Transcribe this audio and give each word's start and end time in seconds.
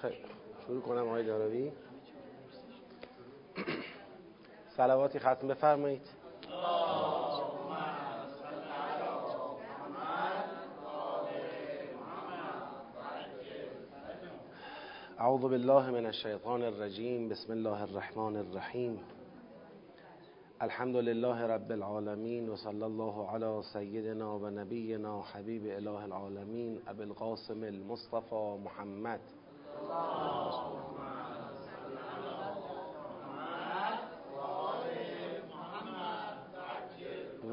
خیلی. 0.00 0.16
شروع 0.66 0.80
کنم 0.80 1.08
آقای 1.08 1.24
داروی 1.24 1.72
سلواتی 4.76 5.18
ختم 5.18 5.48
بفرمایید. 5.48 6.20
اعوذ 15.18 15.40
بالله 15.40 15.90
من 15.90 16.06
الشیطان 16.06 16.62
الرجیم. 16.62 17.28
بسم 17.28 17.52
الله 17.52 17.82
الرحمن 17.82 18.36
الرحیم. 18.36 19.00
الحمد 20.60 20.96
لله 20.96 21.46
رب 21.46 21.72
العالمين 21.72 22.50
وصلى 22.50 22.86
الله 22.86 23.30
على 23.30 23.62
سيدنا 23.72 24.32
ونبينا 24.32 25.22
حبيب 25.22 25.66
اله 25.66 26.04
العالمين 26.04 26.80
ابي 26.88 27.02
القاسم 27.04 27.64
المصطفى 27.64 28.58
محمد. 28.64 29.20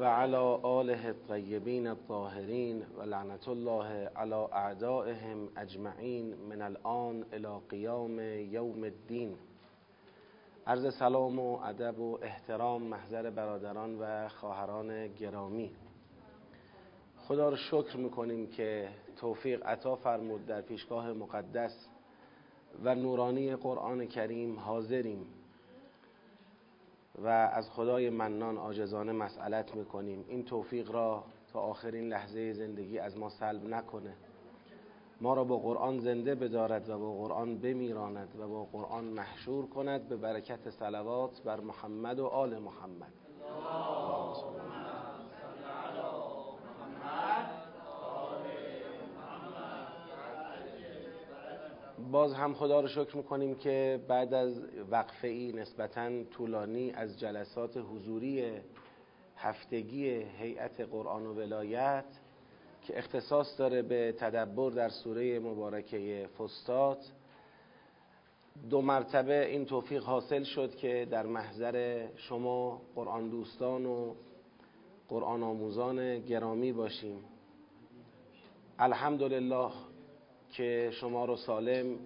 وعلى 0.00 0.60
آله 0.64 1.08
الطيبين 1.08 1.86
الطاهرين 1.86 2.84
ولعنة 2.98 3.46
الله 3.48 4.10
على 4.16 4.48
أعدائهم 4.52 5.48
أجمعين 5.56 6.36
من 6.48 6.62
الآن 6.62 7.24
إلى 7.32 7.60
قيام 7.70 8.20
يوم 8.52 8.84
الدين 8.84 9.36
عرض 10.66 10.88
سلام 10.88 11.38
و 11.38 11.60
ادب 11.62 11.98
و 11.98 12.18
احترام 12.22 12.82
محضر 12.82 13.30
برادران 13.30 13.98
و 14.00 14.28
خواهران 14.28 15.08
گرامی. 15.08 15.70
خدا 17.16 17.48
رو 17.48 17.56
شکر 17.56 17.96
می‌کنیم 17.96 18.46
که 18.46 18.88
توفیق 19.16 19.66
عطا 19.66 19.96
فرمود 19.96 20.46
در 20.46 20.60
پیشگاه 20.60 21.12
مقدس. 21.12 21.88
و 22.84 22.94
نورانی 22.94 23.56
قرآن 23.56 24.06
کریم 24.06 24.58
حاضریم 24.58 25.26
و 27.22 27.26
از 27.28 27.70
خدای 27.70 28.10
منان 28.10 28.56
عاجزانه 28.56 29.12
مسئلت 29.12 29.74
می‌کنیم. 29.74 30.24
این 30.28 30.44
توفیق 30.44 30.90
را 30.90 31.24
تا 31.52 31.60
آخرین 31.60 32.08
لحظه 32.08 32.52
زندگی 32.52 32.98
از 32.98 33.18
ما 33.18 33.28
سلب 33.28 33.64
نکنه. 33.64 34.14
ما 35.20 35.34
را 35.34 35.44
با 35.44 35.58
قرآن 35.58 35.98
زنده 35.98 36.34
بدارد 36.34 36.88
و 36.88 36.98
با 36.98 37.12
قرآن 37.12 37.58
بمیراند 37.58 38.28
و 38.38 38.48
با 38.48 38.64
قرآن 38.64 39.04
محشور 39.04 39.66
کند. 39.66 40.08
به 40.08 40.16
برکت 40.16 40.70
صلوات 40.70 41.42
بر 41.42 41.60
محمد 41.60 42.18
و 42.18 42.26
آل 42.26 42.58
محمد. 42.58 43.12
باز 51.98 52.34
هم 52.34 52.54
خدا 52.54 52.80
رو 52.80 52.88
شکر 52.88 53.16
می‌کنیم 53.16 53.54
که 53.54 54.00
بعد 54.08 54.34
از 54.34 54.62
وقفه 54.90 55.28
ای 55.28 55.52
نسبتا 55.52 56.24
طولانی 56.24 56.90
از 56.90 57.18
جلسات 57.18 57.76
حضوری 57.76 58.52
هفتگی 59.36 60.08
هیئت 60.10 60.80
قرآن 60.80 61.26
و 61.26 61.34
ولایت 61.34 62.04
که 62.82 62.98
اختصاص 62.98 63.58
داره 63.58 63.82
به 63.82 64.14
تدبر 64.18 64.70
در 64.70 64.88
سوره 64.88 65.38
مبارکه 65.38 66.28
فستاد 66.38 66.98
دو 68.70 68.80
مرتبه 68.82 69.46
این 69.46 69.64
توفیق 69.64 70.02
حاصل 70.02 70.42
شد 70.42 70.74
که 70.76 71.08
در 71.10 71.26
محضر 71.26 72.06
شما 72.16 72.82
قرآن 72.94 73.28
دوستان 73.28 73.86
و 73.86 74.14
قرآن 75.08 75.42
آموزان 75.42 76.18
گرامی 76.18 76.72
باشیم. 76.72 77.24
الحمدلله 78.78 79.70
که 80.50 80.90
شما 80.92 81.24
رو 81.24 81.36
سالم 81.36 81.98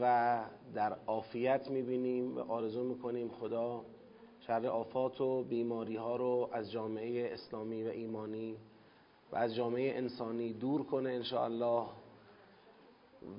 و 0.00 0.44
در 0.74 0.96
عافیت 1.06 1.70
می‌بینیم 1.70 2.36
و 2.36 2.40
آرزو 2.40 2.84
می‌کنیم 2.84 3.28
خدا 3.28 3.84
شر 4.46 4.66
آفات 4.66 5.20
و 5.20 5.42
بیماری 5.42 5.96
ها 5.96 6.16
رو 6.16 6.48
از 6.52 6.70
جامعه 6.72 7.32
اسلامی 7.32 7.84
و 7.84 7.88
ایمانی 7.88 8.56
و 9.32 9.36
از 9.36 9.54
جامعه 9.54 9.96
انسانی 9.96 10.52
دور 10.52 10.82
کنه 10.82 11.10
انشاءالله 11.10 11.86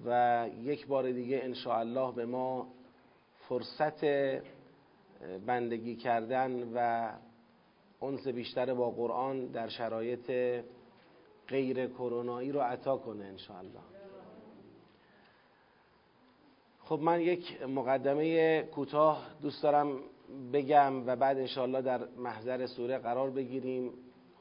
و 0.06 0.50
یک 0.64 0.88
بار 0.88 1.12
دیگه 1.12 1.40
انشاءالله 1.44 2.12
به 2.12 2.26
ما 2.26 2.68
فرصت 3.50 4.06
بندگی 5.46 5.96
کردن 5.96 6.72
و 6.74 7.10
انس 8.02 8.28
بیشتر 8.28 8.74
با 8.74 8.92
قرآن 8.92 9.46
در 9.46 9.68
شرایط 9.68 10.32
غیر 11.48 11.88
کرونایی 11.88 12.52
رو 12.52 12.60
عطا 12.60 12.98
کنه 12.98 13.26
انشاءالله. 13.26 13.95
خب 16.86 17.00
من 17.02 17.22
یک 17.22 17.64
مقدمه 17.64 18.62
کوتاه 18.64 19.28
دوست 19.42 19.64
دارم 19.64 20.00
بگم 20.54 21.08
و 21.08 21.16
بعد 21.16 21.38
انشاءالله 21.38 21.82
در 21.82 22.08
محضر 22.18 22.66
سوره 22.66 22.98
قرار 22.98 23.30
بگیریم. 23.30 23.94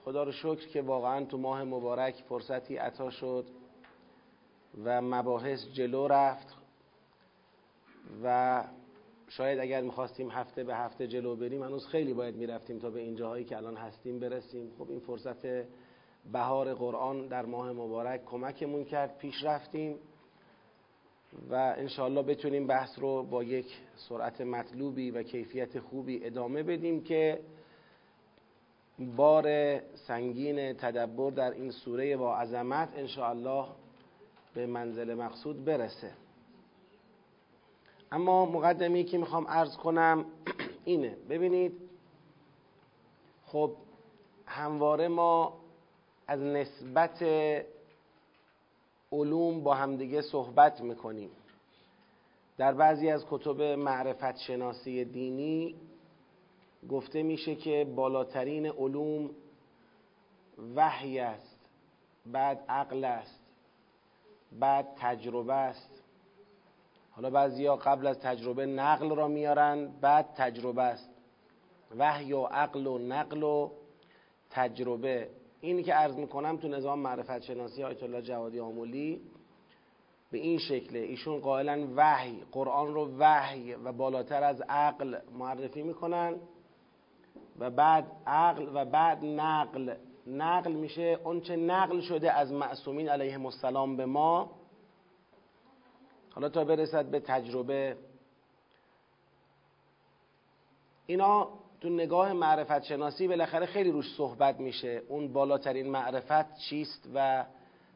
خدا 0.04 0.22
رو 0.22 0.32
شکر 0.32 0.68
که 0.68 0.82
واقعا 0.82 1.24
تو 1.24 1.38
ماه 1.38 1.64
مبارک 1.64 2.14
فرصتی 2.28 2.76
عطا 2.76 3.10
شد 3.10 3.46
و 4.84 5.02
مباحث 5.02 5.66
جلو 5.72 6.08
رفت 6.08 6.56
و 8.24 8.64
شاید 9.28 9.58
اگر 9.58 9.80
می‌خواستیم 9.80 10.30
هفته 10.30 10.64
به 10.64 10.76
هفته 10.76 11.06
جلو 11.06 11.36
بریم 11.36 11.62
هنوز 11.62 11.86
خیلی 11.86 12.14
باید 12.14 12.36
می‌رفتیم 12.36 12.78
تا 12.78 12.90
به 12.90 13.00
این 13.00 13.16
جاهایی 13.16 13.44
که 13.44 13.56
الان 13.56 13.76
هستیم 13.76 14.18
برسیم. 14.18 14.72
خب 14.78 14.90
این 14.90 15.00
فرصت 15.00 15.66
بهار 16.32 16.74
قرآن 16.74 17.26
در 17.26 17.44
ماه 17.44 17.72
مبارک 17.72 18.24
کمکمون 18.24 18.84
کرد 18.84 19.18
پیش 19.18 19.44
رفتیم. 19.44 19.98
و 21.50 21.54
انشاءالله 21.54 22.22
بتونیم 22.22 22.66
بحث 22.66 22.98
رو 22.98 23.22
با 23.22 23.44
یک 23.44 23.66
سرعت 23.96 24.40
مطلوبی 24.40 25.10
و 25.10 25.22
کیفیت 25.22 25.78
خوبی 25.80 26.26
ادامه 26.26 26.62
بدیم 26.62 27.04
که 27.04 27.40
بار 28.98 29.78
سنگین 29.94 30.72
تدبر 30.72 31.30
در 31.30 31.50
این 31.50 31.70
سوره 31.70 32.16
با 32.16 32.36
عظمت 32.36 32.88
انشاءالله 32.96 33.66
به 34.54 34.66
منزل 34.66 35.14
مقصود 35.14 35.64
برسه. 35.64 36.12
اما 38.12 38.46
مقدمی 38.46 39.04
که 39.04 39.18
می‌خوام 39.18 39.46
عرض 39.46 39.76
کنم 39.76 40.24
اینه. 40.84 41.16
ببینید 41.28 41.72
خب 43.46 43.76
همواره 44.46 45.08
ما 45.08 45.60
از 46.26 46.40
نسبت 46.40 47.24
علوم 49.14 49.62
با 49.62 49.74
همدیگه 49.74 50.22
صحبت 50.22 50.80
می‌کنیم. 50.80 51.30
در 52.58 52.72
بعضی 52.74 53.10
از 53.10 53.24
کتب 53.30 53.62
معرفت 53.62 54.36
شناسی 54.36 55.04
دینی 55.04 55.74
گفته 56.88 57.22
میشه 57.22 57.54
که 57.54 57.86
بالاترین 57.96 58.66
علوم 58.66 59.30
وحی 60.74 61.18
است 61.18 61.70
بعد 62.26 62.64
عقل 62.68 63.04
است 63.04 63.40
بعد 64.52 64.88
تجربه 64.96 65.54
است. 65.54 65.90
حالا 67.10 67.30
بعضیا 67.30 67.76
قبل 67.76 68.06
از 68.06 68.18
تجربه 68.18 68.66
نقل 68.66 69.16
را 69.16 69.28
میارن 69.28 69.86
بعد 70.00 70.34
تجربه 70.36 70.82
است. 70.82 71.10
وحی 71.98 72.32
و 72.32 72.44
عقل 72.44 72.86
و 72.86 72.98
نقل 72.98 73.42
و 73.42 73.70
تجربه. 74.50 75.28
اینی 75.64 75.82
که 75.82 75.94
عرض 75.94 76.16
می‌کنم 76.16 76.56
تو 76.56 76.68
نظام 76.68 76.98
معرفت 76.98 77.42
شناسی 77.42 77.84
آیت 77.84 78.02
الله 78.02 78.22
جوادی 78.22 78.60
آمولی 78.60 79.20
به 80.30 80.38
این 80.38 80.58
شکله 80.58 80.98
ایشون 80.98 81.40
قائلا 81.40 81.88
وحی 81.96 82.42
قرآن 82.52 82.94
رو 82.94 83.10
وحی 83.18 83.74
و 83.74 83.92
بالاتر 83.92 84.42
از 84.42 84.60
عقل 84.60 85.18
معرفی 85.38 85.82
می‌کنن 85.82 86.36
و 87.58 87.70
بعد 87.70 88.12
عقل 88.26 88.70
و 88.74 88.84
بعد 88.84 89.24
نقل. 89.24 89.94
نقل 90.26 90.72
میشه 90.72 91.20
اونچه 91.24 91.56
نقل 91.56 92.00
شده 92.00 92.32
از 92.32 92.52
معصومین 92.52 93.08
علیهم 93.08 93.46
السلام 93.46 93.96
به 93.96 94.06
ما. 94.06 94.50
حالا 96.30 96.48
تا 96.48 96.64
برسد 96.64 97.06
به 97.06 97.20
تجربه. 97.20 97.96
اینا 101.06 101.48
تو 101.84 101.90
نگاه 101.90 102.32
معرفت 102.32 102.82
شناسی 102.82 103.28
بالاخره 103.28 103.66
خیلی 103.66 103.90
روش 103.90 104.14
صحبت 104.16 104.60
میشه. 104.60 105.02
اون 105.08 105.32
بالاترین 105.32 105.90
معرفت 105.90 106.56
چیست 106.56 107.08
و 107.14 107.44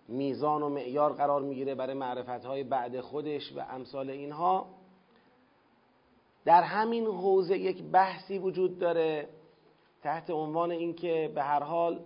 میزان 0.09 0.63
و 0.63 0.69
معیار 0.69 1.13
قرار 1.13 1.43
می‌گیره 1.43 1.75
برای 1.75 1.95
معرفت 1.95 2.45
های 2.45 2.65
بعد 2.65 3.01
خودش 3.01 3.53
و 3.57 3.61
امثال 3.61 4.11
اینها. 4.11 4.67
در 6.45 6.63
همین 6.63 7.07
حوزه 7.07 7.59
یک 7.59 7.83
بحثی 7.83 8.39
وجود 8.39 8.79
داره 8.79 9.29
تحت 10.03 10.31
عنوان 10.31 10.71
اینکه 10.71 11.33
به 11.35 11.43
هر 11.43 11.63
حال 11.63 12.01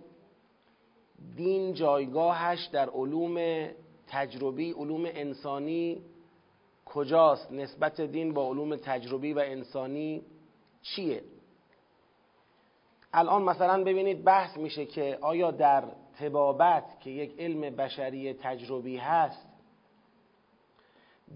دین 1.35 1.73
جایگاهش 1.73 2.65
در 2.65 2.89
علوم 2.89 3.67
تجربی 4.07 4.71
علوم 4.71 5.05
انسانی 5.05 6.01
کجاست؟ 6.85 7.51
نسبت 7.51 8.01
دین 8.01 8.33
با 8.33 8.47
علوم 8.47 8.75
تجربی 8.75 9.33
و 9.33 9.39
انسانی 9.39 10.21
چیه؟ 10.81 11.32
الان 13.13 13.41
مثلا 13.41 13.83
ببینید 13.83 14.23
بحث 14.23 14.57
میشه 14.57 14.85
که 14.85 15.17
آیا 15.21 15.51
در 15.51 15.83
تبابت 16.19 16.99
که 16.99 17.09
یک 17.09 17.39
علم 17.39 17.75
بشری 17.75 18.33
تجربی 18.33 18.97
هست 18.97 19.47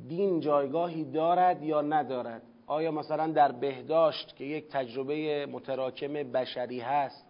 دین 0.07 0.39
جایگاهی 0.39 1.11
دارد 1.11 1.63
یا 1.63 1.81
ندارد؟ 1.81 2.41
آیا 2.67 2.91
مثلا 2.91 3.27
در 3.27 3.51
بهداشت 3.51 4.35
که 4.35 4.43
یک 4.43 4.67
تجربه 4.67 5.45
متراکم 5.45 6.13
بشری 6.13 6.79
هست 6.79 7.25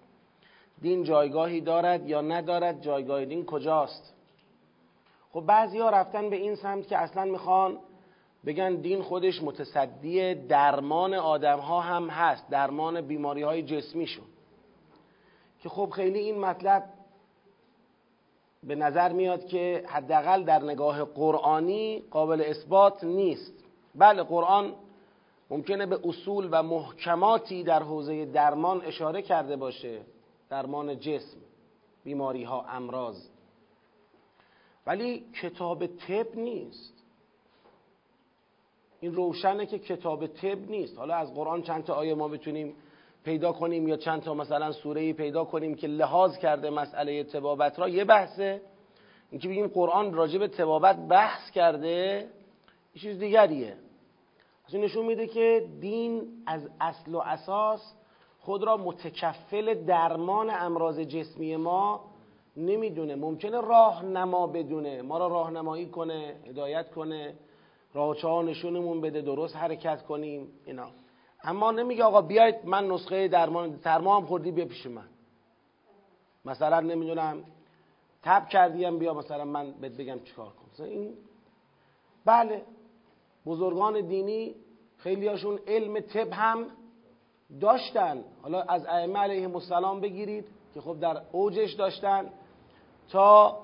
دین 0.82 1.04
جایگاهی 1.04 1.62
دارد 1.62 2.10
یا 2.10 2.22
ندارد؟ 2.22 2.82
جایگاه 2.82 3.26
دین 3.26 3.46
کجاست؟ 3.46 4.14
خب 5.32 5.42
بعضی 5.42 5.80
ها 5.80 5.90
رفتن 5.90 6.30
به 6.30 6.36
این 6.36 6.56
سمت 6.56 6.88
که 6.88 6.98
اصلا 6.98 7.26
می‌خوان 7.26 7.78
بگن 8.46 8.76
دین 8.76 9.02
خودش 9.02 9.44
متصدی 9.44 10.36
درمان 10.36 11.14
آدم 11.14 11.60
ها 11.60 11.82
هم 11.82 12.10
هست 12.10 12.50
درمان 12.50 13.02
بیماری 13.02 13.42
های 13.42 13.64
جسمیشون. 13.64 14.26
که 15.60 15.70
خب 15.70 15.90
خیلی 15.90 16.20
این 16.20 16.40
مطلب 16.40 16.84
به 18.64 18.76
نظر 18.76 19.14
میاد 19.14 19.46
که 19.46 19.84
حداقل 19.88 20.44
در 20.44 20.64
نگاه 20.64 21.04
قرآنی 21.04 22.04
قابل 22.12 22.42
اثبات 22.42 23.04
نیست. 23.04 23.54
بله 23.96 24.24
قرآن 24.24 24.74
ممکنه 25.50 25.86
به 25.86 26.00
اصول 26.04 26.50
و 26.52 26.64
محکماتی 26.64 27.64
در 27.64 27.84
حوزه 27.84 28.26
درمان 28.26 28.82
اشاره 28.82 29.22
کرده 29.22 29.56
باشه 29.56 30.02
درمان 30.50 31.00
جسم 31.00 31.38
بیماری 32.04 32.44
ها 32.44 32.66
امراض. 32.70 33.28
ولی 34.88 35.26
کتاب 35.42 35.88
طب 35.88 36.36
نیست. 36.36 36.94
این 39.00 39.16
روشنه 39.16 39.66
که 39.66 39.80
کتاب 39.80 40.28
طب 40.28 40.70
نیست. 40.70 40.98
حالا 40.98 41.16
از 41.16 41.34
قرآن 41.34 41.62
چند 41.62 41.84
تا 41.84 41.94
آیه 41.94 42.16
ما 42.16 42.28
بتونیم 42.28 42.76
پیدا 43.28 43.52
کنیم 43.52 43.88
یا 43.88 43.98
چند 43.98 44.22
تا 44.22 44.34
مثلا 44.34 44.72
سوره 44.72 45.14
پیدا 45.14 45.46
کنیم 45.46 45.76
که 45.76 45.88
لحاظ 45.88 46.38
کرده 46.38 46.70
مسئله 46.70 47.24
تبابت 47.24 47.80
را 47.80 47.90
یه 47.90 48.06
بحثه. 48.06 48.62
اینکه 49.32 49.50
بگیم 49.50 49.68
قرآن 49.68 50.14
راجع 50.14 50.40
به 50.40 50.48
تبابت 50.48 51.08
بحث 51.08 51.52
کرده 51.52 52.28
یه 52.96 53.02
چیز 53.02 53.20
دیگریه. 53.20 53.76
این 54.70 54.84
نشون 54.84 55.06
میده 55.06 55.28
که 55.28 55.66
دین 55.82 56.28
از 56.46 56.70
اصل 56.82 57.16
و 57.16 57.18
اساس 57.18 57.94
خود 58.40 58.64
را 58.64 58.78
متکفل 58.78 59.86
درمان 59.86 60.50
امراض 60.50 61.00
جسمی 61.00 61.56
ما 61.56 62.06
نمی‌دونه. 62.58 63.16
ممکنه 63.16 63.62
راهنما 63.62 64.48
بدونه. 64.48 65.02
ما 65.02 65.18
را 65.18 65.28
راهنمایی 65.28 65.86
کنه 65.86 66.36
هدایت 66.46 66.92
کنه 66.92 67.34
راهچه 67.94 68.28
نشونمون 68.28 69.02
بده 69.02 69.22
درست 69.22 69.56
حرکت 69.56 70.02
کنیم 70.02 70.48
اینا. 70.66 70.88
اما 71.48 71.72
نمیگه 71.72 72.04
آقا 72.04 72.22
بیاید 72.22 72.56
من 72.64 72.88
نسخه 72.88 73.28
درمان 73.28 73.78
ترما 73.78 74.18
هم 74.18 74.26
خوردی 74.26 74.52
بیا 74.52 74.66
پیش 74.66 74.86
من. 74.86 75.08
مثلا 76.46 76.80
نمی‌دونم 76.80 77.44
تب 78.24 78.50
کردیم 78.50 79.00
بیا 79.00 79.14
مثلا 79.14 79.46
من 79.46 79.72
بهت 79.72 79.92
بگم 79.92 80.20
چیکار 80.20 80.50
کن 80.50 80.84
این 80.84 81.14
بله 82.26 82.62
بزرگان 83.46 84.02
دینی 84.02 84.56
خیلی 84.98 85.28
هاشون 85.28 85.60
علم 85.68 86.00
طب 86.00 86.34
هم 86.34 86.66
داشتن. 87.62 88.24
حالا 88.42 88.62
از 88.62 88.86
ائمه 88.86 89.20
علیهم 89.20 89.56
السلام 89.56 90.02
بگیرید 90.02 90.46
که 90.74 90.82
خب 90.82 91.00
در 91.00 91.22
اوجش 91.32 91.74
داشتن 91.74 92.26
تا 93.10 93.60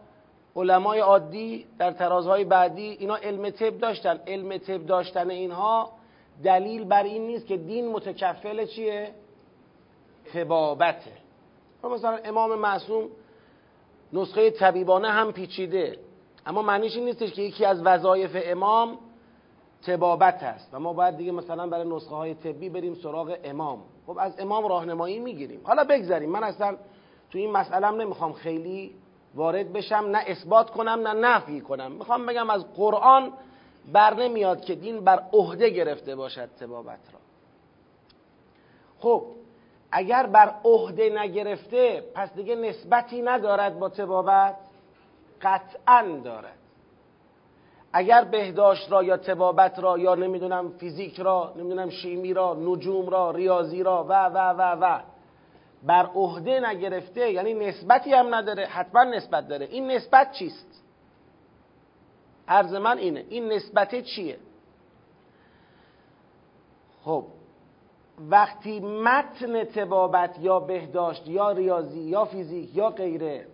علمای 0.55 0.99
عادی 0.99 1.65
در 1.77 1.91
ترازهای 1.91 2.43
بعدی 2.43 2.89
اینا 2.99 3.15
علم 3.15 3.49
طب 3.49 3.77
داشتن. 3.77 4.19
علم 4.27 4.57
طب 4.57 4.85
داشتن 4.85 5.29
اینها 5.29 5.91
دلیل 6.43 6.83
بر 6.83 7.03
این 7.03 7.27
نیست 7.27 7.47
که 7.47 7.57
دین 7.57 7.91
متکفل 7.91 8.65
چیه؟ 8.65 9.11
تبابته 10.33 11.11
مثلا 11.83 12.19
امام 12.25 12.55
معصوم 12.55 13.09
نسخه 14.13 14.51
طبیبانه 14.51 15.09
هم 15.09 15.31
پیچیده. 15.31 15.97
اما 16.45 16.61
معنیش 16.61 16.95
این 16.95 17.05
نیستش 17.05 17.33
که 17.33 17.41
یکی 17.41 17.65
از 17.65 17.81
وظایف 17.85 18.31
امام 18.35 18.97
تبابت 19.87 20.43
است. 20.43 20.69
و 20.73 20.79
ما 20.79 20.93
باید 20.93 21.17
دیگه 21.17 21.31
مثلا 21.31 21.67
برای 21.67 21.89
نسخه 21.89 22.15
های 22.15 22.33
طبی 22.33 22.69
بریم 22.69 22.93
سراغ 22.95 23.37
امام. 23.43 23.79
خب 24.07 24.17
از 24.19 24.39
امام 24.39 24.67
راهنمایی 24.67 25.19
می‌گیریم. 25.19 25.61
حالا 25.63 25.83
بگذاریم. 25.83 26.29
من 26.29 26.43
اصلا 26.43 26.77
تو 27.31 27.37
این 27.37 27.51
مسئله 27.51 27.91
نمی‌خوام 27.91 28.33
خیلی 28.33 28.95
وارد 29.35 29.73
بشم 29.73 30.05
نه 30.11 30.23
اثبات 30.27 30.69
کنم 30.69 31.07
نه 31.07 31.13
نفی 31.13 31.61
کنم. 31.61 31.91
می‌خوام 31.91 32.25
بگم 32.25 32.49
از 32.49 32.73
قرآن 32.73 33.31
بر 33.91 34.13
نمیاد 34.13 34.61
که 34.61 34.75
دین 34.75 35.03
بر 35.03 35.23
عهده 35.33 35.69
گرفته 35.69 36.15
باشد 36.15 36.49
تبابت 36.59 36.99
را. 37.13 37.19
خب 38.99 39.25
اگر 39.91 40.25
بر 40.25 40.55
عهده 40.63 41.09
نگرفته 41.19 42.03
پس 42.15 42.33
دیگه 42.33 42.55
نسبتی 42.55 43.21
ندارد 43.21 43.79
با 43.79 43.89
تبابت 43.89 44.55
قطعا 45.41 46.19
دارد. 46.23 46.57
اگر 47.93 48.23
بهداشت 48.23 48.91
را 48.91 49.03
یا 49.03 49.17
تبابت 49.17 49.79
را 49.79 49.97
یا 49.97 50.15
نمی‌دونم 50.15 50.69
فیزیک 50.69 51.19
را 51.19 51.53
نمی‌دونم 51.55 51.89
شیمی 51.89 52.33
را 52.33 52.53
نجوم 52.53 53.09
را 53.09 53.31
ریاضی 53.31 53.83
را 53.83 54.03
و 54.03 54.25
و 54.25 54.37
و 54.37 54.61
و 54.81 54.99
بر 55.83 56.05
عهده 56.05 56.59
نگرفته 56.59 57.31
یعنی 57.31 57.53
نسبتی 57.53 58.13
هم 58.13 58.35
نداره 58.35 58.65
حتما 58.65 59.03
نسبت 59.03 59.47
داره. 59.47 59.65
این 59.65 59.91
نسبت 59.91 60.31
چیست؟ 60.31 60.82
عرض 62.47 62.73
من 62.73 62.97
اینه. 62.97 63.25
این 63.29 63.51
نسبت 63.51 64.01
چیه؟ 64.01 64.37
خب 67.03 67.25
وقتی 68.29 68.79
متن 68.79 69.63
تبابت 69.63 70.35
یا 70.39 70.59
بهداشت 70.59 71.27
یا 71.27 71.51
ریاضی 71.51 71.99
یا 71.99 72.25
فیزیک 72.25 72.75
یا 72.75 72.89
غیره 72.89 73.47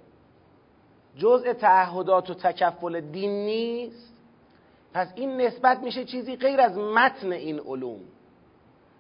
جزء 1.18 1.54
تعهدات 1.54 2.30
و 2.30 2.34
تکفل 2.34 3.02
دین 3.02 3.46
نیست 3.46 4.14
پس 4.94 5.08
این 5.16 5.42
نسبت 5.42 5.80
میشه 5.80 6.06
چیزی 6.06 6.36
غیر 6.36 6.62
از 6.62 6.78
متن 6.78 7.32
این 7.32 7.60
علوم. 7.60 8.00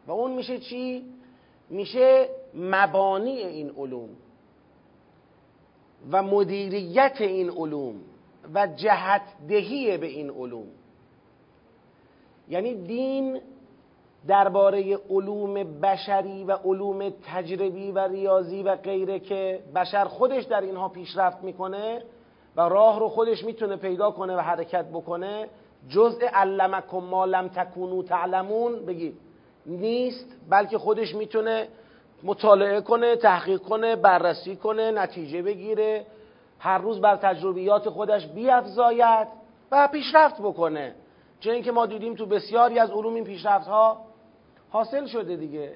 و 0.07 0.11
اون 0.11 0.31
میشه 0.31 0.59
چی؟ 0.59 1.05
میشه 1.69 2.29
مبانی 2.53 3.37
این 3.37 3.69
علوم 3.69 4.09
و 6.11 6.23
مدیریت 6.23 7.17
این 7.19 7.49
علوم. 7.49 7.95
و 8.53 8.67
جهت 8.67 9.21
دهی 9.47 9.97
به 9.97 10.07
این 10.07 10.29
علوم. 10.29 10.67
یعنی 12.49 12.75
دین 12.75 13.41
درباره 14.27 14.97
علوم 15.09 15.53
بشری 15.53 16.43
و 16.43 16.51
علوم 16.51 17.09
تجربی 17.09 17.91
و 17.91 17.99
ریاضی 17.99 18.63
و 18.63 18.75
غیره 18.75 19.19
که 19.19 19.59
بشر 19.75 20.05
خودش 20.05 20.43
در 20.43 20.61
اینها 20.61 20.89
پیشرفت 20.89 21.43
می‌کنه 21.43 22.03
و 22.55 22.61
راه 22.61 22.99
رو 22.99 23.09
خودش 23.09 23.43
می‌تونه 23.43 23.75
پیدا 23.75 24.11
کنه 24.11 24.35
و 24.35 24.39
حرکت 24.39 24.85
بکنه 24.85 25.47
جزء 25.89 26.25
علمکم 26.33 26.97
ما 26.97 27.25
لم 27.25 27.47
تکونو 27.47 28.03
تعلمون 28.03 28.85
بگید 28.85 29.17
نیست 29.65 30.35
بلکه 30.49 30.77
خودش 30.77 31.15
می‌تونه 31.15 31.67
مطالعه 32.23 32.81
کنه 32.81 33.15
تحقیق 33.15 33.61
کنه 33.61 33.95
بررسی 33.95 34.55
کنه 34.55 34.91
نتیجه 34.91 35.41
بگیره 35.41 36.05
هر 36.59 36.77
روز 36.77 37.01
بر 37.01 37.15
تجربیات 37.15 37.89
خودش 37.89 38.27
بیافزاید 38.27 39.27
و 39.71 39.87
پیشرفت 39.87 40.41
بکنه. 40.41 40.95
چه 41.39 41.51
اینکه 41.51 41.71
ما 41.71 41.85
دیدیم 41.85 42.15
تو 42.15 42.25
بسیاری 42.25 42.79
از 42.79 42.91
علوم 42.91 43.13
این 43.13 43.23
پیشرفت 43.23 43.67
ها 43.67 43.97
حاصل 44.69 45.05
شده 45.05 45.35
دیگه. 45.35 45.75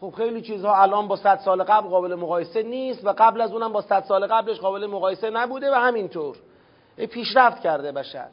خب 0.00 0.10
خیلی 0.16 0.42
چیزها 0.42 0.82
الان 0.82 1.08
با 1.08 1.16
صد 1.16 1.38
سال 1.38 1.62
قبل 1.62 1.88
قابل 1.88 2.14
مقایسه 2.14 2.62
نیست 2.62 3.06
و 3.06 3.14
قبل 3.18 3.40
از 3.40 3.52
اونم 3.52 3.72
با 3.72 3.80
صد 3.80 4.04
سال 4.04 4.26
قبلش 4.26 4.60
قابل 4.60 4.86
مقایسه 4.86 5.30
نبوده 5.30 5.70
و 5.70 5.74
همینطور. 5.74 6.36
پیشرفت 6.96 7.60
کرده 7.60 7.92
بشر. 7.92 8.28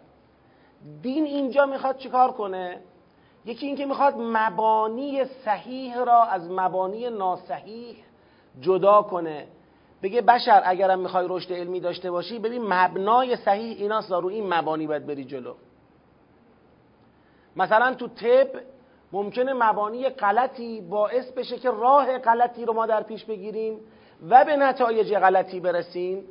دین 1.02 1.26
اینجا 1.26 1.66
می‌خواد 1.66 1.98
چیکار 1.98 2.32
کنه؟ 2.32 2.80
یکی 3.46 3.68
اینکه 3.68 3.86
می‌خواد 3.86 4.14
مبانی 4.18 5.26
صحیح 5.26 6.04
را 6.04 6.24
از 6.24 6.52
مبانی 6.52 7.10
ناصحیح 7.10 7.96
جدا 8.62 9.02
کنه. 9.02 9.48
بگه 10.04 10.22
بشر 10.22 10.62
اگرم 10.66 11.00
می‌خوای 11.00 11.26
رشد 11.30 11.54
علمی 11.54 11.80
داشته 11.80 12.12
باشی 12.12 12.40
ببین 12.40 12.74
مبنای 12.74 13.36
صحیح 13.36 13.78
ایناست 13.78 14.12
رو 14.12 14.28
این 14.28 14.54
مبانی 14.54 14.88
باید 14.88 15.08
بری 15.08 15.26
جلو. 15.26 15.54
مثلا 17.56 17.94
تو 17.94 18.08
طب 18.08 18.48
ممکنه 19.12 19.54
مبانی 19.54 20.10
غلطی 20.10 20.82
باعث 20.82 21.32
بشه 21.32 21.58
که 21.58 21.72
راه 21.72 22.18
غلطی 22.18 22.66
رو 22.66 22.74
ما 22.74 22.86
در 22.86 23.04
پیش 23.04 23.26
بگیریم 23.26 23.80
و 24.30 24.46
به 24.46 24.56
نتایج 24.56 25.14
غلطی 25.14 25.60
برسیم. 25.60 26.24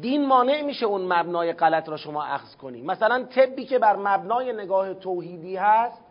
دین 0.00 0.26
مانع 0.26 0.62
میشه 0.62 0.86
اون 0.86 1.12
مبنای 1.12 1.52
غلط 1.52 1.88
را 1.88 1.96
شما 1.96 2.24
اخذ 2.24 2.54
کنی. 2.56 2.82
مثلا 2.82 3.24
طبی 3.24 3.64
که 3.64 3.78
بر 3.78 3.96
مبنای 3.96 4.52
نگاه 4.52 4.94
توحیدی 4.94 5.56
هست 5.56 6.02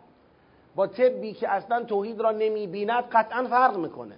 با 0.74 0.86
طبی 0.86 1.32
که 1.32 1.48
اصلا 1.48 1.84
توحید 1.84 2.20
را 2.20 2.30
نمی‌بیند 2.30 3.04
قطعا 3.12 3.44
فرق 3.44 3.76
می‌کنه. 3.76 4.16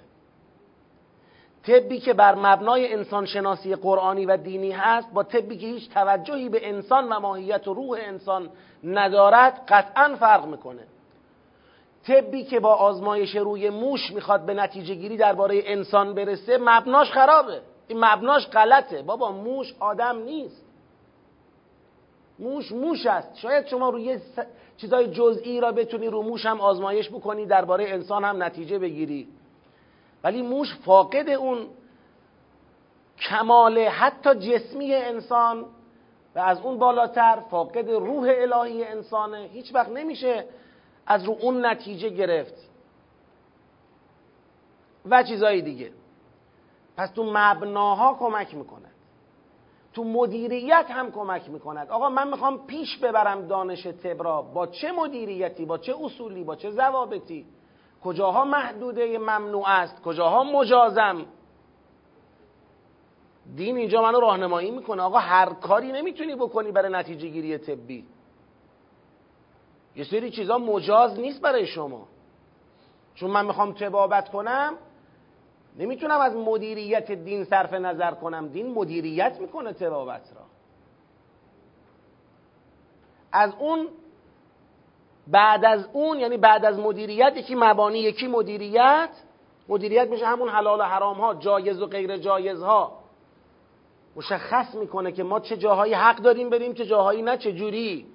طبی 1.66 2.00
که 2.00 2.12
بر 2.12 2.34
مبنای 2.34 2.92
انسان 2.92 3.26
شناسی 3.26 3.74
قرآنی 3.74 4.26
و 4.26 4.36
دینی 4.36 4.70
هست 4.70 5.12
با 5.12 5.22
طبی 5.22 5.56
که 5.56 5.66
هیچ 5.66 5.90
توجهی 5.90 6.48
به 6.48 6.68
انسان 6.68 7.08
و 7.08 7.20
ماهیت 7.20 7.68
و 7.68 7.74
روح 7.74 7.98
انسان 8.02 8.50
ندارد 8.84 9.64
قطعا 9.68 10.16
فرق 10.20 10.46
می‌کنه. 10.46 10.82
طبی 12.06 12.44
که 12.44 12.60
با 12.60 12.74
آزمایش 12.74 13.36
روی 13.36 13.70
موش 13.70 14.12
می‌خواد 14.12 14.46
به 14.46 14.54
نتیجه 14.54 14.94
گیری 14.94 15.16
درباره 15.16 15.62
انسان 15.64 16.14
برسه 16.14 16.58
مبناش 16.58 17.10
خرابه. 17.10 17.60
این 17.88 18.04
مبناش 18.04 18.48
غلطه. 18.48 19.02
بابا 19.02 19.32
موش 19.32 19.74
آدم 19.80 20.18
نیست. 20.18 20.64
موش 22.38 22.72
موش 22.72 23.06
است. 23.06 23.36
شاید 23.36 23.66
شما 23.66 23.88
روی 23.88 24.18
چیزای 24.76 25.06
جزئی 25.06 25.60
را 25.60 25.72
بتونی 25.72 26.06
رو 26.06 26.22
موش 26.22 26.46
هم 26.46 26.60
آزمایش 26.60 27.10
بکنی 27.10 27.46
درباره 27.46 27.84
انسان 27.88 28.24
هم 28.24 28.42
نتیجه 28.42 28.78
بگیری. 28.78 29.28
ولی 30.24 30.42
موش 30.42 30.74
فاقد 30.74 31.28
اون 31.28 31.68
کمال 33.18 33.78
حتی 33.78 34.34
جسمی 34.34 34.94
انسان 34.94 35.64
و 36.34 36.38
از 36.38 36.60
اون 36.60 36.78
بالاتر 36.78 37.40
فاقد 37.50 37.90
روح 37.90 38.32
الهی 38.36 38.84
انسانه. 38.84 39.48
هیچ 39.52 39.74
وقت 39.74 39.88
نمیشه 39.88 40.44
از 41.06 41.24
رو 41.24 41.36
اون 41.40 41.66
نتیجه 41.66 42.08
گرفت. 42.08 42.54
و 45.06 45.22
چیزهای 45.22 45.62
دیگه. 45.62 45.92
پس 46.96 47.10
تو 47.10 47.24
مبناها 47.34 48.14
کمک 48.14 48.54
می‌کند. 48.54 48.92
تو 49.92 50.04
مدیریت 50.04 50.86
هم 50.88 51.12
کمک 51.12 51.50
می‌کند. 51.50 51.90
آقا 51.90 52.08
من 52.08 52.28
می‌خوام 52.28 52.66
پیش 52.66 52.98
ببرم 52.98 53.46
دانش 53.46 53.82
تبرا 53.82 54.42
با 54.42 54.66
چه 54.66 54.92
مدیریتی؟ 54.92 55.64
با 55.64 55.78
چه 55.78 55.94
اصولی؟ 56.00 56.44
با 56.44 56.56
چه 56.56 56.70
ضوابطی؟ 56.70 57.46
کجاها 58.04 58.44
محدوده 58.44 59.18
ممنوع 59.18 59.68
است؟ 59.68 60.02
کجاها 60.02 60.44
مجازم؟ 60.44 61.26
دین 63.56 63.76
اینجا 63.76 64.02
منو 64.02 64.20
راهنمایی 64.20 64.70
می‌کنه. 64.70 65.02
آقا 65.02 65.18
هر 65.18 65.52
کاری 65.52 65.92
نمی‌تونی 65.92 66.34
بکنی 66.34 66.72
برای 66.72 66.92
نتیجه 66.92 67.28
گیری 67.28 67.58
طبی. 67.58 68.06
یه 69.96 70.04
سری 70.04 70.30
چیزا 70.30 70.58
مجاز 70.58 71.20
نیست 71.20 71.40
برای 71.40 71.66
شما. 71.66 72.08
چون 73.14 73.30
من 73.30 73.46
می‌خوام 73.46 73.72
تبابت 73.72 74.28
کنم 74.28 74.74
نمی‌تونم 75.78 76.20
از 76.20 76.36
مدیریت 76.36 77.12
دین 77.12 77.44
صرف 77.44 77.72
نظر 77.72 78.10
کنم. 78.10 78.48
دین 78.48 78.74
مدیریت 78.74 79.36
می‌کنه 79.40 79.72
تبابت 79.72 80.32
را. 80.34 80.42
از 83.32 83.52
اون 83.58 83.88
بعد 85.26 85.64
از 85.64 85.88
اون 85.92 86.20
یعنی 86.20 86.36
بعد 86.36 86.64
از 86.64 86.78
مدیریت 86.78 87.32
یکی 87.36 87.54
مبانی 87.54 87.98
یکی 87.98 88.26
مدیریت. 88.26 89.10
مدیریت 89.68 90.08
میشه 90.08 90.26
همون 90.26 90.48
حلال 90.48 90.80
و 90.80 90.82
حرام 90.82 91.20
ها 91.20 91.34
جایز 91.34 91.82
و 91.82 91.86
غیر 91.86 92.16
جایز 92.16 92.62
ها 92.62 92.92
مشخص 94.16 94.74
می‌کنه 94.74 95.12
که 95.12 95.22
ما 95.22 95.40
چه 95.40 95.56
جاهایی 95.56 95.94
حق 95.94 96.16
داریم 96.16 96.50
بریم 96.50 96.74
چه 96.74 96.86
جاهایی 96.86 97.22
نه 97.22 97.36
چه 97.36 97.52
جوری. 97.52 98.06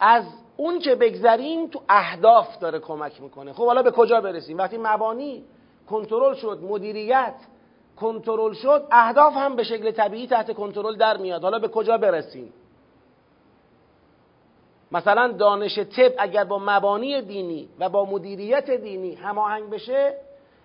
از 0.00 0.24
اون 0.56 0.78
که 0.78 0.94
بگذریم 0.94 1.66
تو 1.66 1.82
اهداف 1.88 2.58
داره 2.58 2.78
کمک 2.78 3.20
می‌کنه. 3.20 3.52
خب 3.52 3.66
حالا 3.66 3.82
به 3.82 3.90
کجا 3.90 4.20
برسیم؟ 4.20 4.58
وقتی 4.58 4.78
مبانی 4.78 5.44
کنترل 5.90 6.34
شد 6.34 6.60
مدیریت 6.62 7.34
کنترل 7.96 8.52
شد 8.52 8.86
اهداف 8.90 9.36
هم 9.36 9.56
به 9.56 9.62
شکل 9.62 9.90
طبیعی 9.90 10.26
تحت 10.26 10.54
کنترل 10.54 10.96
در 10.96 11.16
میاد. 11.16 11.42
حالا 11.42 11.58
به 11.58 11.68
کجا 11.68 11.98
برسیم؟ 11.98 12.52
مثلا 14.92 15.32
دانش 15.32 15.78
طب 15.78 16.12
اگر 16.18 16.44
با 16.44 16.58
مبانی 16.58 17.22
دینی 17.22 17.68
و 17.78 17.88
با 17.88 18.04
مدیریت 18.04 18.70
دینی 18.70 19.14
هماهنگ 19.14 19.70
بشه 19.70 20.14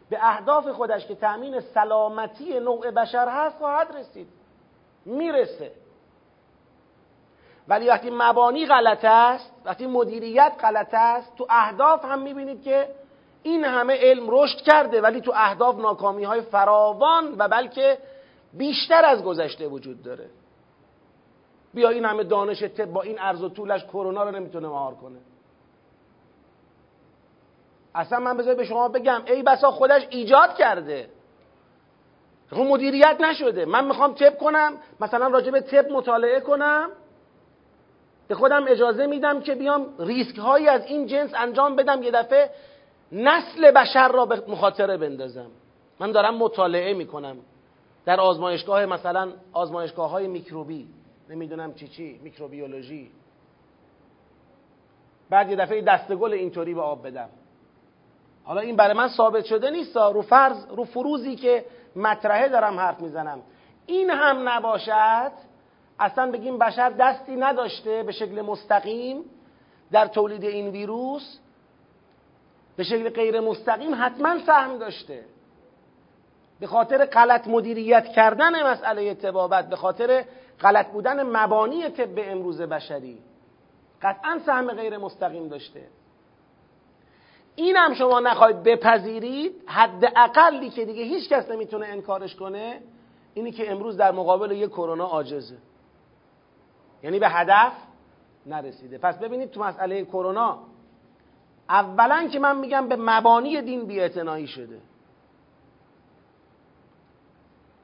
به 0.09 0.17
اهداف 0.21 0.67
خودش 0.67 1.07
که 1.07 1.15
تأمین 1.15 1.59
سلامتی 1.59 2.59
نوع 2.59 2.91
بشر 2.91 3.27
هست 3.29 3.57
خواهد 3.57 3.95
رسید. 3.97 4.27
می‌رسه. 5.05 5.71
ولی 7.67 7.87
وقتی 7.87 8.09
مبانی 8.13 8.65
غلط 8.65 9.05
است 9.05 9.51
وقتی 9.65 9.87
مدیریت 9.87 10.53
غلط 10.61 10.93
است 10.93 11.35
تو 11.35 11.47
اهداف 11.49 12.05
هم 12.05 12.21
می‌بینید 12.21 12.63
که 12.63 12.87
این 13.43 13.63
همه 13.63 13.97
علم 14.01 14.25
رشد 14.27 14.57
کرده 14.57 15.01
ولی 15.01 15.21
تو 15.21 15.31
اهداف 15.35 15.75
ناکامی 15.75 16.23
های 16.23 16.41
فراوان 16.41 17.35
و 17.37 17.47
بلکه 17.47 17.97
بیشتر 18.53 19.05
از 19.05 19.23
گذشته 19.23 19.67
وجود 19.67 20.03
داره. 20.03 20.29
بیا 21.75 21.89
این 21.89 22.05
همه 22.05 22.23
دانش 22.23 22.63
طب 22.63 22.85
با 22.85 23.01
این 23.01 23.19
عرض 23.19 23.43
و 23.43 23.49
طولش 23.49 23.85
کرونا 23.85 24.23
رو 24.23 24.31
نمی‌تونه 24.31 24.67
مهار 24.67 24.95
کنه. 24.95 25.17
اصلا 27.95 28.19
من 28.19 28.37
بذار 28.37 28.55
به 28.55 28.65
شما 28.65 28.87
بگم 28.87 29.21
ای 29.27 29.43
بسا 29.43 29.71
خودش 29.71 30.07
ایجاد 30.09 30.55
کرده. 30.55 31.09
خب 32.49 32.57
مدیریت 32.57 33.17
نشده. 33.19 33.65
من 33.65 33.85
می‌خوام 33.85 34.13
تب 34.13 34.37
کنم 34.37 34.73
مثلا 34.99 35.27
راجع 35.27 35.51
به 35.51 35.61
تب 35.61 35.91
مطالعه 35.91 36.39
کنم. 36.39 36.89
به 38.27 38.35
خودم 38.35 38.65
اجازه 38.67 39.07
میدم 39.07 39.41
که 39.41 39.55
بیام 39.55 39.87
ریسک 39.99 40.37
هایی 40.37 40.67
از 40.67 40.85
این 40.85 41.07
جنس 41.07 41.31
انجام 41.35 41.75
بدم 41.75 42.03
یه 42.03 42.11
دفعه 42.11 42.49
نسل 43.11 43.71
بشر 43.71 44.07
را 44.07 44.25
به 44.25 44.43
مخاطره 44.47 44.97
بندازم. 44.97 45.51
من 45.99 46.11
دارم 46.11 46.37
مطالعه 46.37 46.93
می‌کنم 46.93 47.37
در 48.05 48.19
آزمایشگاه 48.19 48.85
مثلا 48.85 49.31
آزمایشگاه 49.53 50.09
های 50.09 50.27
میکروبی. 50.27 50.87
نمی‌دونم 51.29 51.73
چی 51.73 51.87
چی 51.87 52.19
میکروبیولوژی. 52.23 53.11
بعد 55.29 55.49
یه 55.49 55.55
دفعه 55.55 55.81
دستگل 55.81 56.33
اینطوری 56.33 56.73
به 56.73 56.81
آب 56.81 57.07
بدم. 57.07 57.29
حالا 58.43 58.61
این 58.61 58.75
برای 58.75 58.93
من 58.93 59.07
ثابت 59.07 59.45
شده 59.45 59.69
نیست 59.69 59.97
رو 59.97 60.21
فرض 60.21 60.65
رو 60.69 60.83
فروزی 60.83 61.35
که 61.35 61.65
مطرحه 61.95 62.49
دارم 62.49 62.79
حرف 62.79 62.99
می‌زنم. 62.99 63.41
این 63.85 64.09
هم 64.09 64.49
نباشد. 64.49 65.31
اصلا 65.99 66.31
بگیم 66.31 66.57
بشر 66.57 66.89
دستی 66.89 67.35
نداشته 67.35 68.03
به 68.03 68.11
شکل 68.11 68.41
مستقیم 68.41 69.23
در 69.91 70.07
تولید 70.07 70.43
این 70.43 70.69
ویروس. 70.69 71.37
به 72.75 72.83
شکل 72.83 73.09
غیر 73.09 73.39
مستقیم 73.39 73.91
حتما 73.99 74.39
سهم 74.45 74.77
داشته. 74.77 75.25
به 76.59 76.67
خاطر 76.67 77.05
غلط 77.05 77.47
مدیریت 77.47 78.07
کردن 78.07 78.63
مسئله 78.63 79.13
تبابت 79.13 79.69
به 79.69 79.75
خاطر 79.75 80.25
غلط 80.61 80.91
بودن 80.91 81.23
مبانی 81.23 81.89
طب 81.89 82.17
امروز 82.17 82.61
بشری. 82.61 83.17
قطعا 84.01 84.39
سهم 84.45 84.71
غیر 84.71 84.97
مستقیم 84.97 85.47
داشته. 85.47 85.87
این 87.55 87.75
هم 87.75 87.93
شما 87.93 88.19
نخواهید 88.19 88.63
بپذیرید 88.63 89.63
حد 89.65 90.13
اقلی 90.15 90.69
که 90.69 90.85
دیگه 90.85 91.03
هیچ 91.03 91.29
کس 91.29 91.49
نمی‌تونه 91.49 91.85
انکارش 91.85 92.35
کنه 92.35 92.81
اینی 93.33 93.51
که 93.51 93.71
امروز 93.71 93.97
در 93.97 94.11
مقابل 94.11 94.51
یک 94.51 94.69
کرونا 94.69 95.05
عاجزه. 95.05 95.57
یعنی 97.03 97.19
به 97.19 97.29
هدف 97.29 97.73
نرسیده. 98.45 98.97
پس 98.97 99.19
ببینید 99.19 99.51
تو 99.51 99.63
مسئله 99.63 100.05
کرونا 100.05 100.59
اولا 101.69 102.27
که 102.27 102.39
من 102.39 102.57
میگم 102.57 102.87
به 102.87 102.95
مبانی 102.95 103.61
دین 103.61 103.85
بیاعتنایی 103.85 104.47
شده. 104.47 104.81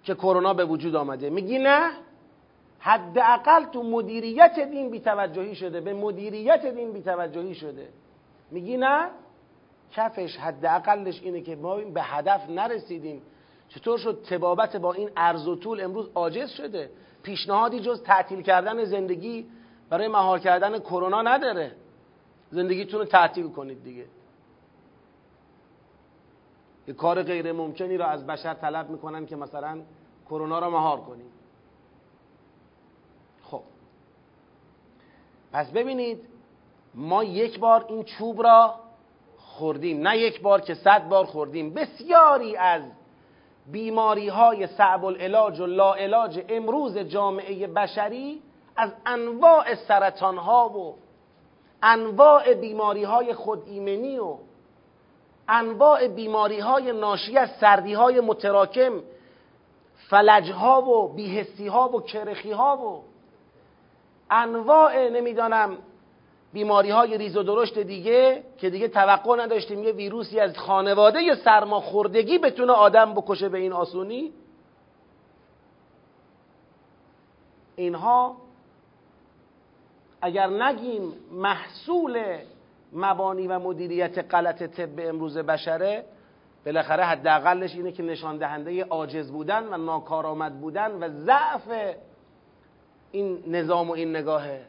که 0.04 0.16
کرونا 0.16 0.54
به 0.54 0.66
وجود 0.66 0.96
آمده. 0.96 1.30
میگی 1.30 1.60
نه؟ 1.60 1.92
حداقل 2.82 3.66
تو 3.66 3.84
مدیریت 3.84 4.60
دین 4.60 4.90
بیتوجهی 4.90 5.56
شده 5.56 5.82
به 5.82 5.94
مدیریت 5.94 6.66
دین 6.66 6.92
بیتوجهی 6.92 7.56
شده. 7.56 7.90
میگی 8.52 8.78
نه؟ 8.78 9.10
کفش 9.92 10.38
حداقلش 10.38 11.22
اینه 11.22 11.42
که 11.42 11.56
ما 11.56 11.76
به 11.76 12.02
هدف 12.02 12.50
نرسیدیم. 12.50 13.22
چطور 13.70 13.98
شد 13.98 14.24
تبابت 14.30 14.76
با 14.76 14.94
این 14.94 15.10
عرض 15.18 15.48
و 15.48 15.56
طول 15.56 15.82
امروز 15.82 16.10
عاجز 16.16 16.50
شده؟ 16.50 16.90
پیشنهادی 17.24 17.80
جز 17.80 18.04
تعطیل 18.04 18.42
کردن 18.42 18.84
زندگی 18.84 19.48
برای 19.90 20.08
مهار 20.08 20.40
کردن 20.40 20.80
کرونا 20.80 21.22
نداره. 21.22 21.72
زندگیتون 22.52 23.00
رو 23.00 23.06
تعطیل 23.06 23.50
کنید 23.50 23.84
دیگه. 23.84 24.06
یه 26.88 26.94
کار 26.94 27.24
غیر 27.24 27.52
ممکنی 27.52 27.98
را 27.98 28.06
از 28.06 28.28
بشر 28.28 28.54
طلب 28.54 28.90
می‌کنن 28.90 29.26
که 29.26 29.36
مثلا 29.36 29.82
کرونا 30.30 30.60
را 30.60 30.70
مهار 30.70 31.02
کنیم 31.02 31.32
خب 33.44 33.64
پس 35.53 35.72
ببینید 35.72 36.22
ما 36.96 37.24
یک 37.24 37.60
بار 37.60 37.86
این 37.89 38.03
چوب 38.03 38.43
را 38.43 38.75
خوردیم 39.38 40.08
نه 40.08 40.17
یک 40.17 40.41
بار 40.41 40.62
که 40.62 40.74
صد 40.74 41.10
بار 41.10 41.25
خوردیم. 41.25 41.74
بسیاری 41.74 42.58
از 42.58 42.81
بیماری 43.72 44.27
های 44.27 44.67
صعب 44.67 45.05
العلاج 45.05 45.60
و 45.60 45.65
لا 45.65 45.93
علاج 45.93 46.43
امروز 46.50 46.98
جامعه 46.98 47.67
بشری 47.67 48.41
از 48.75 48.91
انواع 49.05 49.75
سرطان 49.75 50.38
ها 50.38 50.70
و 50.70 50.96
انواع 51.84 52.53
بیماری 52.53 53.03
های 53.03 53.34
خود 53.34 53.63
ایمنی 53.65 54.20
و 54.20 54.36
انواع 55.48 56.08
بیماری 56.08 56.60
های 56.60 56.91
ناشی 56.91 57.38
از 57.38 57.50
سردی 57.60 57.93
های 57.93 58.20
متراکم 58.20 58.93
فلج 60.10 60.51
ها 60.51 60.81
و 60.81 61.13
بیهستی 61.13 61.67
ها 61.67 61.89
و 61.89 62.01
کرخی 62.01 62.51
ها 62.51 62.77
و 62.77 63.11
انواع 64.32 65.10
نمی‌دانم 65.10 65.78
بیماری 66.54 66.90
های 66.90 67.18
ریز 67.18 67.38
و 67.38 67.44
درشت 67.44 67.80
دیگه 67.80 68.44
که 68.58 68.70
دیگه 68.70 68.88
توقع 68.88 69.44
نداشتیم 69.44 69.84
یه 69.84 69.92
ویروسی 69.92 70.40
از 70.40 70.58
خانواده 70.58 71.36
سرماخوردگی 71.36 72.38
بتونه 72.38 72.74
آدم 72.74 73.14
بکشه 73.14 73.50
به 73.50 73.58
این 73.58 73.74
آسونی. 73.74 74.32
اینها 77.76 78.38
اگر 80.22 80.48
نگیم 80.48 81.14
محصول 81.32 82.24
مبانی 82.94 83.48
و 83.48 83.60
مدیریت 83.60 84.34
غلط 84.34 84.64
طب 84.64 84.90
امروز 85.00 85.38
بشره 85.38 86.06
بالاخره 86.66 87.04
حداقلش 87.04 87.76
اینه 87.76 87.92
که 87.92 88.04
نشان 88.04 88.38
دهنده 88.38 88.84
عاجز 88.84 89.32
بودن 89.32 89.74
و 89.74 89.78
ناکارآمد 89.78 90.62
بودن 90.62 90.92
و 90.92 91.10
ضعف 91.10 91.96
این 93.12 93.44
نظام 93.48 93.89
و 93.89 93.94
این 93.94 94.15
نگاهه. 94.15 94.65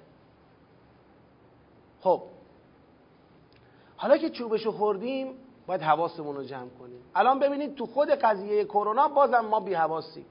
خب. 2.00 2.22
حالا 3.96 4.16
که 4.16 4.30
چوبشو 4.30 4.72
خوردیم 4.72 5.34
باید 5.66 5.82
حواسمون 5.82 6.36
رو 6.36 6.44
جمع 6.44 6.68
کنیم. 6.68 7.00
الان 7.14 7.38
ببینید 7.38 7.74
تو 7.74 7.86
خود 7.86 8.10
قضیه 8.10 8.64
کرونا 8.64 9.08
بازم 9.08 9.40
ما 9.40 9.60
بی 9.60 9.74
حواسیم 9.74 10.24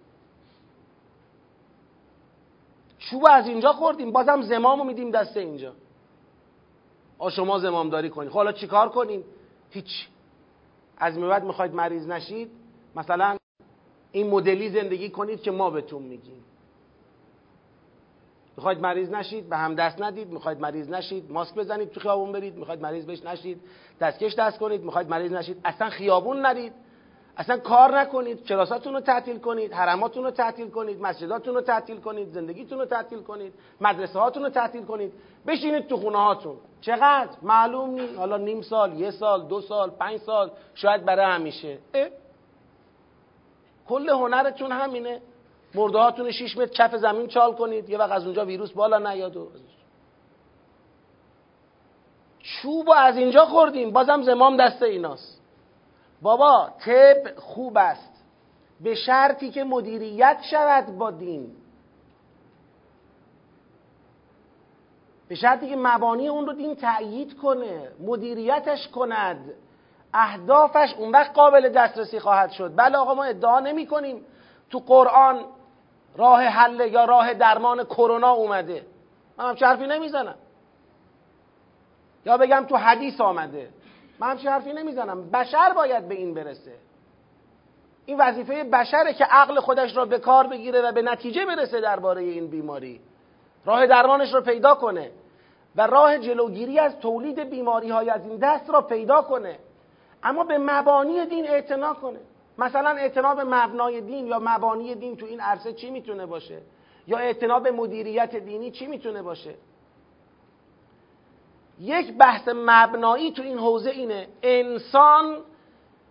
چوب 3.00 3.26
از 3.30 3.48
اینجا 3.48 3.74
خوردیم 3.74 4.12
بازم 4.12 4.42
زمام 4.42 4.80
رو 4.80 4.86
میدیم 4.86 5.12
دست 5.12 5.38
اینجا. 5.38 5.74
آ 7.18 7.30
شما 7.30 7.60
زمامداری 7.60 8.10
کنید. 8.10 8.30
خب 8.30 8.36
حالا 8.36 8.52
چیکار 8.52 8.90
کنیم؟ 8.90 9.24
هیچ. 9.70 10.08
از 10.98 11.18
بعد 11.18 11.44
می‌خواید 11.44 11.74
مریض 11.74 12.08
نشید 12.08 12.52
مثلا 12.96 13.38
این 14.12 14.30
مدلی 14.30 14.70
زندگی 14.70 15.10
کنید 15.10 15.42
که 15.42 15.52
ما 15.52 15.70
بهتون 15.70 16.02
میگیم. 16.02 16.44
می‌خواید 18.62 18.82
مریض 18.82 19.10
نشید 19.12 19.50
به 19.50 19.58
هم 19.58 19.76
دست 19.76 20.02
ندید. 20.02 20.30
می‌خواید 20.30 20.60
مریض 20.60 20.90
نشید 20.90 21.32
ماسک 21.32 21.56
بزنید 21.56 21.92
تو 21.92 22.00
خیابون 22.00 22.32
برید. 22.32 22.56
می‌خواید 22.56 22.82
مریض 22.82 23.06
بش 23.06 23.24
نشید 23.24 23.62
دستکش 24.02 24.36
دست 24.36 24.60
کنید. 24.60 24.84
می‌خواید 24.84 25.10
مریض 25.10 25.34
نشید 25.34 25.62
اصلا 25.66 25.90
خیابون 25.90 26.42
نرید. 26.42 26.74
اصلا 27.38 27.58
کار 27.58 28.00
نکنید. 28.00 28.44
کلاساتون 28.44 28.94
رو 28.94 29.00
تعطیل 29.00 29.38
کنید 29.38 29.74
حرماتون 29.74 30.24
رو 30.24 30.32
تعطیل 30.32 30.70
کنید 30.70 31.02
مسجداتون 31.02 31.56
رو 31.56 31.62
تعطیل 31.62 31.98
کنید 31.98 32.30
زندگیتون 32.32 32.80
رو 32.80 32.86
تعطیل 32.86 33.20
کنید 33.20 33.54
مدرسه 33.82 34.20
هاتون 34.20 34.44
رو 34.44 34.50
تعطیل 34.50 34.84
کنید. 34.84 35.14
بشینید 35.48 35.88
تو 35.88 35.98
خونه 35.98 36.18
هاتون. 36.18 36.58
چقدر؟ 36.82 37.30
معلوم 37.42 37.90
نیست. 37.90 38.18
حالا 38.18 38.38
نیم 38.38 38.62
سال 38.62 39.00
یه 39.00 39.12
سال 39.12 39.48
دو 39.48 39.62
سال 39.62 39.90
پنج 39.90 40.18
سال 40.18 40.52
شاید 40.76 41.06
برای 41.06 41.26
همیشه. 41.26 41.78
کل 43.88 44.10
هنرتون 44.10 44.72
همینه. 44.72 45.22
مرده 45.76 45.98
هاتون 45.98 46.32
شیش 46.32 46.58
متر 46.58 46.74
کف 46.74 46.96
زمین 46.96 47.28
چال 47.28 47.54
کنید. 47.54 47.90
یه 47.90 47.98
وقت 47.98 48.12
از 48.12 48.26
اونجا 48.26 48.46
ویروس 48.46 48.72
بالا 48.72 48.98
نیاد 49.12 49.38
و 49.38 49.48
چوب 52.40 52.90
از 52.98 53.18
اینجا 53.18 53.46
خوردیم. 53.46 53.92
بازم 53.92 54.22
زمام 54.22 54.58
دست 54.58 54.84
ایناست. 54.84 55.42
بابا 56.22 56.70
طب 56.86 57.36
خوب 57.36 57.78
است. 57.78 58.12
به 58.82 58.96
شرطی 58.96 59.50
که 59.50 59.64
مدیریت 59.64 60.38
شود 60.52 60.98
با 60.98 61.12
دین. 61.12 61.52
به 65.28 65.36
شرطی 65.36 65.70
که 65.70 65.76
مبانی 65.76 66.28
اون 66.28 66.46
رو 66.46 66.54
دین 66.54 66.76
تأیید 66.76 67.38
کنه 67.38 67.92
مدیریتش 68.00 68.88
کند. 68.88 69.54
اهدافش 70.14 70.94
اون 70.98 71.12
وقت 71.12 71.34
قابل 71.34 71.70
دسترسی 71.70 72.20
خواهد 72.20 72.52
شد. 72.52 72.74
بله 72.76 72.98
آقا 72.98 73.14
ما 73.14 73.24
ادعا 73.24 73.60
نمی 73.60 73.86
کنیم. 73.86 74.26
تو 74.70 74.80
قرآن 74.80 75.46
راه 76.18 76.44
حل 76.44 76.92
یا 76.92 77.06
راه 77.06 77.34
درمان 77.34 77.84
کرونا 77.84 78.32
اومده. 78.32 78.86
من 79.38 79.50
همچه 79.50 79.66
حرفی 79.66 79.88
نمی‌زنم. 79.88 80.36
یا 82.26 82.38
بگم 82.38 82.66
تو 82.70 82.78
حدیث 82.78 83.22
آمده. 83.22 83.70
من 84.20 84.30
همچه 84.30 84.50
حرفی 84.50 84.74
نمی‌زنم. 84.74 85.32
بشر 85.32 85.74
باید 85.74 86.08
به 86.08 86.16
این 86.16 86.34
برسه. 86.34 86.76
این 88.06 88.18
وظیفه 88.22 88.64
بشره 88.64 89.14
که 89.14 89.26
عقل 89.26 89.60
خودش 89.60 89.98
را 89.98 90.06
به 90.06 90.20
کار 90.20 90.48
بگیره 90.48 90.82
و 90.82 90.92
به 90.92 91.02
نتیجه 91.02 91.46
برسه 91.46 91.82
درباره 91.82 92.22
این 92.22 92.48
بیماری. 92.48 93.00
راه 93.66 93.88
درمانش 93.88 94.34
رو 94.34 94.42
پیدا 94.42 94.76
کنه 94.76 95.12
و 95.76 95.88
راه 95.88 96.18
جلوگیری 96.18 96.80
از 96.80 97.00
تولید 97.00 97.40
بیماری 97.40 97.90
های 97.90 98.10
از 98.10 98.26
این 98.26 98.38
دست 98.38 98.70
را 98.70 98.82
پیدا 98.82 99.22
کنه. 99.22 99.60
اما 100.24 100.44
به 100.44 100.58
مبانی 100.58 101.26
دین 101.26 101.48
اعتنا 101.48 101.94
کنه. 101.94 102.20
مثلا 102.62 102.90
اعتنا 102.90 103.36
به 103.36 103.44
مبنای 103.44 104.02
دین 104.02 104.28
یا 104.28 104.40
مبانی 104.44 104.96
دین 104.96 105.18
تو 105.18 105.26
این 105.26 105.40
عرصه 105.40 105.74
چی 105.74 105.90
می‌تونه 105.90 106.26
باشه؟ 106.26 106.62
یا 107.08 107.18
اعتنا 107.18 107.60
به 107.60 107.72
مدیریت 107.72 108.36
دینی 108.36 108.72
چی 108.72 108.88
می‌تونه 108.88 109.22
باشه؟ 109.22 109.56
یک 111.80 112.18
بحث 112.18 112.48
مبنایی 112.48 113.32
تو 113.32 113.42
این 113.42 113.58
حوزه 113.58 113.90
اینه 113.90 114.28
انسان 114.44 115.38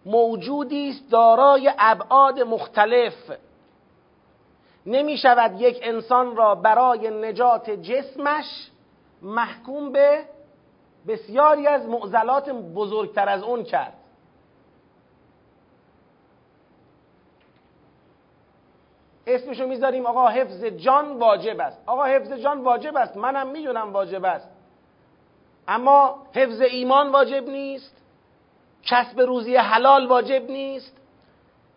موجودی 0.07 0.91
است 0.91 1.11
دارای 1.11 1.73
ابعاد 1.79 2.41
مختلف. 2.41 3.33
نمی 4.87 5.17
شود 5.19 5.61
یک 5.61 5.81
انسان 5.83 6.37
را 6.37 6.55
برای 6.55 7.11
نجات 7.11 7.71
جسمش 7.71 8.71
محکوم 9.23 9.93
به 9.93 10.25
بسیاری 11.09 11.67
از 11.67 11.89
معضلات 11.89 12.51
بزرگتر 12.51 13.29
از 13.29 13.43
اون 13.43 13.65
کرد. 13.65 14.00
اسمشو 19.35 19.67
می‌ذاریم 19.67 20.07
آقا 20.07 20.29
حفظ 20.29 20.65
جان 20.65 21.19
واجب 21.19 21.61
است. 21.61 21.83
آقا 21.87 22.05
حفظ 22.05 22.33
جان 22.33 22.61
واجب 22.61 22.97
است. 22.97 23.17
منم 23.17 23.49
می‌دونم 23.49 23.93
واجب 23.93 24.25
است. 24.25 24.49
اما 25.69 26.23
حفظ 26.35 26.61
ایمان 26.61 27.09
واجب 27.09 27.49
نیست. 27.49 27.97
کسب 28.85 29.21
روزی 29.21 29.57
حلال 29.57 30.07
واجب 30.07 30.51
نیست. 30.51 30.97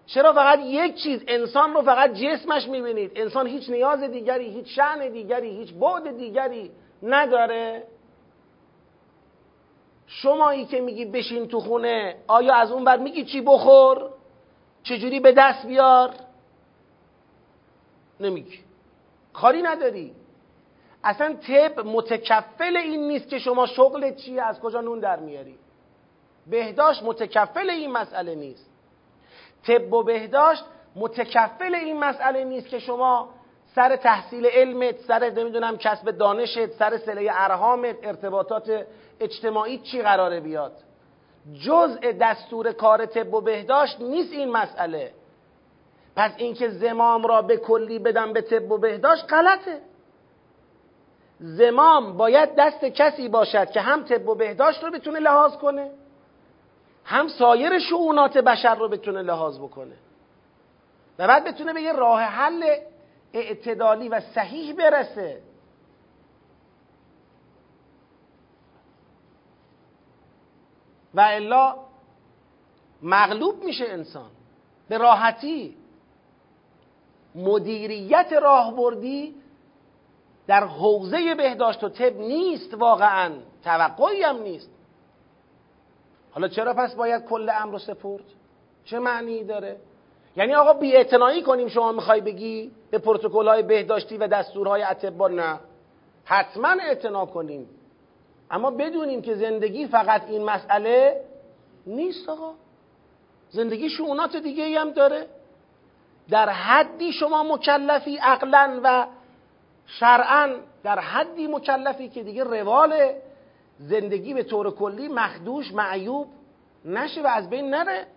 چرا 0.06 0.34
فقط 0.34 0.60
یک 0.60 0.96
چیز؟ 0.96 1.24
انسان 1.28 1.74
رو 1.74 1.82
فقط 1.82 2.14
جسمش 2.14 2.68
می‌بینید. 2.68 3.12
انسان 3.16 3.48
هیچ 3.48 3.70
نیاز 3.70 4.04
دیگری 4.04 4.50
هیچ 4.50 4.76
شعن 4.76 5.10
دیگری 5.10 5.50
هیچ 5.50 5.74
بعد 5.74 6.18
دیگری 6.18 6.72
نداره. 7.04 7.84
شمایی 10.08 10.66
که 10.66 10.82
میگی 10.82 11.06
بشین 11.06 11.48
تو 11.48 11.60
خونه 11.60 12.16
آیا 12.28 12.56
از 12.56 12.72
اون 12.72 12.84
بعد 12.84 13.02
میگی 13.02 13.26
چی 13.26 13.42
بخور؟ 13.42 14.10
چجوری 14.84 15.20
به 15.20 15.32
دست 15.32 15.66
بیار؟ 15.66 16.14
نمیگی. 18.20 18.60
کاری 19.34 19.62
نداری. 19.62 20.16
اصلا 21.04 21.34
طب 21.34 21.80
متکفل 21.80 22.78
این 22.78 23.08
نیست 23.08 23.30
که 23.30 23.40
شما 23.40 23.66
شغل 23.66 24.16
چیه 24.16 24.42
از 24.42 24.60
کجا 24.60 24.82
نون 24.82 25.00
در 25.00 25.20
میاری. 25.20 25.56
بهداشت 26.48 27.04
متکفل 27.04 27.70
این 27.70 27.92
مسئله 27.92 28.36
نیست. 28.36 28.70
طب 29.68 29.94
و 29.94 30.04
بهداشت 30.04 30.64
متکفل 30.96 31.76
این 31.76 32.00
مسئله 32.00 32.44
نیست 32.44 32.68
که 32.68 32.80
شما 32.80 33.30
سر 33.76 33.96
تحصیل 33.96 34.46
علمت 34.46 35.00
سر 35.00 35.30
نمی‌دونم 35.30 35.78
کسب 35.78 36.12
دانشت 36.12 36.72
سر 36.72 36.98
سله 36.98 37.32
ارهامت 37.34 37.96
ارتباطات 38.04 38.88
اجتماعی 39.20 39.78
چی 39.78 40.02
قراره 40.02 40.40
بیاد. 40.40 40.74
جزء 41.66 42.12
دستور 42.22 42.72
کار 42.72 43.06
طب 43.06 43.34
و 43.34 43.42
بهداشت 43.42 44.02
نیست 44.02 44.34
این 44.34 44.52
مسئله. 44.52 45.12
پس 46.16 46.32
اینکه 46.38 46.70
زمام 46.70 47.28
را 47.28 47.42
به 47.42 47.58
کلی 47.58 48.00
بدم 48.00 48.34
به 48.34 48.42
طب 48.42 48.72
و 48.72 48.78
بهداشت 48.78 49.34
غلطه. 49.34 49.82
زمام 51.40 52.18
باید 52.18 52.50
دست 52.58 52.86
کسی 52.86 53.30
باشد 53.30 53.72
که 53.72 53.82
هم 53.82 54.04
طب 54.04 54.28
و 54.28 54.36
بهداشت 54.36 54.84
رو 54.84 54.92
بتونه 54.92 55.20
لحاظ 55.20 55.56
کنه 55.56 55.92
هم 57.06 57.28
سایر 57.28 57.80
شعونات 57.80 58.38
بشر 58.38 58.76
رو 58.76 58.90
بتونه 58.90 59.22
لحاظ 59.22 59.60
بکنه 59.60 59.96
و 61.20 61.28
بعد 61.28 61.44
بتونه 61.44 61.74
به 61.74 61.82
یه 61.82 61.94
راه 61.94 62.22
حل 62.22 62.64
اعتدالی 63.34 64.10
و 64.10 64.20
صحیح 64.20 64.76
برسه. 64.76 65.42
و 71.14 71.22
الا 71.22 71.76
مغلوب 73.02 73.64
میشه 73.64 73.86
انسان 73.86 74.30
به 74.90 74.98
راحتی. 74.98 75.83
مدیریت 77.36 78.34
راهبردی 78.42 79.36
در 80.48 80.64
حوزه 80.64 81.36
بهداشت 81.36 81.84
و 81.84 81.90
طب 81.90 82.18
نیست 82.18 82.74
واقعا. 82.74 83.32
توقعی 83.64 84.24
هم 84.24 84.42
نیست. 84.42 84.70
حالا 86.32 86.48
چرا 86.48 86.74
پس 86.74 86.96
باید 86.96 87.26
کل 87.26 87.52
امر 87.62 87.78
سپرد؟ 87.78 88.24
چه 88.86 89.00
معنی 89.00 89.44
داره؟ 89.44 89.78
یعنی 90.36 90.54
آقا 90.54 90.74
بی 90.74 91.42
کنیم 91.42 91.68
شما 91.68 91.92
می‌خوای 91.92 92.22
بگی 92.22 92.72
به 92.92 92.98
پروتکل 92.98 93.48
های 93.48 93.64
بهداشتی 93.64 94.18
و 94.18 94.28
دستورهای 94.28 94.84
اطبا؟ 94.84 95.28
نه. 95.28 95.60
حتما 96.26 96.70
اعتنا 96.70 97.26
کنیم. 97.26 97.70
اما 98.52 98.72
بدونیم 98.72 99.22
که 99.22 99.36
زندگی 99.36 99.88
فقط 99.88 100.30
این 100.30 100.44
مسئله 100.44 101.22
نیست 101.88 102.30
آقا. 102.30 102.54
زندگی 103.50 103.90
شعونات 103.90 104.36
دیگه 104.36 104.80
هم 104.80 104.92
داره. 104.92 105.28
در 106.30 106.50
حدی 106.50 107.12
شما 107.14 107.44
مکلفی 107.44 108.18
عقلا 108.18 108.80
و 108.84 109.08
شرعا 109.86 110.56
در 110.84 111.00
حدی 111.00 111.48
مکلفی 111.48 112.10
که 112.10 112.24
دیگه 112.24 112.44
روال 112.44 113.14
زندگی 113.80 114.34
به 114.34 114.44
طور 114.44 114.72
کلی 114.72 115.08
مخدوش 115.08 115.74
معیوب 115.74 116.28
نشه 116.86 117.22
و 117.22 117.28
از 117.28 117.50
بین 117.50 117.70
نره. 117.70 118.08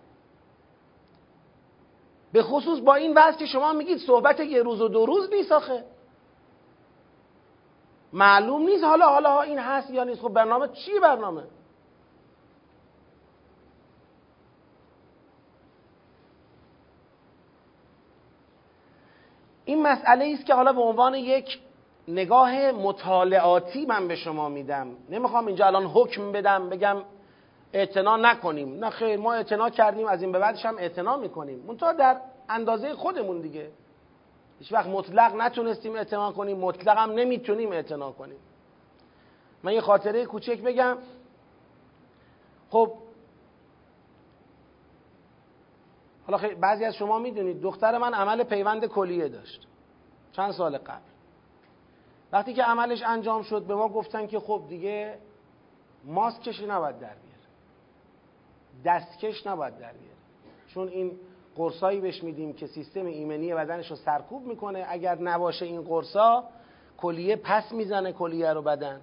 به 2.33 2.43
خصوص 2.43 2.81
با 2.81 2.95
این 2.95 3.13
وضع 3.17 3.39
که 3.39 3.47
شما 3.47 3.73
میگید 3.73 3.99
صحبت 3.99 4.41
یه 4.41 4.63
روز 4.63 4.81
و 4.81 4.89
دو 4.89 5.07
روز 5.07 5.31
نیست 5.33 5.53
آخه. 5.53 5.85
معلوم 8.13 8.63
نیست. 8.63 8.85
حالا 8.85 9.07
حالا 9.07 9.43
این 9.43 9.59
هست 9.59 9.91
یا 9.91 10.05
نیست. 10.05 10.21
خب 10.21 10.29
برنامه 10.29 10.69
چی 10.69 11.01
برنامه؟ 11.01 11.43
این 19.67 19.83
مسئله 19.83 20.33
است 20.35 20.47
که 20.47 20.55
حالا 20.55 20.73
به 20.73 20.81
عنوان 20.81 21.15
یک 21.15 21.59
نگاه 22.09 22.73
مطالعاتی 22.73 23.87
من 23.87 24.09
به 24.09 24.17
شما 24.17 24.49
میدم. 24.49 24.89
نمی‌خوام 25.11 25.47
اینجا 25.47 25.67
الان 25.67 25.87
حکم 25.87 26.33
بدم 26.33 26.69
بگم 26.69 26.97
اعتنا 27.73 28.17
نکنیم. 28.17 28.85
نه 28.85 28.91
خیر 28.91 29.17
ما 29.17 29.35
اعتنا 29.35 29.71
کردیم 29.71 30.07
از 30.07 30.23
این 30.23 30.33
به 30.33 30.39
بعدش 30.39 30.67
هم 30.67 30.79
اعتنا 30.79 31.17
می‌کنیم. 31.17 31.65
منتها 31.67 31.93
در 31.93 32.17
اندازه 32.49 32.95
خودمون 32.95 33.41
دیگه. 33.41 33.71
هیچ 34.59 34.73
وقت 34.73 34.87
مطلق 34.87 35.35
نتونستیم 35.35 35.97
اعتنا 35.97 36.33
کنیم 36.33 36.59
مطلق 36.59 36.99
هم 36.99 37.11
نمی‌تونیم 37.11 37.73
اعتنا 37.73 38.13
کنیم. 38.13 38.39
من 39.63 39.73
یه 39.73 39.81
خاطره 39.81 40.27
کوچک 40.27 40.63
بگم. 40.63 40.99
خب 42.71 42.93
حالا 46.27 46.55
بعضی 46.61 46.85
از 46.85 46.95
شما 46.95 47.19
می‌دونید 47.19 47.61
دختر 47.61 47.99
من 47.99 48.15
عمل 48.15 48.43
پیوند 48.43 48.87
کلیه 48.87 49.29
داشت. 49.29 49.67
چند 50.33 50.53
سال 50.53 50.79
قبل. 50.79 51.01
وقتی 52.33 52.55
که 52.55 52.63
عملش 52.63 53.03
انجام 53.03 53.43
شد 53.43 53.63
به 53.63 53.75
ما 53.75 53.89
گفتن 53.89 54.27
که 54.27 54.41
خب 54.41 54.63
دیگه 54.69 55.19
ماسکش 56.05 56.63
نباید 56.63 56.99
در 56.99 57.15
بیاره. 57.15 57.47
دستکش 58.85 59.47
نباید 59.47 59.75
در 59.75 59.93
بیاره. 59.93 60.17
چون 60.69 60.89
این 60.89 61.13
قرصایی 61.57 62.01
بهش 62.01 62.23
میدیم 62.23 62.53
که 62.53 62.67
سیستم 62.67 63.07
ایمنی 63.07 63.55
بدنش 63.55 63.91
رو 63.91 63.97
سرکوب 63.97 64.47
می‌کنه. 64.47 64.87
اگر 64.89 65.19
نباشه 65.19 65.67
این 65.67 65.83
قرصا 65.83 66.45
کلیه 66.97 67.37
پس 67.37 67.73
می‌زنه 67.73 68.13
کلیه 68.13 68.53
رو 68.53 68.63
بدن. 68.63 69.01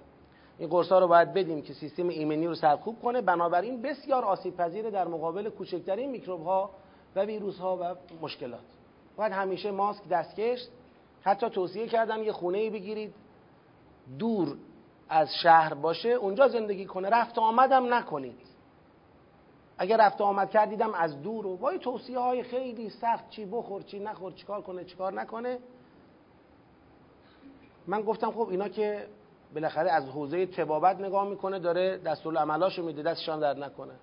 این 0.58 0.68
قرصا 0.68 0.98
رو 0.98 1.08
باید 1.08 1.32
بدیم 1.32 1.62
که 1.62 1.72
سیستم 1.72 2.08
ایمنی 2.08 2.46
رو 2.46 2.54
سرکوب 2.54 3.02
کنه. 3.02 3.20
بنابراین 3.20 3.82
بسیار 3.82 4.24
آسیب 4.24 4.56
پذیره 4.56 4.90
در 4.90 5.08
مقابل 5.08 5.50
کوچکترین 5.50 6.10
میکروب 6.10 6.44
ها 6.44 6.70
و 7.16 7.20
ویروس 7.20 7.58
ها 7.58 7.76
و 7.76 7.94
مشکلات. 8.22 8.60
باید 9.16 9.32
همیشه 9.32 9.70
ماسک 9.70 10.08
دستکش. 10.08 10.68
حتی 11.22 11.50
توصیه 11.50 11.86
کردن 11.86 12.22
یه 12.22 12.32
خونه 12.32 12.58
ای 12.58 12.70
بگیرید. 12.70 13.14
دور 14.18 14.56
از 15.08 15.34
شهر 15.42 15.74
باشه 15.74 16.08
اونجا 16.08 16.48
زندگی 16.48 16.86
کنه. 16.86 17.08
رفت 17.08 17.38
آمدم 17.38 17.94
نکنید. 17.94 18.38
اگر 19.78 19.96
رفت 19.96 20.20
آمد 20.20 20.50
کردیدم 20.50 20.94
از 20.94 21.22
دور 21.22 21.46
و 21.46 21.56
وای 21.56 21.78
توصیه 21.78 22.18
های 22.18 22.42
خیلی 22.42 22.90
سخت. 22.90 23.30
چی 23.30 23.44
بخور 23.44 23.82
چی 23.82 23.98
نخور 23.98 24.32
چیکار 24.32 24.62
کنه 24.62 24.84
چیکار 24.84 25.12
نکنه. 25.12 25.58
من 27.86 28.02
گفتم 28.02 28.30
خب 28.30 28.48
اینا 28.48 28.68
که 28.68 29.06
بالاخره 29.54 29.90
از 29.90 30.08
حوزه 30.08 30.46
تبابت 30.46 31.00
نگاه 31.00 31.28
می‌کنه 31.28 31.58
داره 31.58 31.98
دستور 31.98 32.36
عملاشو 32.36 32.82
میده 32.82 33.02
دستشان 33.02 33.40
در 33.40 33.54
نکنه. 33.54 33.94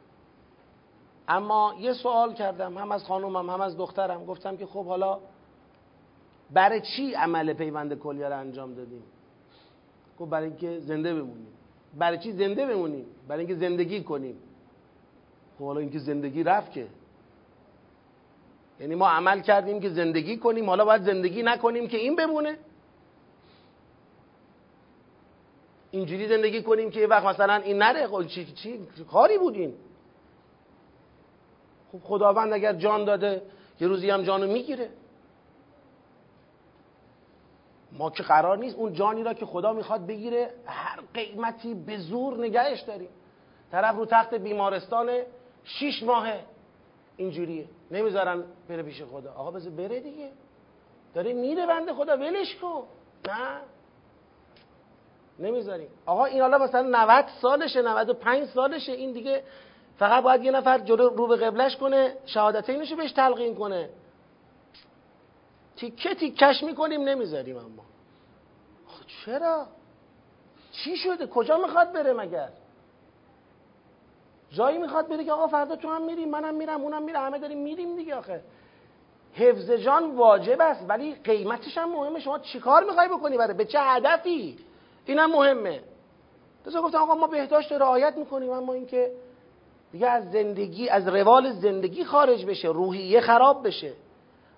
اما 1.32 1.76
یه 1.80 1.94
سوال 1.94 2.34
کردم 2.34 2.78
هم 2.78 2.92
از 2.92 3.04
خانومم 3.04 3.50
هم 3.50 3.62
از 3.62 3.78
دخترم. 3.78 4.26
گفتم 4.26 4.58
که 4.58 4.66
خب 4.66 4.86
حالا 4.86 5.20
برای 6.52 6.82
چی 6.82 7.14
عمل 7.14 7.54
پیوند 7.54 8.00
کلیه 8.00 8.30
رو 8.30 8.40
انجام 8.40 8.74
دادیم؟ 8.74 9.04
خب 10.20 10.26
برای 10.26 10.48
اینکه 10.48 10.80
زنده 10.80 11.14
بمونیم. 11.14 11.48
برای 11.98 12.18
چی 12.18 12.32
زنده 12.32 12.66
بمونیم؟ 12.66 13.06
برای 13.28 13.46
اینکه 13.46 13.56
زندگی 13.56 14.04
کنیم. 14.04 14.36
خب 15.58 15.66
حالا 15.66 15.80
اینکه 15.80 16.00
زندگی 16.00 16.44
رفت 16.44 16.72
که. 16.72 16.88
یعنی 18.80 18.96
ما 18.96 19.10
عمل 19.10 19.42
کردیم 19.42 19.80
که 19.80 19.90
زندگی 19.90 20.38
کنیم 20.38 20.70
حالا 20.70 20.86
باید 20.86 21.02
زندگی 21.02 21.44
نکنیم 21.44 21.88
که 21.88 21.98
این 21.98 22.16
بمونه. 22.16 22.58
اینجوری 25.92 26.28
زندگی 26.28 26.62
کنیم 26.62 26.92
که 26.92 27.00
یه 27.00 27.08
وقت 27.08 27.26
مثلا 27.26 27.56
این 27.56 27.78
نره. 27.78 28.08
خب 28.08 28.28
چی, 28.28 28.46
چی, 28.46 28.80
کاری 29.12 29.38
بود 29.38 29.56
خب 31.92 32.00
خداوند 32.04 32.54
اگر 32.54 32.74
جان 32.74 33.06
داده 33.06 33.42
یه 33.80 33.88
روزی 33.88 34.10
هم 34.10 34.24
جانو 34.24 34.48
می‌گیره. 34.48 34.90
ما 37.92 38.10
که 38.10 38.24
قرار 38.24 38.58
نیست 38.58 38.76
اون 38.76 38.94
جانی 38.94 39.24
را 39.24 39.34
که 39.34 39.46
خدا 39.46 39.74
می‌خواد 39.74 40.08
بگیره 40.08 40.54
هر 40.66 41.00
قیمتی 41.14 41.74
به 41.74 41.98
زور 41.98 42.38
نگهش 42.38 42.82
داریم. 42.82 43.10
طرف 43.72 43.96
رو 43.96 44.06
تخت 44.06 44.34
بیمارستان 44.34 45.20
شیش 45.64 46.04
ماهه. 46.04 46.40
اینجوریه. 47.18 47.66
نمی‌ذارن 47.92 48.44
بره 48.70 48.84
پیش 48.84 49.04
خدا. 49.04 49.34
آقا 49.34 49.52
بذار 49.52 49.72
بره 49.72 50.00
دیگه. 50.00 50.30
داره 51.14 51.34
میره 51.34 51.66
بنده 51.66 51.94
خدا 51.94 52.18
ولش 52.18 52.56
کن. 52.56 52.84
نه. 53.28 53.62
نمی‌ذاریم. 55.40 55.90
آقا 56.06 56.26
این 56.26 56.42
حالا 56.42 56.58
مثلا 56.58 56.82
90 56.82 57.26
سالشه 57.42 57.82
95 57.82 58.46
سالشه. 58.48 58.92
این 58.92 59.12
دیگه 59.12 59.44
فقط 60.02 60.24
باید 60.24 60.44
یه 60.44 60.52
نفر 60.52 60.78
جلو 60.80 61.10
رو 61.10 61.28
به 61.28 61.36
قبلش 61.36 61.78
کنه 61.78 62.18
شهادتینشو 62.26 62.96
بهش 62.96 63.12
تلقین 63.12 63.56
کنه. 63.56 63.90
تیکه 65.76 66.16
تیکش 66.16 66.64
می‌کنیم 66.64 67.02
نمی‌ذاریم 67.02 67.58
اما. 67.58 67.84
چرا؟ 69.26 69.66
چی 70.72 70.98
شده؟ 70.98 71.28
کجا 71.28 71.58
می‌خواد 71.58 71.94
بره 71.94 72.14
مگر؟ 72.14 72.50
جایی 74.52 74.78
می‌خواد 74.78 75.08
بره 75.08 75.24
که 75.24 75.32
آقا 75.32 75.48
فردا 75.48 75.76
تو 75.76 75.90
هم 75.90 76.02
میریم 76.02 76.30
منم 76.30 76.56
میرم 76.56 76.82
اونم 76.82 77.04
میره 77.04 77.20
همه 77.20 77.40
داریم 77.40 77.58
میریم 77.58 77.96
دیگه 77.96 78.16
آخه. 78.16 78.42
حفظ 79.34 79.72
جان 79.72 80.16
واجب 80.16 80.62
است 80.62 80.86
ولی 80.88 81.16
قیمتش 81.16 81.78
هم 81.78 81.92
مهمه. 81.92 82.20
شما 82.20 82.40
چیکار 82.40 82.84
می‌خوای 82.84 83.08
بکنی 83.08 83.38
برای؟ 83.38 83.54
به 83.54 83.66
چه 83.66 83.80
هدفی؟ 83.80 84.60
اینم 85.06 85.32
مهمه. 85.32 85.84
تو 86.66 86.82
گفتم 86.82 86.98
آقا 86.98 87.16
ما 87.16 87.28
بهداشت 87.28 87.72
رعایت 87.72 88.18
می‌کنیم 88.18 88.50
اما 88.50 88.74
اینکه 88.74 89.12
دیگه 89.92 90.08
از 90.08 90.32
زندگی 90.32 90.90
از 90.90 91.08
روال 91.08 91.52
زندگی 91.52 92.04
خارج 92.04 92.46
بشه 92.46 92.68
روحیه 92.68 93.22
خراب 93.22 93.68
بشه. 93.68 93.94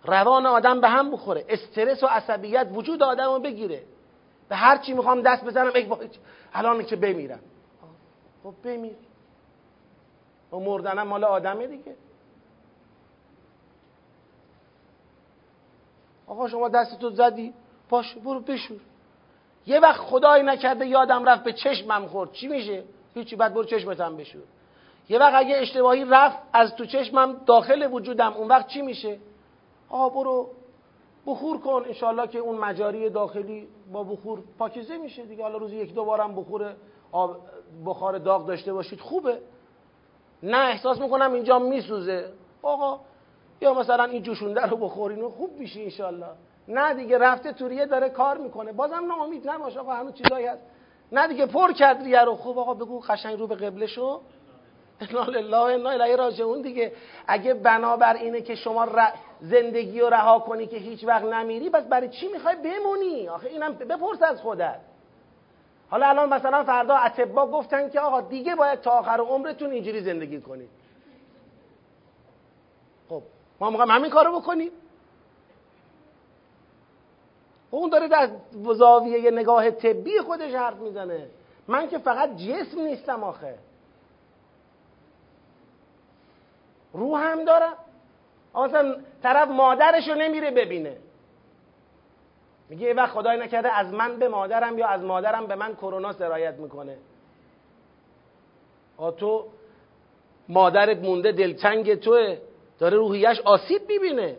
روان 0.06 0.46
آدم 0.46 0.82
به 0.82 0.89
هم 0.89 1.12
بخوره. 1.12 1.46
استرس 1.50 2.04
و 2.04 2.08
عصبیت 2.08 2.67
وجود 2.74 3.04
آدم 3.04 3.34
رو 3.34 3.39
بگیره. 3.39 3.84
به 4.50 4.56
هر 4.56 4.78
چی 4.78 4.93
می‌خوام 4.93 5.22
دست 5.22 5.43
بزنم 5.46 5.72
ای 5.76 5.88
الان 6.54 6.86
که 6.86 6.96
بمیرم. 6.96 7.39
خب 8.43 8.54
بمیر. 8.63 8.96
و 10.52 10.60
مردنم 10.60 11.08
مال 11.08 11.24
آدمه 11.24 11.67
دیگه. 11.67 11.96
آقا 16.28 16.48
شما 16.48 16.69
دستتو 16.69 17.10
زدی؟ 17.10 17.54
باش 17.89 18.15
برو 18.15 18.39
بشور. 18.39 18.80
یه 19.65 19.80
وقت 19.80 20.00
خدای 20.00 20.43
نکرده 20.43 20.86
یادم 20.86 21.26
رفت 21.26 21.43
به 21.43 21.54
چشمم 21.54 22.08
خورد. 22.08 22.32
چی 22.32 22.48
میشه؟ 22.48 22.84
هیچی 23.13 23.36
بعد 23.36 23.54
برو 23.54 23.63
چشمتم 23.63 24.17
بشور. 24.17 24.43
یه 25.09 25.19
وقت 25.19 25.33
اگه 25.35 25.57
اشتباهی 25.57 26.05
رفت 26.05 26.37
از 26.53 26.75
تو 26.75 26.85
چشمم 26.85 27.33
داخل 27.45 27.89
وجودم 27.91 28.33
اون 28.33 28.47
وقت 28.47 28.67
چی 28.67 28.81
میشه؟ 28.81 29.19
آقا 29.89 30.09
برو 30.09 30.49
بخور 31.27 31.57
کن. 31.57 31.83
انشالله 31.87 32.27
که 32.27 32.39
اون 32.39 32.57
مجاری 32.57 33.09
داخلی 33.09 33.67
با 33.91 34.03
بخور 34.03 34.39
پاکیزه 34.59 34.97
میشه 34.97 35.25
دیگه. 35.25 35.43
حالا 35.43 35.57
روزی 35.57 35.75
یک 35.75 35.93
دو 35.93 36.05
بارم 36.05 36.35
بخور 36.35 36.73
بخار 37.85 38.17
داغ 38.17 38.45
داشته 38.45 38.73
باشید 38.73 38.99
خوبه. 38.99 39.39
نه 40.43 40.57
احساس 40.57 40.99
می‌کنم 40.99 41.33
اینجا 41.33 41.59
میسوزه. 41.59 42.29
آقا 42.61 42.99
یا 43.61 43.73
مثلا 43.73 44.03
این 44.03 44.23
جوشونده 44.23 44.65
رو 44.65 44.77
بخورین 44.77 45.21
و 45.21 45.29
خوب 45.29 45.59
میشه 45.59 45.81
انشالله 45.81 46.27
نه 46.67 46.93
دیگه 46.93 47.17
رفته 47.17 47.53
توریه 47.53 47.85
داره 47.85 48.09
کار 48.09 48.37
می‌کنه. 48.37 48.71
بازم 48.71 49.05
ناامید 49.05 49.49
نباش 49.49 49.77
آقا 49.77 49.93
هنوز 49.93 50.13
چیزایی 50.13 50.45
هست. 50.45 50.61
نه 51.11 51.27
دیگه 51.27 51.45
پر 51.45 51.71
کرد 51.71 52.03
ریه 52.03 52.21
رو. 52.21 52.35
خوب 52.35 52.59
آقا 52.59 52.73
بگو 52.73 52.99
قشنگ 52.99 53.39
رو 53.39 53.47
به 53.47 53.55
قبله 53.55 53.87
شو. 53.87 54.21
انا 55.01 55.23
لله 55.23 55.58
انا 55.58 55.89
الیه 55.89 56.15
راجعون 56.15 56.62
دیگه. 56.62 56.91
اگه 57.27 57.53
بنابر 57.53 58.13
اینه 58.13 58.41
که 58.41 58.56
شما 58.56 58.88
زندگی 59.41 59.99
رو 59.99 60.10
رها 60.10 60.39
کنی 60.39 60.67
که 60.67 60.77
هیچ 60.77 61.03
وقت 61.03 61.23
نمیری 61.23 61.69
بس 61.69 61.84
برای 61.84 62.10
چی 62.10 62.27
می‌خوای 62.27 62.56
بمونی؟ 62.56 63.27
آخه 63.27 63.47
اینم 63.47 63.73
بپرس 63.73 64.21
از 64.21 64.41
خودت. 64.41 64.79
حالا 65.89 66.08
الان 66.08 66.34
مثلا 66.34 66.63
فردا 66.63 66.95
اتبا 66.95 67.47
گفتن 67.47 67.89
که 67.89 67.99
آقا 67.99 68.21
دیگه 68.21 68.56
باید 68.56 68.82
تا 68.82 68.91
آخر 68.91 69.19
عمرتون 69.19 69.71
اینجوری 69.71 70.01
زندگی 70.01 70.41
کنید 70.41 70.69
خب 73.10 73.21
ما 73.60 73.69
می‌خوایم 73.69 73.91
همین 73.91 74.12
کارو 74.12 74.39
بکنیم. 74.39 74.71
اون 77.71 77.89
داره 77.89 78.08
در 78.08 78.29
زاویه 78.73 79.32
نگاه 79.32 79.71
طبی 79.71 80.19
خودش 80.19 80.53
حرف 80.53 80.77
می‌زنه. 80.77 81.27
من 81.67 81.89
که 81.89 81.97
فقط 81.97 82.36
جسم 82.36 82.79
نیستم 82.79 83.23
آخه. 83.23 83.56
روح 86.93 87.21
هم 87.21 87.45
دارم 87.45 87.73
اصلا 88.56 88.95
طرف 89.23 89.47
مادرش 89.49 90.08
رو 90.08 90.15
نمیره 90.15 90.51
ببینه. 90.51 90.97
میگه 92.69 92.88
یه 92.88 92.93
وقت 92.93 93.12
خدای 93.12 93.39
نکرده 93.39 93.71
از 93.73 93.93
من 93.93 94.19
به 94.19 94.27
مادرم 94.27 94.77
یا 94.77 94.88
از 94.88 95.01
مادرم 95.01 95.47
به 95.47 95.56
من 95.56 95.75
کرونا 95.75 96.13
سرایت 96.13 96.53
می‌کنه. 96.53 96.97
تو 99.17 99.45
مادرت 100.49 100.97
مونده 100.97 101.32
دلتنگ 101.32 101.95
توه. 101.95 102.38
داره 102.79 102.97
روحیش 102.97 103.39
آسیب 103.39 103.82
می‌بینه. 103.89 104.38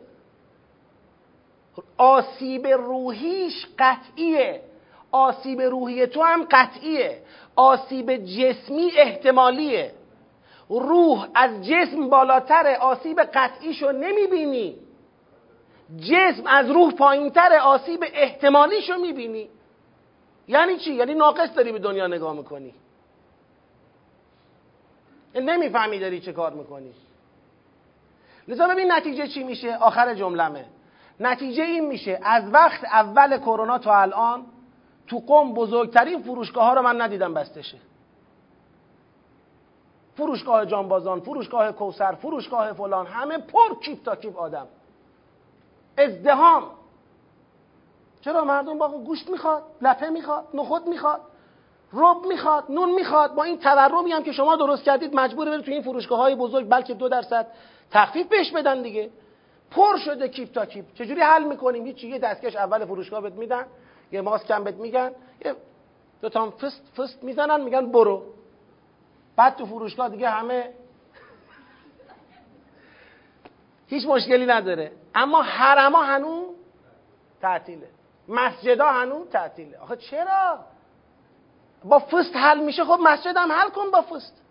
آسیب 1.99 2.67
روحیش 2.67 3.67
قطعیه. 3.79 4.61
آسیب 5.13 5.61
روحی 5.61 6.07
تو 6.07 6.23
هم 6.23 6.47
قطعیه. 6.51 7.23
آسیب 7.57 8.17
جسمی 8.17 8.91
احتمالیه. 8.97 9.93
روح 10.69 11.29
از 11.35 11.67
جسم 11.67 12.09
بالاتر 12.09 12.77
آسیب 12.81 13.21
قطعیشو 13.21 13.93
نمی‌بینی. 13.93 14.77
جسم 16.01 16.47
از 16.47 16.71
روح 16.71 16.93
پایینتر 16.93 17.59
آسیب 17.63 18.05
احتمالیشو 18.13 18.97
می‌بینی. 18.97 19.49
یعنی 20.49 20.77
چی؟ 20.77 20.95
یعنی 20.95 21.15
ناقص 21.15 21.55
داری 21.57 21.73
به 21.73 21.79
دنیا 21.79 22.07
نگاه 22.07 22.35
می‌کنی. 22.37 22.75
نمی‌فهمی 25.35 25.99
داری 25.99 26.21
چه 26.21 26.33
کار 26.33 26.53
می‌کنی. 26.53 26.93
لذا 28.49 28.69
ببین 28.69 28.93
نتیجه 28.93 29.29
چی 29.29 29.45
میشه؟ 29.45 29.77
آخر 29.77 30.15
جملمه. 30.15 30.65
نتیجه 31.21 31.65
این 31.65 31.87
میشه 31.87 32.21
از 32.23 32.45
وقت 32.53 32.85
اول 32.85 33.39
کرونا 33.39 33.79
تا 33.79 33.95
الان 33.95 34.47
تو 35.07 35.19
قم 35.19 35.55
بزرگترین 35.55 36.23
فروشگاه 36.23 36.65
ها 36.65 36.75
رو 36.75 36.83
من 36.83 37.01
ندیدم 37.01 37.35
بستشه 37.35 37.79
فروشگاه 40.17 40.67
جانبازان 40.67 41.21
فروشگاه 41.21 41.73
کوسر 41.73 42.13
فروشگاه 42.13 42.73
فلان 42.73 43.07
همه 43.07 43.39
پر 43.39 43.81
کیپ 43.81 44.03
تا 44.05 44.17
کیپ 44.17 44.39
آدم. 44.39 44.67
ازدهام 45.99 46.63
چرا 48.21 48.45
مردم 48.45 48.79
با 48.79 48.89
گوشت 48.89 49.31
می‌خواد 49.31 49.63
لپه 49.83 50.09
می‌خواد 50.09 50.45
نخود 50.55 50.89
می‌خواد 50.89 51.21
رب 51.93 52.27
می‌خواد 52.29 52.65
نون 52.69 52.95
می‌خواد؟ 52.95 53.35
با 53.35 53.43
این 53.43 53.59
تورمی 53.59 54.13
هم 54.13 54.23
که 54.23 54.33
شما 54.33 54.57
درست 54.57 54.83
کردید 54.83 55.15
مجبور 55.15 55.51
برید 55.51 55.65
تو 55.65 55.71
این 55.71 55.83
فروشگاه 55.83 56.19
های 56.19 56.35
بزرگ 56.35 56.69
بلکه 56.69 56.95
دو 56.95 57.09
درصد 57.09 57.47
تخفیف 57.91 58.27
بهش 58.27 58.53
بدن 58.53 58.83
دیگه. 58.83 59.11
پر 59.71 59.97
شده 59.97 60.29
کیپ 60.29 60.53
تا 60.53 60.67
کیپ 60.67 60.85
چجوری 60.95 61.21
حل 61.21 61.45
می‌کنیم؟ 61.45 61.85
هیچ 61.85 62.05
یه 62.05 62.19
دستکش 62.19 62.57
اول 62.57 62.85
فروشگاه 62.85 63.21
بهت 63.21 63.33
میدن 63.33 63.67
یه 64.13 64.21
ماسک 64.21 64.51
هم 64.51 64.65
بهت 64.65 64.75
میگن 64.75 65.11
یه 65.45 65.57
دو 66.23 66.29
تا 66.29 66.51
فست 66.51 66.83
فست 66.97 67.25
می‌زنن 67.25 67.61
میگن 67.61 67.93
برو. 67.93 68.23
بعد 69.37 69.57
تو 69.57 69.67
فروشگاه 69.67 70.09
دیگه 70.09 70.31
همه 70.31 70.73
هیچ 73.87 74.07
مشکلی 74.07 74.47
نداره. 74.47 74.93
اما 75.15 75.43
حرما 75.43 76.03
هنوز 76.03 76.55
تعطیله. 77.41 77.89
مسجدا 78.29 78.87
هنوز 78.87 79.29
تعطیله. 79.29 79.79
آخه 79.79 79.97
چرا؟ 79.97 80.59
با 81.85 81.99
فست 81.99 82.37
حل 82.37 82.61
میشه؟ 82.61 82.85
خب 82.85 82.99
مسجد 83.03 83.37
هم 83.37 83.53
حل 83.53 83.71
کن 83.71 83.91
با 83.91 84.03
فست 84.03 84.43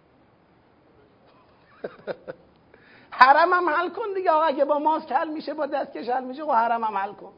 حرم 3.12 3.54
هم 3.54 3.70
حل 3.70 3.90
کن 3.90 4.14
دیگه. 4.16 4.32
آقا 4.32 4.44
اگه 4.44 4.66
با 4.66 4.80
ماسک 4.80 5.12
حل 5.12 5.30
میشه 5.30 5.54
با 5.54 5.66
دستکش 5.66 6.10
حل 6.10 6.24
میشه 6.24 6.44
خب 6.44 6.52
حرم 6.52 6.84
هم 6.84 6.98
حل 6.98 7.14
کن. 7.14 7.34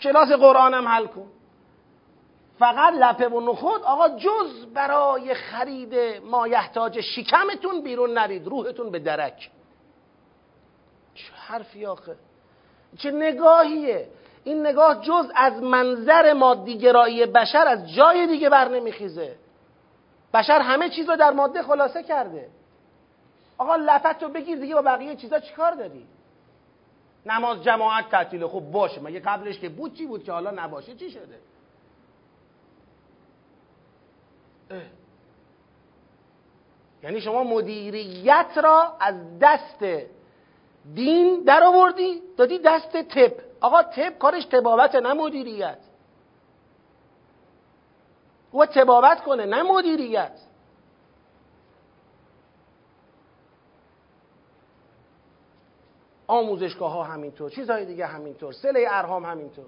کلاس 0.00 0.28
قرآن 0.28 0.74
هم 0.74 0.88
حل 0.88 1.06
کن. 1.06 1.30
فقط 2.58 2.94
لپه 2.94 3.28
و 3.28 3.40
نخود 3.40 3.82
آقا 3.82 4.08
جز 4.08 4.66
برای 4.74 5.34
خرید 5.34 5.94
مایحتاج 6.24 7.00
شکمتون 7.00 7.82
بیرون 7.82 8.18
نرید 8.18 8.46
روحتون 8.46 8.90
به 8.90 8.98
درک. 8.98 9.50
چه 11.14 11.32
حرفی 11.34 11.86
آخه؟ 11.86 12.16
چه 12.98 13.10
نگاهیه؟ 13.10 14.08
این 14.44 14.66
نگاه 14.66 15.00
جز 15.00 15.30
از 15.34 15.62
منظر 15.62 16.32
مادیگرایی 16.32 17.26
بشر 17.26 17.66
از 17.68 17.94
جای 17.94 18.26
دیگه 18.26 18.48
بر 18.48 18.68
نمیخیزه. 18.68 19.36
بشر 20.34 20.60
همه 20.60 20.88
چیز 20.88 21.08
رو 21.08 21.16
در 21.16 21.30
ماده 21.30 21.62
خلاصه 21.62 22.02
کرده. 22.02 22.48
آقا 23.58 23.76
لفت 23.76 24.22
رو 24.22 24.28
بگیر 24.28 24.58
دیگه 24.58 24.74
با 24.74 24.82
بقیه 24.82 25.16
چیزا 25.16 25.40
چیکار 25.40 25.74
داری؟ 25.74 26.06
نماز 27.26 27.62
جماعت 27.62 28.08
تعطیله 28.08 28.48
خب 28.48 28.60
باشه 28.60 29.00
مگه 29.00 29.20
قبلش 29.20 29.58
که 29.58 29.68
بود 29.68 29.94
چی 29.94 30.06
بود 30.06 30.24
که 30.24 30.32
حالا 30.32 30.50
نباشه 30.50 30.94
چی 30.94 31.10
شده؟ 31.10 31.38
یعنی 37.02 37.20
شما 37.20 37.44
مدیریت 37.44 38.58
را 38.64 38.96
از 39.00 39.38
دست 39.40 39.84
دین 40.94 41.42
در 41.46 41.62
آوردی 41.62 42.22
دادی 42.36 42.58
دست 42.58 42.96
تب 42.96 43.32
آقا 43.60 43.82
تب 43.82 44.18
کارش 44.18 44.44
تبابت 44.44 44.94
نه 44.94 45.12
مدیریت. 45.12 45.78
او 48.50 48.66
تبابت 48.66 49.24
کنه 49.24 49.46
نه 49.46 49.62
مدیریت. 49.62 50.40
آموزشگاه 56.26 56.92
ها 56.92 57.02
همینطور 57.02 57.50
چیزهای 57.50 57.84
دیگه 57.84 58.06
همینطور 58.06 58.52
سله 58.52 58.86
ارهام 58.88 59.24
همینطور. 59.24 59.64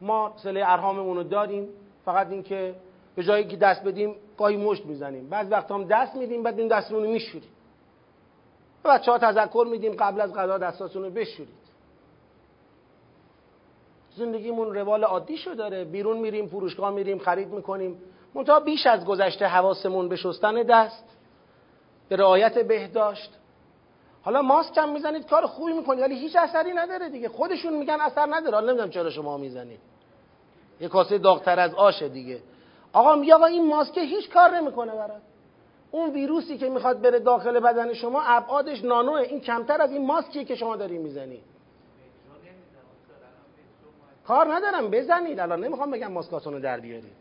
ما 0.00 0.32
سله 0.36 0.62
ارهاممون 0.66 1.16
رو 1.16 1.22
داریم 1.22 1.68
فقط 2.08 2.30
اینکه 2.30 2.74
به 3.16 3.22
جایی 3.22 3.44
که 3.44 3.56
دست 3.56 3.84
بدیم 3.84 4.14
گاهی 4.38 4.56
مشت 4.56 4.86
می‌زنیم. 4.86 5.28
بعض 5.28 5.46
وقت 5.52 5.70
هم 5.70 5.84
دست 5.84 6.14
میدیم 6.16 6.42
بعد 6.42 6.58
این 6.58 6.68
دستمون 6.68 7.02
رو 7.02 7.10
میشوریم. 7.10 7.50
بچه 8.84 9.10
ها 9.12 9.18
تذکر 9.18 9.66
میدیم 9.70 9.92
قبل 9.92 10.20
از 10.20 10.34
غذا 10.34 10.58
دستاتون 10.58 11.02
رو 11.04 11.10
بشورید. 11.10 11.68
زندگیمون 14.16 14.74
روال 14.74 15.04
عادی 15.04 15.36
شو 15.36 15.54
داره. 15.54 15.84
بیرون 15.84 16.18
میریم 16.18 16.46
فروشگاه 16.46 16.90
میریم 16.90 17.18
خرید 17.18 17.48
می‌کنیم. 17.48 18.00
منتها 18.34 18.60
بیش 18.60 18.86
از 18.86 19.04
گذشته 19.04 19.46
حواسمون 19.46 20.08
به 20.08 20.16
شستن 20.16 20.54
دست 20.54 21.04
به 22.08 22.16
رعایت 22.16 22.58
بهداشت. 22.58 23.30
حالا 24.22 24.42
ماسک 24.42 24.78
هم 24.78 24.92
می‌زنید 24.92 25.26
کار 25.26 25.46
خوبی 25.46 25.72
می‌کنید 25.72 26.00
ولی 26.00 26.18
هیچ 26.18 26.36
اثری 26.36 26.72
نداره 26.72 27.08
دیگه. 27.08 27.28
خودشون 27.28 27.76
میگن 27.76 28.00
اثر 28.00 28.26
نداره. 28.30 28.54
حالا 28.54 28.66
نمی‌دونم 28.66 28.90
چرا 28.90 29.10
شما 29.10 29.36
می‌زنید. 29.36 29.80
یه 30.80 30.88
کاسه 30.88 31.18
داغتر 31.18 31.60
از 31.60 31.74
آشه 31.74 32.08
دیگه. 32.08 32.40
آقا 32.92 33.14
میگه 33.14 33.34
آقا 33.34 33.46
این 33.46 33.68
ماسک 33.68 33.98
هیچ 33.98 34.30
کار 34.30 34.56
نمی‌کنه 34.56 34.92
برات. 34.92 35.22
اون 35.90 36.10
ویروسی 36.10 36.58
که 36.58 36.68
می‌خواد 36.68 37.00
بره 37.00 37.18
داخل 37.18 37.60
بدن 37.60 37.94
شما 37.94 38.22
ابعادش 38.22 38.84
نانوه. 38.84 39.20
این 39.20 39.40
کمتر 39.40 39.82
از 39.82 39.92
این 39.92 40.06
ماسکیه 40.06 40.44
که 40.44 40.54
شما 40.54 40.76
داری 40.76 40.98
می‌زنی. 40.98 41.40
کار 44.26 44.54
ندارم 44.54 44.90
بزنید. 44.90 45.40
الان 45.40 45.64
نمی‌خوام 45.64 45.90
بگم 45.90 46.12
ماسکاتون 46.12 46.52
رو 46.52 46.60
در 46.60 46.80
بیارید. 46.80 47.12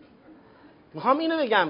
می‌خوام 0.93 1.17
اینو 1.17 1.37
بگم. 1.37 1.69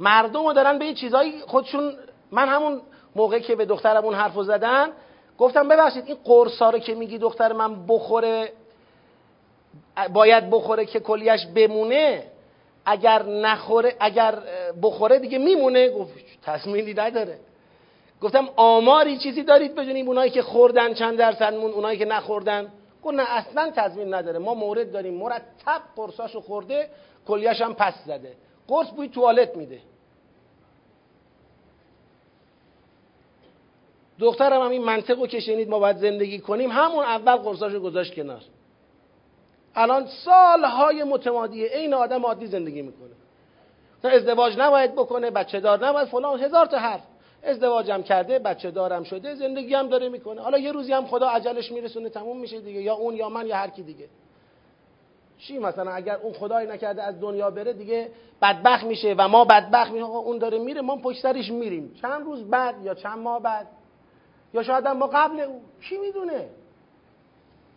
مردم 0.00 0.46
رو 0.46 0.52
دارن 0.52 0.78
به 0.78 0.86
یه 0.86 0.94
چیزایی 0.94 1.40
خودشون 1.40 1.94
من 2.30 2.48
همون 2.48 2.80
موقعی 3.16 3.40
که 3.40 3.56
به 3.56 3.64
دخترم 3.64 4.04
اون 4.04 4.14
حرفو 4.14 4.42
زدن 4.42 4.88
گفتم 5.38 5.68
ببخشید 5.68 6.04
این 6.06 6.16
قرصا 6.24 6.70
رو 6.70 6.78
که 6.78 6.94
میگی 6.94 7.18
دختر 7.18 7.52
من 7.52 7.86
بخوره 7.86 8.52
باید 10.12 10.50
بخوره 10.50 10.86
که 10.86 11.00
کلیش 11.00 11.46
بمونه 11.46 12.22
اگر 12.86 13.22
نخوره 13.22 13.96
اگر 14.00 14.38
بخوره 14.82 15.18
دیگه 15.18 15.38
میمونه. 15.38 15.90
گفت 15.90 16.12
تصمیمی 16.42 16.94
نداره. 16.94 17.38
گفتم 18.20 18.48
آماری 18.56 19.18
چیزی 19.18 19.42
دارید 19.42 19.74
بدونیم 19.74 20.08
اونایی 20.08 20.30
که 20.30 20.42
خوردن 20.42 20.94
چند 20.94 21.18
درصد 21.18 21.54
مون 21.54 21.70
اونایی 21.70 21.98
که 21.98 22.04
نخوردن. 22.04 22.72
گفت 23.02 23.14
نه 23.14 23.22
اصلا 23.28 23.72
تضمین 23.76 24.14
نداره. 24.14 24.38
ما 24.38 24.54
مورد 24.54 24.92
داریم. 24.92 25.14
مرتب 25.14 25.82
قرصاشو 25.96 26.40
خورده 26.40 26.88
کلیش 27.26 27.60
هم 27.60 27.74
پس 27.74 27.94
زده. 28.06 28.32
قرص 28.68 28.90
بوی 28.90 29.08
توالت 29.08 29.56
میده. 29.56 29.78
دخترم 34.18 34.62
هم 34.62 34.70
این 34.70 34.84
منطق 34.84 35.26
که 35.26 35.40
شنید 35.40 35.68
ما 35.68 35.78
باید 35.78 35.96
زندگی 35.96 36.38
کنیم. 36.38 36.70
همون 36.70 37.04
اول 37.04 37.36
قرصاشو 37.36 37.80
گذاشت 37.80 38.14
کنار. 38.14 38.40
الان 39.76 40.06
سالهای 40.06 41.04
متمادیه 41.04 41.70
این 41.74 41.94
آدم 41.94 42.26
عادی 42.26 42.46
زندگی 42.46 42.82
می‌کنه. 42.82 43.10
ازدواج 44.04 44.54
نباید 44.58 44.92
بکنه 44.92 45.30
بچه 45.30 45.60
دار 45.60 45.86
نباید 45.86 46.08
فلان 46.08 46.40
هزار 46.40 46.66
تا 46.66 46.78
حرف. 46.78 47.02
ازدواجم 47.42 48.02
کرده 48.02 48.38
بچه 48.38 48.70
دارم 48.70 49.02
شده 49.02 49.34
زندگی 49.34 49.74
هم 49.74 49.88
داره 49.88 50.08
می‌کنه. 50.08 50.40
حالا 50.40 50.58
یه 50.58 50.72
روزی 50.72 50.92
هم 50.92 51.06
خدا 51.06 51.28
عجلش 51.28 51.72
میرسونه 51.72 52.08
تموم 52.08 52.40
میشه 52.40 52.60
دیگه. 52.60 52.82
یا 52.82 52.94
اون 52.94 53.16
یا 53.16 53.28
من 53.28 53.46
یا 53.46 53.56
هر 53.56 53.68
کی 53.68 53.82
دیگه. 53.82 54.08
چی 55.38 55.58
مثلا 55.58 55.90
اگر 55.90 56.16
اون 56.16 56.32
خدای 56.32 56.66
نکرده 56.66 57.02
از 57.02 57.20
دنیا 57.20 57.50
بره 57.50 57.72
دیگه 57.72 58.10
بدبخت 58.42 58.84
میشه 58.84 59.14
و 59.18 59.28
ما 59.28 59.44
بدبخت 59.44 59.90
میشه 59.90 60.04
اون 60.04 60.38
داره 60.38 60.58
میره 60.58 60.80
ما 60.80 60.96
پشت 60.96 61.22
سرش 61.22 61.50
میریم. 61.50 61.94
چند 62.02 62.24
روز 62.24 62.44
بعد 62.50 62.74
یا 62.82 62.94
چند 62.94 63.18
ماه 63.18 63.42
بعد؟ 63.42 63.66
یا 64.54 64.62
شاید 64.62 64.88
ما 64.88 65.06
قبل 65.06 65.40
او. 65.40 65.62
کی 65.88 65.98
می‌دونه؟ 65.98 66.48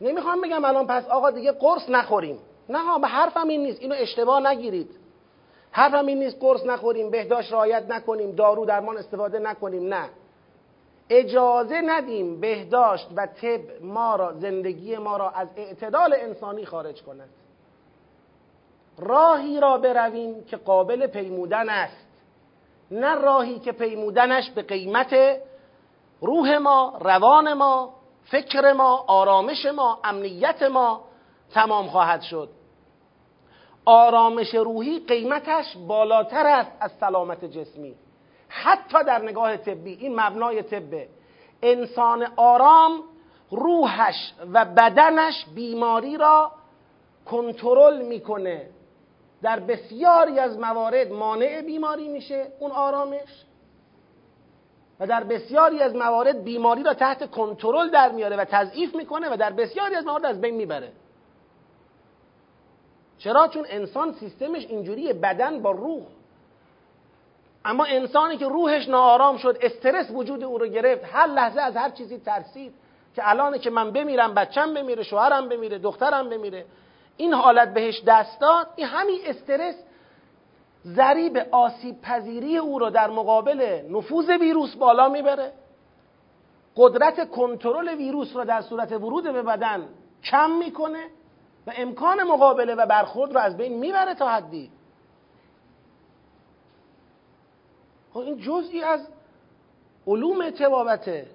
نمی‌خوام 0.02 0.42
بگم 0.42 0.66
الان 0.66 0.88
پس 0.88 1.08
آقا 1.08 1.32
دیگه 1.32 1.52
قرص 1.52 1.90
نخوریم. 1.90 2.40
نه 2.70 2.80
ها 2.80 3.00
به 3.00 3.08
حرفم 3.08 3.48
این 3.48 3.64
نیست. 3.64 3.82
اینو 3.82 3.96
اشتباه 3.98 4.48
نگیرید. 4.48 4.90
حرفم 5.72 6.06
این 6.06 6.20
نیست 6.20 6.38
قرص 6.40 6.66
نخوریم 6.66 7.10
بهداشت 7.10 7.54
رعایت 7.54 7.84
نکنیم 7.90 8.32
دارو 8.32 8.66
درمان 8.66 8.98
استفاده 8.98 9.40
نکنیم. 9.40 9.94
نه. 9.94 10.10
اجازه 11.10 11.82
ندیم 11.82 12.40
بهداشت 12.40 13.08
و 13.16 13.28
طب 13.28 13.82
ما 13.82 14.16
را 14.16 14.34
زندگی 14.34 14.98
ما 14.98 15.18
را 15.18 15.30
از 15.30 15.48
اعتدال 15.56 16.14
انسانی 16.18 16.66
خارج 16.66 17.02
کند. 17.02 17.30
راهی 19.00 19.60
را 19.60 19.78
برویم 19.78 20.44
که 20.44 20.58
قابل 20.58 21.08
پیمودن 21.08 21.70
است. 21.70 22.08
نه 22.92 23.16
راهی 23.16 23.60
که 23.60 23.72
پیمودنش 23.72 24.52
به 24.52 24.62
قیمت 24.62 25.16
روح 26.22 26.58
ما 26.58 26.98
روان 27.02 27.54
ما 27.54 27.94
فکر 28.30 28.74
ما 28.74 29.06
آرامش 29.08 29.66
ما 29.66 30.00
امنیت 30.04 30.64
ما 30.64 31.04
تمام 31.54 31.88
خواهد 31.88 32.22
شد. 32.22 32.50
آرامش 33.86 34.56
روحی 34.56 35.00
قیمتش 35.00 35.78
بالاتر 35.88 36.48
است 36.48 36.72
از 36.80 36.92
سلامت 37.00 37.46
جسمی. 37.46 37.96
حتی 38.50 39.04
در 39.04 39.22
نگاه 39.22 39.58
طبی 39.58 39.94
این 39.94 40.20
مبنای 40.20 40.64
طبه 40.64 41.10
انسان 41.62 42.28
آرام 42.36 43.04
روحش 43.52 44.34
و 44.54 44.66
بدنش 44.66 45.46
بیماری 45.56 46.18
را 46.18 46.52
کنترل 47.26 48.02
می‌کنه. 48.02 48.70
در 49.42 49.60
بسیاری 49.60 50.40
از 50.40 50.60
موارد 50.60 51.12
مانع 51.12 51.62
بیماری 51.62 52.08
میشه 52.08 52.48
اون 52.60 52.72
آرامش. 52.72 53.46
و 55.00 55.08
در 55.08 55.24
بسیاری 55.24 55.80
از 55.80 55.96
موارد 55.96 56.44
بیماری 56.44 56.84
را 56.84 56.94
تحت 56.94 57.32
کنترل 57.32 57.90
در 57.90 58.12
میاره 58.12 58.36
و 58.36 58.46
تضعیف 58.46 58.96
می‌کنه 58.96 59.34
و 59.34 59.38
در 59.38 59.52
بسیاری 59.52 59.96
از 59.96 60.06
موارد 60.06 60.26
از 60.26 60.42
بین 60.42 60.56
می‌بره. 60.56 60.92
چرا؟ 63.18 63.48
چون 63.48 63.66
انسان 63.70 64.14
سیستمش 64.14 64.66
اینجوری 64.66 65.14
بدن 65.14 65.62
با 65.62 65.72
روح. 65.72 66.02
اما 67.66 67.86
انسانی 67.86 68.38
که 68.38 68.48
روحش 68.48 68.88
ناآرام 68.90 69.38
شد 69.38 69.58
استرس 69.62 70.12
وجود 70.12 70.44
او 70.44 70.58
رو 70.58 70.68
گرفت 70.68 71.06
هر 71.14 71.28
لحظه 71.28 71.62
از 71.62 71.76
هر 71.76 71.90
چیزی 71.90 72.18
ترسید 72.18 72.74
که 73.16 73.30
الان 73.30 73.58
که 73.58 73.70
من 73.70 73.92
بمیرم 73.92 74.34
بچم 74.34 74.74
بمیره 74.74 75.04
شوهرم 75.04 75.50
بمیره 75.50 75.78
دخترم 75.78 76.30
بمیره 76.30 76.66
این 77.18 77.34
حالت 77.34 77.74
بهش 77.74 78.04
دست 78.08 78.40
داد 78.42 78.68
این 78.76 78.88
همین 78.88 79.20
استرس 79.26 79.76
ضریب 80.96 81.38
آسیب 81.52 82.02
پذیری 82.02 82.58
او 82.58 82.80
رو 82.80 82.90
در 82.90 83.10
مقابل 83.10 83.82
نفوذ 83.90 84.30
ویروس 84.30 84.76
بالا 84.76 85.10
می‌بره. 85.10 85.54
قدرت 86.76 87.30
کنترل 87.30 87.88
ویروس 87.88 88.36
رو 88.36 88.46
در 88.46 88.62
صورت 88.62 88.92
ورود 88.92 89.24
به 89.24 89.42
بدن 89.42 89.88
کم 90.24 90.52
می‌کنه 90.52 91.04
و 91.68 91.72
امکان 91.78 92.24
مقابله 92.24 92.76
و 92.76 92.86
برخورد 92.86 93.34
رو 93.34 93.40
از 93.40 93.58
بین 93.58 93.80
می‌بره 93.80 94.14
تا 94.14 94.30
حدی. 94.30 94.72
خب 98.14 98.20
این 98.20 98.38
جزئی 98.38 98.84
از 98.84 99.08
علوم 100.08 100.50
تبابته. 100.50 101.28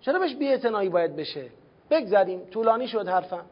چرا 0.00 0.18
بهش 0.18 0.34
بیاعتنایی 0.34 0.88
باید 0.88 1.16
بشه؟ 1.16 1.50
بگذاریم 1.90 2.40
طولانی 2.50 2.88
شد 2.88 3.08
حرفم. 3.08 3.44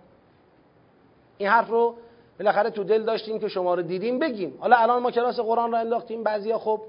این 1.38 1.48
حرف 1.48 1.68
رو 1.68 1.96
بالاخره 2.38 2.70
تو 2.70 2.84
دل 2.84 3.02
داشتیم 3.02 3.38
که 3.38 3.48
شما 3.48 3.74
رو 3.74 3.82
دیدیم 3.82 4.18
بگیم. 4.18 4.58
حالا 4.60 4.76
الان 4.76 5.02
ما 5.02 5.10
کلاس 5.10 5.40
قرآن 5.40 5.72
رو 5.72 5.78
انداختیم 5.78 6.22
بعضیا 6.22 6.58
خب 6.58 6.80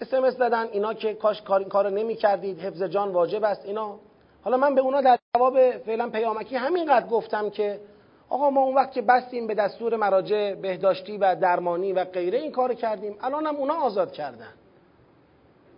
اسمس 0.00 0.36
دادن 0.36 0.68
اینا 0.72 0.94
که 0.94 1.14
کاش 1.14 1.42
کار 1.42 1.60
این 1.60 1.68
کارو 1.68 1.90
نمی 1.90 2.16
کردید 2.16 2.60
حفظ 2.60 2.82
جان 2.82 3.12
واجب 3.12 3.44
است 3.44 3.64
اینا. 3.64 3.98
حالا 4.42 4.56
من 4.56 4.74
به 4.74 4.80
اونا 4.80 5.00
در 5.00 5.18
جواب 5.36 5.70
فعلا 5.70 6.10
پیامکی 6.10 6.56
همینقدر 6.56 7.06
گفتم 7.06 7.50
که 7.50 7.80
آقا 8.28 8.50
ما 8.50 8.60
اون 8.60 8.74
وقت 8.74 8.92
که 8.92 9.02
بستیم 9.02 9.46
به 9.46 9.54
دستور 9.54 9.96
مراجع 9.96 10.54
بهداشتی 10.54 11.18
و 11.18 11.34
درمانی 11.34 11.92
و 11.92 12.04
غیره 12.04 12.38
این 12.38 12.52
کار 12.52 12.74
کردیم 12.74 13.16
الان 13.20 13.46
هم 13.46 13.56
اونا 13.56 13.74
آزاد 13.74 14.12
کردن. 14.12 14.52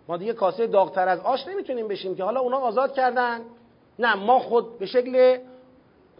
ما 0.07 0.17
دیگه 0.17 0.33
کاسه 0.33 0.67
داغتر 0.67 1.07
از 1.07 1.19
آش 1.19 1.47
نمی‌تونیم 1.47 1.87
بشیم 1.87 2.15
که 2.15 2.23
حالا 2.23 2.39
اونا 2.39 2.57
آزاد 2.57 2.93
کردن. 2.93 3.41
نه 3.99 4.15
ما 4.15 4.39
خود 4.39 4.79
به 4.79 4.85
شکل 4.85 5.37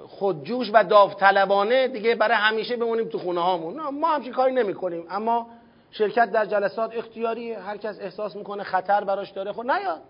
خودجوش 0.08 0.72
و 0.74 0.84
داوطلبانه 0.84 1.88
دیگه 1.88 2.16
برای 2.16 2.38
همیشه 2.38 2.78
بمونیم 2.78 3.10
تو 3.10 3.18
خونه 3.18 3.42
هامون. 3.42 3.76
نه 3.76 3.90
ما 3.90 4.08
همچین 4.08 4.34
کاری 4.34 4.54
نمی 4.54 4.74
کنیم 4.74 5.06
اما 5.10 5.48
شرکت 5.92 6.32
در 6.32 6.46
جلسات 6.46 6.96
اختیاری 6.96 7.54
هر 7.54 7.78
کس 7.78 8.00
احساس 8.00 8.36
می‌کنه 8.36 8.64
خطر 8.64 9.04
براش 9.04 9.30
داره 9.32 9.54
خب 9.54 9.72
نیاد 9.72 10.02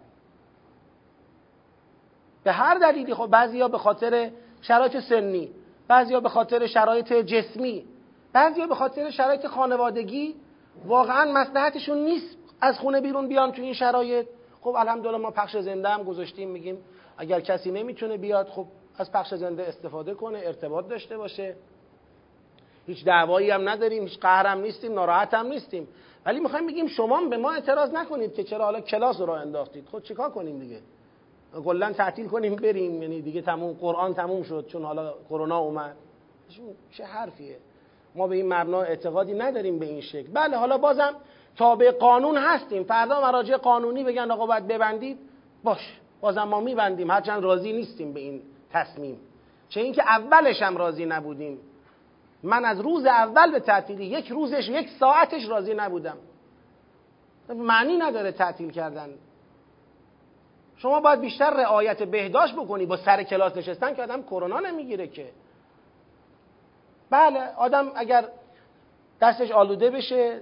به 2.43 2.51
هر 2.51 2.77
دلیلی 2.77 3.13
خب 3.13 3.27
بعضیا 3.27 3.67
به 3.67 3.77
خاطر 3.77 4.32
شرایط 4.62 4.99
سنی 4.99 5.51
بعضیا 5.88 6.19
به 6.19 6.30
خاطر 6.30 6.67
شرایط 6.67 7.13
جسمی 7.13 7.86
بعضیا 8.34 8.67
به 8.67 8.75
خاطر 8.75 9.10
شرایط 9.10 9.47
خانوادگی 9.47 10.36
واقعا 10.86 11.32
مصلحتشون 11.32 11.97
نیست 11.97 12.38
از 12.62 12.80
خونه 12.80 13.01
بیرون 13.01 13.27
بیان 13.27 13.51
تو 13.51 13.62
این 13.62 13.73
شرایط. 13.73 14.27
خب 14.62 14.75
الحمدلله 14.75 15.17
ما 15.17 15.32
پخش 15.32 15.58
زنده 15.58 15.89
هم 15.89 16.04
گذاشتیم 16.04 16.49
میگیم 16.49 16.77
اگر 17.17 17.39
کسی 17.39 17.71
نمی‌تونه 17.71 18.17
بیاد 18.17 18.47
خب 18.47 18.65
از 19.01 19.11
پخش 19.11 19.33
زنده 19.33 19.63
استفاده 19.63 20.13
کنه 20.13 20.41
ارتباط 20.43 20.87
داشته 20.87 21.17
باشه. 21.17 21.55
هیچ 22.87 23.05
دعوایی 23.05 23.49
هم 23.49 23.69
نداریم 23.69 24.03
هیچ 24.03 24.19
قهرم 24.19 24.61
نیستیم 24.61 24.93
ناراحت 24.93 25.33
هم 25.33 25.47
نیستیم. 25.47 25.87
ولی 26.25 26.39
می‌خوایم 26.39 26.67
بگیم 26.67 26.87
شما 26.87 27.21
به 27.25 27.37
ما 27.37 27.51
اعتراض 27.51 27.93
نکنید 27.93 28.33
که 28.33 28.43
چرا 28.43 28.65
حالا 28.65 28.81
کلاس 28.81 29.21
رو 29.21 29.29
انداختید. 29.29 29.85
خود 29.85 30.01
خب 30.01 30.07
چیکار 30.07 30.29
کنیم 30.29 30.59
دیگه؟ 30.59 30.79
کلا 31.65 31.93
تعطیل 31.93 32.27
کنیم 32.27 32.55
بریم. 32.55 33.01
یعنی 33.01 33.21
دیگه 33.21 33.41
تموم 33.41 33.73
قرآن 33.73 34.13
تموم 34.13 34.43
شد 34.43 34.65
چون 34.67 34.83
حالا 34.83 35.13
کرونا 35.29 35.57
اومد. 35.57 35.95
چه 36.91 37.05
حرفیه؟ 37.05 37.57
ما 38.15 38.27
به 38.27 38.35
این 38.35 38.53
مبنا 38.53 38.81
اعتقادی 38.81 39.33
نداریم 39.33 39.79
به 39.79 39.85
این 39.85 40.01
شکل. 40.01 40.27
بله 40.33 40.57
حالا 40.57 40.77
بازم 40.77 41.15
تابع 41.57 41.91
قانون 41.91 42.37
هستیم. 42.37 42.83
فردا 42.83 43.21
مراجع 43.21 43.57
قانونی 43.57 44.03
بگن 44.03 44.31
آقا 44.31 44.45
باید 44.45 44.67
ببندید. 44.67 45.17
باش 45.63 45.99
بازم 46.21 46.43
ما 46.43 46.59
میبندیم. 46.59 47.11
هرچند 47.11 47.43
راضی 47.43 47.73
نیستیم 47.73 48.13
به 48.13 48.19
این 48.19 48.41
تصمیم. 48.73 49.19
چه 49.69 49.81
اینکه 49.81 50.03
اولش 50.03 50.62
هم 50.62 50.77
راضی 50.77 51.05
نبودیم. 51.05 51.60
من 52.43 52.65
از 52.65 52.79
روز 52.79 53.05
اول 53.05 53.51
به 53.51 53.60
تعطیلی 53.60 54.05
یک 54.05 54.27
روزش 54.27 54.69
یک 54.69 54.89
ساعتش 54.99 55.49
راضی 55.49 55.73
نبودم. 55.73 56.17
معنی 57.49 57.97
نداره 57.97 58.31
تعطیل 58.31 58.71
کردن. 58.71 59.10
شما 60.77 60.99
باید 60.99 61.21
بیشتر 61.21 61.49
رعایت 61.49 62.03
بهداشت 62.03 62.55
بکنی. 62.55 62.86
با 62.86 62.97
سر 62.97 63.23
کلاس 63.23 63.57
نشستن 63.57 63.95
که 63.95 64.03
آدم 64.03 64.23
کرونا 64.23 64.60
نمی‌گیره 64.60 65.07
که. 65.07 65.31
بله 67.10 67.39
آدم 67.39 67.91
اگر 67.95 68.25
دستش 69.21 69.51
آلوده 69.51 69.89
بشه 69.89 70.41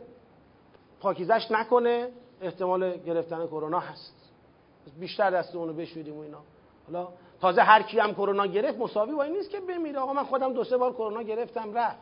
پاکیزش 1.00 1.52
نکنه 1.52 2.10
احتمال 2.42 2.98
گرفتن 2.98 3.48
کرونا 3.48 3.80
هست. 3.80 4.16
بیشتر 5.00 5.32
دست 5.32 5.56
اونو 5.56 5.74
بشوریم 5.74 6.18
و 6.18 6.22
اینا. 6.22 6.42
حالا 6.88 7.08
تازه 7.42 7.62
هر 7.62 7.82
کی 7.82 8.00
هم 8.00 8.14
کرونا 8.14 8.46
گرفت 8.46 8.80
مساوی 8.80 9.22
این 9.22 9.34
نیست 9.34 9.50
که 9.50 9.60
بمیره. 9.60 10.00
آقا 10.00 10.14
من 10.14 10.24
خودم 10.24 10.54
دو 10.54 10.64
سه 10.64 10.78
بار 10.78 10.94
کرونا 10.94 11.22
گرفتم 11.22 11.74
رفت. 11.74 11.98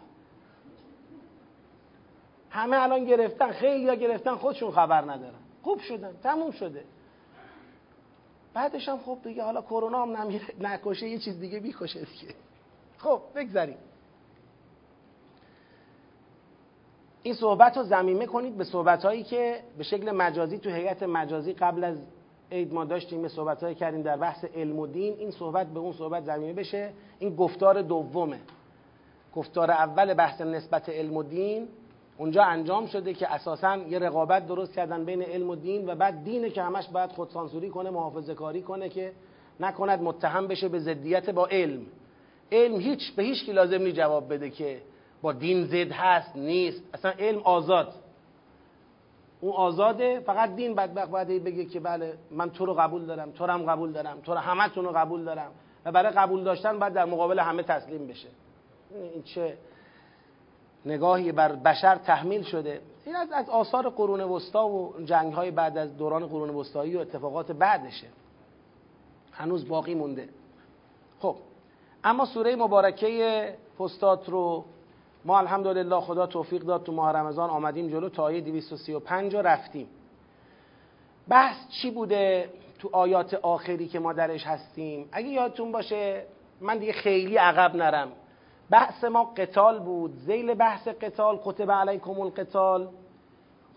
همه 2.50 2.78
الان 2.78 3.06
گرفتن 3.06 3.52
خیلی 3.52 3.90
ها 3.90 3.96
گرفتن 3.96 4.36
خودشون 4.36 4.72
خبر 4.72 5.02
ندارن. 5.02 5.40
خوب 5.64 5.80
شدن 5.80 6.14
تموم 6.24 6.52
شده. 6.52 6.84
بعدش 8.54 8.90
هم 8.90 8.98
خب 8.98 9.18
دیگه 9.24 9.44
حالا 9.44 9.62
کرونا 9.62 10.02
هم 10.02 10.18
نمیره 10.18 10.46
نکشه 10.60 11.08
یه 11.08 11.18
چیز 11.18 11.40
دیگه 11.40 11.60
بیکشه 11.60 12.00
دیگه. 12.00 12.34
خب 12.98 13.22
بگذاریم 13.36 13.78
این 17.24 17.34
صحبت 17.34 17.78
رو 17.78 17.84
زمینه 17.84 18.26
کنید 18.26 18.58
به 18.58 18.64
صحبت 18.64 19.06
هایی 19.06 19.24
که 19.24 19.64
به 19.78 19.84
شکل 19.84 20.12
مجازی 20.12 20.58
تو 20.58 20.70
هیئت 20.70 21.04
مجازی 21.04 21.54
قبل 21.54 21.84
از 21.84 21.98
عید 22.52 22.74
ما 22.74 22.86
داشتیم 22.86 23.22
به 23.22 23.28
صحبت 23.28 23.64
هایی 23.64 23.76
کردیم 23.76 24.02
در 24.02 24.18
بحث 24.18 24.46
علم 24.46 24.80
و 24.80 24.88
دین. 24.88 25.14
این 25.14 25.32
صحبت 25.32 25.68
به 25.68 25.80
اون 25.80 25.94
صحبت 25.94 26.24
زمینه 26.24 26.54
بشه. 26.54 26.90
این 27.20 27.36
گفتار 27.36 27.82
دومه. 27.82 28.40
گفتار 29.36 29.72
اول 29.72 30.14
بحث 30.14 30.42
نسبت 30.42 30.90
علم 30.90 31.18
و 31.18 31.24
دین. 31.24 31.68
اونجا 32.18 32.44
انجام 32.44 32.86
شده 32.86 33.14
که 33.14 33.34
اساسا 33.34 33.78
یه 33.78 34.00
رقابت 34.00 34.48
درست 34.48 34.74
کردن 34.74 35.06
بین 35.06 35.22
علم 35.22 35.50
و 35.50 35.56
دین 35.56 35.90
و 35.90 35.96
بعد 35.96 36.24
دینه 36.24 36.50
که 36.50 36.62
همش 36.62 36.88
باید 36.88 37.12
خودسانسوری 37.12 37.70
کنه 37.70 37.90
محافظه 37.90 38.34
کاری 38.34 38.62
کنه 38.62 38.90
که 38.90 39.12
نکند 39.60 40.02
متهم 40.02 40.48
بشه 40.48 40.68
به 40.68 40.80
ضدیت 40.80 41.30
با 41.30 41.48
علم. 41.48 41.82
علم 42.52 42.80
هیچ 42.80 43.16
به 43.16 43.24
هیچ 43.24 43.46
کی 43.46 43.52
لازم 43.52 43.82
نی 43.82 43.92
جواب 43.92 44.34
بده 44.34 44.50
که 44.50 44.82
با 45.22 45.34
دین 45.34 45.66
زد 45.66 45.92
هست 45.92 46.36
نیست. 46.36 46.84
اصلا 46.94 47.12
علم 47.12 47.42
آزاد. 47.44 47.94
اون 49.42 49.54
آزاده 49.54 50.20
فقط 50.20 50.56
دین 50.56 50.76
بدبخت 50.76 51.10
باید 51.10 51.44
بگه 51.44 51.66
که 51.66 51.80
بله 51.80 52.18
من 52.32 52.50
تو 52.50 52.66
رو 52.66 52.74
قبول 52.74 53.06
دارم 53.06 53.32
تو 53.32 53.46
هم 53.46 53.66
قبول 53.66 53.92
دارم 53.92 54.22
تو 54.22 54.32
رو 54.32 54.38
همه 54.38 54.68
رو 54.76 54.92
قبول 54.92 55.24
دارم. 55.24 55.52
و 55.86 55.92
برای 55.92 56.12
قبول 56.12 56.44
داشتن 56.44 56.80
باید 56.80 56.94
در 56.94 57.06
مقابل 57.06 57.40
همه 57.40 57.64
تسلیم 57.64 58.08
بشه. 58.08 58.28
این 59.14 59.24
چه 59.24 59.58
نگاهی 60.86 61.32
بر 61.32 61.52
بشر 61.52 61.96
تحمیل 61.96 62.42
شده. 62.42 62.82
این 63.06 63.16
از, 63.16 63.32
از 63.32 63.50
آثار 63.50 63.90
قرون 63.90 64.22
وسطا 64.22 64.70
و 64.70 64.94
جنگ 65.06 65.34
های 65.34 65.52
بعد 65.52 65.78
از 65.78 65.98
دوران 65.98 66.28
قرون 66.28 66.50
وسطایی 66.50 66.96
و 66.96 67.00
اتفاقات 67.00 67.52
بعدشه. 67.52 68.08
هنوز 69.32 69.68
باقی 69.68 69.96
مونده. 69.96 70.30
خب 71.20 71.36
اما 72.04 72.26
سوره 72.26 72.56
مبارکه 72.56 73.56
پستات 73.80 74.30
رو 74.30 74.66
ما 75.26 75.40
الحمدلله 75.40 76.00
خدا 76.00 76.28
توفیق 76.28 76.62
داد 76.62 76.84
تو 76.84 76.92
ماه 76.92 77.12
رمضان 77.12 77.50
آمدیم 77.50 77.88
جلو 77.88 78.10
تا 78.10 78.24
آیه 78.24 78.42
235 78.42 79.36
رو 79.36 79.42
رفتیم. 79.42 79.88
بحث 81.28 81.58
چی 81.70 81.92
بوده 81.92 82.50
تو 82.80 82.90
آیات 82.92 83.34
آخری 83.34 83.88
که 83.88 84.00
ما 84.00 84.14
درش 84.14 84.48
هستیم؟ 84.48 85.10
اگه 85.12 85.28
یادتون 85.28 85.72
باشه 85.72 86.24
من 86.62 86.78
دیگه 86.78 86.94
خیلی 86.94 87.38
عقب 87.38 87.76
نرم. 87.76 88.08
بحث 88.70 89.04
ما 89.04 89.24
قتال 89.24 89.80
بود 89.80 90.14
زیل 90.16 90.54
بحث 90.54 90.88
قتال 90.88 91.40
کتب 91.44 91.72
علیکم 91.72 92.22
القتال. 92.22 92.88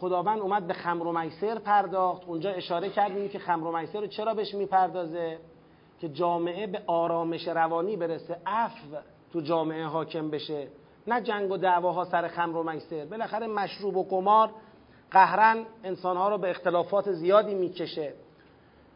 خداوند 0.00 0.40
اومد 0.40 0.66
به 0.66 0.74
خمر 0.74 1.06
و 1.06 1.18
میسر 1.18 1.58
پرداخت. 1.58 2.22
اونجا 2.26 2.50
اشاره 2.50 2.88
کردیم 2.88 3.28
که 3.28 3.38
خمر 3.38 3.66
و 3.66 3.76
میسر 3.78 4.00
رو 4.00 4.06
چرا 4.06 4.34
بهش 4.34 4.54
می‌پردازه؟ 4.54 5.38
که 6.00 6.08
جامعه 6.08 6.66
به 6.66 6.82
آرامش 6.86 7.48
روانی 7.48 7.96
برسه 7.96 8.36
عفو 8.46 8.96
تو 9.32 9.40
جامعه 9.40 9.84
حاکم 9.84 10.30
بشه. 10.30 10.68
نه 11.06 11.20
جنگ 11.20 11.50
و 11.50 11.56
دعواها 11.56 12.04
سر 12.04 12.28
خمر 12.28 12.56
و 12.56 12.62
میسر. 12.62 13.04
بالاخره 13.04 13.46
مشروب 13.46 13.96
و 13.96 14.04
قمار 14.04 14.50
قهرن 15.10 15.66
انسانها 15.84 16.28
رو 16.28 16.38
به 16.38 16.50
اختلافات 16.50 17.12
زیادی 17.12 17.54
می‌کشه. 17.54 18.12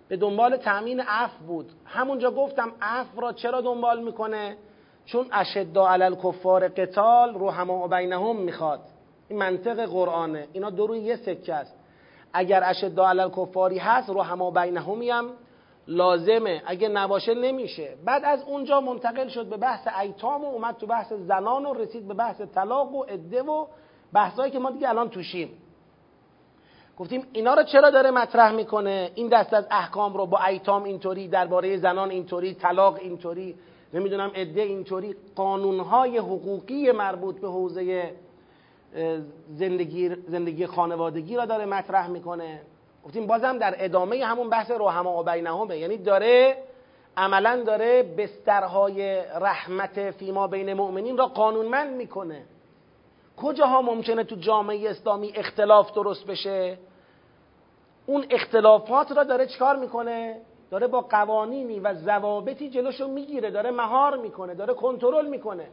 به 0.08 0.16
دنبال 0.16 0.56
تأمین 0.56 1.00
عفو 1.00 1.44
بود. 1.44 1.72
همونجا 1.84 2.30
گفتم 2.30 2.72
عفو 2.82 3.20
را 3.20 3.32
چرا 3.32 3.60
دنبال 3.60 4.02
می‌کنه؟ 4.02 4.56
چون 5.04 5.26
اشدا 5.32 5.88
علی 5.88 6.02
الکفار 6.02 6.68
قتال 6.68 7.36
و 7.36 7.88
بینهم 7.88 8.36
می‌خواد. 8.36 8.80
این 9.28 9.38
منطق 9.38 9.86
قرآنه. 9.86 10.48
اینا 10.52 10.70
دو 10.70 10.86
روی 10.86 10.98
یه 10.98 11.16
سکه 11.16 11.54
است. 11.54 11.76
اگر 12.32 12.62
اشدا 12.64 13.08
علی 13.08 13.20
الکفاری 13.20 13.78
هست 13.78 14.10
و 14.10 14.50
بینهمی 14.50 15.10
هم 15.10 15.30
لازمه. 15.88 16.62
اگه 16.66 16.88
نباشه 16.88 17.34
نمیشه. 17.34 17.96
بعد 18.04 18.24
از 18.24 18.42
اونجا 18.42 18.80
منتقل 18.80 19.28
شد 19.28 19.46
به 19.46 19.56
بحث 19.56 19.88
ایتام 20.00 20.44
و 20.44 20.48
اومد 20.48 20.76
تو 20.76 20.86
بحث 20.86 21.12
زنان 21.12 21.66
و 21.66 21.74
رسید 21.74 22.08
به 22.08 22.14
بحث 22.14 22.40
طلاق 22.40 22.94
و 22.94 23.02
عده 23.02 23.42
و 23.42 23.66
بحثایی 24.12 24.52
که 24.52 24.58
ما 24.58 24.70
دیگه 24.70 24.88
الان 24.88 25.08
توشیم. 25.08 25.50
گفتیم 26.98 27.26
اینا 27.32 27.54
رو 27.54 27.62
چرا 27.62 27.90
داره 27.90 28.10
مطرح 28.10 28.52
می‌کنه؟ 28.52 29.10
این 29.14 29.28
دست 29.28 29.54
از 29.54 29.66
احکام 29.70 30.14
رو 30.14 30.26
با 30.26 30.38
ایتام 30.38 30.84
اینطوری 30.84 31.28
درباره 31.28 31.76
زنان 31.76 32.10
اینطوری 32.10 32.54
طلاق 32.54 32.98
اینطوری 33.00 33.54
نمی‌دونم 33.94 34.30
عده 34.34 34.62
اینطوری. 34.62 35.16
قانونهای 35.36 36.18
حقوقی 36.18 36.92
مربوط 36.92 37.40
به 37.40 37.48
حوزه 37.48 38.14
زندگی 39.50 40.16
زندگی 40.28 40.66
خانوادگی 40.66 41.36
را 41.36 41.46
داره 41.46 41.64
مطرح 41.64 42.10
می‌کنه. 42.10 42.60
گفتیم 43.04 43.26
بازم 43.26 43.58
در 43.58 43.74
ادامه 43.78 44.24
همون 44.24 44.50
بحث 44.50 44.70
روحما 44.70 45.20
و 45.20 45.24
بینهمه. 45.24 45.78
یعنی 45.78 45.96
داره 45.96 46.56
عملا 47.16 47.62
داره 47.66 48.02
بسترهای 48.02 49.22
رحمت 49.40 50.10
فیما 50.10 50.46
بین 50.46 50.72
مؤمنین 50.72 51.18
را 51.18 51.26
قانونمند 51.26 51.96
می‌کنه. 51.96 52.42
کجاها 53.36 53.82
ممکنه 53.82 54.24
تو 54.24 54.36
جامعه 54.36 54.90
اسلامی 54.90 55.32
اختلاف 55.34 55.92
درست 55.92 56.26
بشه؟ 56.26 56.78
اون 58.06 58.26
اختلافات 58.30 59.12
را 59.12 59.24
داره 59.24 59.46
چکار 59.46 59.76
می‌کنه؟ 59.76 60.40
داره 60.70 60.86
با 60.86 61.00
قوانینی 61.00 61.80
و 61.80 61.94
ضوابطی 61.94 62.70
جلوشو 62.70 63.08
می‌گیره 63.08 63.50
داره 63.50 63.70
مهار 63.70 64.16
می‌کنه 64.16 64.54
داره 64.54 64.74
کنترل 64.74 65.26
می‌کنه 65.26 65.66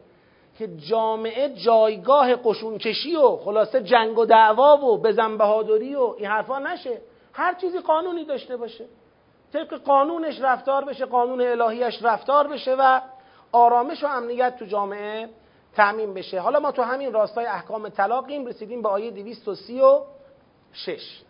که 0.58 0.68
جامعه 0.76 1.48
جایگاه 1.48 2.36
قشونکشی 2.36 3.16
و 3.16 3.36
خلاصه 3.36 3.82
جنگ 3.82 4.18
و 4.18 4.24
دعوا 4.24 4.76
و 4.76 4.98
بزن 4.98 5.36
بهادری 5.36 5.94
و 5.94 6.14
این 6.18 6.26
حرفا 6.26 6.58
نشه. 6.58 7.00
هر 7.32 7.54
چیزی 7.54 7.78
قانونی 7.78 8.24
داشته 8.24 8.56
باشه. 8.56 8.84
طبق 9.52 9.74
قانونش 9.74 10.40
رفتار 10.40 10.84
بشه 10.84 11.06
قانون 11.06 11.40
الهیش 11.40 11.98
رفتار 12.02 12.48
بشه 12.48 12.76
و 12.78 13.00
آرامش 13.52 14.04
و 14.04 14.06
امنیت 14.06 14.56
تو 14.56 14.64
جامعه 14.64 15.28
تعمین 15.74 16.14
بشه. 16.14 16.40
حالا 16.40 16.60
ما 16.60 16.72
تو 16.72 16.82
همین 16.82 17.12
راستای 17.12 17.46
احکام 17.46 17.88
طلاقیم 17.88 18.46
رسیدیم 18.46 18.82
به 18.82 18.88
آیه 18.88 19.10
236 19.10 21.22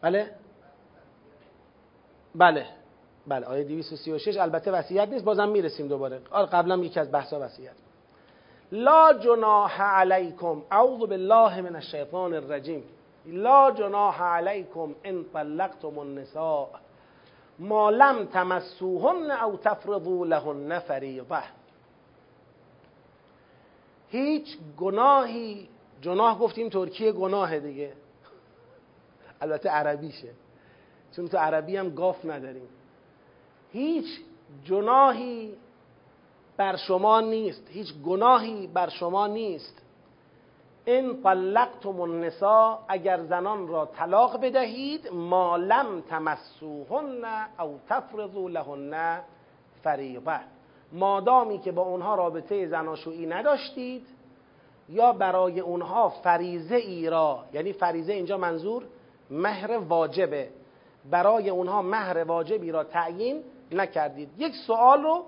بله؟ 0.00 0.30
بله. 2.34 2.66
بله 3.26 3.46
آیه 3.46 3.64
236 3.64 4.36
البته 4.36 4.70
وصیت 4.70 5.08
نیست 5.08 5.24
بازم 5.24 5.48
می‌رسیم 5.48 5.88
دوباره. 5.88 6.20
آره 6.30 6.46
قبلا 6.46 6.76
یکی 6.76 7.00
از 7.00 7.12
بحثا 7.12 7.40
وصیت. 7.40 7.72
لا 8.72 9.12
جناح 9.12 9.82
علیکم 9.82 10.62
اعوذ 10.70 11.00
بالله 11.00 11.60
من 11.60 11.76
الشیطان 11.76 12.34
الرجیم. 12.34 12.84
لا 13.26 13.70
جناح 13.70 14.22
علیکم 14.22 14.92
ان 15.04 15.24
طلقتم 15.32 15.98
النساء 15.98 16.68
ما 17.58 17.90
لم 17.90 18.24
تمسوهن 18.24 19.30
او 19.30 19.56
تفرضوا 19.56 20.26
لهن 20.26 20.78
فریضه. 20.78 21.42
هیچ 24.08 24.58
گناهی 24.78 25.68
جناح 26.00 26.38
گفتیم 26.38 26.68
ترکیه 26.68 27.12
گناه 27.12 27.58
دیگه. 27.58 27.92
البته 29.40 29.70
عربیشه. 29.70 30.30
چون 31.16 31.28
تو 31.28 31.38
عربی 31.38 31.76
هم 31.76 31.94
گاف 31.94 32.24
نداریم. 32.24 32.68
هیچ 33.72 34.20
جناهی 34.64 35.54
بر 36.56 36.76
شما 36.76 37.20
نیست. 37.20 37.68
هیچ 37.68 37.94
گناهی 37.94 38.66
بر 38.66 38.88
شما 38.88 39.26
نیست. 39.26 39.83
این 40.84 41.22
طلقتم 41.22 42.00
النساء 42.00 42.78
اگر 42.88 43.22
زنان 43.22 43.68
را 43.68 43.86
طلاق 43.86 44.40
بدهید 44.40 45.12
ما 45.12 45.56
لم 45.56 46.00
تمسوهن 46.00 47.24
او 47.60 47.80
تفرضوا 47.88 48.48
لهن 48.48 49.20
فریضه. 49.82 50.40
مادامی 50.92 51.58
که 51.58 51.72
با 51.72 51.82
اونها 51.82 52.14
رابطه 52.14 52.66
زناشویی 52.66 53.26
نداشتید 53.26 54.06
یا 54.88 55.12
برای 55.12 55.60
اونها 55.60 56.08
فریزه 56.08 56.76
ای 56.76 57.10
را 57.10 57.44
یعنی 57.52 57.72
فریزه 57.72 58.12
اینجا 58.12 58.38
منظور 58.38 58.82
مهر 59.30 59.78
واجبه. 59.78 60.48
برای 61.10 61.50
اونها 61.50 61.82
مهر 61.82 62.24
واجبی 62.24 62.70
را 62.70 62.84
تعیین 62.84 63.42
نکردید. 63.72 64.28
یک 64.38 64.52
سوال 64.66 65.02
رو 65.02 65.24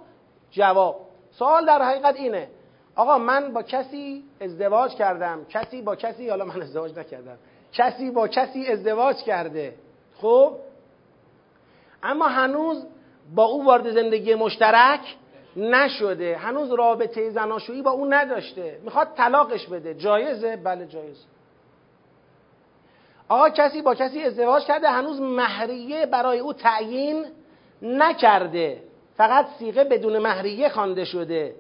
جواب. 0.51 1.01
سوال 1.31 1.67
در 1.67 1.83
حقیقت 1.83 2.17
اینه. 2.17 2.49
آقا 2.97 3.19
من 3.19 3.53
با 3.53 3.63
کسی 3.63 4.25
ازدواج 4.41 4.95
کردم. 4.95 5.45
کسی 5.45 5.83
با 5.83 5.97
کسی 5.97 6.29
حالا 6.29 6.45
من 6.45 6.63
ازدواج 6.63 6.99
نکردم. 6.99 7.39
کسی 7.73 8.11
با 8.11 8.29
کسی 8.29 8.67
ازدواج 8.67 9.17
کرده. 9.17 9.75
خب؟ 10.17 10.53
اما 12.03 12.27
هنوز 12.27 12.87
با 13.35 13.45
او 13.45 13.65
وارد 13.65 13.91
زندگی 13.91 14.35
مشترک 14.35 15.01
نشده. 15.57 16.37
هنوز 16.37 16.73
رابطه 16.73 17.31
زناشویی 17.31 17.83
با 17.83 17.91
او 17.91 18.07
نداشته. 18.07 18.79
می‌خواد 18.85 19.09
طلاقش 19.17 19.67
بده. 19.67 19.95
جایزه؟ 19.95 20.57
بله 20.57 20.87
جایزه. 20.87 21.25
آقا 23.29 23.51
کسی 23.51 23.83
با 23.83 23.95
کسی 23.95 24.23
ازدواج 24.23 24.65
کرده 24.65 24.89
هنوز 24.89 25.21
مهریه 25.21 26.07
برای 26.07 26.39
او 26.39 26.53
تعیین 26.53 27.25
نکرده. 27.83 28.83
فقط 29.17 29.47
سیغه 29.59 29.85
بدون 29.85 30.19
مهریه 30.19 30.69
خوانده 30.69 31.05
شده. 31.05 31.55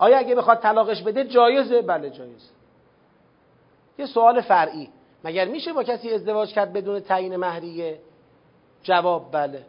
آیا 0.00 0.18
اگه 0.18 0.34
بخواد 0.34 0.60
طلاقش 0.60 1.02
بده 1.02 1.24
جایزه؟ 1.24 1.82
بله 1.82 2.10
جایزه. 2.10 2.50
یه 3.98 4.06
سوال 4.06 4.40
فرعی. 4.40 4.88
مگر 5.24 5.44
میشه 5.44 5.72
با 5.72 5.82
کسی 5.82 6.10
ازدواج 6.10 6.52
کرد 6.52 6.72
بدون 6.72 7.00
تعیین 7.00 7.36
مهریه؟ 7.36 7.98
جواب 8.82 9.32
بله. 9.32 9.64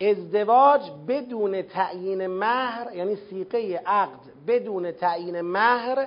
ازدواج 0.00 0.80
بدون 1.08 1.62
تعیین 1.62 2.26
مهر 2.26 2.92
یعنی 2.94 3.16
سیقه 3.16 3.82
عقد 3.86 4.20
بدون 4.46 4.92
تعیین 4.92 5.40
مهر 5.40 6.06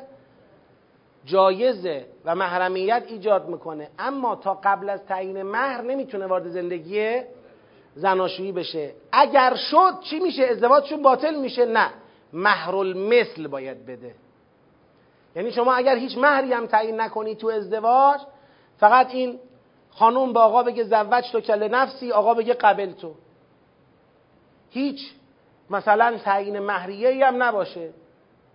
جایزه 1.26 2.06
و 2.26 2.36
محرمیت 2.36 3.04
ایجاد 3.08 3.50
می‌کنه. 3.50 3.90
اما 4.00 4.36
تا 4.36 4.54
قبل 4.64 4.90
از 4.90 5.06
تعیین 5.06 5.44
مهر 5.44 5.82
نمی‌تونه 5.82 6.26
وارد 6.26 6.48
زندگی 6.48 7.22
زناشویی 7.96 8.52
بشه. 8.52 8.92
اگر 9.12 9.56
شد 9.56 10.00
چی 10.02 10.20
میشه؟ 10.20 10.44
ازدواجشون 10.44 11.02
باطل 11.02 11.36
میشه. 11.36 11.66
نه. 11.66 11.90
مهر 12.34 12.76
المثل 12.76 13.48
باید 13.48 13.86
بده. 13.86 14.16
یعنی 15.36 15.52
شما 15.52 15.74
اگر 15.74 15.96
هیچ 15.96 16.18
مهری 16.18 16.54
هم 16.54 16.66
تعیین 16.66 17.02
نکنی 17.02 17.36
تو 17.36 17.48
ازدواج 17.48 18.20
فقط 18.78 19.14
این 19.14 19.40
خانوم 19.92 20.34
به 20.34 20.40
آقا 20.40 20.64
بگه 20.64 20.84
زوج 20.84 21.32
تو 21.32 21.42
کل 21.42 21.68
نفسی 21.68 22.12
آقا 22.12 22.34
بگه 22.34 22.54
قبل 22.54 22.92
تو. 22.92 23.14
هیچ. 24.70 25.14
مثلا 25.70 26.18
تعیین 26.18 26.60
مهریه 26.60 27.28
هم 27.28 27.44
نباشه. 27.44 27.90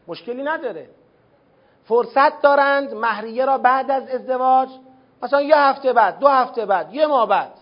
مشکلی 0.09 0.43
نداره. 0.43 0.89
فرصت 1.85 2.43
دارند 2.43 2.95
مهریه 2.95 3.45
را 3.45 3.59
بعد 3.59 3.91
از 3.91 4.09
ازدواج 4.09 4.69
مثلا 5.23 5.43
یه 5.43 5.59
هفته 5.59 5.93
بعد 5.93 6.19
دو 6.19 6.29
هفته 6.29 6.67
بعد 6.67 6.95
یه 6.95 7.07
ماه 7.07 7.29
بعد. 7.29 7.53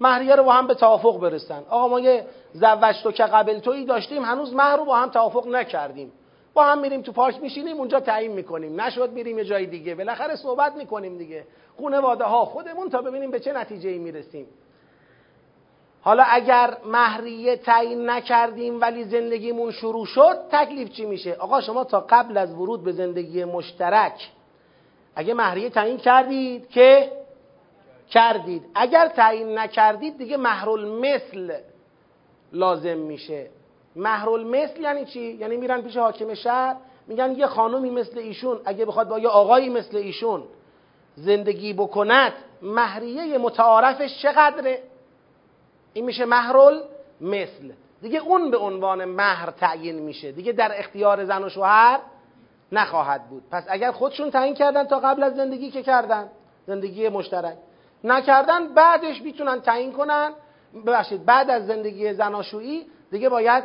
مهریه 0.00 0.34
رو 0.34 0.44
با 0.44 0.52
هم 0.52 0.66
به 0.66 0.74
توافق 0.74 1.20
برسن 1.20 1.62
آقا 1.70 1.88
ما 1.88 2.00
یه 2.00 2.26
زوج 2.52 3.02
تو 3.02 3.12
که 3.12 3.22
قبل 3.22 3.58
تویی 3.58 3.84
داشتیم 3.84 4.24
هنوز 4.24 4.54
مهر 4.54 4.76
رو 4.76 4.84
با 4.84 4.96
هم 4.96 5.08
توافق 5.08 5.46
نکردیم. 5.46 6.12
با 6.54 6.64
هم 6.64 6.78
میریم 6.78 7.02
تو 7.02 7.12
پارک 7.12 7.42
میشینیم 7.42 7.76
اونجا 7.76 8.00
تعیین 8.00 8.32
می‌کنیم. 8.32 8.80
نشد 8.80 9.12
میریم 9.12 9.38
یه 9.38 9.44
جای 9.44 9.66
دیگه. 9.66 9.94
بالاخره 9.94 10.36
صحبت 10.36 10.76
می‌کنیم 10.76 11.18
دیگه. 11.18 11.44
خانواده 11.82 12.24
ها 12.24 12.44
خودمون 12.44 12.90
تا 12.90 13.02
ببینیم 13.02 13.30
به 13.30 13.40
چه 13.40 13.52
نتیجه 13.52 13.88
ای 13.88 13.98
می‌رسیم. 13.98 14.46
حالا 16.00 16.24
اگر 16.26 16.76
مهریه 16.84 17.56
تعیین 17.56 18.10
نکردیم 18.10 18.80
ولی 18.80 19.04
زندگیمون 19.04 19.70
شروع 19.70 20.06
شد 20.06 20.38
تکلیف 20.52 20.90
چی 20.90 21.06
میشه؟ 21.06 21.34
آقا 21.34 21.60
شما 21.60 21.84
تا 21.84 22.06
قبل 22.10 22.36
از 22.36 22.54
ورود 22.54 22.84
به 22.84 22.92
زندگی 22.92 23.44
مشترک 23.44 24.30
اگه 25.16 25.34
مهریه 25.34 25.70
تعیین 25.70 25.96
کردید 25.96 26.68
که 26.68 27.12
کردید. 28.10 28.62
اگر 28.74 29.08
تعیین 29.08 29.58
نکردید 29.58 30.18
دیگه 30.18 30.36
مهرال 30.36 30.88
مثل 30.88 31.54
لازم 32.52 32.98
میشه. 32.98 33.46
مهرال 33.96 34.46
مثل 34.46 34.80
یعنی 34.80 35.04
چی؟ 35.04 35.20
یعنی 35.20 35.56
میرن 35.56 35.82
پیش 35.82 35.96
حاکم 35.96 36.34
شهر 36.34 36.76
میگن 37.06 37.32
یه 37.32 37.46
خانومی 37.46 37.90
مثل 37.90 38.18
ایشون 38.18 38.60
اگه 38.64 38.84
بخواد 38.84 39.08
با 39.08 39.18
یه 39.18 39.28
آقایی 39.28 39.68
مثل 39.68 39.96
ایشون 39.96 40.42
زندگی 41.16 41.72
بکند 41.72 42.32
مهریه 42.62 43.38
متعارفش 43.38 44.22
چقدره؟ 44.22 44.82
این 45.92 46.04
میشه 46.04 46.24
مهرل 46.24 46.80
مثل 47.20 47.72
دیگه 48.02 48.20
اون 48.22 48.50
به 48.50 48.56
عنوان 48.56 49.04
مهر 49.04 49.50
تعیین 49.50 49.98
میشه. 49.98 50.32
دیگه 50.32 50.52
در 50.52 50.78
اختیار 50.78 51.24
زن 51.24 51.44
و 51.44 51.48
شوهر 51.48 52.00
نخواهد 52.72 53.28
بود. 53.28 53.42
پس 53.50 53.64
اگر 53.68 53.92
خودشون 53.92 54.30
تعیین 54.30 54.54
کردن 54.54 54.84
تا 54.84 54.98
قبل 54.98 55.22
از 55.22 55.36
زندگی 55.36 55.70
که 55.70 55.82
کردن؟ 55.82 56.28
زندگی 56.66 57.08
مشترک. 57.08 57.56
نکردن 58.04 58.74
بعدش 58.74 59.22
می‌تونن 59.22 59.60
تعیین 59.60 59.92
کنن. 59.92 60.32
ببخشید 60.86 61.24
بعد 61.24 61.50
از 61.50 61.66
زندگی 61.66 62.12
زناشویی 62.12 62.86
دیگه 63.10 63.28
باید 63.28 63.64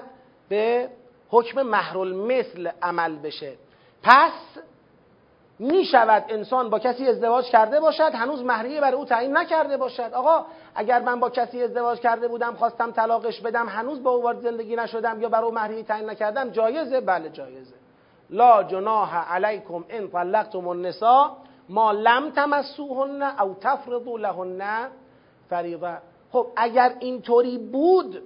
به 0.49 0.89
حکم 1.29 1.61
محرول 1.61 2.15
مثل 2.15 2.69
عمل 2.81 3.15
بشه. 3.15 3.53
پس 4.03 4.31
می 5.59 5.85
شود 5.85 6.25
انسان 6.29 6.69
با 6.69 6.79
کسی 6.79 7.07
ازدواج 7.07 7.45
کرده 7.45 7.79
باشد 7.79 8.11
هنوز 8.13 8.43
مهریه 8.43 8.81
برای 8.81 8.93
او 8.93 9.05
تعیین 9.05 9.37
نکرده 9.37 9.77
باشد. 9.77 10.11
آقا 10.13 10.45
اگر 10.75 10.99
من 10.99 11.19
با 11.19 11.29
کسی 11.29 11.63
ازدواج 11.63 11.99
کرده 11.99 12.27
بودم 12.27 12.55
خواستم 12.55 12.91
طلاقش 12.91 13.41
بدم 13.41 13.69
هنوز 13.69 14.03
با 14.03 14.11
او 14.11 14.23
وارد 14.23 14.39
زندگی 14.39 14.75
نشدم 14.75 15.21
یا 15.21 15.29
برای 15.29 15.45
او 15.45 15.53
مهریه 15.53 15.83
تعیین 15.83 16.09
نکردم 16.09 16.49
جایزه؟ 16.49 17.01
بله 17.01 17.29
جایزه. 17.29 17.75
لا 18.29 18.63
جناح 18.63 19.33
علیکم 19.33 19.83
ان 19.89 20.07
طلقتم 20.07 20.67
النساء 20.67 21.31
ما 21.71 21.91
لم 21.91 22.29
تمسوهن 22.29 23.21
او 23.21 23.55
تفرضوا 23.61 24.17
لهن 24.17 24.87
فریضه. 25.49 25.97
خب 26.31 26.47
اگر 26.55 26.95
اینطوری 26.99 27.57
بود 27.57 28.23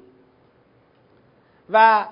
و 1.70 2.06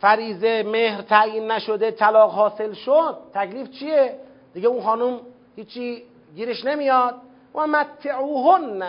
فریزه 0.00 0.62
مهر 0.62 1.02
تعیین 1.02 1.50
نشده 1.50 1.90
طلاق 1.90 2.30
حاصل 2.30 2.72
شد 2.72 3.18
تکلیف 3.34 3.70
چیه؟ 3.70 4.18
دیگه 4.54 4.68
اون 4.68 4.82
خانم 4.82 5.20
هیچی 5.56 6.02
گیرش 6.34 6.64
نمیاد. 6.64 7.14
و 7.54 7.66
متعوهن. 7.66 8.82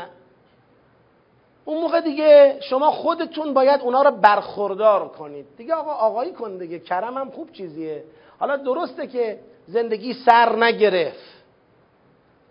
اون 1.65 1.82
موقع 1.82 2.01
دیگه 2.01 2.59
شما 2.69 2.91
خودتون 2.91 3.53
باید 3.53 3.82
اونا 3.82 4.01
رو 4.01 4.11
برخوردار 4.11 5.07
کنید. 5.07 5.45
دیگه 5.57 5.73
آقا 5.73 5.91
آقایی 5.91 6.32
کن 6.32 6.57
دیگه 6.57 6.80
کرم 6.80 7.17
هم 7.17 7.32
خوب 7.32 7.51
چیزیه. 7.51 8.03
حالا 8.39 8.57
درسته 8.57 9.07
که 9.07 9.39
زندگی 9.67 10.13
سر 10.13 10.55
نگرفت. 10.55 11.34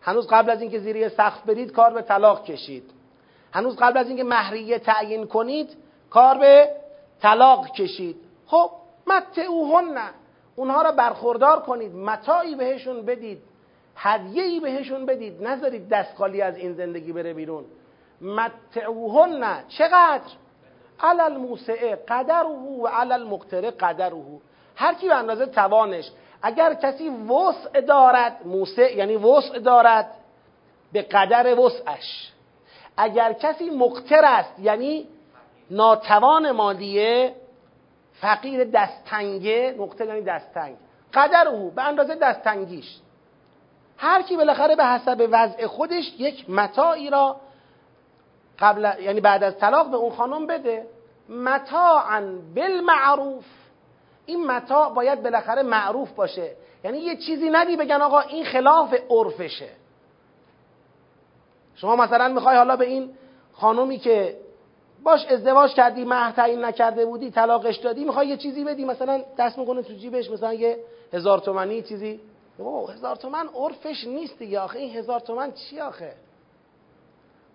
هنوز 0.05 0.27
قبل 0.27 0.51
از 0.51 0.61
اینکه 0.61 0.79
زیر 0.79 1.09
سقف 1.09 1.43
برید 1.43 1.73
کار 1.73 1.93
به 1.93 2.03
طلاق 2.03 2.45
کشید. 2.45 2.91
هنوز 3.53 3.77
قبل 3.77 3.99
از 3.99 4.09
اینکه 4.09 4.25
مهریه 4.25 4.79
تعیین 4.79 5.27
کنید 5.27 5.77
کار 6.11 6.39
به 6.39 6.71
طلاق 7.23 7.71
کشید. 7.71 8.17
خب 8.47 8.71
متعوهن. 9.07 10.11
اونها 10.57 10.83
را 10.83 10.93
برخوردار 10.93 11.61
کنید 11.61 11.95
متاعی 11.95 12.55
بهشون 12.55 13.03
بدید 13.03 13.43
هدیه‌ای 13.97 14.61
بهشون 14.61 15.07
بدید. 15.07 15.43
نذارید 15.47 15.89
دست 15.89 16.17
خالی 16.17 16.43
از 16.43 16.57
این 16.57 16.73
زندگی 16.73 17.13
بره 17.13 17.35
بیرون. 17.35 17.65
متعوهن. 18.21 19.65
چقدر؟ 19.69 20.31
علل 21.01 21.21
الموسعه 21.21 21.97
قدره 22.09 22.49
و 22.83 22.87
علل 22.87 23.13
المقتره 23.13 23.71
قدره. 23.71 24.23
هر 24.77 24.95
کی 24.95 25.09
به 25.09 25.15
اندازه 25.15 25.47
توانش 25.47 26.11
اگر 26.47 26.75
کسی 26.75 27.09
وسع 27.09 27.81
دارد 27.81 28.47
موسع 28.47 28.97
یعنی 28.97 29.17
وسع 29.17 29.59
دارد 29.59 30.11
به 30.93 31.03
قدر 31.03 31.61
وسعش. 31.61 32.33
اگر 32.97 33.33
کسی 33.33 33.71
مقتر 33.71 34.25
است 34.25 34.59
یعنی 34.59 35.09
ناتوان 35.71 36.51
مادیه 36.51 37.35
فقیر 38.13 38.65
دستنگه 38.65 39.75
نقطه 39.79 40.07
یعنی 40.07 40.23
دستنگ. 40.23 40.77
قدر 41.15 41.49
او 41.49 41.71
به 41.71 41.83
اندازه 41.83 42.15
دستنگیش. 42.15 42.99
هر 43.97 44.23
کی 44.23 44.37
بالاخره 44.37 44.77
به 44.77 44.85
حسب 44.85 45.29
وضع 45.31 45.67
خودش 45.67 46.13
یک 46.19 46.51
متاعی 46.51 47.11
را 47.11 47.37
قبل 48.59 49.03
یعنی 49.03 49.21
بعد 49.21 49.45
از 49.45 49.59
طلاق 49.59 49.91
به 49.91 49.97
اون 49.97 50.13
خانم 50.13 50.47
بده. 50.47 50.87
متاعا 51.29 52.39
بالمعروف. 52.55 53.64
این 54.27 54.47
متاع 54.47 54.95
باید 54.95 55.23
بالاخره 55.23 55.63
معروف 55.63 56.13
باشه. 56.13 56.51
یعنی 56.85 56.99
یه 56.99 57.17
چیزی 57.17 57.51
ندی 57.51 57.77
بگن 57.77 58.01
آقا 58.03 58.21
این 58.21 58.45
خلاف 58.45 58.95
عرفشه. 59.11 59.69
شما 61.75 61.97
مثلا 61.97 62.29
می‌خوای 62.29 62.57
حالا 62.57 62.77
به 62.77 62.85
این 62.85 63.11
خانومی 63.53 63.99
که 63.99 64.37
باش 65.03 65.27
ازدواج 65.27 65.75
کردی 65.75 66.05
مهر 66.05 66.33
تعیین 66.33 66.65
نکرده 66.65 67.07
بودی 67.07 67.31
طلاقش 67.31 67.77
دادی 67.77 68.05
می‌خوای 68.05 68.27
یه 68.27 68.37
چیزی 68.37 68.65
بدی؟ 68.65 68.85
مثلا 68.85 69.23
دست 69.39 69.59
می‌کنه 69.59 69.83
تو 69.83 69.93
جیبش 69.93 70.31
مثلا 70.31 70.55
یه 70.55 70.79
هزار 71.13 71.39
تومنی 71.39 71.83
چیزی. 71.83 72.21
او 72.59 72.89
هزار 72.89 73.17
تومن 73.17 73.49
عرفش 73.55 74.05
نیست 74.07 74.39
دیگه 74.39 74.61
آخه. 74.61 74.79
این 74.79 74.97
هزار 74.97 75.21
تومن 75.21 75.53
چی 75.53 75.81
آخه؟ 75.81 76.13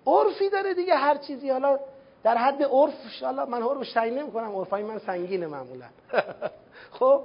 عرفی 0.08 0.50
داره 0.50 0.74
دیگه 0.74 0.96
هر 0.96 1.18
چیزی. 1.18 1.50
حالا 1.50 1.80
در 2.24 2.38
حد 2.38 2.64
عرف 2.64 2.94
حالا 3.22 3.46
من 3.46 3.62
عرف 3.62 3.94
تعیین 3.94 4.20
نمی‌کنم. 4.20 4.56
عرفای 4.56 4.84
من 4.84 5.00
سنگینه 5.00 5.48
معمولا. 5.48 5.86
خب؟ 7.00 7.22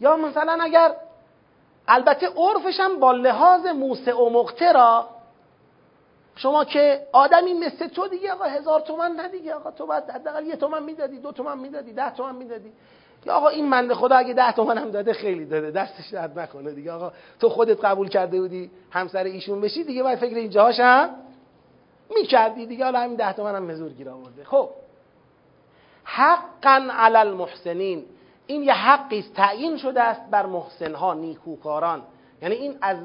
یا 0.00 0.16
مثلا 0.16 0.58
اگر 0.60 0.94
البته 1.88 2.28
عرفش 2.36 2.80
هم 2.80 3.00
با 3.00 3.12
لحاظ 3.12 3.66
موسع 3.66 4.16
و 4.16 4.30
مقترا 4.30 5.08
شما 6.36 6.64
که 6.64 7.06
آدمی 7.12 7.54
مثل 7.54 7.88
تو 7.88 8.08
دیگه 8.08 8.32
آقا 8.32 8.44
هزار 8.44 8.80
تومن 8.80 9.12
نه 9.12 9.28
دیگه 9.28 9.54
آقا. 9.54 9.70
تو 9.70 9.86
باید 9.86 10.04
حداقل 10.10 10.46
یه 10.46 10.56
تومن 10.56 10.82
می‌دادی 10.82 11.18
دو 11.18 11.32
تومن 11.32 11.58
می‌دادی 11.58 11.92
ده 11.92 12.14
تومن 12.14 12.34
می‌دادی. 12.34 12.72
یا 13.26 13.34
آقا 13.34 13.48
این 13.48 13.68
منده 13.68 13.94
خدا 13.94 14.16
اگه 14.16 14.34
ده 14.34 14.52
تومن 14.52 14.78
هم 14.78 14.90
داده 14.90 15.12
خیلی 15.12 15.44
داده. 15.44 15.70
دستش 15.70 16.08
درد 16.08 16.38
نکنه 16.38 16.70
دیگه 16.70 16.92
آقا. 16.92 17.12
تو 17.40 17.48
خودت 17.48 17.84
قبول 17.84 18.08
کرده 18.08 18.40
بودی 18.40 18.70
همسر 18.90 19.24
ایشون 19.24 19.60
بشی 19.60 19.84
دیگه 19.84 20.02
باید 20.02 20.18
فکر 20.18 20.36
اینجاهاش 20.36 20.80
هم 20.80 21.10
می‌کردی 22.10 22.66
دیگه 22.66 22.84
حالا 22.84 23.00
همین 23.00 23.16
ده 23.16 23.32
تومن 23.32 23.54
هم 23.54 23.88
گیر 23.88 24.10
آورده 24.10 24.44
خب. 24.44 24.70
حقا 26.04 26.88
علی 26.90 27.16
المحسنین 27.16 28.04
این 28.46 28.62
یه 28.62 28.72
حقی 28.72 29.18
است 29.18 29.34
تعیین 29.34 29.76
شده 29.76 30.02
است 30.02 30.30
بر 30.30 30.46
محسنها 30.46 31.14
نیکوکاران. 31.14 32.02
یعنی 32.42 32.54
این 32.54 32.78
از 32.80 32.96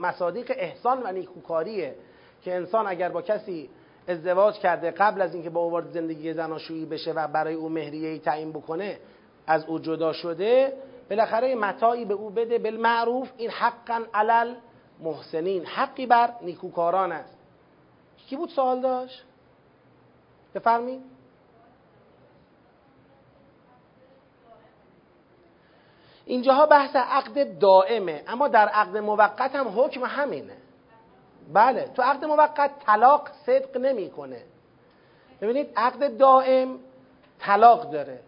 مصادیق 0.00 0.52
احسان 0.56 1.02
و 1.04 1.12
نیکوکاریه 1.12 1.94
که 2.42 2.54
انسان 2.54 2.86
اگر 2.86 3.08
با 3.08 3.22
کسی 3.22 3.70
ازدواج 4.08 4.58
کرده 4.58 4.90
قبل 4.90 5.22
از 5.22 5.34
اینکه 5.34 5.50
با 5.50 5.60
او 5.60 5.70
وارد 5.70 5.90
زندگی 5.90 6.32
زناشویی 6.32 6.86
بشه 6.86 7.12
و 7.12 7.28
برای 7.28 7.54
او 7.54 7.68
مهریه 7.68 8.18
تعیین 8.18 8.52
بکنه 8.52 8.98
از 9.46 9.64
او 9.64 9.78
جدا 9.78 10.12
شده 10.12 10.72
بالاخره 11.10 11.54
متاعی 11.54 12.04
به 12.04 12.14
او 12.14 12.30
بده 12.30 12.58
بالمعروف 12.58 13.30
این 13.36 13.50
حقا 13.50 14.02
علل 14.14 14.54
محسنین 15.00 15.66
حقی 15.66 16.06
بر 16.06 16.30
نیکوکاران 16.42 17.12
است. 17.12 17.37
کی 18.28 18.36
بود 18.36 18.48
سوال 18.48 18.80
داشت؟ 18.80 19.24
بفرمین 20.54 21.04
اینجاها 26.24 26.66
بحث 26.66 26.96
عقد 26.96 27.58
دائمه 27.58 28.24
اما 28.26 28.48
در 28.48 28.68
عقد 28.68 28.96
موقت 28.96 29.54
هم 29.54 29.68
حکم 29.80 30.04
همینه. 30.04 30.56
بله 31.52 31.90
تو 31.94 32.02
عقد 32.02 32.24
موقت 32.24 32.70
طلاق 32.86 33.28
صدق 33.46 33.76
نمی‌کنه. 33.76 34.42
ببینید 35.40 35.70
عقد 35.76 36.16
دائم 36.16 36.78
طلاق 37.38 37.90
داره. 37.90 38.20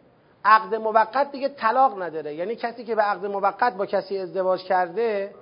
عقد 0.45 0.75
موقت 0.75 1.33
دیگه 1.33 1.49
طلاق 1.49 2.03
نداره. 2.03 2.35
یعنی 2.35 2.57
کسی 2.57 2.85
که 2.85 2.95
به 2.95 3.03
عقد 3.03 3.27
موقت 3.27 3.77
با 3.77 3.87
کسی 3.87 4.19
ازدواج 4.19 4.63
کرده 4.63 5.35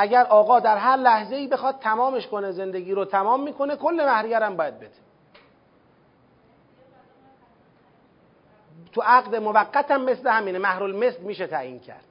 اگر 0.00 0.24
آقا 0.24 0.60
در 0.60 0.76
هر 0.76 0.96
لحظه 0.96 1.36
ای 1.36 1.46
بخواد 1.46 1.78
تمامش 1.78 2.26
کنه 2.26 2.52
زندگی 2.52 2.92
رو 2.92 3.04
تمام 3.04 3.42
می‌کنه 3.42 3.76
کل 3.76 4.02
مهریه 4.06 4.50
باید 4.50 4.78
بده. 4.78 4.90
تو 8.92 9.02
عقد 9.02 9.36
موقت 9.36 9.90
هم 9.90 10.04
مثل 10.04 10.28
همینه 10.28 10.58
مهر 10.58 10.86
مثل 10.86 11.20
میشه 11.20 11.46
تعیین 11.46 11.80
کرد. 11.80 12.04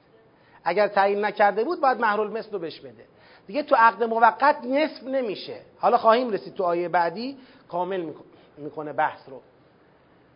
اگر 0.64 0.88
تعیین 0.88 1.24
نکرده 1.24 1.64
بود 1.64 1.80
باید 1.80 2.00
مهر 2.00 2.24
مثل 2.24 2.52
رو 2.52 2.58
بهش 2.58 2.80
بده. 2.80 3.04
دیگه 3.46 3.62
تو 3.62 3.76
عقد 3.78 4.04
موقت 4.04 4.64
نصف 4.64 5.02
نمیشه. 5.02 5.60
حالا 5.78 5.98
خواهیم 5.98 6.30
رسید 6.30 6.54
تو 6.54 6.64
آیه 6.64 6.88
بعدی 6.88 7.38
کامل 7.68 8.12
می‌کنه 8.58 8.92
بحث 8.92 9.28
رو. 9.28 9.40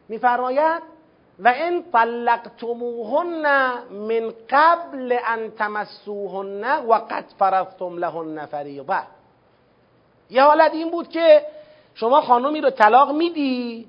میفرماید 0.09 0.93
و 1.39 1.49
این 1.49 1.85
طلقتموهن 1.93 3.72
من 3.91 4.32
قبل 4.51 5.18
ان 5.26 5.51
تمسوهن 5.51 6.64
و 6.87 6.93
قد 6.95 7.24
فرضتم 7.39 7.99
لهن 7.99 8.47
فریضه. 8.47 9.03
یه 10.30 10.43
حالت 10.43 10.72
این 10.72 10.91
بود 10.91 11.09
که 11.09 11.47
شما 11.95 12.20
خانمی 12.20 12.61
رو 12.61 12.70
طلاق 12.70 13.11
میدی 13.11 13.87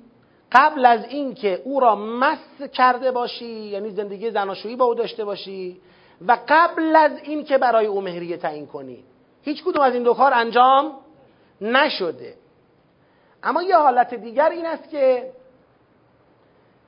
قبل 0.52 0.86
از 0.86 1.04
اینکه 1.04 1.62
او 1.64 1.80
را 1.80 1.96
مس 1.96 2.62
کرده 2.72 3.10
باشی 3.10 3.52
یعنی 3.52 3.90
زندگی 3.90 4.30
زناشویی 4.30 4.76
با 4.76 4.84
او 4.84 4.94
داشته 4.94 5.24
باشی 5.24 5.80
و 6.26 6.38
قبل 6.48 6.96
از 6.96 7.12
اینکه 7.22 7.58
برای 7.58 7.86
او 7.86 8.00
مهریه 8.00 8.36
تعیین 8.36 8.66
کنی. 8.66 9.04
هیچ 9.42 9.64
کدوم 9.64 9.82
از 9.82 9.94
این 9.94 10.02
دو 10.02 10.14
کار 10.14 10.34
انجام 10.34 10.92
نشده. 11.60 12.34
اما 13.42 13.62
یه 13.62 13.76
حالت 13.76 14.14
دیگر 14.14 14.50
این 14.50 14.66
است 14.66 14.90
که 14.90 15.32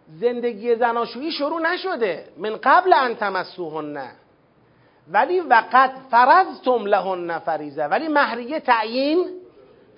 زندگی 0.09 0.74
زناشویی 0.74 1.32
شروع 1.32 1.61
نشده. 1.61 2.24
من 2.36 2.56
قبل 2.62 2.92
ان 2.92 3.14
تمسوهن. 3.14 4.11
ولی 5.12 5.40
وقت 5.40 5.90
فرضتم 6.11 6.86
لهن 6.86 7.38
فریزه 7.38 7.84
ولی 7.84 8.09
مهریه 8.09 8.61
تعیین 8.61 9.26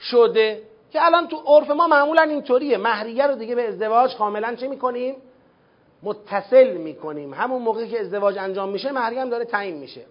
شده 0.00 0.62
که 0.90 1.04
الان 1.06 1.28
تو 1.28 1.36
عرف 1.46 1.70
ما 1.70 1.88
معمولا 1.88 2.22
اینطوریه. 2.22 2.78
مهریه 2.78 3.26
رو 3.26 3.34
دیگه 3.34 3.54
به 3.54 3.68
ازدواج 3.68 4.16
کاملا 4.16 4.54
چه 4.54 4.68
می‌کنیم؟ 4.68 5.16
متصل 6.02 6.76
می‌کنیم. 6.76 7.34
همون 7.34 7.62
موقعی 7.62 7.88
که 7.88 8.00
ازدواج 8.00 8.38
انجام 8.38 8.68
میشه 8.68 8.92
مهریه 8.92 9.20
هم 9.20 9.30
داره 9.30 9.44
تعیین 9.44 9.76
میشه. 9.76 10.06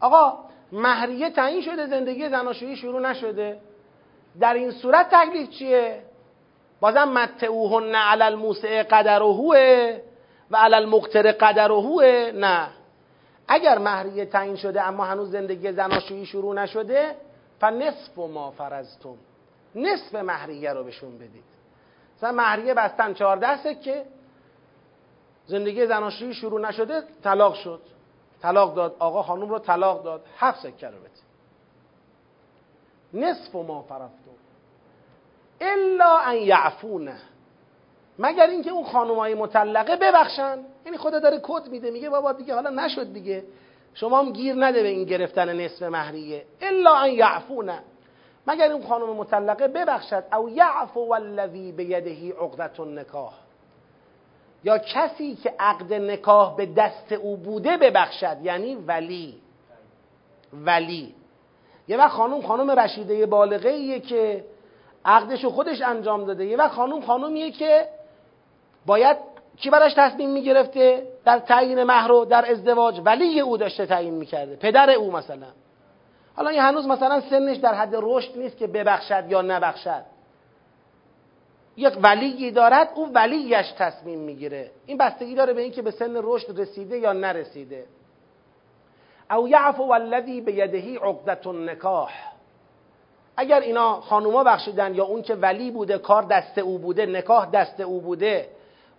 آقا 0.00 0.38
مهریه 0.72 1.30
تعیین 1.30 1.62
شده 1.62 1.86
زندگی 1.86 2.28
زناشویی 2.28 2.76
شروع 2.76 3.00
نشده. 3.00 3.58
در 4.40 4.54
این 4.54 4.70
صورت 4.70 5.14
تکلیف 5.14 5.50
چیه؟ 5.50 6.02
بازم 6.80 7.08
متعوهن 7.08 7.94
علی 7.94 8.22
الموسع 8.22 8.82
قدرهوه 8.82 10.00
و 10.50 10.56
علی 10.56 10.74
المقتر 10.74 11.32
قدرهوه. 11.32 12.30
نه. 12.34 12.68
اگر 13.48 13.78
مهریه 13.78 14.24
تعیین 14.24 14.56
شده 14.56 14.82
اما 14.82 15.04
هنوز 15.04 15.30
زندگی 15.30 15.72
زناشویی 15.72 16.26
شروع 16.26 16.54
نشده 16.54 17.16
فنصف 17.60 18.18
ما 18.18 18.50
فرزتم 18.50 19.16
نصف 19.74 20.14
مهریه 20.14 20.72
رو 20.72 20.84
بهشون 20.84 21.18
بدید. 21.18 21.44
مثلا 22.16 22.32
مهریه 22.32 22.74
بستن 22.74 23.14
چهارده 23.14 23.56
سکه 23.56 24.04
زندگی 25.46 25.86
زناشویی 25.86 26.34
شروع 26.34 26.60
نشده 26.60 27.02
طلاق 27.24 27.54
شد. 27.54 27.80
طلاق 28.42 28.74
داد. 28.74 28.96
آقا 28.98 29.22
خانم 29.22 29.48
رو 29.48 29.58
طلاق 29.58 30.02
داد. 30.02 30.26
هفت 30.38 30.60
سکه 30.60 30.86
رو 30.86 30.98
بدید 30.98 31.30
نصف 33.14 33.54
ما 33.54 33.82
فرفتم 33.82 34.39
الا 35.60 36.18
ان 36.18 36.36
یعفونه. 36.36 37.16
مگر 38.18 38.46
اینکه 38.46 38.70
اون 38.70 38.84
خانمای 38.84 39.34
مطلقه 39.34 39.96
ببخشن. 39.96 40.58
یعنی 40.86 40.98
خدا 40.98 41.18
داره 41.18 41.40
کد 41.42 41.68
میده 41.68 41.90
میگه 41.90 42.10
بابا 42.10 42.32
دیگه 42.32 42.54
حالا 42.54 42.70
نشد 42.70 43.12
دیگه. 43.12 43.44
شما 43.94 44.18
هم 44.18 44.32
گیر 44.32 44.54
نده 44.54 44.82
به 44.82 44.88
این 44.88 45.04
گرفتن 45.04 45.60
نصف 45.60 45.82
مهریه. 45.82 46.44
الا 46.60 46.94
ان 46.94 47.10
یعفونه. 47.10 47.78
مگر 48.46 48.72
اون 48.72 48.86
خانم 48.86 49.06
مطلقه 49.06 49.68
ببخشد. 49.68 50.24
او 50.32 50.48
یعفو 50.48 51.00
والذی 51.00 51.72
بیده 51.72 52.32
عقدت 52.40 52.80
النکاح. 52.80 53.32
یا 54.64 54.78
کسی 54.78 55.34
که 55.34 55.54
عقد 55.58 55.94
نکاح 55.94 56.56
به 56.56 56.66
دست 56.66 57.12
او 57.12 57.36
بوده 57.36 57.76
ببخشد. 57.76 58.36
یعنی 58.42 58.74
ولی. 58.74 59.34
ولی. 60.52 61.14
یه 61.88 61.96
وقت 61.96 62.12
خانم 62.12 62.42
خانم 62.42 62.70
رشیده 62.70 63.26
بالغه 63.26 63.68
ایه 63.68 64.00
که 64.00 64.44
عقدشو 65.04 65.50
خودش 65.50 65.82
انجام 65.82 66.24
داده. 66.24 66.46
یه 66.46 66.56
وقت 66.56 66.72
خانم 66.72 67.00
خانومیه 67.00 67.50
که 67.50 67.88
باید 68.86 69.16
کی 69.56 69.70
براش 69.70 69.94
تصمیم 69.96 70.30
می‌گرفته؟ 70.30 71.06
در 71.24 71.38
تعیین 71.38 71.84
مهر 71.84 72.24
در 72.24 72.50
ازدواج. 72.50 73.00
ولی 73.04 73.40
او 73.40 73.56
داشته 73.56 73.86
تعیین 73.86 74.14
می‌کرده. 74.14 74.56
پدر 74.56 74.90
او 74.90 75.12
مثلا. 75.12 75.46
حالا 76.36 76.50
این 76.50 76.60
هنوز 76.60 76.86
مثلا 76.86 77.20
سنش 77.20 77.56
در 77.56 77.74
حد 77.74 77.90
رشد 77.92 78.38
نیست 78.38 78.56
که 78.56 78.66
ببخشد 78.66 79.24
یا 79.28 79.42
نبخشد. 79.42 80.02
یک 81.76 81.98
ولی 82.02 82.50
دارد 82.50 82.90
او 82.94 83.12
ولیش 83.12 83.72
تصمیم 83.78 84.18
می‌گیره. 84.18 84.70
این 84.86 84.98
بستگی 84.98 85.34
داره 85.34 85.52
به 85.52 85.62
اینکه 85.62 85.82
به 85.82 85.90
سن 85.90 86.16
رشد 86.22 86.60
رسیده 86.60 86.98
یا 86.98 87.12
نرسیده. 87.12 87.84
او 89.30 89.48
یعفو 89.48 89.84
والذی 89.84 90.40
بیدهی 90.40 90.96
عقدت 90.96 91.46
النکاح. 91.46 92.12
اگر 93.36 93.60
اینا 93.60 94.00
خانوما 94.00 94.44
بخشیدن 94.44 94.94
یا 94.94 95.04
اون 95.04 95.22
که 95.22 95.34
ولی 95.34 95.70
بوده 95.70 95.98
کار 95.98 96.22
دست 96.22 96.58
او 96.58 96.78
بوده 96.78 97.06
نکاح 97.06 97.50
دست 97.50 97.80
او 97.80 98.00
بوده 98.00 98.48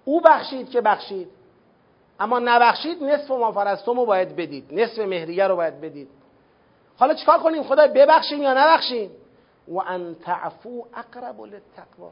او 0.05 0.21
بخشید 0.21 0.69
که 0.69 0.81
بخشید. 0.81 1.27
اما 2.19 2.39
نبخشید 2.39 3.03
نصف 3.03 3.31
ما 3.31 3.51
فرستم 3.51 3.99
رو 3.99 4.05
باید 4.05 4.35
بدید 4.35 4.67
نصف 4.71 4.99
مهریه 4.99 5.47
رو 5.47 5.55
باید 5.55 5.81
بدید. 5.81 6.09
حالا 6.97 7.13
چیکار 7.13 7.39
کنیم؟ 7.39 7.63
خدای 7.63 7.87
ببخشیم 7.87 8.41
یا 8.41 8.53
نبخشیم؟ 8.53 9.11
و 9.67 9.77
ان 9.77 10.15
تعفو 10.15 10.85
اقرب 10.95 11.41
للتقوا 11.41 12.11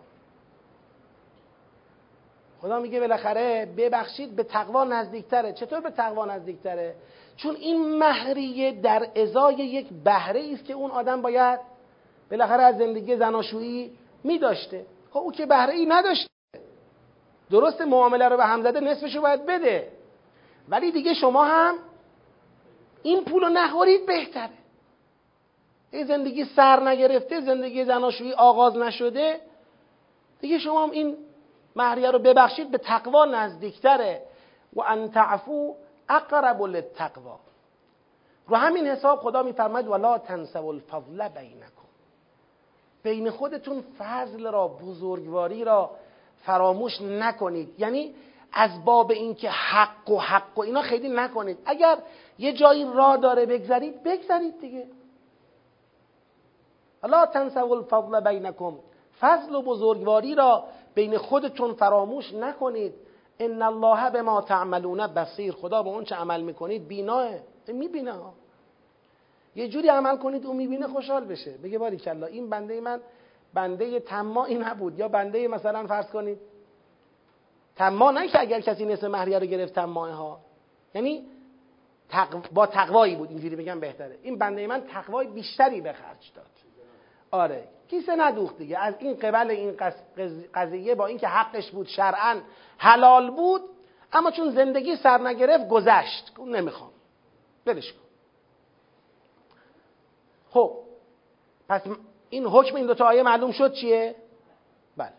خدا 2.61 2.80
میگه 2.80 2.99
بالاخره 2.99 3.65
ببخشید 3.78 4.36
به 4.36 4.43
تقوا 4.43 4.84
نزدیکتره. 4.84 5.53
چطور 5.53 5.80
به 5.80 5.89
تقوا 5.89 6.26
نزدیکتره؟ 6.26 6.95
چون 7.38 7.55
این 7.55 7.97
مهریه 7.97 8.72
در 8.72 9.07
ازای 9.15 9.55
یک 9.55 9.88
بهره 10.03 10.49
است 10.53 10.65
که 10.65 10.74
اون 10.74 10.91
آدم 10.91 11.22
باید 11.22 11.59
بالاخره 12.32 12.63
از 12.63 12.77
زندگی 12.77 13.15
زناشویی 13.15 13.91
میداشته. 14.23 14.86
خب 15.11 15.17
او 15.17 15.32
که 15.32 15.45
بهره 15.45 15.73
ای 15.73 15.86
نداشته. 15.86 16.30
درست 17.51 17.82
معامله 17.82 18.30
رو 18.30 18.38
به 18.38 18.45
هم 18.45 18.63
زده 18.63 18.80
نصفش 18.80 19.15
رو 19.15 19.21
باید 19.21 19.45
بده. 19.45 19.91
ولی 20.69 20.91
دیگه 20.91 21.13
شما 21.13 21.43
هم 21.43 21.75
این 23.03 23.25
پول 23.25 23.43
رو 23.43 23.49
نخورید 23.49 24.05
بهتره. 24.05 24.49
این 25.91 26.05
زندگی 26.05 26.45
سر 26.45 26.88
نگرفته 26.88 27.41
زندگی 27.41 27.86
زناشویی 27.86 28.34
آغاز 28.34 28.77
نشده 28.77 29.39
دیگه 30.41 30.59
شما 30.59 30.84
هم 30.84 30.91
این 30.91 31.17
مهریه 31.75 32.11
رو 32.11 32.19
ببخشید 32.19 32.71
به 32.71 32.77
تقوا 32.77 33.25
نزدیکتره. 33.25 34.21
و 34.73 34.82
ان 34.82 35.11
تعفو 35.11 35.75
اقرب 36.09 36.61
للتقوا. 36.61 37.39
رو 38.47 38.55
همین 38.55 38.88
حساب 38.88 39.19
خدا 39.19 39.43
میفرماید 39.43 39.88
ولا 39.88 40.17
تنسوا 40.17 40.69
الفضل 40.69 41.27
بینکم. 41.27 41.78
بین 43.03 43.29
خودتون 43.29 43.83
فضل 43.99 44.51
را 44.51 44.67
بزرگواری 44.67 45.63
را 45.63 45.91
فراموش 46.35 47.01
نکنید. 47.01 47.79
یعنی 47.79 48.13
از 48.53 48.85
باب 48.85 49.11
اینکه 49.11 49.49
حق 49.49 50.09
و 50.09 50.19
حق 50.19 50.57
و 50.57 50.61
اینا 50.61 50.81
خیلی 50.81 51.09
نکنید. 51.09 51.57
اگر 51.65 51.97
یه 52.39 52.53
جایی 52.53 52.85
را 52.93 53.17
داره 53.17 53.45
بگذرید 53.45 54.03
بگذرید 54.03 54.61
دیگه. 54.61 54.87
لا 57.03 57.25
تنسوا 57.25 57.75
الفضل 57.75 58.19
بینکم. 58.19 58.73
فضل 59.19 59.55
و 59.55 59.61
بزرگواری 59.61 60.35
را 60.35 60.63
بین 60.95 61.17
خودتون 61.17 61.73
فراموش 61.73 62.33
نکنید. 62.33 62.93
ان 63.39 63.61
الله 63.61 64.09
به 64.09 64.21
ما 64.21 64.41
تعملون 64.41 65.07
بصیر. 65.07 65.53
خدا 65.53 65.83
به 65.83 65.89
اون 65.89 66.03
چه 66.03 66.15
عمل 66.15 66.41
می‌کنید؟ 66.41 66.87
بیناه. 66.87 67.29
می‌بینه. 67.67 68.13
یه 69.55 69.67
جوری 69.67 69.87
عمل 69.87 70.17
کنید 70.17 70.45
اون 70.45 70.55
می‌بینه 70.55 70.87
خوشحال 70.87 71.25
بشه. 71.25 71.51
بگه 71.51 71.77
باری 71.77 71.97
کلا 71.97 72.25
این 72.25 72.49
بنده 72.49 72.81
من 72.81 73.01
بنده 73.53 73.99
تماعی 73.99 74.55
نبود. 74.55 74.99
یا 74.99 75.07
بنده 75.07 75.47
مثلا 75.47 75.87
فرض 75.87 76.09
کنید 76.09 76.39
تما 77.75 78.11
نه 78.11 78.27
که 78.27 78.41
اگر 78.41 78.59
کسی 78.59 78.85
نصف 78.85 79.03
مهریه 79.03 79.39
رو 79.39 79.45
گرفت 79.45 79.75
تماعه 79.75 80.13
ها 80.13 80.39
یعنی 80.95 81.25
با 82.53 82.65
تقوایی 82.65 83.15
بود 83.15 83.29
اینجوری 83.29 83.55
بگم 83.55 83.79
بهتره. 83.79 84.17
این 84.21 84.37
بنده 84.37 84.67
من 84.67 84.81
تقوای 84.81 85.27
بیشتری 85.27 85.81
به 85.81 85.93
خرج 85.93 86.31
داد. 86.35 86.45
آره. 87.31 87.63
کیسه 87.87 88.15
ندوخت 88.15 88.57
دیگه. 88.57 88.77
از 88.79 88.93
این 88.99 89.13
قبل 89.13 89.49
این 89.49 89.77
قضیه 90.53 90.95
با 90.95 91.05
اینکه 91.05 91.27
حقش 91.27 91.71
بود 91.71 91.87
شرعا 91.87 92.41
حلال 92.77 93.31
بود 93.31 93.61
اما 94.13 94.31
چون 94.31 94.51
زندگی 94.51 94.95
سر 94.95 95.27
نگرفت 95.27 95.67
گذشت. 95.69 96.31
نمی‌خوام. 96.39 96.91
ولش 97.65 97.93
کن. 97.93 98.09
خب 100.51 100.71
پس 101.69 101.81
این 102.29 102.45
حکم 102.45 102.75
این 102.75 102.85
دوتا 102.85 103.05
آیه 103.05 103.23
معلوم 103.23 103.51
شد 103.51 103.73
چیه؟ 103.73 104.15
بله. 104.97 105.11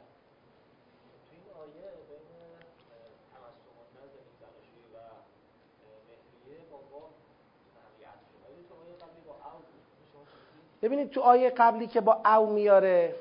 ببینید 10.82 11.10
تو 11.10 11.20
آیه 11.20 11.50
قبلی 11.50 11.86
که 11.86 12.00
با 12.00 12.20
او 12.36 12.52
میاره 12.52 13.14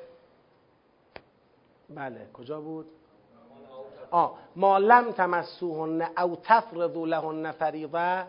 بله 1.89 2.27
کجا 2.33 2.61
بود؟ 2.61 2.85
آه 4.11 4.37
ما 4.55 4.77
لم 4.77 5.11
تمسوهن 5.11 6.01
او 6.17 6.37
تفرضوا 6.43 7.05
لهن 7.05 7.51
فریضه. 7.51 8.25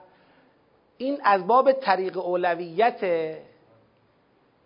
این 0.99 1.21
از 1.25 1.47
باب 1.47 1.73
طریق 1.73 2.19
اولویت 2.19 3.05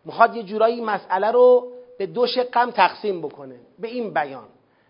می‌خواد 0.04 0.36
یه 0.36 0.42
جورایی 0.42 0.80
مسئله 0.80 1.30
رو 1.30 1.72
به 1.98 2.06
دو 2.06 2.26
شقم 2.26 2.70
تقسیم 2.70 3.22
بکنه. 3.22 3.60
به 3.78 3.88
این 3.88 4.14
بیان. 4.14 4.48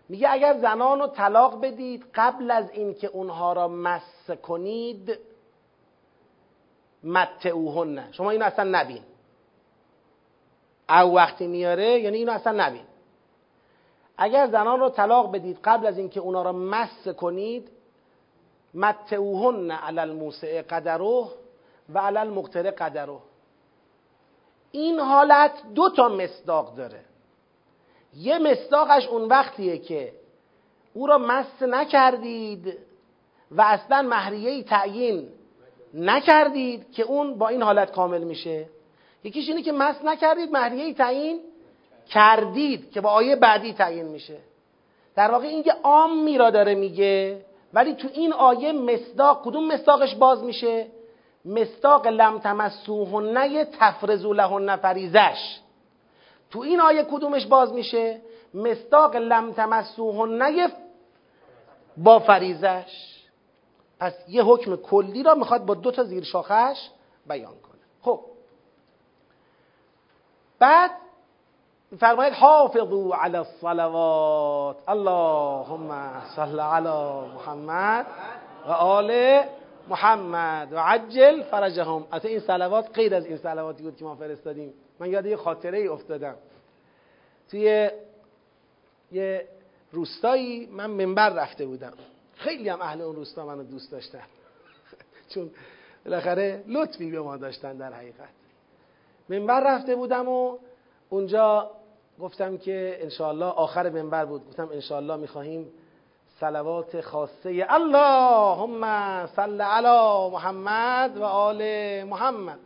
میگه 0.09 0.29
اگر 0.31 0.57
زنان 0.57 0.99
رو 0.99 1.07
طلاق 1.07 1.61
بدید 1.61 2.05
قبل 2.15 2.51
از 2.51 2.71
اینکه 2.71 3.07
اونها 3.07 3.53
را 3.53 3.67
مس 3.67 4.31
کنید 4.43 5.19
متعوهن. 7.03 8.11
شما 8.11 8.31
اینو 8.31 8.45
اصلا 8.45 8.79
نبین. 8.79 9.01
او 10.89 11.15
وقتی 11.15 11.47
میاره 11.47 11.99
یعنی 11.99 12.17
اینو 12.17 12.31
اصلا 12.31 12.65
نبین. 12.67 12.83
اگر 14.17 14.47
زنان 14.47 14.79
رو 14.79 14.89
طلاق 14.89 15.31
بدید 15.31 15.59
قبل 15.63 15.85
از 15.85 15.97
اینکه 15.97 16.19
اونا 16.19 16.41
را 16.41 16.51
مس 16.51 17.07
کنید 17.07 17.71
متعوهن 18.73 19.71
علی 19.71 19.99
الموسع 19.99 20.61
قدره 20.61 21.25
و 21.89 21.99
علی 21.99 22.17
المقتر 22.17 22.71
قدره. 22.71 23.17
این 24.77 24.99
حالت 24.99 25.51
دو 25.75 25.89
تا 25.89 26.09
مصداق 26.09 26.75
داره. 26.75 26.99
یه 28.15 28.37
مصداقش 28.37 29.07
اون 29.07 29.21
وقتیه 29.23 29.77
که 29.77 30.13
او 30.93 31.07
را 31.07 31.17
مس 31.17 31.61
نکردید 31.61 32.77
و 33.51 33.61
اصلا 33.61 34.01
مهریه 34.01 34.63
تعیین 34.63 35.27
نکردید 35.93 36.91
که 36.91 37.03
اون 37.03 37.37
با 37.37 37.47
این 37.47 37.61
حالت 37.61 37.91
کامل 37.91 38.23
میشه. 38.23 38.65
یکیش 39.23 39.49
اینه 39.49 39.61
که 39.61 39.71
مس 39.71 39.95
نکردید 40.03 40.51
مهریه 40.51 40.93
تعیین 40.93 41.39
کردید 42.07 42.91
که 42.91 43.01
با 43.01 43.09
آیه 43.09 43.35
بعدی 43.35 43.73
تعیین 43.73 44.07
میشه. 44.07 44.37
در 45.15 45.31
واقع 45.31 45.47
اینکه 45.47 45.71
عام 45.83 46.23
میرا 46.23 46.49
داره 46.49 46.75
میگه 46.75 47.45
ولی 47.73 47.93
تو 47.93 48.07
این 48.13 48.33
آیه 48.33 48.71
مصداق 48.71 49.41
کدوم 49.43 49.67
مصداقش 49.67 50.15
باز 50.15 50.43
میشه؟ 50.43 50.87
مستاق 51.45 52.07
لم 52.07 52.39
تمسوهن 52.39 53.65
تفرزو 53.79 54.33
لهن 54.33 54.75
فریزش. 54.75 55.59
تو 56.51 56.59
این 56.59 56.81
آیه 56.81 57.03
کدومش 57.03 57.45
باز 57.45 57.73
میشه؟ 57.73 58.21
مستاق 58.53 59.15
لم 59.15 59.51
تمسوهن 59.51 60.71
با 61.97 62.19
فریزش. 62.19 63.15
پس 63.99 64.13
یه 64.27 64.43
حکم 64.43 64.75
کلی 64.75 65.23
را 65.23 65.35
می‌خواد 65.35 65.65
با 65.65 65.73
دو 65.73 65.91
تا 65.91 66.03
زیر 66.03 66.23
شاخش 66.23 66.89
بیان 67.27 67.53
کنه. 67.61 67.81
خب. 68.01 68.19
بعد 70.59 70.91
فرماید 71.99 72.33
حافظو 72.33 73.11
علی 73.13 73.37
الصلوات. 73.37 74.77
اللهم 74.87 76.21
صل 76.35 76.59
علی 76.59 77.29
محمد 77.35 78.05
و 78.67 78.71
آل 78.71 79.41
محمد 79.89 80.73
و 80.73 80.79
عجل 80.79 81.43
فرجهم. 81.43 82.07
اصلا 82.11 82.31
این 82.31 82.39
صلوات 82.39 82.89
غیر 82.93 83.15
از 83.15 83.25
این 83.25 83.37
صلواتی 83.37 83.83
بود 83.83 83.97
که 83.97 84.05
ما 84.05 84.15
فرستادیم. 84.15 84.73
من 84.99 85.09
یاد 85.09 85.25
یه 85.25 85.35
خاطره 85.35 85.77
ای 85.77 85.87
افتادم. 85.87 86.35
توی 87.49 87.89
یه 89.11 89.47
روستایی 89.91 90.65
من 90.65 90.85
منبر 90.85 91.29
رفته 91.29 91.65
بودم. 91.65 91.93
خیلی 92.35 92.69
هم 92.69 92.81
اهل 92.81 93.01
اون 93.01 93.15
روستا 93.15 93.45
منو 93.45 93.63
دوست 93.63 93.91
داشتن. 93.91 94.23
چون 95.33 95.51
بالاخره 96.05 96.63
لطفی 96.67 97.11
به 97.11 97.21
ما 97.21 97.37
داشتن 97.37 97.77
در 97.77 97.93
حقیقت. 97.93 98.29
منبر 99.29 99.75
رفته 99.75 99.95
بودم 99.95 100.27
و 100.29 100.57
اونجا 101.09 101.71
گفتم 102.19 102.57
که 102.57 102.97
انشاءالله 102.99 103.45
آخر 103.45 103.89
منبر 103.89 104.25
بود. 104.25 104.47
گفتم 104.47 104.69
انشاءالله 104.69 105.15
می‌خواهیم 105.15 105.71
صلوات 106.39 107.01
خاصه 107.01 107.65
اللهم 107.69 108.81
صل 109.25 109.61
علی 109.61 110.29
محمد 110.31 111.17
و 111.17 111.23
آل 111.23 111.61
محمد. 112.03 112.59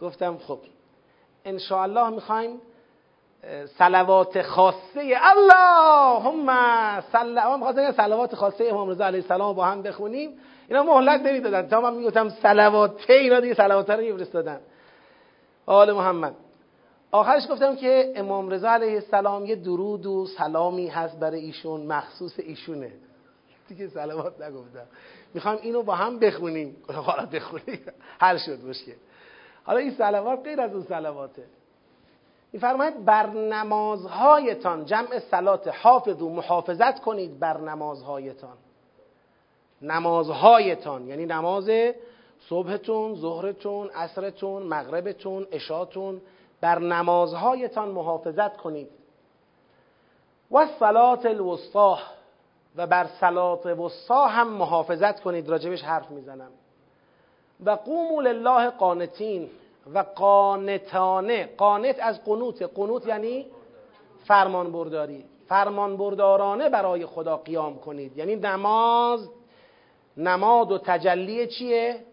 گفتم 0.00 0.38
خب 0.38 0.58
انشاءالله 1.44 2.10
می‌خوایم 2.10 2.60
صلوات 3.78 4.42
خاصه 4.42 5.18
اللهم 5.22 6.46
صل 7.00 7.42
ما 7.44 7.56
می‌خواستم 7.56 7.92
صلوات 7.92 8.34
خاصه 8.34 8.64
امام 8.64 8.90
رضا 8.90 9.06
علیه 9.06 9.20
السلام 9.20 9.54
با 9.54 9.64
هم 9.64 9.82
بخونیم. 9.82 10.38
اینا 10.68 10.82
مهلت 10.82 11.20
نمی‌دادن. 11.20 11.68
تا 11.68 11.80
من 11.80 11.94
می‌گفتم 11.94 12.28
صلوات 12.28 13.10
اینا 13.10 13.40
دیگه 13.40 13.54
صلوات 13.54 13.90
رو 13.90 14.00
میفرستادن 14.00 14.60
آل 15.66 15.92
محمد. 15.92 16.34
آخرش 17.12 17.50
گفتم 17.50 17.76
که 17.76 18.12
امام 18.16 18.50
رضا 18.50 18.70
علیه 18.70 18.94
السلام 18.94 19.46
یه 19.46 19.56
درود 19.56 20.06
و 20.06 20.26
سلامی 20.26 20.88
هست 20.88 21.18
برای 21.18 21.40
ایشون 21.40 21.80
مخصوص 21.80 22.32
ایشونه. 22.38 22.92
دیگه 23.68 23.88
سلامات 23.88 24.40
نگفتم. 24.42 24.86
می‌خوام 25.34 25.58
اینو 25.62 25.82
با 25.82 25.94
هم 25.94 26.18
بخونیم. 26.18 26.76
حالا 27.06 27.26
بخونیم. 27.26 27.80
حل 28.20 28.36
شد 28.38 28.64
مشکل. 28.64 28.92
حالا 29.64 29.78
این 29.78 29.90
سلوات 29.90 30.44
غیر 30.44 30.60
از 30.60 30.74
اون 30.74 30.82
سلواته. 30.82 31.44
میفرماید 32.52 33.04
بر 33.04 33.26
نمازهایتان 33.26 34.84
جمع 34.84 35.18
سلات 35.18 35.68
حافظ 35.68 36.22
و 36.22 36.28
محافظت 36.28 37.00
کنید 37.00 37.38
بر 37.38 37.60
نمازهایتان 37.60 38.56
نمازهایتان 39.82 41.08
یعنی 41.08 41.26
نماز 41.26 41.70
صبحتون، 42.48 43.14
ظهرتون، 43.14 43.88
عصرتون، 43.88 44.62
مغربتون، 44.62 45.46
اشاتون 45.52 46.20
بر 46.60 46.78
نمازهایتان 46.78 47.88
محافظت 47.88 48.56
کنید. 48.56 48.88
و 50.52 50.66
صلات 50.66 51.26
الوسطا 51.26 51.98
و 52.76 52.86
بر 52.86 53.06
صلات 53.20 53.66
وسطا 53.66 54.26
هم 54.26 54.48
محافظت 54.48 55.20
کنید 55.20 55.48
راجبش 55.48 55.82
حرف 55.82 56.10
می‌زنم. 56.10 56.50
و 57.64 57.70
قوموا 57.70 58.20
لله 58.20 58.70
قانتین 58.70 59.50
و 59.94 59.98
قانتانه 59.98 61.50
قانت 61.56 61.96
از 62.00 62.24
قنوت 62.24 62.62
قنوت 62.62 63.06
یعنی 63.06 63.46
فرمان 64.24 64.72
برداری 64.72 65.24
فرمان 65.48 65.96
بردارانه 65.96 66.68
برای 66.68 67.06
خدا 67.06 67.36
قیام 67.36 67.78
کنید. 67.78 68.16
یعنی 68.16 68.36
نماز 68.36 69.28
نماد 70.16 70.72
و 70.72 70.78
تجلی 70.78 71.46
چیه؟ 71.46 72.04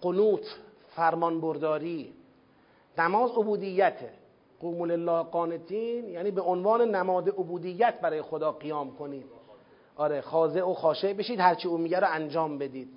قنوت 0.00 0.58
فرمان 0.96 1.40
برداری 1.40 2.12
نماز 3.00 3.30
عبودیته. 3.30 4.10
قوم 4.60 4.84
لله 4.84 5.22
قانتین 5.22 6.08
یعنی 6.08 6.30
به 6.30 6.40
عنوان 6.40 6.94
نماد 6.94 7.28
عبودیت 7.28 8.00
برای 8.00 8.22
خدا 8.22 8.52
قیام 8.52 8.96
کنید. 8.96 9.26
آره 9.96 10.20
خاضع 10.20 10.62
و 10.62 10.74
خاشع 10.74 11.12
بشید 11.12 11.40
هرچی 11.40 11.68
او 11.68 11.78
میگه 11.78 12.00
رو 12.00 12.06
انجام 12.10 12.58
بدید. 12.58 12.88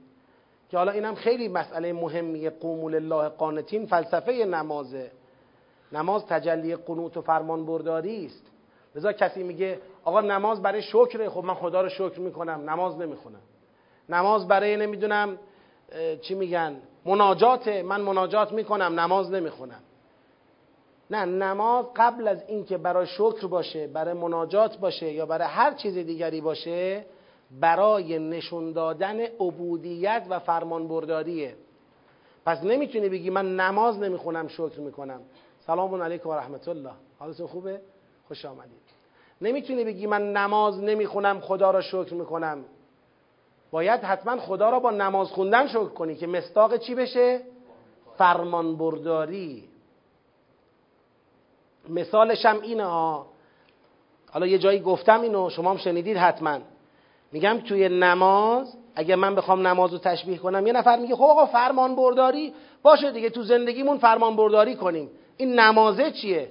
که 0.70 0.78
حالا 0.78 0.92
اینم 0.92 1.16
خیلی 1.16 1.48
مسئله 1.48 1.94
مهمیه 1.94 2.50
قوم 2.50 2.90
لله 2.90 3.30
قانتین 3.30 3.86
فلسفه 3.86 4.32
نمازه. 4.32 5.12
نماز 5.92 6.26
تجلی 6.26 6.76
قنوت 6.76 7.18
و 7.18 7.22
فرمان 7.22 7.66
برداری 7.66 8.26
است. 8.26 8.52
لذا 8.96 9.14
کسی 9.14 9.44
میگه 9.44 9.80
آقا 10.04 10.22
نماز 10.22 10.62
برای 10.62 10.82
شکره 10.82 11.30
خب 11.30 11.44
من 11.44 11.54
خدا 11.54 11.82
رو 11.82 11.90
شکر 11.90 12.20
می‌کنم 12.20 12.70
نماز 12.70 12.98
نمی‌خونم. 12.98 13.42
نماز 14.10 14.48
برای 14.48 14.78
نمی‌دونم 14.78 15.38
چی 16.22 16.36
میگن؟ 16.36 16.76
مناجات 17.06 17.68
من 17.68 18.02
مناجات 18.02 18.52
می‌کنم 18.52 19.00
نماز 19.00 19.32
نمی‌خونم. 19.32 19.82
نه 21.14 21.26
نماز 21.26 21.86
قبل 21.96 22.28
از 22.28 22.44
اینکه 22.48 22.78
برای 22.78 23.08
شکر 23.08 23.48
باشه 23.48 23.88
برای 23.88 24.14
مناجات 24.14 24.78
باشه 24.78 25.12
یا 25.12 25.26
برای 25.26 25.48
هر 25.48 25.74
چیز 25.74 25.98
دیگری 25.98 26.42
باشه 26.42 27.06
برای 27.62 28.20
نشون 28.20 28.72
دادن 28.72 29.20
عبودیت 29.20 30.26
و 30.30 30.40
فرمان 30.40 30.88
برداریه 30.88 31.56
پس 32.46 32.64
نمی‌تونی 32.64 33.10
بگی 33.10 33.30
من 33.30 33.56
نماز 33.56 34.00
نمی‌خونم 34.00 34.48
شکر 34.48 34.80
می‌کنم. 34.80 35.22
سلام 35.60 36.02
علیکم 36.02 36.30
و 36.30 36.34
رحمت 36.34 36.68
الله. 36.68 36.92
حالتون 37.20 37.48
خوبه؟ 37.48 37.82
خوش 38.28 38.46
آمدید. 38.46 38.84
نمی‌تونی 39.42 39.84
بگی 39.84 40.08
من 40.08 40.34
نماز 40.34 40.84
نمی‌خونم 40.84 41.40
خدا 41.40 41.72
را 41.72 41.82
شکر 41.82 42.14
می‌کنم. 42.14 42.66
باید 43.72 44.02
حتما 44.02 44.38
خدا 44.38 44.70
را 44.70 44.80
با 44.80 44.92
نماز 44.92 45.28
خوندن 45.28 45.68
شکر 45.68 45.86
کنی 45.86 46.16
که 46.16 46.28
مستاق 46.28 46.78
چی 46.78 46.96
بشه؟ 46.96 47.42
فرمان 48.18 48.78
برداری 48.78 49.73
مثالش 51.90 52.46
هم 52.46 52.62
اینه 52.62 52.86
ها 52.86 53.26
حالا 54.32 54.48
یه 54.48 54.58
جایی 54.58 54.80
گفتم 54.80 55.22
اینو 55.22 55.50
شما 55.50 55.72
هم 55.72 55.78
شنیدید 55.78 56.18
حتما. 56.18 56.60
میگم 57.32 57.60
توی 57.68 57.90
نماز 57.90 58.78
اگه 58.96 59.16
من 59.16 59.36
بخوام 59.36 59.68
نماز 59.68 59.92
رو 59.94 59.98
تشبیه 59.98 60.38
کنم 60.38 60.68
یه 60.68 60.74
نفر 60.74 61.00
میگه 61.00 61.16
خب 61.16 61.24
آقا 61.24 61.46
فرمان 61.46 61.96
برداری 61.96 62.54
باشه 62.84 63.12
دیگه 63.12 63.30
تو 63.30 63.44
زندگیمون 63.44 63.98
فرمان 63.98 64.36
برداری 64.36 64.76
کنیم. 64.76 65.10
این 65.38 65.60
نمازه 65.60 66.12
چیه؟ 66.12 66.50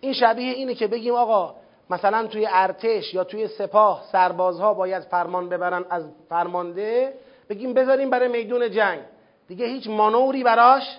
این 0.00 0.12
شبیه 0.12 0.52
اینه 0.52 0.74
که 0.74 0.86
بگیم 0.86 1.14
آقا 1.14 1.54
مثلا 1.90 2.26
توی 2.26 2.48
ارتش 2.50 3.14
یا 3.14 3.24
توی 3.24 3.48
سپاه 3.48 4.02
سربازها 4.12 4.74
باید 4.74 5.02
فرمان 5.02 5.48
ببرن 5.48 5.84
از 5.90 6.04
فرمانده 6.28 7.14
بگیم 7.48 7.74
بذاریم 7.74 8.10
برای 8.10 8.28
میدون 8.28 8.70
جنگ. 8.70 9.00
دیگه 9.48 9.66
هیچ 9.66 9.86
مانوری 9.86 10.44
براش 10.44 10.98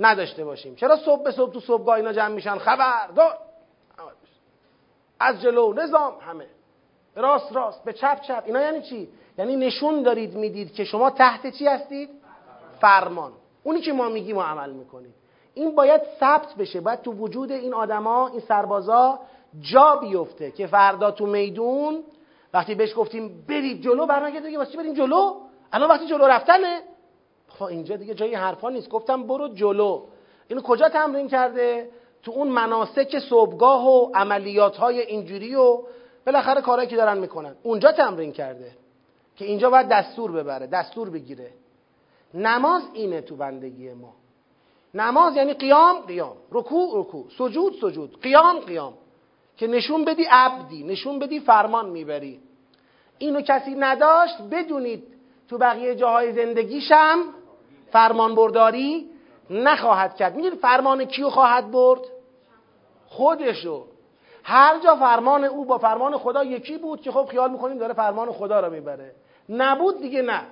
نداشته 0.00 0.44
باشیم. 0.44 0.74
چرا 0.74 0.96
صبح 0.96 1.22
به 1.22 1.30
صبح 1.30 1.52
تو 1.52 1.60
صبحگاه 1.60 1.96
اینا 1.96 2.12
جمع 2.12 2.34
میشن؟ 2.34 2.58
خبر 2.58 3.06
دار 3.16 3.38
از 5.20 5.42
جلو 5.42 5.72
نظام 5.72 6.12
همه. 6.20 6.46
راست 7.16 7.52
راست. 7.52 7.84
به 7.84 7.92
چپ 7.92 8.20
چپ. 8.20 8.42
اینا 8.46 8.60
یعنی 8.60 8.82
چی؟ 8.82 9.08
یعنی 9.38 9.56
نشون 9.56 10.02
دارید 10.02 10.34
می‌دید 10.34 10.74
که 10.74 10.84
شما 10.84 11.10
تحت 11.10 11.46
چی 11.46 11.66
هستید؟ 11.66 12.10
فرمان. 12.80 13.32
اونی 13.62 13.80
که 13.80 13.92
ما 13.92 14.08
میگیم 14.08 14.36
و 14.36 14.42
عمل 14.42 14.70
می‌کنید. 14.70 15.14
این 15.54 15.74
باید 15.74 16.00
ثبت 16.20 16.54
بشه. 16.54 16.80
باید 16.80 17.02
تو 17.02 17.12
وجود 17.12 17.52
این 17.52 17.74
آدما 17.74 18.28
این 18.28 18.40
سربازا 18.40 19.18
جا 19.60 19.96
بیفته 19.96 20.50
که 20.50 20.66
فردا 20.66 21.10
تو 21.10 21.26
میدون 21.26 22.04
وقتی 22.54 22.74
بهش 22.74 22.94
گفتیم 22.96 23.44
برید 23.48 23.82
جلو 23.82 24.06
برنگرده 24.06 24.46
دیگه 24.46 24.58
واسه 24.58 24.78
بریم 24.78 24.94
جلو؟ 24.94 25.34
الان 25.72 25.88
وقتی 25.90 26.06
جلو 26.06 26.26
رفتنه. 26.26 26.82
خب 27.58 27.64
اینجا 27.64 27.96
دیگه 27.96 28.14
جای 28.14 28.34
حرفا 28.34 28.70
نیست. 28.70 28.88
گفتم 28.88 29.22
برو 29.22 29.48
جلو. 29.48 30.02
اینو 30.48 30.62
کجا 30.62 30.88
تمرین 30.88 31.28
کرده؟ 31.28 31.90
تو 32.22 32.32
اون 32.32 32.48
مناسک 32.48 33.18
صبحگاه 33.18 33.86
و 33.86 34.10
عملیات 34.14 34.76
های 34.76 35.00
اینجوری 35.00 35.54
و 35.54 35.78
بالاخره 36.26 36.60
کارهایی 36.60 36.88
که 36.88 36.96
دارن 36.96 37.18
می‌کنن. 37.18 37.54
اونجا 37.62 37.92
تمرین 37.92 38.32
کرده 38.32 38.70
که 39.36 39.44
اینجا 39.44 39.70
باید 39.70 39.88
دستور 39.88 40.32
ببره 40.32 40.66
دستور 40.66 41.10
بگیره. 41.10 41.50
نماز 42.34 42.82
اینه 42.92 43.20
تو 43.20 43.36
بندگی 43.36 43.92
ما. 43.92 44.12
نماز 44.94 45.36
یعنی 45.36 45.54
قیام 45.54 46.00
قیام. 46.00 46.36
رکوع 46.52 47.00
رکوع. 47.00 47.26
سجود 47.38 47.74
سجود. 47.80 48.20
قیام 48.22 48.58
قیام. 48.58 48.94
که 49.56 49.66
نشون 49.66 50.04
بدی 50.04 50.26
عبدی 50.30 50.82
نشون 50.82 51.18
بدی 51.18 51.40
فرمان 51.40 51.90
می‌بری. 51.90 52.40
اینو 53.18 53.40
کسی 53.40 53.74
نداشت 53.74 54.42
بدونید 54.50 55.04
تو 55.48 55.58
بقیه 55.58 55.94
جاهای 55.94 56.32
زندگیشم 56.32 57.16
فرمان 57.90 58.34
برداری 58.34 59.10
نخواهد 59.50 60.16
کرد. 60.16 60.36
می‌دونی 60.36 60.56
فرمان 60.56 61.04
کیو 61.04 61.30
خواهد 61.30 61.70
برد؟ 61.70 62.00
خودشو. 63.06 63.86
هر 64.44 64.78
جا 64.78 64.96
فرمان 64.96 65.44
او 65.44 65.64
با 65.64 65.78
فرمان 65.78 66.18
خدا 66.18 66.44
یکی 66.44 66.78
بود 66.78 67.00
که 67.00 67.12
خب 67.12 67.24
خیال 67.24 67.50
می‌کنیم 67.50 67.78
داره 67.78 67.94
فرمان 67.94 68.32
خدا 68.32 68.60
رو 68.60 68.72
می‌بره. 68.72 69.14
نبود 69.48 70.00
دیگه 70.00 70.22
نه. 70.22 70.42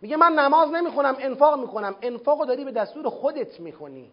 میگه 0.00 0.16
من 0.16 0.32
نماز 0.32 0.70
نمی‌خونم 0.70 1.16
انفاق 1.18 1.60
می‌کنم. 1.60 1.96
انفاق 2.02 2.46
داری 2.46 2.64
به 2.64 2.72
دستور 2.72 3.08
خودت 3.08 3.60
می‌کنی 3.60 4.10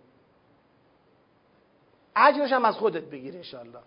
اجرش 2.16 2.52
هم 2.52 2.66
از 2.66 2.76
خودت 2.76 3.04
بگیر 3.04 3.36
انشالله 3.36 3.80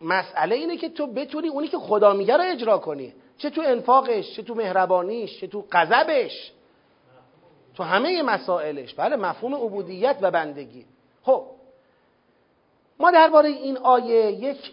مسئله 0.00 0.54
اینه 0.54 0.76
که 0.76 0.88
تو 0.88 1.06
بتونی 1.06 1.48
اونی 1.48 1.68
که 1.68 1.78
خدا 1.78 2.12
میگه 2.12 2.36
رو 2.36 2.42
اجرا 2.46 2.78
کنی. 2.78 3.14
چه 3.42 3.50
تو 3.50 3.62
انفاقش 3.64 4.36
چه 4.36 4.42
تو 4.42 4.54
مهربانیش 4.54 5.40
چه 5.40 5.46
تو 5.46 5.64
غضبش 5.72 6.52
تو 7.74 7.82
همه 7.82 8.22
مسائلش. 8.22 8.94
بله 8.94 9.16
مفهوم 9.16 9.54
عبودیت 9.54 10.16
و 10.20 10.30
بندگی. 10.30 10.84
خب 11.22 11.44
ما 13.00 13.10
درباره 13.10 13.48
این 13.48 13.78
آیه 13.78 14.32
یک 14.32 14.72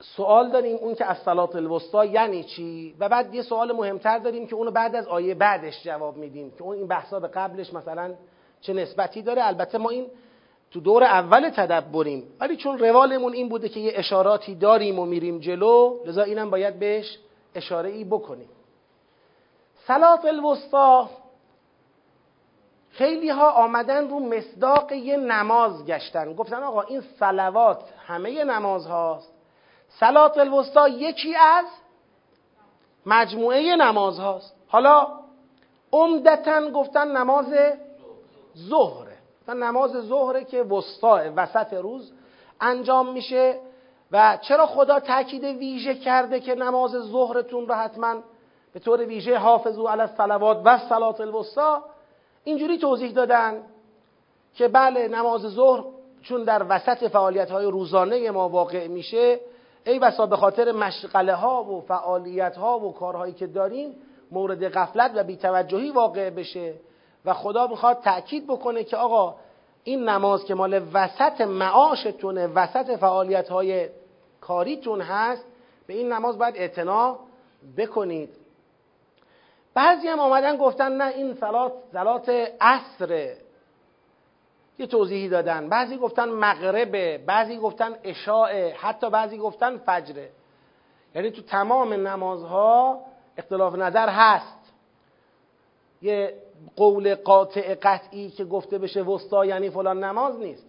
سوال 0.00 0.50
داریم 0.50 0.76
اون 0.76 0.94
که 0.94 1.04
از 1.04 1.18
صلات 1.18 1.56
الوسطا 1.56 2.04
یعنی 2.04 2.44
چی؟ 2.44 2.94
و 2.98 3.08
بعد 3.08 3.34
یه 3.34 3.42
سوال 3.42 3.72
مهمتر 3.72 4.18
داریم 4.18 4.46
که 4.46 4.54
اونو 4.54 4.70
بعد 4.70 4.96
از 4.96 5.06
آیه 5.06 5.34
بعدش 5.34 5.82
جواب 5.84 6.16
میدیم 6.16 6.50
که 6.50 6.62
اون 6.62 6.76
این 6.76 6.86
بحثا 6.86 7.20
به 7.20 7.28
قبلش 7.28 7.74
مثلا 7.74 8.14
چه 8.60 8.72
نسبتی 8.72 9.22
داره. 9.22 9.46
البته 9.46 9.78
ما 9.78 9.90
این 9.90 10.06
تو 10.70 10.80
دور 10.80 11.04
اول 11.04 11.50
تدبریم. 11.50 12.24
ولی 12.40 12.56
چون 12.56 12.78
روالمون 12.78 13.32
این 13.32 13.48
بوده 13.48 13.68
که 13.68 13.80
یه 13.80 13.92
اشاراتی 13.94 14.54
داریم 14.54 14.98
و 14.98 15.06
میریم 15.06 15.38
جلو 15.38 15.98
لذا 16.06 16.22
اینم 16.22 16.50
باید 16.50 16.78
بهش 16.78 17.18
اشاره 17.54 17.90
ای 17.90 18.04
بکنیم. 18.04 18.48
صلات 19.86 20.24
الوسطا 20.24 21.10
خیلی 22.90 23.28
ها 23.30 23.50
آمدن 23.50 24.08
رو 24.08 24.20
مصداق 24.20 24.92
یه 24.92 25.16
نماز 25.16 25.86
گشتن. 25.86 26.34
گفتن 26.34 26.62
آقا 26.62 26.82
این 26.82 27.00
صلوات 27.00 27.82
همه 28.06 28.44
نماز 28.44 28.86
هاست 28.86 29.32
صلات 29.88 30.38
الوسطا 30.38 30.88
یکی 30.88 31.36
از 31.36 31.64
مجموعه 33.06 33.76
نماز 33.76 34.18
هاست 34.18 34.54
حالا 34.68 35.08
عمدتا 35.92 36.70
گفتن 36.70 37.16
نماز 37.16 37.46
ظهره. 38.58 39.18
نماز 39.48 39.90
ظهره 39.90 40.44
که 40.44 40.62
وسطا 40.62 41.32
وسط 41.36 41.72
روز 41.72 42.12
انجام 42.60 43.12
میشه. 43.12 43.60
و 44.12 44.38
چرا 44.42 44.66
خدا 44.66 45.00
تاکید 45.00 45.44
ویژه 45.44 45.94
کرده 45.94 46.40
که 46.40 46.54
نماز 46.54 46.90
ظهرتون 46.90 47.68
رو 47.68 47.74
حتما 47.74 48.16
به 48.72 48.80
طور 48.80 49.00
ویژه 49.00 49.38
حافظو 49.38 49.86
علی 49.86 50.00
الصلوات 50.00 50.60
و 50.64 50.78
صلات 50.78 51.20
الوسطا 51.20 51.84
اینجوری 52.44 52.78
توضیح 52.78 53.12
دادن 53.12 53.62
که 54.54 54.68
بله 54.68 55.08
نماز 55.08 55.40
ظهر 55.40 55.84
چون 56.22 56.44
در 56.44 56.66
وسط 56.68 57.08
فعالیت 57.08 57.50
های 57.50 57.66
روزانه 57.66 58.30
ما 58.30 58.48
واقع 58.48 58.86
میشه 58.86 59.40
ای 59.86 59.98
بسا 59.98 60.26
به 60.26 60.36
خاطر 60.36 60.72
مشغله 60.72 61.34
ها 61.34 61.64
و 61.64 61.80
فعالیت 61.80 62.56
ها 62.56 62.78
و 62.78 62.92
کارهایی 62.92 63.32
که 63.32 63.46
داریم 63.46 63.96
مورد 64.30 64.68
غفلت 64.68 65.12
و 65.14 65.24
بیتوجهی 65.24 65.90
واقع 65.90 66.30
بشه 66.30 66.74
و 67.24 67.34
خدا 67.34 67.66
می‌خواد 67.66 68.00
تأکید 68.00 68.46
بکنه 68.46 68.84
که 68.84 68.96
آقا 68.96 69.34
این 69.84 70.08
نماز 70.08 70.44
که 70.44 70.54
مال 70.54 70.82
وسط 70.92 71.40
معاشتونه 71.40 72.46
وسط 72.46 72.96
فعالیت 72.96 73.48
های 73.48 73.88
کاریتون 74.48 75.00
هست 75.00 75.44
به 75.86 75.94
این 75.94 76.12
نماز 76.12 76.38
باید 76.38 76.56
اعتنا 76.56 77.18
بکنید. 77.76 78.30
بعضی 79.74 80.08
هم 80.08 80.18
آمدن 80.18 80.56
گفتن 80.56 80.92
نه 80.92 81.06
این 81.06 81.34
صلات 81.34 81.72
صلات 81.92 82.28
عصره 82.60 83.36
یه 84.78 84.86
توضیحی 84.86 85.28
دادن. 85.28 85.68
بعضی 85.68 85.96
گفتن 85.96 86.28
مغربه 86.28 87.18
بعضی 87.26 87.56
گفتن 87.56 87.96
اشاعه 88.04 88.74
حتی 88.74 89.10
بعضی 89.10 89.38
گفتن 89.38 89.78
فجره. 89.78 90.30
یعنی 91.14 91.30
تو 91.30 91.42
تمام 91.42 91.92
نمازها 91.92 93.00
اختلاف 93.36 93.74
نظر 93.74 94.08
هست. 94.08 94.72
یه 96.02 96.34
قول 96.76 97.14
قاطع 97.14 97.74
قطعی 97.74 98.30
که 98.30 98.44
گفته 98.44 98.78
بشه 98.78 99.02
وسطا 99.02 99.46
یعنی 99.46 99.70
فلان 99.70 100.04
نماز 100.04 100.38
نیست. 100.38 100.67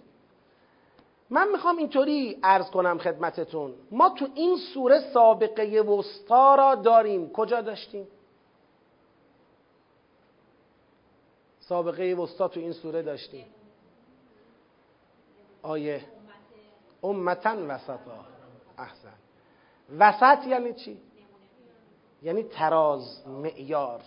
من 1.29 1.51
می‌خوام 1.51 1.77
اینطوری 1.77 2.39
عرض 2.43 2.69
کنم 2.69 2.97
خدمتتون. 2.97 3.73
ما 3.91 4.09
تو 4.09 4.27
این 4.35 4.57
سوره 4.73 4.99
سابقه 5.13 5.81
وسطا 5.81 6.55
را 6.55 6.75
داریم. 6.75 7.29
کجا 7.29 7.61
داشتیم؟ 7.61 8.07
سابقه 11.59 12.13
وسطا 12.13 12.47
تو 12.47 12.59
این 12.59 12.71
سوره 12.71 13.01
داشتیم. 13.01 13.45
آیه. 15.61 16.01
امتن 17.03 17.71
وسطا. 17.71 18.25
احسن. 18.77 19.13
وسط 19.97 20.47
یعنی 20.47 20.73
چی؟ 20.73 20.97
یعنی 22.23 22.43
تراز 22.43 23.27
معیار. 23.27 24.01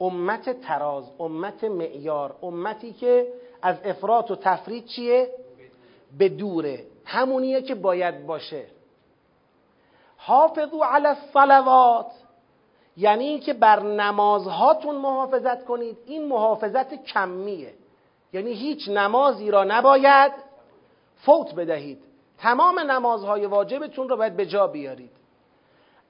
امت 0.00 0.60
تراز 0.60 1.04
امت 1.18 1.64
معیار. 1.64 2.36
امتی 2.42 2.92
که 2.92 3.32
از 3.62 3.76
افراط 3.84 4.30
و 4.30 4.36
تفرید 4.36 4.84
چیه؟ 4.84 5.43
به 6.18 6.28
دوره. 6.28 6.84
همونیه 7.04 7.62
که 7.62 7.74
باید 7.74 8.26
باشه. 8.26 8.66
حافظو 10.16 10.82
علی 10.82 11.06
الصلوات. 11.06 12.12
یعنی 12.96 13.38
که 13.38 13.54
بر 13.54 13.82
نمازهاتون 13.82 14.94
محافظت 14.94 15.64
کنید. 15.64 15.98
این 16.06 16.28
محافظت 16.28 16.94
کمیه. 17.04 17.74
یعنی 18.32 18.52
هیچ 18.52 18.88
نمازی 18.88 19.50
را 19.50 19.64
نباید 19.64 20.32
فوت 21.16 21.54
بدهید. 21.54 22.04
تمام 22.38 22.80
نمازهای 22.80 23.46
واجبتون 23.46 24.08
رو 24.08 24.16
باید 24.16 24.36
به 24.36 24.46
جا 24.46 24.66
بیارید. 24.66 25.10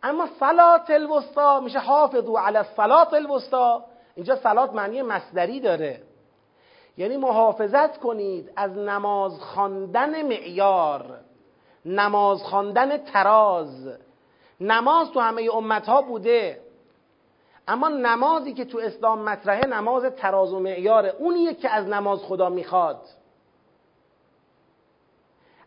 اما 0.03 0.29
صلات 0.41 0.91
الوسطا 0.91 1.61
میشه 1.61 1.79
حافظو 1.79 2.37
علی 2.37 2.59
صلات 2.77 3.15
الوسطا 3.15 3.85
اینجا 4.15 4.37
صلات 4.37 4.73
معنی 4.73 5.03
مصدری 5.03 5.61
داره. 5.61 6.03
یعنی 6.97 7.17
محافظت 7.17 7.99
کنید 7.99 8.53
از 8.57 8.79
نماز 8.79 9.41
خواندن 9.41 10.23
معیار 10.23 11.21
نماز 11.85 12.43
خواندن 12.43 12.99
تراز. 12.99 13.89
نماز 14.61 15.11
تو 15.11 15.21
همه 15.21 15.55
امتها 15.55 16.03
بوده. 16.03 16.61
اما 17.69 17.89
نمازی 17.89 18.53
که 18.53 18.65
تو 18.65 18.79
اسلام 18.79 19.23
مطرحه 19.23 19.67
نماز 19.67 20.05
تراز 20.05 20.53
و 20.53 20.61
معیاره 20.61 21.15
اونیه 21.19 21.55
که 21.55 21.71
از 21.71 21.87
نماز 21.87 22.23
خدا 22.23 22.49
می‌خواد. 22.49 23.01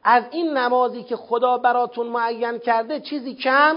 از 0.04 0.24
این 0.32 0.58
نمازی 0.58 1.04
که 1.04 1.16
خدا 1.16 1.58
براتون 1.58 2.08
معین 2.08 2.58
کرده 2.58 3.00
چیزی 3.00 3.36
کم 3.36 3.76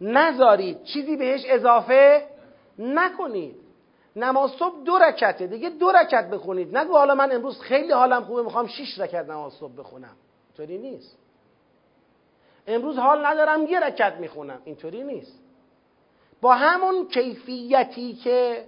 نذارید. 0.00 0.82
چیزی 0.82 1.16
بهش 1.16 1.42
اضافه 1.46 2.26
نکنید. 2.78 3.61
نماز 4.16 4.50
صبح 4.50 4.82
دو 4.84 4.98
رکته. 4.98 5.46
دیگه 5.46 5.70
دو 5.70 5.92
رکت 5.92 6.30
بخونید. 6.30 6.76
نگو 6.76 6.92
حالا 6.92 7.14
من 7.14 7.32
امروز 7.32 7.60
خیلی 7.60 7.92
حالم 7.92 8.24
خوبه 8.24 8.42
می‌خوام 8.42 8.66
شیش 8.66 8.98
رکت 8.98 9.24
نماز 9.24 9.52
صبح 9.52 9.72
بخونم. 9.72 10.16
اینطوری 10.48 10.78
نیست. 10.78 11.18
امروز 12.66 12.98
حال 12.98 13.26
ندارم 13.26 13.66
یه 13.66 13.80
رکت 13.80 14.14
می‌خونم. 14.20 14.62
اینطوری 14.64 15.02
نیست. 15.04 15.38
با 16.40 16.54
همون 16.54 17.08
کیفیتی 17.08 18.14
که 18.14 18.64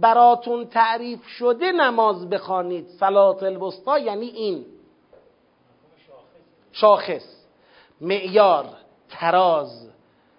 براتون 0.00 0.66
تعریف 0.66 1.26
شده 1.26 1.72
نماز 1.72 2.30
بخوانید 2.30 2.88
صلات 2.88 3.42
الوسطا 3.42 3.98
یعنی 3.98 4.26
این. 4.26 4.66
شاخص. 6.72 7.24
معیار 8.00 8.64
تراز 9.10 9.88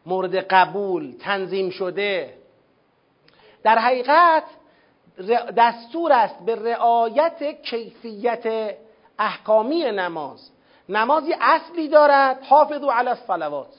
مورد 0.05 0.35
قبول 0.35 1.15
تنظیم 1.19 1.69
شده. 1.69 2.33
در 3.63 3.79
حقیقت 3.79 4.43
دستور 5.57 6.11
است 6.11 6.39
به 6.45 6.55
رعایت 6.55 7.61
کیفیت 7.61 8.75
احکامی 9.19 9.83
نماز. 9.83 10.51
نمازی 10.89 11.35
اصلی 11.41 11.87
دارد 11.87 12.43
حافظو 12.43 12.89
علی 12.89 13.09
الصلوات. 13.09 13.73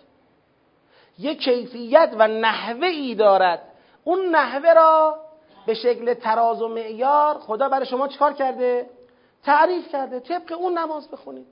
یک 1.19 1.45
کیفیت 1.45 2.11
و 2.19 2.29
نحوه 2.29 2.87
ای 2.87 3.15
دارد. 3.15 3.63
اون 4.05 4.29
نحوه 4.29 4.73
را 4.73 5.17
به 5.67 5.75
شکل 5.75 6.15
تراز 6.15 6.63
و 6.63 6.69
معیار 6.69 7.39
خدا 7.39 7.69
برای 7.69 7.87
شما 7.87 8.09
چیکار 8.09 8.33
کرده؟ 8.33 8.91
تعریف 9.45 9.93
کرده. 9.93 10.21
طبق 10.21 10.53
اون 10.59 10.79
نماز 10.79 11.11
بخونید. 11.11 11.47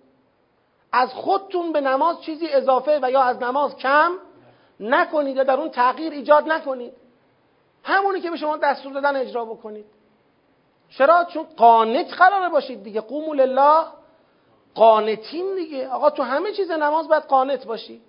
از 0.93 1.13
خودتون 1.15 1.73
به 1.73 1.81
نماز 1.81 2.23
چیزی 2.23 2.49
اضافه 2.49 2.99
و 3.03 3.11
یا 3.11 3.23
از 3.23 3.43
نماز 3.43 3.77
کم 3.77 4.13
نکنید 4.81 5.37
یا 5.37 5.45
در 5.45 5.55
اون 5.61 5.71
تغییر 5.71 6.13
ایجاد 6.13 6.49
نکنید. 6.49 6.93
همونی 7.83 8.21
که 8.21 8.31
به 8.31 8.37
شما 8.37 8.57
دستور 8.57 8.93
دادن 8.93 9.17
اجرا 9.17 9.45
بکنید. 9.45 9.87
چرا؟ 10.89 11.25
چون 11.25 11.47
قانت 11.57 12.13
قراره 12.13 12.49
باشید 12.49 12.83
دیگه. 12.83 13.01
قوموا 13.01 13.35
لله. 13.35 13.87
قانتین 14.75 15.55
دیگه. 15.55 15.89
آقا 15.89 16.11
تو 16.11 16.23
همه 16.23 16.53
چیز 16.53 16.71
نماز 16.71 17.09
باید 17.09 17.23
قانت 17.23 17.67
باشی. 17.67 18.03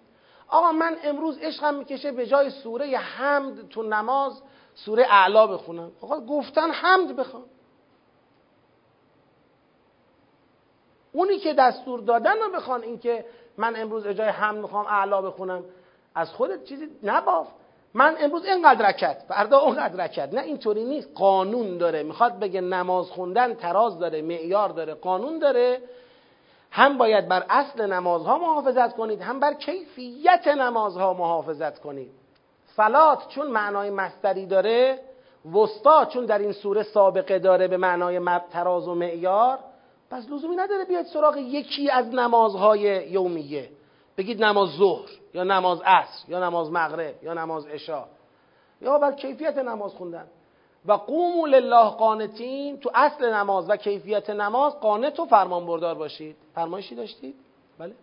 آقا 0.48 0.72
من 0.72 0.98
امروز 1.04 1.38
عشقم 1.38 1.74
می‌کشه 1.74 2.12
به 2.12 2.28
جای 2.28 2.50
سوره 2.50 2.98
حمد 2.98 3.70
تو 3.70 3.84
نماز 3.84 4.42
سوره 4.76 5.06
اعلا 5.10 5.48
بخونم. 5.48 5.92
آقا 6.02 6.20
گفتن 6.20 6.72
حمد 6.72 7.16
بخوام. 7.16 7.46
اونی 11.12 11.38
که 11.38 11.54
دستور 11.54 12.00
دادن 12.00 12.40
رو 12.40 12.52
بخوان 12.52 12.84
اینکه 12.84 13.26
من 13.58 13.76
امروز 13.76 14.06
اجای 14.06 14.28
حمد 14.28 14.58
می‌خوام 14.58 14.86
اعلا 14.86 15.22
بخونم. 15.22 15.64
از 16.16 16.32
خودت 16.32 16.64
چیزی 16.64 16.90
نباف. 17.04 17.48
من 17.94 18.16
امروز 18.20 18.46
اینقدر 18.46 18.90
رکت 18.90 19.24
فردا 19.28 19.60
اونقدر 19.60 20.06
رکت 20.06 20.34
نه 20.34 20.42
اینطوری 20.42 20.84
نیست. 20.84 21.10
قانون 21.16 21.78
داره. 21.78 22.04
می‌خواد 22.04 22.40
بگه 22.40 22.62
نماز 22.62 23.10
خوندن 23.10 23.54
تراز 23.54 24.00
داره 24.00 24.22
معیار 24.22 24.70
داره 24.70 24.94
قانون 24.94 25.40
داره. 25.40 25.82
هم 26.72 26.98
باید 26.98 27.28
بر 27.28 27.46
اصل 27.50 27.86
نمازها 27.86 28.38
محافظت 28.38 28.96
کنید 28.96 29.22
هم 29.22 29.40
بر 29.40 29.54
کیفیت 29.54 30.48
نمازها 30.48 31.14
محافظت 31.14 31.80
کنید. 31.80 32.12
صلات 32.76 33.28
چون 33.28 33.48
معنای 33.48 33.90
مستری 33.90 34.46
داره 34.46 35.00
وسطا 35.54 36.06
چون 36.06 36.26
در 36.26 36.38
این 36.38 36.52
سوره 36.52 36.84
سابقه 36.84 37.40
داره 37.40 37.68
به 37.68 37.78
معنای 37.78 38.22
تراز 38.52 38.88
و 38.88 38.96
معیار 38.96 39.60
پس 40.12 40.30
لزومی 40.30 40.56
نداره 40.56 40.86
بیاید 40.86 41.06
سراغ 41.06 41.38
یکی 41.38 41.90
از 41.90 42.08
نمازهای 42.08 42.82
یومیه. 43.10 43.70
بگید 44.18 44.44
نماز 44.44 44.70
ظهر. 44.70 45.10
یا 45.34 45.44
نماز 45.44 45.82
عصر 45.82 46.32
یا 46.32 46.40
نماز 46.40 46.72
مغرب 46.72 47.24
یا 47.24 47.34
نماز 47.34 47.68
عشا 47.68 48.06
یا 48.82 49.00
بر 49.00 49.12
کیفیت 49.12 49.58
نماز 49.58 49.94
خوندن 49.94 50.28
و 50.86 50.94
قوموا 50.94 51.48
لله 51.48 51.90
قانتین 51.90 52.80
تو 52.80 52.92
اصل 52.96 53.34
نماز 53.34 53.70
و 53.70 53.76
کیفیت 53.76 54.30
نماز 54.30 54.80
قانت 54.80 55.20
و 55.20 55.26
فرمان 55.26 55.66
بردار 55.66 55.96
باشید 55.96 56.36
فرمایشی 56.56 56.96
داشتید؟ 56.96 57.36
بله؟ 57.80 57.94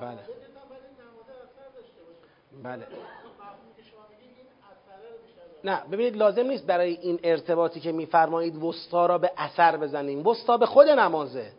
بله 0.00 0.37
بله. 2.62 2.86
نه 5.64 5.82
ببینید 5.92 6.16
لازم 6.16 6.46
نیست 6.46 6.66
برای 6.66 6.98
این 7.02 7.20
ارتباطی 7.24 7.80
که 7.80 7.92
میفرمایید 7.92 8.62
وسطا 8.62 9.06
را 9.06 9.18
به 9.18 9.30
اثر 9.36 9.76
بزنیم. 9.76 10.26
وسطا 10.26 10.56
به 10.56 10.66
خود 10.66 10.88
نمازه. 10.88 11.52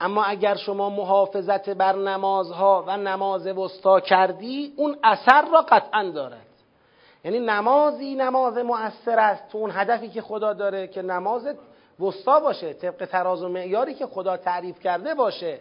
اما 0.00 0.24
اگر 0.24 0.54
شما 0.54 0.90
محافظت 0.90 1.70
بر 1.70 1.96
نمازها 1.96 2.84
و 2.86 2.96
نماز 2.96 3.46
وسطا 3.46 4.00
کردی 4.00 4.72
اون 4.76 4.96
اثر 5.04 5.48
را 5.52 5.60
قطعا 5.60 6.10
دارد. 6.10 6.46
یعنی 7.24 7.38
نمازی 7.38 8.14
نماز 8.14 8.58
مؤثر 8.58 9.18
است 9.18 9.48
تو 9.48 9.58
اون 9.58 9.70
هدفی 9.74 10.08
که 10.08 10.22
خدا 10.22 10.52
داره 10.52 10.86
که 10.86 11.02
نماز 11.02 11.48
وسطا 12.00 12.40
باشه 12.40 12.72
طبق 12.72 13.04
تراز 13.04 13.42
و 13.42 13.48
معیاری 13.48 13.94
که 13.94 14.06
خدا 14.06 14.36
تعریف 14.36 14.80
کرده 14.80 15.14
باشه. 15.14 15.60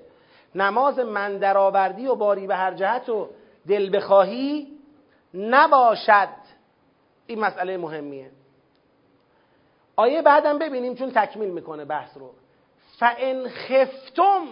نماز 0.56 1.00
من 1.00 1.38
درآوردی 1.38 2.08
و 2.08 2.16
باری 2.16 2.48
به 2.48 2.56
هر 2.56 2.74
جهت 2.74 3.10
و 3.10 3.30
دل 3.68 3.98
بخواهی 3.98 4.68
نباشد. 5.34 6.30
این 7.28 7.40
مسئله 7.40 7.78
مهمیه. 7.78 8.32
آیه 9.96 10.22
بعدم 10.22 10.60
ببینیم 10.60 10.96
چون 10.96 11.12
تکمیل 11.12 11.50
می‌کنه 11.50 11.86
بحث 11.86 12.18
رو. 12.18 12.32
فان 13.00 13.50
خفتم 13.50 14.46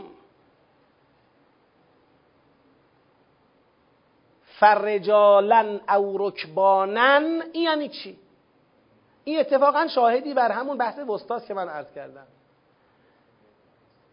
فرجالا 4.59 5.80
او 5.95 6.28
رکبانن 6.28 7.43
این 7.53 7.64
یعنی 7.64 7.89
چی؟ 7.89 8.20
این 9.24 9.39
اتفاقا 9.39 9.88
شاهدی 9.88 10.34
بر 10.34 10.51
همون 10.51 10.78
بحث 10.78 10.99
وستاست 10.99 11.47
که 11.47 11.53
من 11.53 11.70
عرض 11.70 11.91
کردم. 11.91 12.28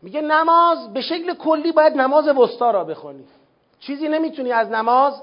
میگه 0.03 0.20
نماز 0.20 0.92
به 0.92 1.01
شکل 1.01 1.34
کلی 1.34 1.72
باید 1.72 1.94
نماز 1.94 2.28
وسطا 2.28 2.70
را 2.70 2.84
بخونی. 2.84 3.24
چیزی 3.81 4.09
نمی‌تونی 4.09 4.53
از 4.53 4.70
نماز 4.70 5.22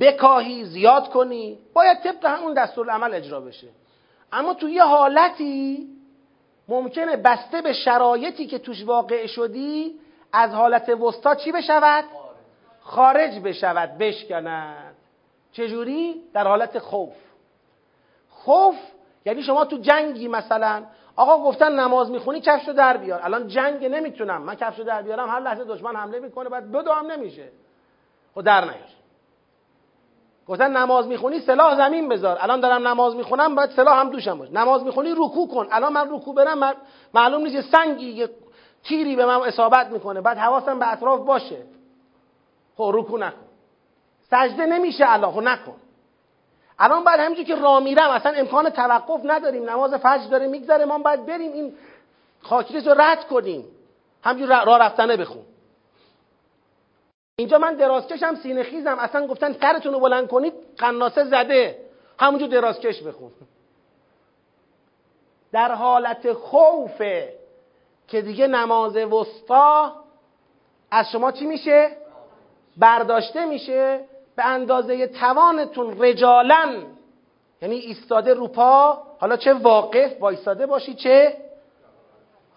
بکاهی 0.00 0.64
زیاد 0.64 1.08
کنی. 1.08 1.58
باید 1.74 1.98
طبق 1.98 2.26
همون 2.26 2.54
دستور 2.54 2.90
عمل 2.90 3.14
اجرا 3.14 3.40
بشه. 3.40 3.68
اما 4.32 4.54
تو 4.54 4.68
یه 4.68 4.84
حالتی 4.84 5.88
ممکنه 6.68 7.16
بسته 7.16 7.62
به 7.62 7.72
شرایطی 7.72 8.46
که 8.46 8.58
توش 8.58 8.84
واقع 8.84 9.26
شدی 9.26 9.98
از 10.32 10.54
حالت 10.54 10.88
وسطا 10.88 11.34
چی 11.34 11.52
بشود؟ 11.52 12.04
خارج 12.80 13.38
بشود 13.38 13.98
بشکند. 13.98 14.94
چجوری؟ 15.52 16.22
در 16.32 16.46
حالت 16.46 16.78
خوف. 16.78 17.14
خوف 18.30 18.76
یعنی 19.24 19.42
شما 19.42 19.64
تو 19.64 19.76
جنگی 19.76 20.28
مثلا 20.28 20.82
آقا 21.16 21.38
گفتن 21.38 21.80
نماز 21.80 22.10
می‌خونی 22.10 22.40
کفشو 22.40 22.72
در 22.72 22.96
بیار. 22.96 23.20
الان 23.22 23.48
جنگ 23.48 23.84
نمی‌تونم. 23.84 24.42
من 24.42 24.54
کفشو 24.54 24.82
در 24.82 25.02
بیارم 25.02 25.28
هر 25.28 25.40
لحظه 25.40 25.64
دشمن 25.64 25.96
حمله 25.96 26.18
می‌کنه 26.18 26.48
بعد 26.48 26.72
بدو 26.72 26.92
هم 26.92 27.06
نمیشه. 27.06 27.48
خب 28.36 28.42
در 28.42 28.60
نیار. 28.60 28.76
گفتن 30.48 30.76
نماز 30.76 31.06
می‌خونی 31.06 31.40
سلاح 31.40 31.76
زمین 31.76 32.08
بذار. 32.08 32.38
الان 32.40 32.60
دارم 32.60 32.88
نماز 32.88 33.14
می‌خونم 33.14 33.54
باید 33.54 33.70
سلاح 33.70 34.00
هم 34.00 34.10
دوشم 34.10 34.38
باشه. 34.38 34.52
نماز 34.52 34.84
می‌خونی 34.84 35.12
رکوع 35.16 35.48
کن. 35.48 35.68
الان 35.70 35.92
من 35.92 36.10
رکوع 36.10 36.34
برم 36.34 36.74
معلوم 37.14 37.42
نیست 37.42 37.54
یه 37.54 37.62
سنگی 37.62 38.10
یه 38.10 38.30
تیری 38.84 39.16
به 39.16 39.26
من 39.26 39.34
اصابت 39.34 39.86
می‌کنه. 39.86 40.20
بعد 40.20 40.38
حواسم 40.38 40.78
به 40.78 40.92
اطراف 40.92 41.20
باشه. 41.20 41.62
خب 42.76 42.90
رکوع 42.94 43.20
نکن. 43.20 43.46
سجده 44.30 44.66
نمیشه 44.66 45.04
الان 45.08 45.32
خب 45.32 45.42
نکن. 45.42 45.76
الان 46.78 47.04
بعد 47.04 47.20
همینجور 47.20 47.44
که 47.44 47.54
راه 47.54 47.80
میرم 47.80 48.10
اصلا 48.10 48.32
امکان 48.32 48.70
توقف 48.70 49.20
نداریم. 49.24 49.70
نماز 49.70 49.94
فجر 49.94 50.28
داره 50.30 50.46
میگذره 50.46 50.84
ما 50.84 50.98
باید 50.98 51.26
بریم 51.26 51.52
این 51.52 51.74
خاکریز 52.42 52.88
رو 52.88 52.94
رد 53.00 53.26
کنیم. 53.26 53.64
همینجور 54.22 54.64
راه 54.64 54.78
رفتنه 54.78 55.16
بخون. 55.16 55.42
اینجا 57.38 57.58
من 57.58 57.74
درازکشم 57.74 58.34
سینه 58.34 58.62
خیزم. 58.62 58.98
اصلا 58.98 59.26
گفتن 59.26 59.52
سرتون 59.52 59.92
رو 59.92 60.00
بلند 60.00 60.28
کنید 60.28 60.54
قناسه 60.78 61.24
زده. 61.24 61.78
همونجور 62.18 62.48
درازکش 62.48 63.02
بخون. 63.02 63.30
در 65.52 65.72
حالت 65.72 66.32
خوفه 66.32 67.34
که 68.08 68.22
دیگه 68.22 68.46
نماز 68.46 68.96
وسطا 68.96 69.92
از 70.90 71.10
شما 71.10 71.32
چی 71.32 71.46
میشه؟ 71.46 71.90
برداشته 72.76 73.46
میشه. 73.46 74.00
به 74.36 74.46
اندازه 74.46 75.06
توانتون 75.06 76.02
رجالن. 76.02 76.86
یعنی 77.62 77.76
ایستاده 77.76 78.34
رو 78.34 78.48
پا. 78.48 79.02
حالا 79.18 79.36
چه 79.36 79.54
واقف 79.54 80.20
وایستاده 80.20 80.66
باشی 80.66 80.94
چه 80.94 81.36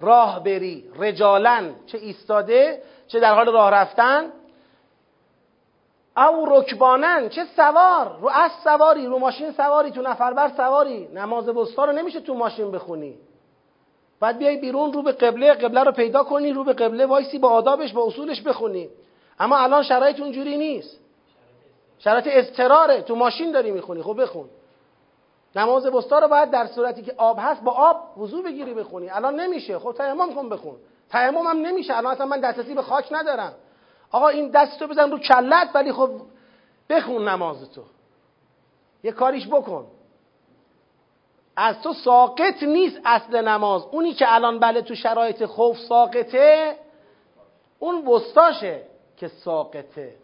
راه 0.01 0.43
بری. 0.43 0.91
رجالن. 0.99 1.75
چه 1.85 1.97
ایستاده 1.97 2.81
چه 3.07 3.19
در 3.19 3.33
حال 3.33 3.53
راه 3.53 3.71
رفتن. 3.71 4.31
او 6.17 6.45
رکبانن 6.49 7.29
چه 7.29 7.45
سوار؟ 7.55 8.17
رو 8.21 8.29
از 8.29 8.51
سواری 8.63 9.05
رو 9.05 9.19
ماشین 9.19 9.51
سواری 9.51 9.91
تو 9.91 10.01
نفربر 10.01 10.49
سواری. 10.49 11.07
نماز 11.13 11.49
وسطا 11.49 11.85
رو 11.85 11.91
نمیشه 11.91 12.19
تو 12.19 12.33
ماشین 12.33 12.71
بخونی. 12.71 13.17
بعد 14.19 14.37
بیای 14.37 14.57
بیرون 14.57 14.93
رو 14.93 15.01
به 15.01 15.11
قبله 15.11 15.53
قبله 15.53 15.83
رو 15.83 15.91
پیدا 15.91 16.23
کنی 16.23 16.51
رو 16.51 16.63
به 16.63 16.73
قبله 16.73 17.05
وایسی 17.05 17.39
با 17.39 17.49
آدابش 17.49 17.93
با 17.93 18.05
اصولش 18.05 18.41
بخونی. 18.41 18.89
اما 19.39 19.57
الان 19.57 19.83
شرایط 19.83 20.19
اونجوری 20.19 20.57
نیست. 20.57 20.99
شرایط 21.99 22.27
اضطراره. 22.31 23.01
تو 23.01 23.15
ماشین 23.15 23.51
داری 23.51 23.71
می‌خونی 23.71 24.01
خب 24.01 24.21
بخون. 24.21 24.49
نماز 25.55 25.85
وسطا 25.85 26.19
رو 26.19 26.27
باید 26.27 26.51
در 26.51 26.67
صورتی 26.67 27.01
که 27.01 27.13
آب 27.17 27.37
هست 27.41 27.63
با 27.63 27.71
آب 27.71 28.17
وضو 28.17 28.43
بگیری 28.43 28.73
بخونی. 28.73 29.09
الان 29.09 29.39
نمیشه. 29.39 29.79
خب 29.79 29.93
تیمم 29.97 30.35
کن 30.35 30.49
بخون. 30.49 30.75
تیمم 31.11 31.47
هم 31.47 31.57
نمیشه. 31.57 31.97
الان 31.97 32.11
اصلا 32.11 32.25
من 32.25 32.39
دسترسی 32.39 32.73
به 32.73 32.81
خاک 32.81 33.07
ندارم. 33.11 33.53
آقا 34.11 34.27
این 34.27 34.51
دستتو 34.51 34.87
بزن 34.87 35.11
رو 35.11 35.19
کلت 35.19 35.69
ولی 35.73 35.91
خب 35.91 36.11
بخون 36.89 37.27
نماز 37.27 37.71
تو 37.71 37.83
یه 39.03 39.11
کاریش 39.11 39.47
بکن. 39.47 39.87
از 41.55 41.81
تو 41.81 41.93
ساقط 41.93 42.63
نیست 42.63 42.99
اصل 43.05 43.47
نماز. 43.47 43.83
اونی 43.91 44.13
که 44.13 44.33
الان 44.33 44.59
بله 44.59 44.81
تو 44.81 44.95
شرایط 44.95 45.45
خوف 45.45 45.79
ساقطه 45.79 46.75
اون 47.79 48.07
وستاشه 48.07 48.81
که 49.17 49.27
ساقطه. 49.27 50.15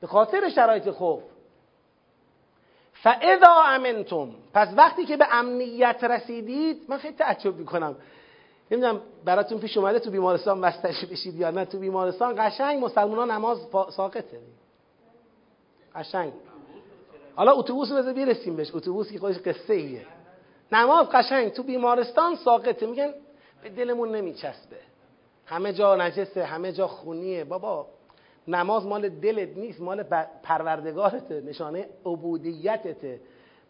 به 0.00 0.06
خاطر 0.06 0.50
شرایط 0.50 0.90
خوف. 0.90 1.22
فاذا 2.92 3.62
امنتم 3.64 4.30
پس 4.54 4.68
وقتی 4.76 5.04
که 5.04 5.16
به 5.16 5.26
امنیت 5.30 6.04
رسیدید 6.04 6.82
من 6.88 6.98
خیلی 6.98 7.14
تعجب 7.14 7.56
می‌کنم. 7.56 7.96
نمی‌دونم 8.70 9.00
براتون 9.24 9.58
پیش 9.58 9.76
اومده 9.76 9.98
تو 9.98 10.10
بیمارستان 10.10 10.60
بستش 10.60 11.04
بشید 11.04 11.34
یا 11.34 11.50
نه. 11.50 11.64
تو 11.64 11.78
بیمارستان 11.78 12.34
قشنگ 12.38 12.84
مسلمان 12.84 13.30
نماز 13.30 13.58
ساقطه. 13.90 14.40
قشنگ. 15.94 16.32
حالا 17.34 17.52
اتوبوس 17.52 17.92
بذار 17.92 18.12
برسیم 18.12 18.56
بهش. 18.56 18.74
اتوبوس 18.74 19.12
که 19.12 19.18
خودش 19.18 19.38
قصه 19.38 19.74
ایه. 19.74 20.06
نماز 20.72 21.06
قشنگ. 21.08 21.52
تو 21.52 21.62
بیمارستان 21.62 22.36
ساقطه. 22.36 22.86
میگن 22.86 23.14
به 23.62 23.68
دلمون 23.68 24.14
نمیچسبه. 24.14 24.76
همه 25.46 25.72
جا 25.72 25.96
نجسه 25.96 26.44
همه 26.44 26.72
جا 26.72 26.88
خونیه. 26.88 27.44
بابا 27.44 27.86
نماز 28.48 28.86
مال 28.86 29.08
دلت 29.08 29.56
نیست 29.56 29.80
مال 29.80 30.02
پروردگارته 30.42 31.40
نشانه 31.40 31.88
عبودیتته. 32.06 33.20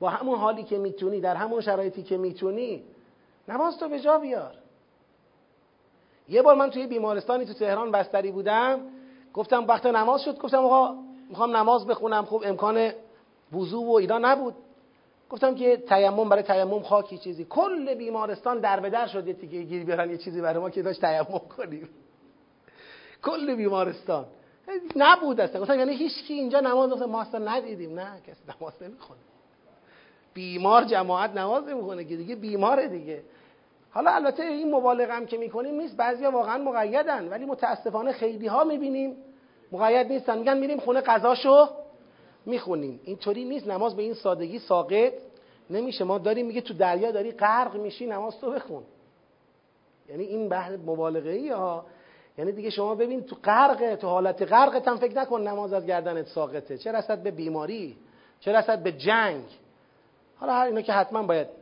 با 0.00 0.08
همون 0.08 0.38
حالی 0.38 0.62
که 0.62 0.78
می‌تونی 0.78 1.20
در 1.20 1.34
همون 1.34 1.60
شرایطی 1.60 2.02
که 2.02 2.16
می‌تونی 2.16 2.84
نماز 3.48 3.78
تو 3.78 3.88
به 3.88 4.00
جا 4.00 4.18
بیار. 4.18 4.54
یه 6.28 6.42
بار 6.42 6.54
من 6.54 6.70
توی 6.70 6.86
بیمارستانی 6.86 7.44
تو 7.44 7.52
تهران 7.52 7.90
بستری 7.90 8.30
بودم 8.32 8.80
گفتم 9.34 9.66
وقت 9.66 9.86
نماز 9.86 10.22
شد 10.22 10.38
گفتم 10.38 10.58
آقا 10.58 10.94
می‌خوام 11.28 11.56
نماز 11.56 11.86
بخونم 11.86 12.24
خب 12.24 12.42
امکان 12.44 12.90
وضو 13.52 13.84
و 13.84 13.92
اینا 13.92 14.18
نبود. 14.18 14.54
گفتم 15.30 15.54
که 15.54 15.76
تیمم 15.76 16.28
برای 16.28 16.42
تیمم 16.42 16.82
خاکی 16.82 17.18
چیزی. 17.18 17.44
کل 17.44 17.94
بیمارستان 17.94 18.58
در 18.60 18.80
به 18.80 18.90
در 18.90 19.06
شد 19.06 19.26
یه 19.26 19.34
تیکه 19.34 19.62
گیر 19.62 19.84
بیارن 19.84 20.10
یه 20.10 20.16
چیزی 20.16 20.40
برای 20.40 20.58
ما 20.58 20.70
که 20.70 20.82
داشت 20.82 21.00
تیمم 21.00 21.38
کنیم. 21.56 21.88
کل 23.22 23.54
بیمارستان. 23.54 24.24
نبود 24.96 25.40
اصلا. 25.40 25.60
گفتم 25.60 25.78
یعنی 25.78 25.94
هیچ 25.94 26.24
کی 26.24 26.34
اینجا 26.34 26.60
نماز 26.60 27.02
ما 27.02 27.20
اصلا 27.20 27.52
ندیدیم. 27.52 27.98
نه 27.98 28.20
کسی 28.20 28.42
نماز 28.60 28.82
نمی‌خونه. 28.82 29.20
بیمار 30.34 30.84
جماعت 30.84 31.36
نماز 31.36 31.68
نمی‌خونه 31.68 32.04
که 32.04 32.16
دیگه 32.16 32.36
بیماره 32.36 32.88
دیگه. 32.88 33.22
حالا 33.90 34.10
البته 34.10 34.42
این 34.42 34.74
مبالغه 34.74 35.12
هم 35.12 35.26
که 35.26 35.36
می‌کنیم 35.36 35.74
نیست 35.74 35.96
بعضیا 35.96 36.30
واقعا 36.30 36.58
مقیدن 36.58 37.28
ولی 37.28 37.44
متاسفانه 37.44 38.12
خیلی 38.12 38.46
ها 38.46 38.64
می‌بینیم. 38.64 39.16
مقید 39.72 40.12
نیستن 40.12 40.38
میگن 40.38 40.58
میریم 40.58 40.78
خونه 40.78 41.00
قضاشو 41.00 41.68
می‌خونیم. 42.46 43.00
اینطوری 43.04 43.44
نیست 43.44 43.66
نماز 43.66 43.96
به 43.96 44.02
این 44.02 44.14
سادگی 44.14 44.58
ساقط 44.58 45.12
نمیشه. 45.70 46.04
ما 46.04 46.18
داریم 46.18 46.46
میگه 46.46 46.60
تو 46.60 46.74
دریا 46.74 47.10
داری 47.10 47.32
غرق 47.32 47.76
میشی 47.76 48.06
نماز 48.06 48.40
تو 48.40 48.50
بخون. 48.50 48.82
یعنی 50.08 50.24
این 50.24 50.48
بحث 50.48 50.72
مبالغه 50.72 51.30
ای 51.30 51.48
ها. 51.48 51.84
یعنی 52.38 52.52
دیگه 52.52 52.70
شما 52.70 52.94
ببین 52.94 53.22
تو 53.22 53.36
غرق 53.44 53.94
تو 53.94 54.06
حالت 54.06 54.42
غرقت 54.42 54.88
هم 54.88 54.96
فکر 54.96 55.20
نکن 55.20 55.40
نماز 55.40 55.72
از 55.72 55.86
گردنت 55.86 56.26
ساقطه. 56.26 56.78
چه 56.78 56.92
رسد 56.92 57.22
به 57.22 57.30
بیماری 57.30 57.96
چه 58.40 58.52
رسد 58.52 58.82
به 58.82 58.92
جنگ. 58.92 59.44
حالا 60.36 60.52
هر 60.52 60.66
اینا 60.66 60.80
که 60.80 60.92
حتما 60.92 61.22
باید 61.22 61.57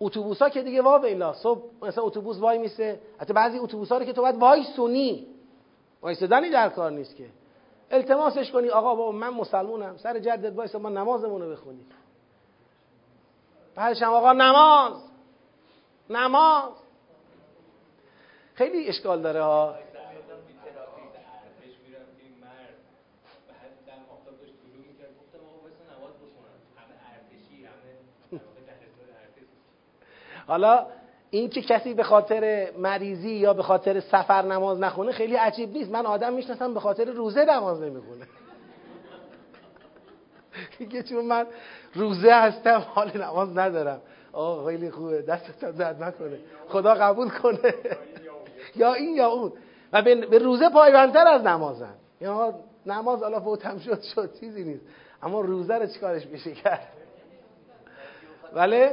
اتوبوس 0.00 0.42
ها 0.42 0.48
که 0.48 0.62
دیگه 0.62 0.82
وا 0.82 1.32
صبح 1.32 1.62
مثلا 1.82 2.04
اتوبوس 2.04 2.38
وای 2.38 2.58
میسه. 2.58 3.00
حتی 3.18 3.32
بعضی 3.32 3.58
اتوبوس 3.58 3.92
ها 3.92 3.98
رو 3.98 4.04
که 4.04 4.12
تو 4.12 4.22
باید 4.22 4.36
وای 4.36 4.64
سونی 4.76 5.26
وایسادنی 6.02 6.50
در 6.50 6.68
کار 6.68 6.90
نیست 6.90 7.16
که. 7.16 7.26
التماسش 7.90 8.50
کنی 8.50 8.68
آقا 8.68 8.94
بابا 8.94 9.12
من 9.12 9.28
مسلمونم. 9.28 9.96
سر 9.96 10.18
جدت 10.18 10.56
وایسا 10.56 10.78
ما 10.78 10.88
نمازمون 10.88 11.42
رو 11.42 11.50
بخونیم. 11.50 11.86
بعدش 13.74 14.02
آقا 14.02 14.32
نماز. 14.32 14.92
نماز. 16.10 16.72
خیلی 18.54 18.88
اشکال 18.88 19.22
داره 19.22 19.42
ها. 19.42 19.74
حالا 30.50 30.86
این 31.30 31.50
که 31.50 31.62
کسی 31.62 31.94
به 31.94 32.02
خاطر 32.02 32.68
مریضی 32.78 33.30
یا 33.30 33.54
به 33.54 33.62
خاطر 33.62 34.00
سفر 34.00 34.42
نماز 34.42 34.80
نخونه 34.80 35.12
خیلی 35.12 35.36
عجیب 35.36 35.72
نیست. 35.72 35.90
من 35.90 36.06
آدم 36.06 36.32
می‌شناسم 36.32 36.74
به 36.74 36.80
خاطر 36.80 37.04
روزه 37.04 37.44
نماز 37.44 37.82
نمی‌خونه. 37.82 38.26
میگه 40.78 41.02
چون 41.02 41.24
من 41.24 41.46
روزه 41.94 42.32
هستم 42.32 42.78
حال 42.94 43.10
نماز 43.16 43.58
ندارم. 43.58 44.00
آه 44.32 44.66
خیلی 44.66 44.90
خوبه. 44.90 45.22
دستت 45.22 45.76
درد 45.76 46.02
نکنه. 46.02 46.38
خدا 46.68 46.94
قبول 46.94 47.28
کنه. 47.28 47.74
یا 48.76 48.94
این 48.94 49.16
یا 49.16 49.26
اون. 49.26 49.52
و 49.92 50.02
به 50.02 50.38
روزه 50.38 50.68
پایبندتر 50.68 51.26
از 51.26 51.42
نمازن. 51.42 51.94
یا 52.20 52.54
نماز 52.86 53.22
حالا 53.22 53.40
فوتم 53.40 53.78
شد 53.78 54.02
شد. 54.02 54.40
چیزی 54.40 54.64
نیست. 54.64 54.84
اما 55.22 55.40
روزه 55.40 55.74
رو 55.74 55.86
چیکارش 55.86 56.26
میشه 56.26 56.52
کرد؟ 56.52 56.88
ولی 58.52 58.88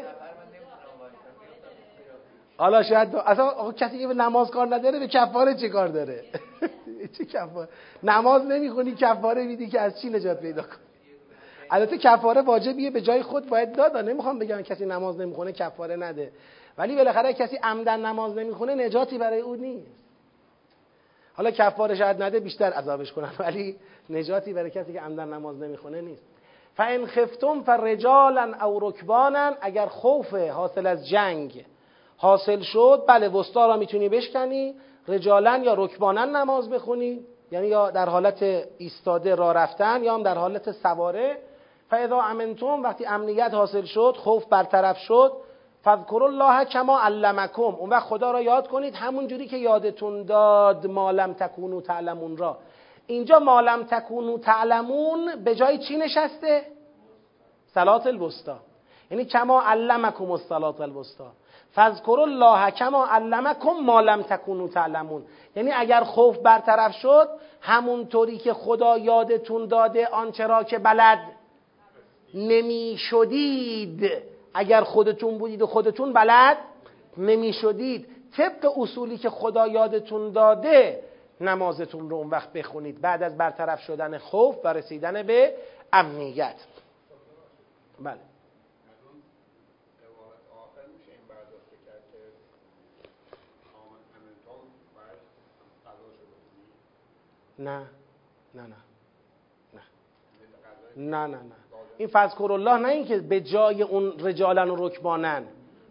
حالا 2.57 2.83
شاید 2.83 3.15
اصلا 3.15 3.45
آقا 3.45 3.71
کسی 3.71 3.99
که 3.99 4.07
نماز 4.07 4.51
کار 4.51 4.75
نداره 4.75 4.99
به 4.99 5.07
کفاره 5.07 5.55
چه 5.55 5.69
کار 5.69 5.87
داره؟ 5.87 6.23
چه 7.17 7.25
کفاره؟ 7.25 7.69
نماز 8.03 8.45
نمی‌خونی 8.45 8.95
کفاره 8.95 9.43
میدی 9.43 9.67
که 9.67 9.81
از 9.81 10.01
چی 10.01 10.09
نجات 10.09 10.39
پیدا 10.39 10.61
کنی؟ 10.61 10.87
البته 11.71 11.97
کفاره 11.97 12.41
واجبیه 12.41 12.91
به 12.91 13.01
جای 13.01 13.23
خود 13.23 13.49
باید 13.49 13.75
دادا 13.75 14.01
نمی‌خوام 14.01 14.39
بگم 14.39 14.61
کسی 14.61 14.85
نماز 14.85 15.19
نمی‌خونه 15.19 15.51
کفاره 15.51 15.95
نده. 15.95 16.31
ولی 16.77 16.95
بالاخره 16.95 17.33
کسی 17.33 17.55
عمدن 17.63 18.05
نماز 18.05 18.37
نمی‌خونه 18.37 18.75
نجاتی 18.75 19.17
برای 19.17 19.39
او 19.39 19.55
نیست. 19.55 20.03
حالا 21.33 21.51
کفاره 21.51 21.95
شاید 21.95 22.23
نده 22.23 22.39
بیشتر 22.39 22.73
عذابش 22.73 23.13
کنن 23.13 23.31
ولی 23.39 23.75
نجاتی 24.09 24.53
برای 24.53 24.69
کسی 24.69 24.93
که 24.93 25.01
عمدن 25.01 25.33
نماز 25.33 25.59
نمی‌خونه 25.59 26.01
نیست. 26.01 26.23
فان 26.75 27.05
خفتم 27.05 27.61
فرجالا 27.61 28.65
او 28.65 28.89
رکبانا 28.89 29.53
اگر 29.61 29.85
خوف 29.85 30.33
حاصل 30.33 30.87
از 30.87 31.07
جنگ 31.07 31.65
حاصل 32.17 32.61
شد 32.61 33.03
بله 33.07 33.29
وسطا 33.29 33.65
را 33.65 33.77
می‌تونی 33.77 34.09
بشکنی 34.09 34.75
رجالن 35.07 35.63
یا 35.63 35.73
رکبانن 35.73 36.35
نماز 36.35 36.69
بخونی 36.69 37.19
یعنی 37.51 37.67
یا 37.67 37.91
در 37.91 38.09
حالت 38.09 38.43
ایستاده 38.77 39.35
را 39.35 39.51
رفتن 39.51 40.03
یا 40.03 40.13
هم 40.13 40.23
در 40.23 40.37
حالت 40.37 40.71
سواره. 40.71 41.37
فاذا 41.89 42.21
امنتم 42.21 42.83
وقتی 42.83 43.05
امنیت 43.05 43.53
حاصل 43.53 43.85
شد 43.85 44.15
خوف 44.17 44.45
برطرف 44.45 44.97
شد 44.97 45.31
فذکر 45.83 46.23
الله 46.23 46.65
کما 46.65 46.99
علمکم. 46.99 47.61
اون 47.61 47.89
وقت 47.89 48.07
خدا 48.07 48.31
را 48.31 48.41
یاد 48.41 48.67
کنید 48.67 48.95
همون 48.95 49.27
جوری 49.27 49.47
که 49.47 49.57
یادتون 49.57 50.23
داد 50.23 50.87
مالم 50.87 51.33
تکونو 51.33 51.81
تعلمون 51.81 52.37
را. 52.37 52.57
اینجا 53.07 53.39
مالم 53.39 53.83
تکونو 53.83 54.37
تعلمون 54.37 55.43
به 55.43 55.55
جای 55.55 55.77
چی 55.77 55.97
نشسته؟ 55.97 56.61
صلات 57.67 58.07
الوسطا. 58.07 58.57
یعنی 59.11 59.25
کما 59.25 59.61
علمکم 59.61 60.31
الصلات 60.31 60.81
الوسطا. 60.81 61.31
فذکر 61.77 62.19
الله 62.19 62.71
کما 62.71 63.05
علمکم 63.05 63.71
ما 63.71 64.01
لم 64.01 64.21
تکونوا 64.21 64.67
تعلمون. 64.67 65.23
یعنی 65.55 65.71
اگر 65.71 66.03
خوف 66.03 66.37
برطرف 66.37 66.95
شد 66.95 67.29
همونطوری 67.61 68.37
که 68.37 68.53
خدا 68.53 68.97
یادتون 68.97 69.67
داده 69.67 70.07
آنچه 70.07 70.47
را 70.47 70.63
که 70.63 70.77
بلد 70.77 71.19
نمی 72.33 72.95
شدید 72.97 74.11
اگر 74.53 74.81
خودتون 74.81 75.37
بودید 75.37 75.61
و 75.61 75.67
خودتون 75.67 76.13
بلد 76.13 76.57
نمی 77.17 77.53
شدید 77.53 78.07
طبق 78.37 78.77
اصولی 78.77 79.17
که 79.17 79.29
خدا 79.29 79.67
یادتون 79.67 80.31
داده 80.31 81.03
نمازتون 81.41 82.09
رو 82.09 82.15
اون 82.15 82.29
وقت 82.29 82.53
بخونید. 82.53 83.01
بعد 83.01 83.23
از 83.23 83.37
برطرف 83.37 83.81
شدن 83.81 84.17
خوف 84.17 84.55
و 84.63 84.73
رسیدن 84.73 85.23
به 85.23 85.53
امنیت. 85.93 86.55
بله. 87.99 88.36
نه 97.59 97.81
نه 98.55 98.61
نه 98.61 98.75
نه. 100.97 101.27
نه 101.27 101.27
نه 101.27 101.39
این 101.97 102.07
فذکر 102.07 102.51
الله 102.51 102.77
نه 102.77 102.87
اینکه 102.87 103.17
به 103.17 103.41
جای 103.41 103.83
اون 103.83 104.13
رجالن 104.19 104.69
و 104.69 104.87
رکبانن. 104.87 105.43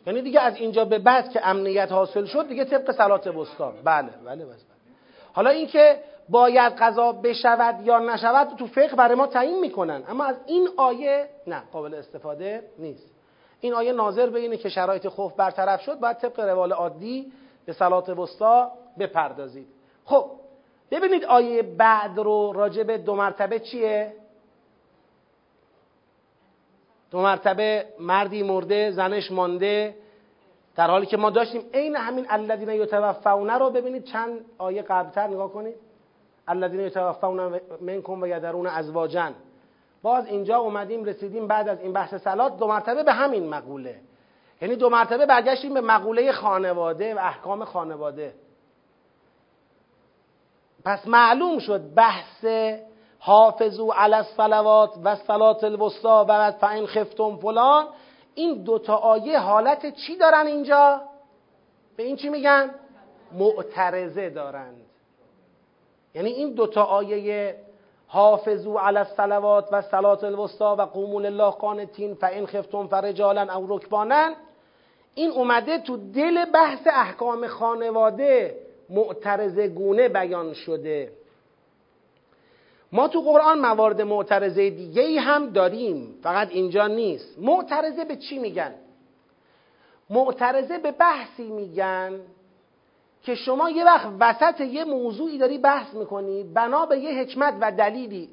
یعنی 0.06 0.22
دیگه 0.22 0.40
از 0.40 0.56
اینجا 0.56 0.84
به 0.84 0.98
بعد 0.98 1.30
که 1.30 1.48
امنیت 1.48 1.92
حاصل 1.92 2.24
شد 2.24 2.48
دیگه 2.48 2.64
طبق 2.64 2.92
صلات 2.92 3.28
بستا 3.28 3.72
بله 3.84 4.08
بله 4.24 4.44
بله. 4.44 4.54
حالا 5.32 5.50
اینکه 5.50 6.00
باید 6.28 6.72
قضا 6.72 7.12
بشود 7.12 7.86
یا 7.86 7.98
نشود 7.98 8.56
تو 8.56 8.66
فقه 8.66 8.96
برای 8.96 9.14
ما 9.14 9.26
تعیین 9.26 9.60
می‌کنن. 9.60 10.02
اما 10.08 10.24
از 10.24 10.36
این 10.46 10.68
آیه 10.76 11.28
نه 11.46 11.62
قابل 11.72 11.94
استفاده 11.94 12.62
نیست. 12.78 13.14
این 13.60 13.74
آیه 13.74 13.92
ناظر 13.92 14.30
به 14.30 14.40
اینه 14.40 14.56
که 14.56 14.68
شرایط 14.68 15.08
خوف 15.08 15.32
برطرف 15.32 15.80
شد 15.80 16.00
باید 16.00 16.16
طبق 16.16 16.40
روال 16.40 16.72
عادی 16.72 17.32
به 17.66 17.72
صلات 17.72 18.08
وسطا 18.08 18.72
بپردازید. 18.98 19.66
خب 20.04 20.30
ببینید 20.90 21.24
آیه 21.24 21.62
بعد 21.62 22.18
رو 22.18 22.52
راجع 22.52 22.96
دو 22.96 23.14
مرتبه 23.14 23.58
چیه؟ 23.58 24.12
دو 27.10 27.20
مرتبه 27.20 27.86
مردی 28.00 28.42
مرده 28.42 28.90
زنش 28.90 29.30
مانده 29.30 29.96
در 30.76 30.90
حالی 30.90 31.06
که 31.06 31.16
ما 31.16 31.30
داشتیم 31.30 31.62
عین 31.74 31.96
همین 31.96 32.26
الذین 32.28 32.68
یتوفون 32.68 33.50
رو 33.50 33.70
ببینید 33.70 34.04
چند 34.04 34.40
آیه 34.58 34.82
قبلتر 34.82 35.26
نگاه 35.26 35.52
کنید. 35.52 35.74
الذین 36.48 36.80
یتوفون 36.80 37.60
منکم 37.80 38.22
و 38.22 38.26
یدرون 38.26 38.66
ازواجن. 38.66 39.34
باز 40.02 40.26
اینجا 40.26 40.58
اومدیم 40.58 41.04
رسیدیم 41.04 41.46
بعد 41.46 41.68
از 41.68 41.80
این 41.80 41.92
بحث 41.92 42.14
سلات 42.14 42.58
دو 42.58 42.66
مرتبه 42.66 43.02
به 43.02 43.12
همین 43.12 43.48
مقوله. 43.48 44.00
یعنی 44.62 44.76
دو 44.76 44.88
مرتبه 44.88 45.26
برگشتیم 45.26 45.74
به 45.74 45.80
مقوله 45.80 46.32
خانواده 46.32 47.14
و 47.14 47.18
احکام 47.18 47.64
خانواده. 47.64 48.34
پس 50.86 51.06
معلوم 51.06 51.58
شد 51.58 51.94
بحث 51.94 52.44
حافظو 53.18 53.90
علی 53.90 54.14
الصلوات 54.14 54.90
و 55.04 55.16
صلات 55.16 55.64
الوسطا 55.64 56.22
و 56.22 56.24
بعد 56.24 56.54
فاین 56.54 56.86
خفتم 56.86 57.36
فلان 57.36 57.86
این 58.34 58.62
دوتا 58.62 58.96
آیه 58.96 59.38
حالت 59.38 59.94
چی 59.94 60.16
دارن 60.16 60.46
اینجا؟ 60.46 61.00
به 61.96 62.02
این 62.02 62.16
چی 62.16 62.28
میگن؟ 62.28 62.70
معترضه 63.32 64.30
دارند 64.30 64.76
یعنی 66.14 66.30
این 66.30 66.54
دوتا 66.54 66.82
آیه 66.82 67.56
حافظو 68.08 68.78
علی 68.78 68.98
الصلوات 68.98 69.68
و 69.72 69.82
صلات 69.82 70.24
الوسطا 70.24 70.76
و 70.76 70.82
قومون 70.82 71.26
الله 71.26 71.50
قانتین 71.50 72.14
فاین 72.14 72.46
خفتم 72.46 72.86
فرجالا 72.86 73.54
او 73.54 73.76
رکبانن 73.76 74.34
این 75.14 75.30
اومده 75.30 75.78
تو 75.78 75.96
دل 75.96 76.44
بحث 76.44 76.86
احکام 76.86 77.46
خانواده 77.46 78.65
معترضه 78.90 79.68
گونه 79.68 80.08
بیان 80.08 80.52
شده. 80.52 81.12
ما 82.92 83.08
تو 83.08 83.20
قرآن 83.20 83.58
موارد 83.58 84.02
معترضه 84.02 84.70
دیگه 84.70 85.02
ای 85.02 85.18
هم 85.18 85.50
داریم. 85.50 86.18
فقط 86.22 86.48
اینجا 86.50 86.86
نیست. 86.86 87.38
معترضه 87.38 88.04
به 88.04 88.16
چی 88.16 88.38
میگن؟ 88.38 88.74
معترضه 90.10 90.78
به 90.78 90.90
بحثی 90.90 91.44
میگن 91.44 92.20
که 93.22 93.34
شما 93.34 93.70
یه 93.70 93.84
وقت 93.84 94.08
وسط 94.20 94.60
یه 94.60 94.84
موضوعی 94.84 95.38
داری 95.38 95.58
بحث 95.58 95.94
می‌کنی 95.94 96.44
بنا 96.44 96.86
به 96.86 96.98
یه 96.98 97.20
حکمت 97.20 97.54
و 97.60 97.72
دلیلی. 97.72 98.28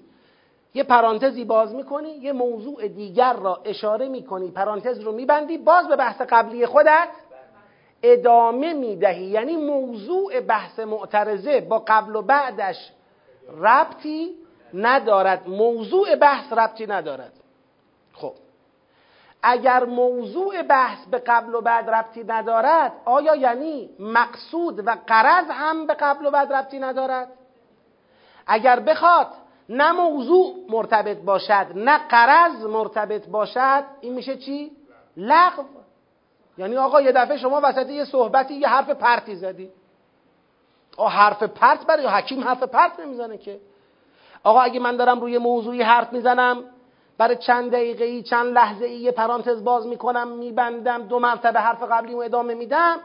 یه 0.73 0.83
پرانتزی 0.83 1.45
باز 1.45 1.75
می‌کنی 1.75 2.09
یه 2.09 2.33
موضوع 2.33 2.87
دیگر 2.87 3.33
را 3.33 3.61
اشاره 3.65 4.07
می‌کنی 4.07 4.51
پرانتز 4.51 4.99
رو 4.99 5.11
میبندی 5.11 5.57
باز 5.57 5.87
به 5.87 5.95
بحث 5.95 6.21
قبلی 6.21 6.65
خودت 6.65 7.07
ادامه 8.03 8.73
می‌دهی. 8.73 9.25
یعنی 9.25 9.57
موضوع 9.57 10.39
بحث 10.39 10.79
معترضه 10.79 11.61
با 11.61 11.83
قبل 11.87 12.15
و 12.15 12.21
بعدش 12.21 12.91
ربطی 13.61 14.35
ندارد. 14.73 15.49
موضوع 15.49 16.15
بحث 16.15 16.53
ربطی 16.53 16.87
ندارد. 16.87 17.33
خب. 18.13 18.33
اگر 19.43 19.85
موضوع 19.85 20.61
بحث 20.61 21.05
به 21.05 21.19
قبل 21.19 21.55
و 21.55 21.61
بعد 21.61 21.89
ربطی 21.89 22.23
ندارد 22.23 22.91
آیا 23.05 23.35
یعنی 23.35 23.89
مقصود 23.99 24.87
و 24.87 24.95
قرض 25.07 25.45
هم 25.49 25.87
به 25.87 25.93
قبل 25.93 26.25
و 26.25 26.31
بعد 26.31 26.53
ربطی 26.53 26.79
ندارد؟ 26.79 27.27
اگر 28.47 28.79
بخواد 28.79 29.27
نه 29.69 29.91
موضوع 29.91 30.55
مرتبط 30.69 31.17
باشد 31.17 31.67
نه 31.75 31.97
قرض 31.97 32.65
مرتبط 32.65 33.27
باشد 33.27 33.83
این 34.01 34.13
میشه 34.13 34.37
چی؟ 34.37 34.71
لغو. 35.17 35.63
یعنی 36.57 36.77
آقا 36.77 37.01
یه 37.01 37.11
دفعه 37.11 37.37
شما 37.37 37.61
وسط 37.63 37.89
یه 37.89 38.05
صحبتی 38.05 38.53
یه 38.53 38.67
حرف 38.67 38.89
پرتی 38.89 39.35
زدی. 39.35 39.69
آقا 40.97 41.09
حرف 41.09 41.43
پرت 41.43 41.85
برای 41.85 42.07
حکیم 42.07 42.43
حرف 42.43 42.63
پرت 42.63 42.99
نمی‌زنه 42.99 43.37
که. 43.37 43.59
آقا 44.43 44.61
اگه 44.61 44.79
من 44.79 44.97
دارم 44.97 45.19
روی 45.19 45.37
موضوعی 45.37 45.81
حرف 45.81 46.13
می‌زنم 46.13 46.63
برای 47.17 47.35
چند 47.35 47.71
دقیقه 47.71 48.05
ای 48.05 48.23
چند 48.23 48.53
لحظه 48.53 48.85
ای 48.85 48.95
یه 48.95 49.11
پرانتز 49.11 49.63
باز 49.63 49.87
می‌کنم 49.87 50.27
میبندم 50.27 51.03
دو 51.03 51.19
مرتبه 51.19 51.59
حرف 51.59 51.83
قبلی 51.91 52.13
رو 52.13 52.19
ادامه 52.19 52.53
میدم. 52.53 52.99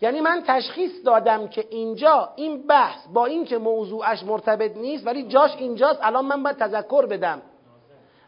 یعنی 0.00 0.20
من 0.20 0.42
تشخیص 0.46 0.92
دادم 1.04 1.48
که 1.48 1.64
اینجا 1.70 2.32
این 2.36 2.66
بحث 2.66 3.06
با 3.12 3.26
اینکه 3.26 3.58
موضوعش 3.58 4.22
مرتبط 4.22 4.76
نیست 4.76 5.06
ولی 5.06 5.22
جاش 5.22 5.56
اینجاست 5.56 6.00
الان 6.02 6.24
من 6.24 6.42
باید 6.42 6.56
تذکر 6.56 7.06
بدم. 7.06 7.42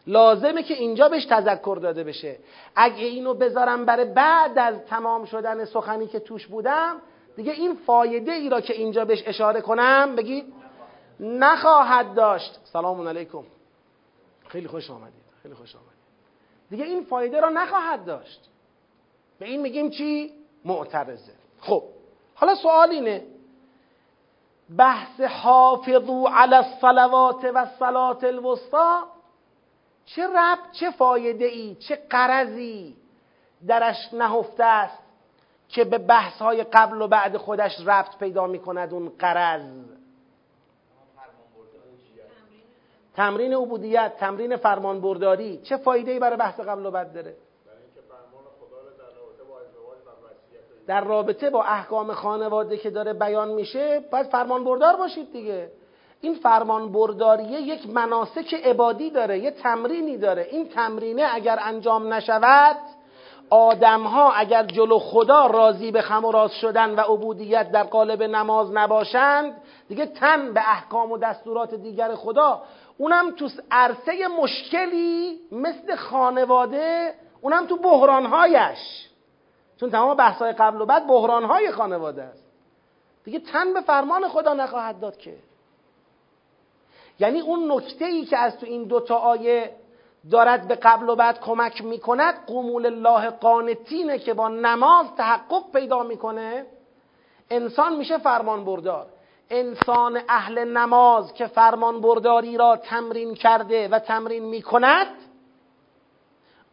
لازمه 0.07 0.63
که 0.63 0.73
اینجا 0.73 1.09
بهش 1.09 1.25
تذکر 1.25 1.79
داده 1.81 2.03
بشه. 2.03 2.37
اگه 2.75 3.05
اینو 3.05 3.33
بذارم 3.33 3.85
برای 3.85 4.05
بعد 4.05 4.59
از 4.59 4.75
تمام 4.85 5.25
شدن 5.25 5.65
سخنی 5.65 6.07
که 6.07 6.19
توش 6.19 6.47
بودم 6.47 6.95
دیگه 7.35 7.51
این 7.51 7.75
فایده 7.75 8.31
ای 8.31 8.49
را 8.49 8.61
که 8.61 8.73
اینجا 8.73 9.05
بهش 9.05 9.23
اشاره 9.25 9.61
کنم 9.61 10.15
بگید 10.15 10.53
نخواهد 11.19 12.13
داشت. 12.13 12.59
سلام 12.63 13.07
علیکم. 13.07 13.43
خیلی 14.47 14.67
خوش 14.67 14.89
آمدید. 14.89 15.23
خیلی 15.43 15.55
خوش 15.55 15.75
آمدید. 15.75 15.91
دیگه 16.69 16.83
این 16.83 17.03
فایده 17.03 17.39
را 17.39 17.49
نخواهد 17.49 18.05
داشت. 18.05 18.49
به 19.39 19.45
این 19.45 19.61
میگیم 19.61 19.89
چی؟ 19.89 20.33
معترضه. 20.65 21.31
خب 21.59 21.83
حالا 22.35 22.55
سوال 22.55 22.89
اینه 22.89 23.23
بحث 24.77 25.21
حافظو 25.21 26.27
علی 26.27 26.55
الصلوات 26.55 27.51
و 27.53 27.65
صلات 27.79 28.23
الوسطا 28.23 29.03
چه 30.05 30.27
رب 30.27 30.59
چه 30.71 30.91
فایده 30.91 31.45
ای 31.45 31.75
چه 31.75 31.95
قرضی 32.09 32.95
درش 33.67 34.13
نهفته 34.13 34.63
است 34.63 34.97
که 35.69 35.83
به 35.83 35.97
بحث 35.97 36.41
های 36.41 36.63
قبل 36.63 37.01
و 37.01 37.07
بعد 37.07 37.37
خودش 37.37 37.79
ربط 37.85 38.17
پیدا 38.17 38.47
می 38.47 38.59
کند 38.59 38.93
اون 38.93 39.11
قرض؟ 39.19 39.61
تمرین 43.15 43.53
عبودیت 43.53 44.13
تمرین 44.17 44.57
فرمانبرداری 44.57 45.57
چه 45.57 45.77
فایده 45.77 46.11
ای 46.11 46.19
برای 46.19 46.37
بحث 46.37 46.59
قبل 46.59 46.85
و 46.85 46.91
بعد 46.91 47.13
داره؟ 47.13 47.35
در 50.87 51.03
رابطه 51.03 51.49
با 51.49 51.63
احکام 51.63 52.13
خانواده 52.13 52.77
که 52.77 52.89
داره 52.89 53.13
بیان 53.13 53.49
میشه 53.49 53.99
باید 54.11 54.27
فرمان 54.27 54.63
بردار 54.63 54.95
باشید 54.95 55.31
دیگه. 55.31 55.71
این 56.21 56.33
فرمان 56.33 56.91
برداریه 56.91 57.61
یک 57.61 57.89
مناسک 57.89 58.53
عبادی 58.53 59.09
داره 59.09 59.39
یه 59.39 59.51
تمرینی 59.51 60.17
داره. 60.17 60.47
این 60.51 60.69
تمرینه 60.69 61.27
اگر 61.31 61.59
انجام 61.61 62.13
نشود 62.13 62.77
آدم 63.49 64.03
ها 64.03 64.31
اگر 64.31 64.63
جلو 64.63 64.99
خدا 64.99 65.45
راضی 65.45 65.91
به 65.91 66.01
خم 66.01 66.25
و 66.25 66.31
راز 66.31 66.51
شدن 66.53 66.95
و 66.95 66.99
عبودیت 66.99 67.71
در 67.71 67.83
قالب 67.83 68.23
نماز 68.23 68.71
نباشند 68.71 69.61
دیگه 69.89 70.05
تن 70.05 70.53
به 70.53 70.69
احکام 70.69 71.11
و 71.11 71.17
دستورات 71.17 71.73
دیگر 71.73 72.15
خدا. 72.15 72.61
اونم 72.97 73.31
تو 73.31 73.49
عرصه 73.71 74.27
مشکلی 74.27 75.39
مثل 75.51 75.95
خانواده 75.95 77.13
اونم 77.41 77.65
تو 77.65 77.77
بحرانهایش. 77.77 79.07
چون 79.79 79.91
تمام 79.91 80.17
بحثای 80.17 80.51
قبل 80.51 80.81
و 80.81 80.85
بعد 80.85 81.07
بحرانهای 81.07 81.71
خانواده 81.71 82.23
است. 82.23 82.43
دیگه 83.23 83.39
تن 83.39 83.73
به 83.73 83.81
فرمان 83.81 84.27
خدا 84.27 84.53
نخواهد 84.53 84.99
داد 84.99 85.17
که. 85.17 85.50
یعنی 87.21 87.39
اون 87.39 87.71
نکته 87.71 88.05
ای 88.05 88.25
که 88.25 88.37
از 88.37 88.57
تو 88.57 88.65
این 88.65 88.83
دوتا 88.83 89.15
آیه 89.15 89.71
دارد 90.31 90.67
به 90.67 90.75
قبل 90.75 91.09
و 91.09 91.15
بعد 91.15 91.39
کمک 91.39 91.83
می‌کند 91.83 92.45
قمول 92.47 92.85
الله 92.85 93.29
قانتینه 93.29 94.19
که 94.19 94.33
با 94.33 94.49
نماز 94.49 95.05
تحقق 95.17 95.71
پیدا 95.73 96.03
می‌کنه. 96.03 96.65
انسان 97.49 97.95
میشه 97.95 98.17
فرمان 98.17 98.65
بردار 98.65 99.05
انسان 99.49 100.21
اهل 100.29 100.77
نماز 100.77 101.33
که 101.33 101.47
فرمان 101.47 102.01
برداری 102.01 102.57
را 102.57 102.77
تمرین 102.77 103.35
کرده 103.35 103.87
و 103.87 103.99
تمرین 103.99 104.45
می‌کند 104.45 105.07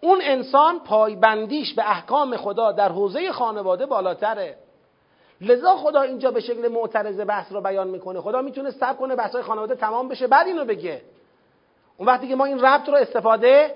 اون 0.00 0.18
انسان 0.22 0.78
پایبندیش 0.78 1.74
به 1.74 1.90
احکام 1.90 2.36
خدا 2.36 2.72
در 2.72 2.88
حوزه 2.88 3.32
خانواده 3.32 3.86
بالاتره. 3.86 4.56
لذا 5.40 5.76
خدا 5.76 6.00
اینجا 6.00 6.30
به 6.30 6.40
شکل 6.40 6.68
معترض 6.68 7.20
بحث 7.20 7.52
رو 7.52 7.60
بیان 7.60 7.88
می‌کنه. 7.88 8.20
خدا 8.20 8.42
می‌تونه 8.42 8.70
سب 8.70 8.98
کنه 8.98 9.16
بحث 9.16 9.36
خانواده 9.36 9.74
تمام 9.74 10.08
بشه. 10.08 10.26
بعد 10.26 10.46
اینو 10.46 10.64
بگه. 10.64 11.02
اون 11.96 12.08
وقتی 12.08 12.28
که 12.28 12.34
ما 12.34 12.44
این 12.44 12.60
ربط 12.60 12.88
رو 12.88 12.94
استفاده 12.94 13.74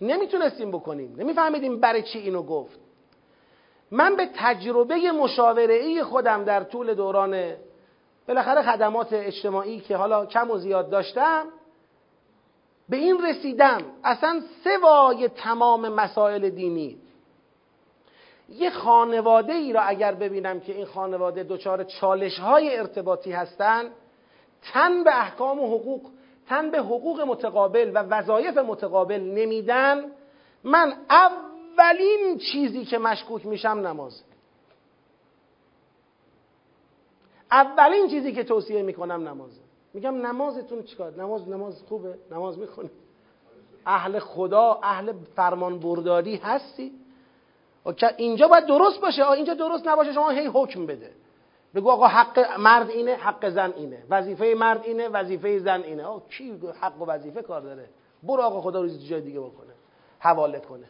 نمی‌تونستیم 0.00 0.70
بکنیم. 0.70 1.14
نمیفهمیدیم 1.18 1.80
برای 1.80 2.02
چی 2.02 2.18
اینو 2.18 2.42
گفت. 2.42 2.80
من 3.90 4.16
به 4.16 4.28
تجربه 4.34 5.12
مشاوره 5.12 5.74
ای 5.74 6.02
خودم 6.02 6.44
در 6.44 6.64
طول 6.64 6.94
دوران 6.94 7.52
بالاخره 8.28 8.62
خدمات 8.62 9.12
اجتماعی 9.12 9.80
که 9.80 9.96
حالا 9.96 10.26
کم 10.26 10.50
و 10.50 10.58
زیاد 10.58 10.90
داشتم 10.90 11.46
به 12.88 12.96
این 12.96 13.26
رسیدم. 13.26 13.82
اصلا 14.04 14.40
سوای 14.64 15.28
تمام 15.28 15.88
مسائل 15.88 16.50
دینی. 16.50 16.98
یه 18.50 18.70
خانواده 18.70 19.52
ای 19.52 19.72
را 19.72 19.80
اگر 19.80 20.14
ببینم 20.14 20.60
که 20.60 20.74
این 20.74 20.86
خانواده 20.86 21.42
دچار 21.42 21.84
چالش 21.84 22.38
های 22.38 22.76
ارتباطی 22.76 23.32
هستند 23.32 23.90
تن 24.62 25.04
به 25.04 25.18
احکام 25.20 25.60
و 25.60 25.66
حقوق 25.66 26.10
تن 26.48 26.70
به 26.70 26.78
حقوق 26.78 27.20
متقابل 27.20 27.90
و 27.94 27.98
وظایف 27.98 28.58
متقابل 28.58 29.20
نمیدن 29.20 30.04
من 30.64 30.94
اولین 31.10 32.38
چیزی 32.38 32.84
که 32.84 32.98
مشکوک 32.98 33.46
میشم 33.46 33.68
نماز. 33.68 34.22
اولین 37.50 38.08
چیزی 38.08 38.32
که 38.32 38.44
توصیه 38.44 38.82
می‌کنم 38.82 39.28
نمازه 39.28 39.60
میگم 39.94 40.26
نمازتون 40.26 40.82
چیکار؟ 40.82 41.14
نماز 41.16 41.48
نماز 41.48 41.82
خوبه؟ 41.88 42.14
نماز 42.30 42.58
می‌خونی؟ 42.58 42.90
اهل 43.86 44.18
خدا 44.18 44.80
اهل 44.82 45.12
فرمان 45.36 45.78
برداری 45.78 46.36
هستی؟ 46.36 46.99
اینجا 48.16 48.48
باید 48.48 48.66
درست 48.66 49.00
باشه. 49.00 49.30
اینجا 49.30 49.54
درست 49.54 49.88
نباشه 49.88 50.12
شما 50.12 50.30
هی 50.30 50.46
حکم 50.54 50.86
بده. 50.86 51.10
بگو 51.74 51.90
آقا 51.90 52.06
حق 52.06 52.58
مرد 52.58 52.90
اینه 52.90 53.14
حق 53.14 53.48
زن 53.48 53.72
اینه. 53.76 54.02
وظیفه 54.10 54.54
مرد 54.56 54.84
اینه 54.84 55.08
وظیفه 55.08 55.58
زن 55.58 55.82
اینه. 55.82 56.04
آقا 56.04 56.22
کی 56.28 56.60
حق 56.80 57.02
و 57.02 57.06
وظیفه 57.06 57.42
کار 57.42 57.60
داره؟ 57.60 57.88
برو 58.22 58.42
آقا 58.42 58.60
خدا 58.60 58.80
روز 58.80 59.08
جای 59.08 59.20
دیگه 59.20 59.40
بکنه. 59.40 59.72
حواله 60.18 60.60
کنه. 60.60 60.86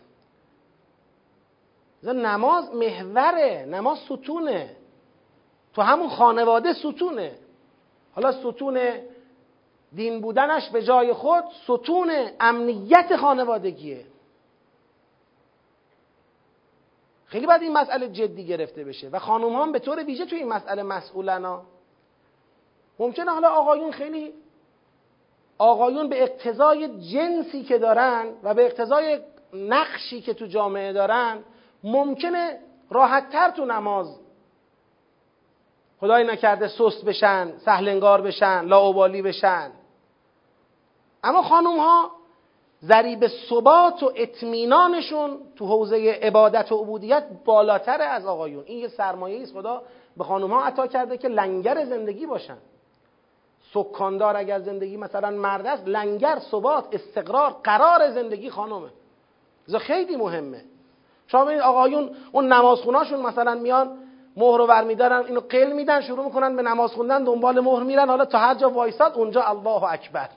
نماز 2.02 2.74
محوره 2.74 3.66
نماز 3.68 3.98
ستونه. 3.98 4.76
تو 5.74 5.82
همون 5.82 6.08
خانواده 6.08 6.72
ستونه. 6.72 7.32
حالا 8.14 8.32
ستون 8.32 8.80
دین 9.94 10.20
بودنش 10.20 10.68
به 10.70 10.82
جای 10.82 11.12
خود 11.12 11.44
ستون 11.64 12.12
امنیت 12.40 13.16
خانوادگیه. 13.16 14.04
خیلی 17.30 17.46
باید 17.46 17.62
این 17.62 17.72
مسئله 17.72 18.08
جدی 18.08 18.46
گرفته 18.46 18.84
بشه. 18.84 19.08
و 19.08 19.18
خانوم 19.18 19.56
هم 19.56 19.72
به 19.72 19.78
طور 19.78 20.04
ویژه 20.04 20.26
توی 20.26 20.38
این 20.38 20.48
مسئله 20.48 20.82
مسئولن. 20.82 21.44
ها 21.44 21.62
ممکنه 22.98 23.30
حالا 23.30 23.48
آقایون 23.48 23.92
خیلی 23.92 24.34
آقایون 25.58 26.08
به 26.08 26.22
اقتضای 26.22 27.00
جنسی 27.00 27.62
که 27.62 27.78
دارن 27.78 28.26
و 28.42 28.54
به 28.54 28.66
اقتضای 28.66 29.20
نقشی 29.52 30.20
که 30.20 30.34
تو 30.34 30.46
جامعه 30.46 30.92
دارن 30.92 31.38
ممکنه 31.84 32.60
راحتتر 32.90 33.50
تو 33.50 33.64
نماز 33.64 34.20
خدای 36.00 36.24
نکرده 36.24 36.68
سست 36.68 37.04
بشن 37.04 37.58
سهلنگار 37.58 38.20
بشن 38.20 38.64
لاوبالی 38.64 39.22
بشن. 39.22 39.70
اما 41.24 41.42
خانوم 41.42 41.78
ها 41.78 42.10
ذریب 42.84 43.26
ثبات 43.26 44.02
و 44.02 44.12
اطمینانشون 44.16 45.38
تو 45.56 45.66
حوزه 45.66 46.18
عبادت 46.22 46.72
و 46.72 46.76
عبودیت 46.76 47.24
بالاتر 47.44 48.02
از 48.02 48.26
آقایون. 48.26 48.64
این 48.66 48.78
یه 48.78 48.88
سرمایه 48.88 49.42
است 49.42 49.52
خدا 49.52 49.82
به 50.16 50.24
خانوم 50.24 50.50
ها 50.50 50.64
عطا 50.64 50.86
کرده 50.86 51.18
که 51.18 51.28
لنگر 51.28 51.84
زندگی 51.84 52.26
باشن. 52.26 52.56
سکاندار 53.74 54.36
اگر 54.36 54.60
زندگی 54.60 54.96
مثلا 54.96 55.30
مرد 55.30 55.66
است 55.66 55.88
لنگر 55.88 56.38
ثبات 56.38 56.84
استقرار 56.92 57.56
قرار 57.64 58.10
زندگی 58.10 58.50
خانومه 58.50 58.88
این 59.68 59.78
خیلی 59.78 60.16
مهمه. 60.16 60.64
شما 61.26 61.44
ببینید 61.44 61.62
آقایون 61.62 62.10
اون 62.32 62.52
نمازخوناشون 62.52 63.20
مثلا 63.20 63.54
میان 63.54 63.98
مهر 64.36 64.58
رو 64.58 64.66
برمیدارن 64.66 65.26
اینو 65.26 65.40
قل 65.40 65.72
میدن 65.72 66.00
شروع 66.00 66.24
می‌کنن 66.24 66.56
به 66.56 66.62
نماز 66.62 66.92
خوندن 66.92 67.24
دنبال 67.24 67.60
مهر 67.60 67.82
میرن 67.82 68.08
حالا 68.08 68.24
تا 68.24 68.38
هر 68.38 68.54
جا 68.54 68.70
وایساد 68.70 69.14
اونجا 69.14 69.42
الله 69.42 69.84
اکبر. 69.84 70.28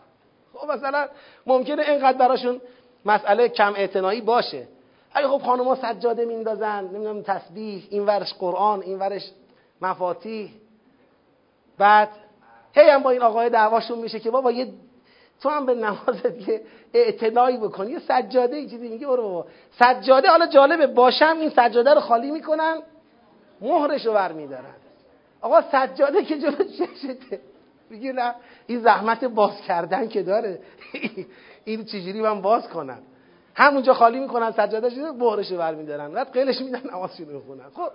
خب 0.53 0.71
مثلا 0.71 1.07
ممکنه 1.45 1.84
اینقدر 1.89 2.17
براشون 2.17 2.61
مسئله 3.05 3.49
کم 3.49 3.73
اعتنایی 3.73 4.21
باشه. 4.21 4.67
اگه 5.13 5.27
خب 5.27 5.41
خانوما 5.41 5.75
سجاده 5.75 6.25
میندازن 6.25 6.84
نمی‌دونم 6.84 7.21
تسبیح 7.21 7.88
این 7.89 8.05
ورش 8.05 8.34
قرآن 8.34 8.81
این 8.81 8.99
ورش 8.99 9.31
مفاتیح. 9.81 10.51
بعد 11.77 12.09
هی 12.75 12.89
هم 12.89 13.03
با 13.03 13.09
این 13.09 13.21
آقای 13.21 13.49
دعواشون 13.49 13.99
میشه 13.99 14.19
که 14.19 14.31
بابا 14.31 14.51
یه 14.51 14.73
تو 15.41 15.49
هم 15.49 15.65
به 15.65 15.73
نمازت 15.73 16.47
یه 16.47 16.61
اعتنایی 16.93 17.57
بکنی 17.57 17.91
یه 17.91 17.99
سجاده 17.99 18.55
ای 18.55 18.69
چیزی 18.69 18.88
میگه 18.88 19.07
برو 19.07 19.23
بابا. 19.23 19.45
سجاده 19.80 20.30
حالا 20.30 20.47
جالبه 20.47 20.88
باشم 20.88 21.38
این 21.39 21.49
سجاده 21.49 21.93
رو 21.93 21.99
خالی 21.99 22.31
می‌کنن 22.31 22.81
مهرش 23.61 24.05
رو 24.05 24.13
برمیدارن. 24.13 24.75
آقا 25.41 25.61
سجاده 25.61 26.23
که 26.23 26.39
جلو 26.39 26.63
چشته. 26.63 27.39
میگه 27.89 28.11
نه. 28.11 28.35
این 28.68 28.81
زحمت 28.81 29.23
باز 29.23 29.61
کردن 29.68 30.07
که 30.07 30.23
داره. 30.23 30.60
این 31.65 31.85
چجوری 31.85 32.22
من 32.22 32.41
باز 32.41 32.68
کنم؟ 32.68 32.99
همونجا 33.55 33.93
خالی 33.93 34.19
می‌کنن 34.19 34.51
سجاده 34.51 34.89
شده 34.89 35.11
مهرش 35.11 35.51
رو 35.51 35.57
برمیدارن. 35.57 36.11
بعد 36.11 36.31
قیلش 36.34 36.61
میدن 36.61 36.81
نمازشون 36.93 37.30
رو 37.30 37.35
می‌خونن 37.35 37.69
خب. 37.73 37.91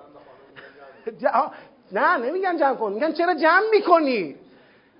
نه 1.92 2.16
نمیگن 2.16 2.56
جمع 2.56 2.74
کن. 2.74 2.92
میگن 2.92 3.12
چرا 3.12 3.34
جمع 3.34 3.64
می‌کنی؟ 3.70 4.36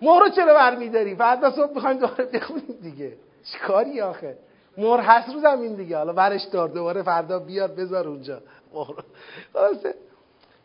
مهر 0.02 0.28
چرا 0.28 0.54
برمیداری؟ 0.54 1.14
فردا 1.14 1.50
صبح 1.50 1.74
می‌خوایم 1.74 1.98
دوباره 1.98 2.24
بخونیم 2.24 2.78
دیگه. 2.82 3.12
چیکاری 3.52 4.00
آخه؟ 4.00 4.38
مهر 4.78 5.00
هست 5.00 5.34
رو 5.34 5.40
زمین 5.40 5.74
دیگه. 5.74 5.96
حالا 5.96 6.12
برش 6.12 6.42
دار 6.42 6.68
دوباره 6.68 7.02
فردا 7.02 7.38
بیار 7.38 7.68
بذار 7.68 8.08
اونجا 8.08 8.40
مهر 8.74 8.94
خلاصه 9.52 9.94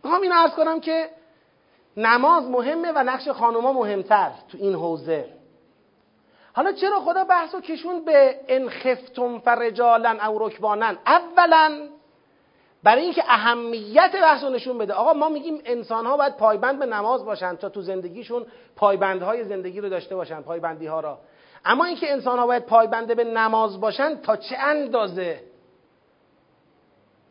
می‌خوام 0.04 0.22
این 0.22 0.32
عرض 0.32 0.52
کنم 0.52 0.80
که 0.80 1.10
نماز 1.98 2.44
مهمه 2.50 2.92
و 2.96 3.04
نقش 3.04 3.30
خانوما 3.30 3.74
مهمتر 3.74 4.32
تو 4.50 4.58
این 4.58 4.74
حوزه. 4.74 5.30
حالا 6.54 6.72
چرا 6.72 7.00
خدا 7.00 7.24
بحث 7.24 7.56
و 7.56 7.62
کشون 7.62 8.06
به 8.06 8.40
انخفتم 8.48 9.40
فرجالن 9.40 10.20
او 10.20 10.48
رکبانن؟ 10.48 10.98
اولا 11.06 11.90
برای 12.84 13.04
اینکه 13.04 13.24
اهمیت 13.28 14.12
بحث 14.14 14.44
نشون 14.44 14.78
بده. 14.78 14.94
آقا 14.94 15.14
ما 15.14 15.30
میگیم 15.30 15.62
انسان 15.66 16.06
ها 16.06 16.18
باید 16.18 16.38
پایبند 16.38 16.80
به 16.80 16.86
نماز 16.86 17.26
باشن 17.26 17.56
تا 17.56 17.70
تو 17.70 17.82
زندگیشون 17.82 18.46
پایبندهای 18.76 19.44
زندگی 19.44 19.82
رو 19.82 19.90
داشته 19.90 20.16
باشن 20.16 20.42
پایبندی 20.42 20.86
ها 20.86 21.00
را. 21.00 21.20
اما 21.66 21.86
اینکه 21.86 22.12
انسان 22.12 22.40
ها 22.40 22.48
باید 22.48 22.66
پایبنده 22.66 23.16
به 23.16 23.24
نماز 23.24 23.82
باشن 23.82 24.22
تا 24.22 24.36
چه 24.36 24.58
اندازه؟ 24.58 25.44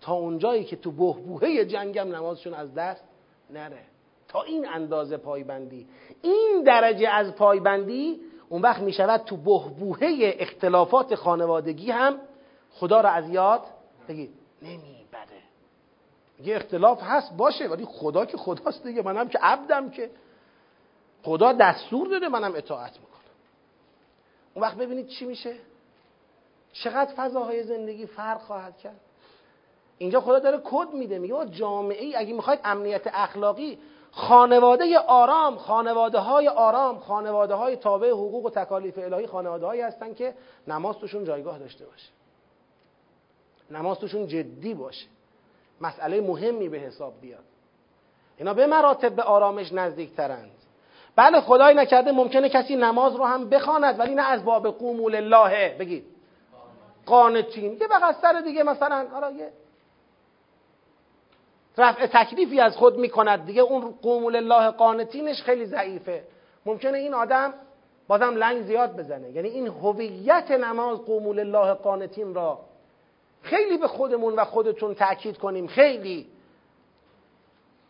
تا 0.00 0.12
اونجایی 0.12 0.64
که 0.64 0.76
تو 0.76 0.90
بهبوهه 0.90 1.64
جنگم 1.64 2.16
نمازشون 2.16 2.54
از 2.54 2.74
دست 2.74 3.04
نره. 3.50 3.91
تا 4.32 4.42
این 4.42 4.68
اندازه 4.68 5.16
پایبندی. 5.16 5.86
این 6.22 6.62
درجه 6.66 7.08
از 7.08 7.34
پایبندی 7.34 8.20
اون 8.48 8.62
وقت 8.62 8.80
می 8.80 8.92
شود 8.92 9.20
تو 9.20 9.36
بهبوهه 9.36 10.34
اختلافات 10.38 11.14
خانوادگی 11.14 11.90
هم 11.90 12.18
خدا 12.70 13.00
را 13.00 13.10
از 13.10 13.28
یاد 13.28 13.62
بگید 14.08 14.30
نمی‌بره. 14.62 15.42
یه 16.42 16.56
اختلاف 16.56 17.02
هست 17.02 17.36
باشه 17.36 17.68
ولی 17.68 17.84
خدا 17.84 18.26
که 18.26 18.36
خداست 18.36 18.86
دیگه. 18.86 19.02
منم 19.02 19.28
که 19.28 19.38
عبدم 19.42 19.90
که. 19.90 20.10
خدا 21.22 21.52
دستور 21.52 22.08
داده 22.08 22.28
منم 22.28 22.54
اطاعت 22.54 22.92
می‌کنم. 22.92 23.12
اون 24.54 24.64
وقت 24.64 24.76
ببینید 24.76 25.06
چی 25.06 25.24
میشه؟ 25.24 25.54
چقدر 26.72 27.12
فضاهای 27.16 27.62
زندگی 27.62 28.06
فرق 28.06 28.38
خواهد 28.40 28.78
کرد؟ 28.78 29.00
اینجا 29.98 30.20
خدا 30.20 30.38
داره 30.38 30.60
کد 30.64 30.94
میده 30.94 31.18
میگه 31.18 31.46
جامعه 31.50 32.04
ای 32.04 32.16
اگه 32.16 32.32
می‌خواید 32.32 32.60
امنیت 32.64 33.02
اخلاقی 33.06 33.78
خانواده 34.14 34.98
آرام 34.98 35.56
خانواده 35.56 36.18
های 36.18 36.48
آرام 36.48 36.98
خانواده 36.98 37.54
های 37.54 37.76
تابع 37.76 38.10
حقوق 38.10 38.44
و 38.44 38.50
تکالیف 38.50 38.98
الهی 38.98 39.26
خانواده 39.26 39.66
هایی 39.66 39.80
هستن 39.80 40.14
که 40.14 40.34
نماز 40.68 40.98
توشون 40.98 41.24
جایگاه 41.24 41.58
داشته 41.58 41.84
باشه. 41.84 42.08
نماز 43.70 43.98
توشون 43.98 44.26
جدی 44.26 44.74
باشه. 44.74 45.06
مسئله 45.80 46.20
مهمی 46.20 46.68
به 46.68 46.78
حساب 46.78 47.20
بیاد. 47.20 47.44
اینا 48.36 48.54
به 48.54 48.66
مراتب 48.66 49.16
به 49.16 49.22
آرامش 49.22 49.72
نزدیکترند. 49.72 50.50
بله 51.16 51.40
خدای 51.40 51.74
نکرده 51.74 52.12
ممکنه 52.12 52.48
کسی 52.48 52.76
نماز 52.76 53.16
رو 53.16 53.24
هم 53.24 53.48
بخواند 53.48 53.98
ولی 53.98 54.14
نه 54.14 54.22
از 54.22 54.44
باب 54.44 54.68
قومول 54.68 55.14
الله 55.14 55.76
بگید. 55.78 56.04
قانتین. 57.06 57.72
یه 57.72 57.88
بغستر 57.88 58.40
دیگه 58.40 58.62
مثلا 58.62 59.06
حالا 59.12 59.30
یه 59.30 59.52
رفع 61.78 62.06
تکلیفی 62.06 62.60
از 62.60 62.76
خود 62.76 62.98
می‌کند. 62.98 63.44
دیگه 63.44 63.62
اون 63.62 63.94
قومول 64.02 64.36
الله 64.36 64.70
قانتینش 64.70 65.42
خیلی 65.42 65.66
ضعیفه. 65.66 66.24
ممکنه 66.66 66.98
این 66.98 67.14
آدم 67.14 67.54
بازم 68.08 68.36
لنگ 68.36 68.62
زیاد 68.62 68.96
بزنه. 68.96 69.30
یعنی 69.30 69.48
این 69.48 69.66
هویت 69.66 70.50
نماز 70.50 70.98
قومول 70.98 71.38
الله 71.38 71.74
قانتین 71.74 72.34
را 72.34 72.58
خیلی 73.42 73.78
به 73.78 73.88
خودمون 73.88 74.34
و 74.34 74.44
خودتون 74.44 74.94
تأکید 74.94 75.38
کنیم. 75.38 75.66
خیلی. 75.66 76.26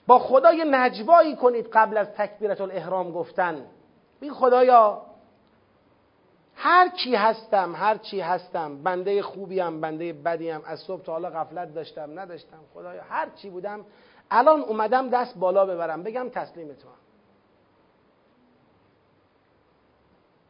با 0.07 0.19
خدا 0.19 0.53
یه 0.53 0.65
نجوایی 0.65 1.37
کنید 1.37 1.69
قبل 1.73 1.97
از 1.97 2.13
تکبیرت 2.13 2.61
الاحرام 2.61 3.13
گفتن. 3.13 3.67
بگید 4.21 4.33
خدایا 4.33 5.03
هر 6.65 6.89
کی 6.89 7.15
هستم 7.15 7.75
هر 7.75 7.97
چی 7.97 8.21
هستم 8.21 8.83
بنده 8.83 9.23
خوبیم 9.23 9.81
بنده 9.81 10.13
بدیم. 10.13 10.61
از 10.65 10.81
صبح 10.81 11.03
تا 11.03 11.13
حالا 11.13 11.31
غفلت 11.31 11.75
داشتم 11.75 12.21
نداشتم. 12.21 12.59
خدایا 12.75 13.03
هر 13.03 13.29
چی 13.37 13.51
بودم 13.51 13.85
الان 14.31 14.61
اومدم 14.61 15.09
دست 15.09 15.39
بالا 15.39 15.67
ببرم. 15.67 16.03
بگم 16.03 16.29
تسلیم 16.29 16.69
تو 16.69 16.89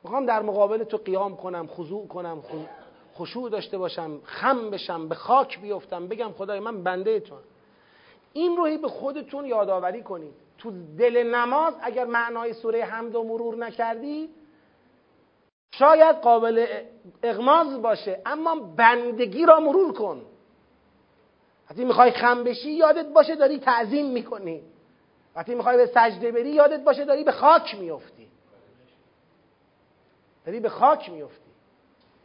می‌خوام 0.05 0.27
در 0.27 0.43
مقابل 0.43 0.85
تو 0.85 0.97
قیام 0.97 1.37
کنم 1.37 1.67
خضوع 1.67 2.07
کنم 2.07 2.43
خشوع 3.15 3.51
داشته 3.51 3.79
باشم 3.79 4.21
خم 4.25 4.71
بشم 4.71 5.09
به 5.09 5.15
خاک 5.15 5.61
بیفتم. 5.61 6.09
بگم 6.09 6.33
خدای 6.33 6.61
من 6.61 6.83
بنده 6.83 7.21
تو 7.21 7.35
این 8.33 8.57
روحی 8.57 8.79
به 8.79 8.89
خودتون 8.89 9.45
یادآوری 9.45 10.03
کنید. 10.03 10.35
تو 10.59 10.71
دل 10.99 11.35
نماز 11.35 11.75
اگر 11.83 12.05
معنای 12.05 12.53
سوره 12.53 12.85
حمد 12.85 13.15
و 13.15 13.25
مرور 13.25 13.57
نکردی 13.57 14.31
شاید 15.73 16.17
قابل 16.17 16.67
اغماز 17.23 17.83
باشه 17.83 18.21
اما 18.27 18.55
بندگی 18.77 19.47
را 19.47 19.61
مرور 19.61 19.93
کن. 19.93 20.23
وقتی 21.71 21.85
می‌خوای 21.85 22.11
خم 22.11 22.45
بشی 22.45 22.71
یادت 22.71 23.07
باشه 23.07 23.37
داری 23.37 23.59
تعظیم 23.59 24.07
می‌کنی. 24.07 24.63
وقتی 25.37 25.55
می‌خوای 25.55 25.77
به 25.77 25.87
سجده 25.87 26.33
بری 26.33 26.51
یادت 26.51 26.85
باشه 26.85 27.05
داری 27.05 27.25
به 27.25 27.33
خاک 27.33 27.75
میفتی 27.75 28.29
داری 30.47 30.61
به 30.61 30.69
خاک 30.69 31.11
میفتی 31.11 31.51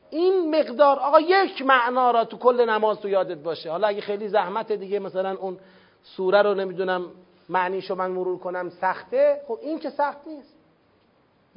این 0.10 0.60
مقدار 0.60 1.00
آقا 1.00 1.20
یک 1.20 1.62
معنا 1.62 2.12
را 2.12 2.26
تو 2.26 2.38
کل 2.38 2.70
نماز 2.70 3.00
تو 3.00 3.10
یادت 3.10 3.38
باشه. 3.38 3.72
حالا 3.72 3.88
اگه 3.88 4.02
خیلی 4.02 4.28
زحمت 4.28 4.72
دیگه 4.72 5.00
مثلا 5.00 5.38
اون 5.38 5.60
سوره 6.04 6.42
رو 6.42 6.54
نمی‌دونم 6.54 7.12
معنیشو 7.50 7.96
من 7.96 8.12
مرور 8.12 8.40
کنم 8.40 8.70
سخته؟ 8.70 9.42
خب 9.48 9.60
این 9.62 9.80
که 9.80 9.90
سخت 9.90 10.28
نیست. 10.28 10.57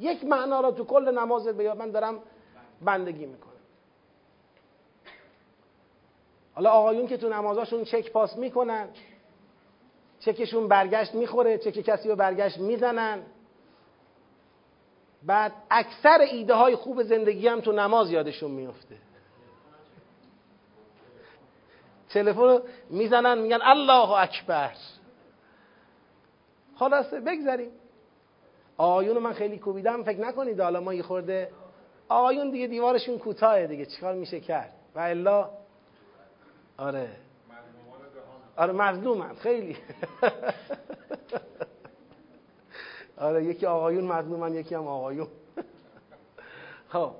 یک 0.01 0.25
معنا 0.25 0.61
را 0.61 0.71
تو 0.71 0.85
کل 0.85 1.17
نماز 1.17 1.47
به 1.47 1.73
من 1.73 1.91
دارم 1.91 2.19
بندگی 2.81 3.25
می‌کنم. 3.25 3.51
حالا 6.53 6.69
آقایون 6.69 7.07
که 7.07 7.17
تو 7.17 7.29
نمازاشون 7.29 7.83
چک 7.83 8.11
پاس 8.11 8.37
می‌کنن 8.37 8.89
چکشون 10.19 10.67
برگشت 10.67 11.15
می‌خوره 11.15 11.57
چک 11.57 11.71
کسی 11.71 12.09
رو 12.09 12.15
برگشت 12.15 12.57
می‌زنن. 12.57 13.23
بعد 15.23 15.53
اکثر 15.71 16.19
ایده 16.31 16.53
های 16.53 16.75
خوب 16.75 17.03
زندگی 17.03 17.47
هم 17.47 17.61
تو 17.61 17.71
نماز 17.71 18.11
یادشون 18.11 18.51
میفته 18.51 18.97
تلفن 22.09 22.41
رو 22.41 22.61
می‌زنن 22.89 23.37
میگن 23.37 23.59
الله 23.61 24.11
اکبر 24.11 24.71
خلاصه 26.75 27.19
بگذاریم 27.19 27.71
آقایون 28.77 29.17
من 29.17 29.33
خیلی 29.33 29.57
کوبیدم 29.57 30.03
فکر 30.03 30.19
نکنید 30.19 30.59
حالا 30.59 30.79
ما 30.79 30.93
یه 30.93 31.03
خورده 31.03 31.51
آقایون 32.09 32.51
دیگه 32.51 32.67
دیوارشون 32.67 33.17
کوتاهه 33.17 33.67
دیگه 33.67 33.85
چیکار 33.85 34.13
میشه 34.13 34.39
کرد؟ 34.39 34.73
و 34.95 34.99
الا 34.99 35.49
آره. 36.77 37.09
آره 38.57 38.73
مظلومم 38.73 39.35
خیلی. 39.35 39.77
آره 43.17 43.43
یکی 43.43 43.65
آقایون 43.65 44.03
مظلومن 44.03 44.53
یکی 44.53 44.75
هم 44.75 44.87
آقایون. 44.87 45.27
خب. 46.93 47.11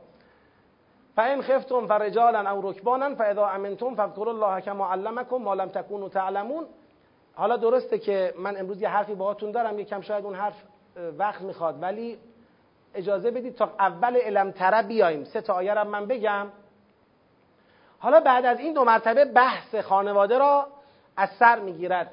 فان 1.15 1.41
خفتم 1.41 1.87
فرجالا 1.87 2.49
او 2.49 2.69
رکبانا 2.69 3.15
فاذا 3.15 3.45
امنتم 3.45 3.95
فاذكروا 3.95 4.33
الله 4.33 4.59
كما 4.59 4.85
علمكم 4.85 5.43
ما 5.43 5.53
لم 5.55 5.69
تكونوا 5.69 6.09
تعلمون. 6.09 6.65
حالا 7.35 7.57
درسته 7.57 7.99
که 7.99 8.33
من 8.37 8.57
امروز 8.57 8.81
یه 8.81 8.89
حرفی 8.89 9.15
باهاتون 9.15 9.51
دارم 9.51 9.79
یکم 9.79 10.01
شاید 10.01 10.25
اون 10.25 10.35
حرف 10.35 10.63
وقت 11.17 11.41
می‌خواد. 11.41 11.81
ولی 11.81 12.17
اجازه 12.95 13.31
بدید 13.31 13.55
تا 13.55 13.73
اول 13.79 14.15
علم 14.15 14.51
تره 14.51 14.87
بیایم. 14.87 15.23
سه 15.23 15.41
تا 15.41 15.53
آیه 15.53 15.83
من 15.83 16.05
بگم. 16.05 16.47
حالا 17.99 18.19
بعد 18.19 18.45
از 18.45 18.59
این 18.59 18.73
دو 18.73 18.83
مرتبه 18.83 19.25
بحث 19.25 19.75
خانواده 19.75 20.37
را 20.37 20.67
از 21.17 21.29
سر 21.29 21.59
می‌گیرد. 21.59 22.11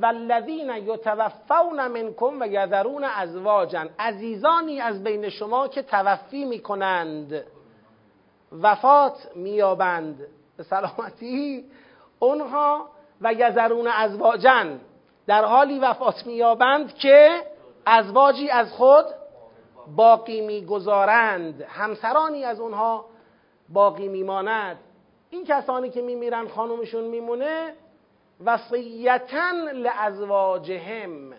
والذین 0.00 0.70
یتوفون 0.70 1.86
منکم 1.86 2.40
و 2.40 2.46
یذرون 2.46 3.04
ازواجا. 3.04 3.86
عزیزانی 3.98 4.80
از 4.80 5.04
بین 5.04 5.28
شما 5.28 5.68
که 5.68 5.82
توفی 5.82 6.44
می‌کنند. 6.44 7.44
وفات 8.52 9.28
میابند 9.34 10.26
به 10.56 10.62
سلامتی 10.62 11.64
اونها 12.18 12.88
و 13.20 13.32
یذرون 13.32 13.86
ازواجن 13.86 14.80
در 15.26 15.44
حالی 15.44 15.78
وفات 15.78 16.26
میابند 16.26 16.94
که 16.94 17.42
ازواجی 17.86 18.50
از 18.50 18.72
خود 18.72 19.04
باقی 19.96 20.40
می‌گذارند. 20.40 21.62
همسرانی 21.62 22.44
از 22.44 22.60
اونها 22.60 23.04
باقی 23.68 24.08
میماند. 24.08 24.76
این 25.30 25.44
کسانی 25.44 25.90
که 25.90 26.02
میمیرن 26.02 26.48
خانومشون 26.48 27.04
میمونه 27.04 27.74
وصیتا 28.44 29.50
لازواجهم. 29.72 31.32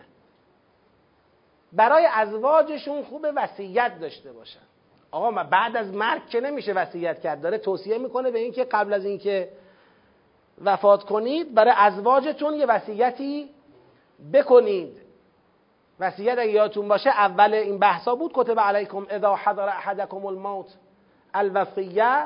برای 1.74 2.08
ازواجشون 2.14 3.04
خوب 3.04 3.28
وصیت 3.36 4.00
داشته 4.00 4.34
باشن. 4.34 4.60
آقا 5.12 5.32
ما 5.32 5.44
بعد 5.44 5.78
از 5.78 5.94
مرگ 5.94 6.28
که 6.30 6.42
نمیشه 6.42 6.74
وصیت 6.74 7.22
کرد 7.22 7.42
داره 7.42 7.58
توصیه 7.58 7.98
می‌کنه 7.98 8.32
به 8.32 8.40
اینکه 8.40 8.64
قبل 8.64 8.94
از 8.94 9.06
اینکه 9.06 9.50
وفات 10.64 11.04
کنید 11.04 11.54
برای 11.54 11.74
ازواجتون 11.78 12.54
یه 12.54 12.66
وصیتی 12.66 13.50
بکنید. 14.34 14.99
وصیت 16.00 16.38
اگه 16.38 16.52
یادتون 16.52 16.88
باشه 16.88 17.10
اول 17.10 17.54
این 17.54 17.80
بحثا 17.80 18.16
بود 18.16 18.32
کتب 18.34 18.60
علیکم 18.60 19.06
اذا 19.10 19.36
حضر 19.36 19.70
احدکم 19.70 20.26
الموت 20.26 20.74
الوصیه. 21.34 22.26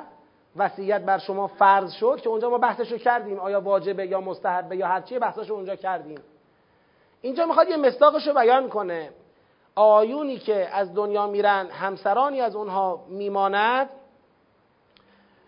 وصیت 0.56 1.02
بر 1.02 1.18
شما 1.18 1.48
فرض 1.48 1.92
شد 1.92 2.22
که 2.22 2.30
اونجا 2.30 2.50
ما 2.50 2.58
بحثشو 2.58 2.98
کردیم 2.98 3.40
آیا 3.40 3.62
واجبه 3.62 4.08
یا 4.08 4.22
مستحبه 4.22 4.78
یا 4.78 4.88
هرچیه 4.88 5.20
بحثشو 5.20 5.54
اونجا 5.54 5.76
کردیم. 5.76 6.20
اینجا 7.22 7.46
می‌خواد 7.46 7.70
یه 7.70 7.78
مصداقشو 7.78 8.34
بیان 8.34 8.70
کنه. 8.70 9.10
آیونی 9.76 10.38
که 10.38 10.70
از 10.74 10.94
دنیا 10.94 11.28
میرن 11.28 11.68
همسرانی 11.68 12.42
از 12.42 12.56
اونها 12.56 13.06
میماند 13.10 13.90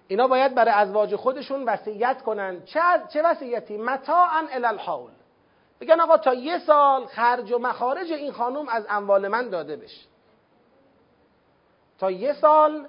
اینا 0.08 0.28
باید 0.28 0.56
برای 0.56 0.74
ازواج 0.74 1.16
خودشون 1.16 1.64
وصیت 1.64 2.22
کنن. 2.22 2.64
چه, 2.66 2.80
چه 3.10 3.22
وصیتی؟ 3.22 3.78
متاعا 3.78 4.48
الی 4.52 4.66
الحول. 4.66 5.12
بگن 5.82 6.02
آقا 6.02 6.18
تا 6.18 6.34
یه 6.34 6.60
سال 6.60 7.06
خرج 7.06 7.52
و 7.52 7.58
مخارج 7.58 8.12
این 8.12 8.32
خانوم 8.32 8.70
از 8.70 8.86
اموال 8.90 9.28
من 9.28 9.50
داده 9.50 9.76
بشه. 9.76 10.06
تا 12.00 12.12
یه 12.12 12.34
سال 12.34 12.88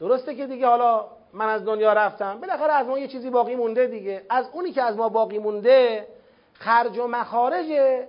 درسته 0.00 0.34
که 0.34 0.46
دیگه 0.46 0.66
حالا 0.66 1.06
من 1.32 1.48
از 1.48 1.64
دنیا 1.64 1.92
رفتم 1.92 2.40
بالاخره 2.40 2.72
از 2.72 2.86
ما 2.86 2.98
یه 2.98 3.08
چیزی 3.08 3.30
باقی 3.30 3.54
مونده 3.54 3.86
دیگه. 3.86 4.22
از 4.30 4.48
اونی 4.52 4.72
که 4.72 4.82
از 4.82 4.96
ما 4.96 5.08
باقی 5.08 5.38
مونده 5.38 6.06
خرج 6.52 6.98
و 6.98 7.06
مخارج 7.06 7.66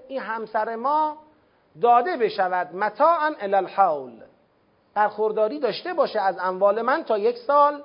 این 0.07 0.19
همسر 0.19 0.75
ما 0.75 1.17
داده 1.81 2.17
بشود. 2.17 2.75
متاعا 2.75 3.35
الی 3.39 3.55
الحول 3.55 4.21
برخورداری 4.93 5.59
داشته 5.59 5.93
باشه 5.93 6.19
از 6.19 6.37
اموال 6.39 6.81
من 6.81 7.03
تا 7.03 7.17
یک 7.17 7.37
سال. 7.37 7.83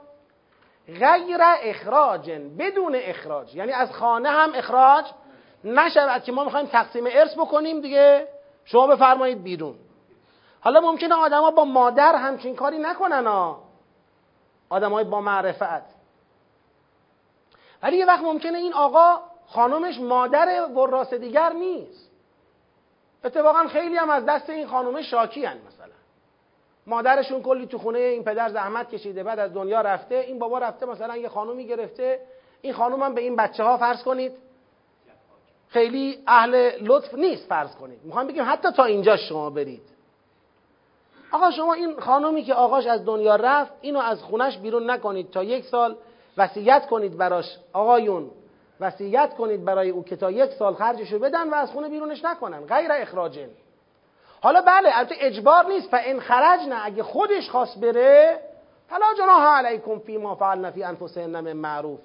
غیر 0.86 1.40
اخراج 1.40 2.30
بدون 2.30 2.94
اخراج. 2.94 3.54
یعنی 3.54 3.72
از 3.72 3.92
خانه 3.92 4.28
هم 4.28 4.50
اخراج 4.54 5.04
نشود 5.64 6.22
که 6.22 6.32
ما 6.32 6.44
می‌خوایم 6.44 6.66
تقسیم 6.66 7.04
ارث 7.06 7.34
بکنیم 7.34 7.80
دیگه. 7.80 8.28
شما 8.64 8.86
بفرمایید 8.86 9.42
بیرون. 9.42 9.74
حالا 10.60 10.80
ممکنه 10.80 11.14
آدما 11.14 11.50
با 11.50 11.64
مادر 11.64 12.14
همچین 12.16 12.56
کاری 12.56 12.78
نکنن 12.78 13.26
ها. 13.26 13.62
آدمای 14.68 15.04
با 15.04 15.20
معرفت. 15.20 16.00
ولی 17.82 17.96
یه 17.96 18.06
وقت 18.06 18.22
ممکنه 18.22 18.58
این 18.58 18.72
آقا 18.72 19.20
خانومش 19.46 20.00
مادر 20.00 20.66
وراث 20.66 21.14
دیگر 21.14 21.52
نیست. 21.52 22.10
اتفاقا 23.24 23.68
خیلی 23.68 23.96
هم 23.96 24.10
از 24.10 24.26
دست 24.26 24.50
این 24.50 24.66
خانومه 24.66 25.02
شاکی 25.02 25.44
هن 25.44 25.58
مثلا. 25.66 25.94
مادرشون 26.86 27.42
کلی 27.42 27.66
تو 27.66 27.78
خونه 27.78 27.98
این 27.98 28.24
پدر 28.24 28.48
زحمت 28.48 28.90
کشیده 28.90 29.22
بعد 29.22 29.38
از 29.38 29.54
دنیا 29.54 29.80
رفته. 29.80 30.14
این 30.14 30.38
بابا 30.38 30.58
رفته 30.58 30.86
مثلا 30.86 31.16
یه 31.16 31.28
خانومی 31.28 31.66
گرفته. 31.66 32.20
این 32.60 32.72
خانوم 32.72 33.02
هم 33.02 33.14
به 33.14 33.20
این 33.20 33.36
بچه 33.36 33.64
ها 33.64 33.76
فرض 33.76 34.02
کنید. 34.02 34.32
خیلی 35.70 36.18
اهل 36.26 36.70
لطف 36.80 37.14
نیست 37.14 37.46
فرض 37.48 37.74
کنید. 37.74 37.98
می‌خوام 38.04 38.26
بگیم 38.26 38.44
حتی 38.46 38.72
تا 38.72 38.84
اینجا 38.84 39.16
شما 39.16 39.50
برید. 39.50 39.82
آقا 41.32 41.50
شما 41.50 41.72
این 41.72 42.00
خانومی 42.00 42.42
که 42.42 42.54
آقاش 42.54 42.86
از 42.86 43.04
دنیا 43.04 43.36
رفت 43.36 43.72
اینو 43.80 43.98
از 43.98 44.22
خونش 44.22 44.58
بیرون 44.58 44.90
نکنید 44.90 45.30
تا 45.30 45.44
یک 45.44 45.64
سال 45.64 45.96
وصیت 46.36 46.86
کنید 46.86 47.16
براش. 47.16 47.56
آقایون 47.72 48.30
وصیت 48.80 49.34
کنید 49.34 49.64
برای 49.64 49.90
او 49.90 50.04
که 50.04 50.16
تا 50.16 50.30
یک 50.30 50.50
سال 50.50 50.74
خرجشو 50.74 51.18
بدن 51.18 51.50
و 51.50 51.54
از 51.54 51.70
خونه 51.70 51.88
بیرونش 51.88 52.24
نکنن. 52.24 52.60
غیر 52.66 52.92
اخراجن 52.92 53.48
حالا 54.42 54.60
بله 54.60 54.90
البته 54.92 55.14
اجبار 55.18 55.66
نیست. 55.66 55.94
و 55.94 55.96
این 55.96 56.20
خرج 56.20 56.60
نه. 56.68 56.86
اگه 56.86 57.02
خودش 57.02 57.50
خواست 57.50 57.80
بره 57.80 58.40
فلا 58.88 59.14
جناح 59.18 59.58
علیکم 59.58 59.98
فی 59.98 60.16
ما 60.16 60.34
فعلنا 60.34 60.70
فی 60.70 60.82
انفسهن 60.82 61.40
من 61.40 61.52
معروف. 61.52 62.00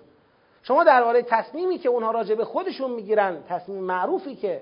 شما 0.67 0.83
درباره 0.83 1.21
تصمیمی 1.21 1.77
که 1.77 1.89
اونها 1.89 2.11
راجع 2.11 2.35
به 2.35 2.45
خودشون 2.45 2.91
می‌گیرن 2.91 3.43
تصمیم 3.49 3.83
معروفی 3.83 4.35
که 4.35 4.61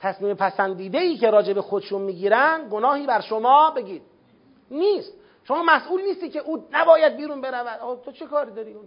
تصمیم 0.00 0.34
پسندیده 0.34 0.98
ای 0.98 1.16
که 1.16 1.30
راجع 1.30 1.52
به 1.52 1.62
خودشون 1.62 2.02
می‌گیرن 2.02 2.68
گناهی 2.70 3.06
بر 3.06 3.20
شما 3.20 3.70
بگید. 3.70 4.02
نیست. 4.70 5.12
شما 5.44 5.62
مسئول 5.62 6.02
نیستی 6.02 6.28
که 6.28 6.38
او 6.38 6.64
نباید 6.72 7.16
بیرون 7.16 7.40
برود. 7.40 8.00
تو 8.04 8.12
چه 8.12 8.26
کاری 8.26 8.50
داری؟ 8.50 8.72
اون 8.72 8.84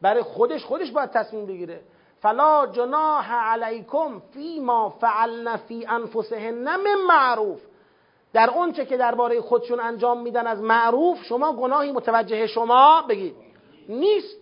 برای 0.00 0.22
خودش 0.22 0.64
خودش 0.64 0.90
باید 0.90 1.10
تصمیم 1.10 1.46
بگیره. 1.46 1.80
فلا 2.20 2.66
جناح 2.66 3.32
علیکم 3.32 4.22
فی 4.34 4.60
ما 4.60 4.90
فعلن 4.90 5.56
فی 5.56 5.86
انفسهن 5.86 6.54
من 6.76 6.94
معروف. 7.08 7.60
در 8.32 8.50
اونچه 8.50 8.86
که 8.86 8.96
درباره 8.96 9.40
خودشون 9.40 9.80
انجام 9.80 10.22
میدن 10.22 10.46
از 10.46 10.62
معروف 10.62 11.24
شما 11.24 11.52
گناهی 11.52 11.92
متوجه 11.92 12.46
شما 12.46 13.02
بگید. 13.08 13.34
نیست. 13.88 14.39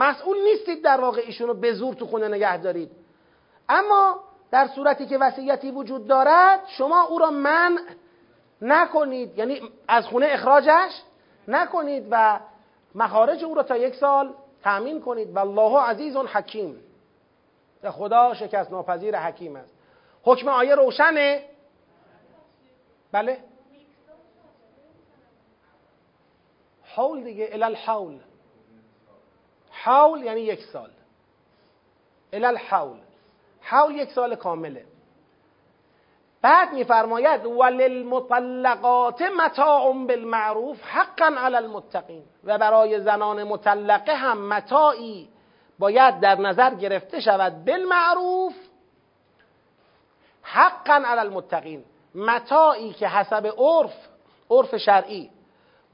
مسئول 0.00 0.42
نیستید 0.42 0.84
در 0.84 1.00
واقع 1.00 1.20
ایشونو 1.26 1.54
به 1.54 1.72
زور 1.72 1.94
تو 1.94 2.06
خونه 2.06 2.28
نگه 2.28 2.56
دارید. 2.56 2.90
اما 3.68 4.20
در 4.50 4.68
صورتی 4.74 5.06
که 5.06 5.18
وصیتی 5.18 5.70
وجود 5.70 6.06
دارد 6.06 6.60
شما 6.66 7.02
او 7.02 7.18
را 7.18 7.30
من 7.30 7.78
نکنید. 8.62 9.38
یعنی 9.38 9.62
از 9.88 10.06
خونه 10.06 10.26
اخراجش 10.30 11.02
نکنید 11.48 12.06
و 12.10 12.40
مخارج 12.94 13.44
او 13.44 13.54
را 13.54 13.62
تا 13.62 13.76
یک 13.76 13.94
سال 13.94 14.34
تأمین 14.62 15.00
کنید. 15.00 15.36
والله 15.36 15.80
عزیز 15.80 16.16
حکیم. 16.16 16.80
خدا 17.90 18.34
شکست 18.34 18.70
ناپذیر 18.70 19.18
حکیم 19.18 19.56
است. 19.56 19.74
حکم 20.22 20.48
آیه 20.48 20.74
روشنه؟ 20.74 21.44
بله. 23.12 23.38
حول 26.84 27.22
دیگه 27.22 27.48
الال 27.52 27.74
حول 29.82 30.22
یعنی 30.24 30.40
یک 30.40 30.64
سال. 30.64 30.90
الال 32.32 32.56
حول 32.56 32.98
حول 33.60 33.94
یک 33.94 34.10
سال 34.10 34.34
کامله. 34.34 34.84
بعد 36.42 36.72
میفرماید 36.72 37.46
وللمطلقات 37.46 39.22
متاع 39.22 39.92
بالمعروف 39.92 40.82
حقا 40.82 41.34
علی 41.38 41.56
المتقین. 41.56 42.22
و 42.44 42.58
برای 42.58 43.00
زنان 43.00 43.44
مطلقه 43.44 44.14
هم 44.14 44.48
متاعی 44.48 45.28
باید 45.78 46.20
در 46.20 46.34
نظر 46.34 46.74
گرفته 46.74 47.20
شود. 47.20 47.64
بالمعروف 47.64 48.54
حقا 50.42 50.94
علی 50.94 51.20
المتقین. 51.20 51.84
متاعی 52.14 52.92
که 52.92 53.08
حسب 53.08 53.46
عرف 53.58 54.08
عرف 54.50 54.76
شرعی 54.76 55.30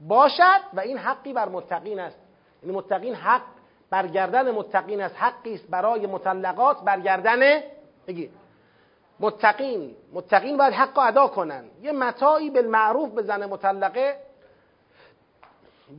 باشد 0.07 0.61
و 0.73 0.79
این 0.79 0.97
حقی 0.97 1.33
بر 1.33 1.49
متقین 1.49 1.99
است. 1.99 2.19
یعنی 2.63 2.75
متقین 2.75 3.15
حق 3.15 3.56
برگردن 3.89 4.51
متقین 4.51 5.01
است 5.01 5.15
حقی 5.17 5.53
است 5.53 5.67
برای 5.67 6.07
مطلقات 6.07 6.81
برگردن 6.81 7.61
بگی. 8.07 8.29
متقین 9.19 9.95
متقین 10.13 10.57
باید 10.57 10.73
حق 10.73 10.99
ادا 10.99 11.27
کنن. 11.27 11.63
یه 11.81 11.91
متاعی 11.91 12.49
بالمعروف 12.49 13.09
به 13.09 13.21
زن 13.21 13.45
مطلقه 13.45 14.17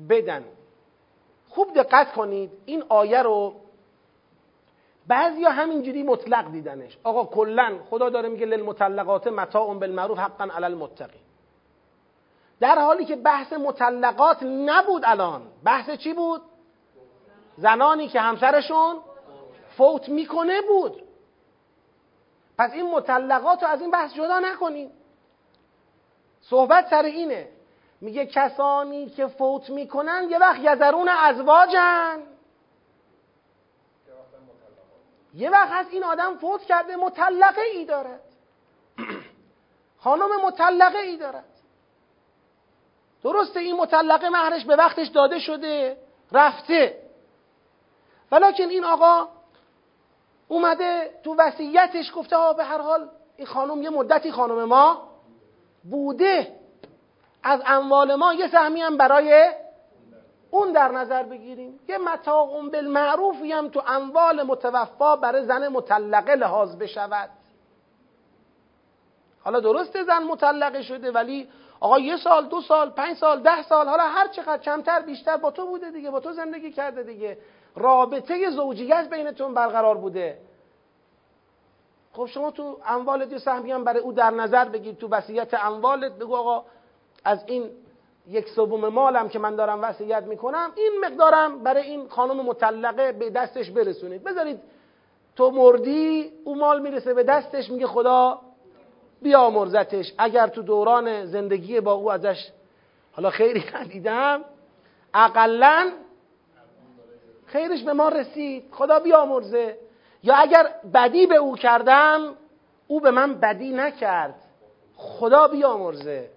بدن. 0.09 0.45
خوب 1.49 1.75
دقت 1.75 2.13
کنید 2.13 2.51
این 2.67 2.85
آیه 2.89 3.23
رو 3.23 3.55
بعضیا 5.07 5.51
همینجوری 5.51 6.03
مطلق 6.03 6.53
دیدنش. 6.53 6.99
آقا 7.05 7.25
کلا 7.25 7.79
خدا 7.91 8.11
داره 8.11 8.29
میگه 8.29 8.47
للمطلقات 8.47 9.27
متاع 9.27 9.75
بالمعروف 9.75 10.19
حقا 10.19 10.45
علی 10.45 10.65
المتقین. 10.65 11.21
در 12.61 12.79
حالی 12.79 13.05
که 13.05 13.17
بحث 13.17 13.53
مطلقات 13.53 14.43
نبود 14.43 15.03
الان. 15.07 15.43
بحث 15.65 15.91
چی 15.91 16.13
بود؟ 16.13 16.43
زنانی 17.59 18.09
که 18.09 18.21
همسرشون 18.21 19.01
فوت 19.77 20.09
می‌کنه 20.09 20.61
بود. 20.61 21.03
پس 22.59 22.73
این 22.73 22.91
مطلقات 22.91 23.63
رو 23.63 23.69
از 23.69 23.81
این 23.81 23.91
بحث 23.91 24.15
جدا 24.15 24.39
نکنیم. 24.39 24.91
صحبت 26.41 26.91
سر 26.91 27.03
اینه. 27.03 27.49
میگه 28.01 28.27
کسانی 28.27 29.11
که 29.11 29.27
فوت 29.27 29.71
می‌کنن 29.71 30.27
یه 30.31 30.39
وقت 30.39 30.61
یزرون 30.61 31.09
ازواجن. 31.09 32.23
یه 35.35 35.51
وقت 35.51 35.69
هست 35.71 35.93
این 35.93 36.05
آدم 36.05 36.37
فوت 36.37 36.63
کرده 36.63 36.97
مطلقه 36.97 37.61
ای 37.61 37.85
دارد 37.85 38.21
خانم 40.05 40.45
مطلقه 40.45 40.99
ای 40.99 41.17
دارد 41.17 41.45
درسته 43.23 43.61
این 43.61 43.77
مطلقه 43.77 44.29
مهرش 44.29 44.65
به 44.65 44.77
وقتش 44.77 45.07
داده 45.07 45.39
شده 45.39 45.97
رفته. 46.33 47.08
ولیکن 48.33 48.69
این 48.69 48.85
آقا 48.85 49.29
اومده 50.49 51.11
تو 51.25 51.35
وصیتش 51.39 52.13
گفته 52.15 52.37
ها 52.37 52.53
به 52.53 52.65
هر 52.65 52.79
حال 52.79 53.09
این 53.37 53.47
خانم 53.47 53.83
یه 53.83 53.91
مدتی 53.91 54.33
خانم 54.33 54.65
ما 54.65 55.09
بوده. 55.91 56.59
از 57.43 57.63
اموال 57.67 58.15
ما 58.15 58.35
یه 58.35 58.49
سهمی 58.49 58.81
هم 58.81 58.97
برای 58.97 59.53
اون 60.51 60.73
در 60.73 60.93
نظر 60.93 61.23
بگیریم. 61.23 61.81
یه 61.89 61.99
متاع 61.99 62.47
بالمعروفی 62.73 63.53
هم 63.53 63.69
تو 63.69 63.83
اموال 63.87 64.43
متوفا 64.43 65.17
برای 65.17 65.45
زن 65.45 65.69
مطلقه 65.69 66.35
لحاظ 66.35 66.77
بشود. 66.77 67.31
حالا 69.45 69.61
درسته 69.61 70.05
زن 70.05 70.23
مطلقه 70.23 70.83
شده 70.83 71.13
ولی 71.13 71.49
آقا 71.81 71.99
یه 71.99 72.17
سال 72.17 72.49
دو 72.49 72.61
سال 72.61 72.91
پنج 72.91 73.17
سال 73.17 73.41
ده 73.41 73.63
سال 73.63 73.89
حالا 73.89 74.03
هر 74.03 74.29
چقدر 74.29 74.63
کمتر 74.63 75.01
بیشتر 75.01 75.37
با 75.37 75.51
تو 75.51 75.67
بوده 75.67 75.91
دیگه 75.91 76.11
با 76.11 76.21
تو 76.21 76.33
زندگی 76.33 76.73
کرده 76.73 77.03
دیگه. 77.03 77.39
رابطه 77.79 78.51
زوجیت 78.51 79.09
بینتون 79.11 79.55
برقرار 79.55 79.97
بوده. 79.97 80.39
خب 82.13 82.27
شما 82.27 82.51
تو 82.51 82.79
اموالت 82.87 83.33
یه 83.33 83.39
سهمی 83.39 83.73
هم 83.73 83.85
برای 83.85 84.01
او 84.01 84.13
در 84.13 84.31
نظر 84.31 84.65
بگیر 84.65 84.95
تو 84.95 85.09
وصیت 85.09 85.55
اموالت 85.55 86.13
بگو 86.13 86.37
آقا 86.37 86.65
از 87.25 87.45
این 87.47 87.71
یک 88.29 88.49
سوم 88.49 88.89
مالم 88.89 89.29
که 89.29 89.39
من 89.39 89.57
دارم 89.57 89.83
وصیت 89.83 90.23
می‌کنم 90.23 90.73
این 90.77 90.93
مقدارم 91.05 91.63
برای 91.63 91.83
این 91.83 92.09
خانم 92.09 92.37
مطلقه 92.37 93.13
به 93.13 93.31
دستش 93.31 93.71
برسونید. 93.71 94.25
بذارید 94.25 94.61
تو 95.37 95.51
مردی 95.51 96.33
او 96.45 96.57
مال 96.57 96.81
می‌رسه 96.83 97.15
به 97.15 97.23
دستش 97.23 97.71
میگه 97.71 97.87
خدا 97.87 98.41
بیامرزتش. 99.23 100.13
اگر 100.19 100.47
تو 100.47 100.63
دوران 100.63 101.25
زندگی 101.25 101.81
با 101.81 101.93
او 101.93 102.13
ازش 102.13 102.51
حالا 103.13 103.31
خیری 103.31 103.65
ندیدم 103.75 104.45
اقلا 105.15 105.93
خیرش 107.49 107.83
به 107.83 107.93
ما 107.93 108.09
رسید. 108.09 108.65
خدا 108.73 108.99
بیامرزه. 108.99 109.79
یا 110.23 110.35
اگر 110.35 110.71
بدی 110.95 111.27
به 111.27 111.37
او 111.37 111.57
کردم 111.57 112.35
او 112.87 113.01
به 113.01 113.11
من 113.11 113.35
بدی 113.35 113.73
نکرد. 113.73 114.35
خدا 114.97 115.49
بیامرزه. 115.49 116.31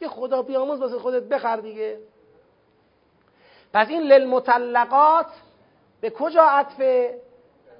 یه 0.00 0.08
خدا 0.08 0.42
بیامرز 0.42 0.80
واسه 0.80 0.98
خودت 0.98 1.22
بخر 1.22 1.56
دیگه. 1.56 1.98
پس 3.72 3.88
این 3.88 4.02
للمطلقات 4.02 5.26
به 6.00 6.10
کجا 6.10 6.42
عطفه؟ 6.42 7.20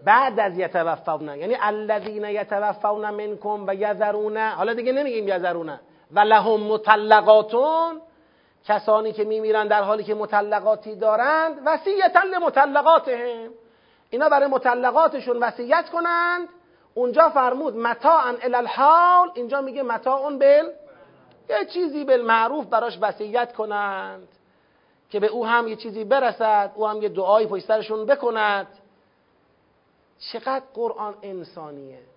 بعد 0.04 0.40
از 0.40 0.58
یتوفون. 0.58 1.28
یعنی 1.28 1.56
الذین 1.60 2.24
یتوفون 2.24 3.10
منکم 3.10 3.64
و 3.66 3.74
یذرون. 3.74 4.36
حالا 4.36 4.74
دیگه 4.74 4.92
نمیگیم 4.92 5.28
یذرون. 5.28 5.78
و 6.12 6.20
لهم 6.20 6.60
مطلقاتون 6.60 8.00
کسانی 8.64 9.12
که 9.12 9.24
میمیرن 9.24 9.66
در 9.66 9.82
حالی 9.82 10.04
که 10.04 10.14
مطلقاتی 10.14 10.96
دارند 10.96 11.60
وصیتا 11.64 12.20
لمطلقاتهم. 12.22 13.50
اینا 14.10 14.28
برای 14.28 14.48
مطلقاتشون 14.48 15.36
وصیت 15.36 15.88
کنند. 15.88 16.48
اونجا 16.94 17.28
فرمود 17.28 17.76
متاعا 17.76 18.34
الالحال 18.42 19.30
اینجا 19.34 19.60
میگه 19.60 19.82
متاعون 19.82 20.38
بل 20.38 20.70
یه 21.48 21.64
چیزی 21.64 22.04
بالمعروف 22.04 22.66
براش 22.66 22.98
وصیت 23.00 23.52
کنند 23.52 24.28
که 25.10 25.20
به 25.20 25.26
او 25.26 25.46
هم 25.46 25.68
یه 25.68 25.76
چیزی 25.76 26.04
برسد. 26.04 26.72
او 26.74 26.86
هم 26.86 27.02
یه 27.02 27.08
دعایی 27.08 27.46
پشت 27.46 27.66
سرشون 27.66 28.06
بکند. 28.06 28.66
چقدر 30.18 30.62
قرآن 30.74 31.14
انسانیه. 31.22 32.13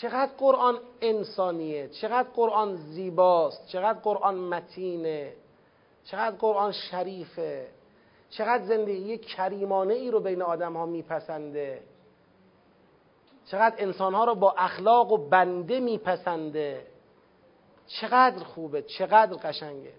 چقدر 0.00 0.30
قرآن 0.38 0.78
انسانیه 1.00 1.88
چقدر 1.88 2.28
قرآن 2.28 2.76
زیباست 2.76 3.66
چقدر 3.66 3.98
قرآن 3.98 4.34
متینه 4.34 5.32
چقدر 6.04 6.36
قرآن 6.36 6.72
شریفه 6.72 7.68
چقدر 8.30 8.64
زندگی 8.64 9.18
کریمانه 9.18 9.94
ای 9.94 10.10
رو 10.10 10.20
بین 10.20 10.42
آدم 10.42 10.76
ها 10.76 10.86
میپسنده. 10.86 11.82
چقدر 13.46 13.74
انسان 13.78 14.14
ها 14.14 14.24
رو 14.24 14.34
با 14.34 14.54
اخلاق 14.58 15.12
و 15.12 15.28
بنده 15.28 15.80
میپسنده. 15.80 16.86
چقدر 17.86 18.44
خوبه 18.44 18.82
چقدر 18.82 19.36
قشنگه. 19.36 19.92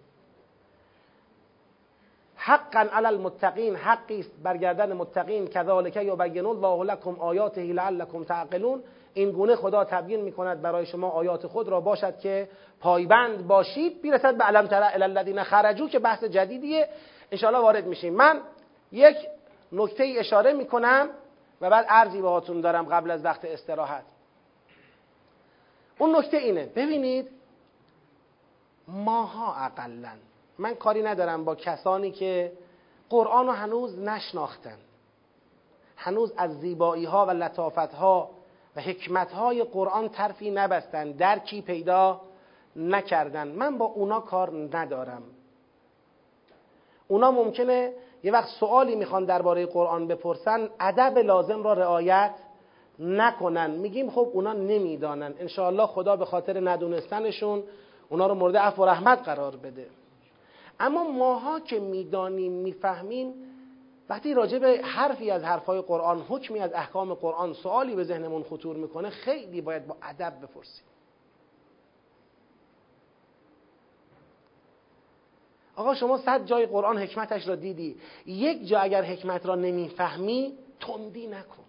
حقا 2.35 2.79
علی 2.79 3.05
المتقین 3.05 3.75
حقی 3.75 4.19
است 4.19 4.31
برگردن 4.43 4.93
متقین 4.93 5.47
کذالک 5.47 5.95
یبین 5.95 6.45
الله 6.45 6.83
لکم 6.83 7.15
آیاته 7.19 7.61
لعلکم 7.61 8.23
تعقلون. 8.23 8.83
این 9.19 9.31
گونه 9.31 9.55
خدا 9.55 9.83
تبیین 9.83 10.21
می‌کند 10.21 10.61
برای 10.61 10.85
شما 10.85 11.09
آیات 11.09 11.47
خود 11.47 11.69
را 11.69 11.81
باشد 11.81 12.19
که 12.19 12.49
پایبند 12.79 13.47
باشید. 13.47 14.01
بیرسد 14.01 14.37
به 14.37 14.43
علم 14.43 14.67
تر 14.67 14.83
الی 14.83 15.03
الذین 15.03 15.43
خرجو 15.43 15.87
که 15.87 15.99
بحث 15.99 16.23
جدیدیه. 16.23 16.89
انشاءالله 17.31 17.61
وارد 17.61 17.85
میشیم. 17.85 18.13
من 18.13 18.41
یک 18.91 19.17
نکته 19.71 20.13
اشاره 20.17 20.53
می‌کنم 20.53 21.09
و 21.61 21.69
بعد 21.69 21.85
عرضی 21.89 22.21
باهاتون 22.21 22.61
دارم 22.61 22.85
قبل 22.85 23.11
از 23.11 23.25
وقت 23.25 23.45
استراحت. 23.45 24.03
اون 25.97 26.15
نکته 26.15 26.37
اینه. 26.37 26.65
ببینید 26.65 27.29
ماها 28.87 29.65
اقلا 29.65 30.11
من 30.57 30.75
کاری 30.75 31.03
ندارم 31.03 31.45
با 31.45 31.55
کسانی 31.55 32.11
که 32.11 32.51
قرآن 33.09 33.47
رو 33.47 33.51
هنوز 33.51 33.99
نشناختن. 33.99 34.77
هنوز 35.97 36.33
از 36.37 36.59
زیبایی 36.59 37.05
ها 37.05 37.25
و 37.25 37.31
لطافت 37.31 37.93
ها 37.93 38.38
و 38.79 38.81
حکمت 38.81 39.31
های 39.31 39.63
قرآن 39.63 40.09
ترفی 40.09 40.51
نبستن 40.51 41.11
درکی 41.11 41.61
پیدا 41.61 42.21
نکردن. 42.75 43.47
من 43.47 43.77
با 43.77 43.85
اونا 43.85 44.19
کار 44.19 44.69
ندارم. 44.71 45.23
اونا 47.07 47.31
ممکنه 47.31 47.93
یه 48.23 48.31
وقت 48.31 48.49
سوالی 48.59 48.95
می‌خوان 48.95 49.25
درباره 49.25 49.65
قرآن 49.65 50.07
بپرسن 50.07 50.69
ادب 50.79 51.17
لازم 51.17 51.63
را 51.63 51.73
رعایت 51.73 52.31
نکنن. 52.99 53.71
میگیم 53.71 54.09
خب 54.09 54.29
اونا 54.33 54.53
نمی‌دانن. 54.53 55.33
انشاءالله 55.39 55.85
خدا 55.85 56.15
به 56.15 56.25
خاطر 56.25 56.69
ندونستنشون 56.69 57.63
اونا 58.09 58.27
رو 58.27 58.35
مورد 58.35 58.57
عفو 58.57 58.83
و 58.83 58.85
رحمت 58.85 59.19
قرار 59.19 59.55
بده. 59.55 59.87
اما 60.79 61.03
ماها 61.03 61.59
که 61.59 61.79
می‌دانیم 61.79 62.51
می‌فهمیم 62.51 63.33
وقتی 64.09 64.33
راجع 64.33 64.59
به 64.59 64.81
حرفی 64.83 65.31
از 65.31 65.43
حرفهای 65.43 65.81
قرآن 65.81 66.21
حکمی 66.21 66.59
از 66.59 66.73
احکام 66.73 67.13
قرآن 67.13 67.53
سوالی 67.53 67.95
به 67.95 68.03
ذهنمون 68.03 68.43
خطور 68.43 68.75
می‌کنه 68.75 69.09
خیلی 69.09 69.61
باید 69.61 69.87
با 69.87 69.97
ادب 70.01 70.41
بپرسیم. 70.41 70.85
آقا 75.75 75.95
شما 75.95 76.17
صد 76.17 76.45
جای 76.45 76.65
قرآن 76.65 76.97
حکمتش 76.97 77.47
را 77.47 77.55
دیدی. 77.55 77.97
یک 78.25 78.67
جا 78.67 78.79
اگر 78.79 79.03
حکمت 79.03 79.45
را 79.45 79.55
نمی‌فهمی 79.55 80.57
تندی 80.79 81.27
نکن. 81.27 81.63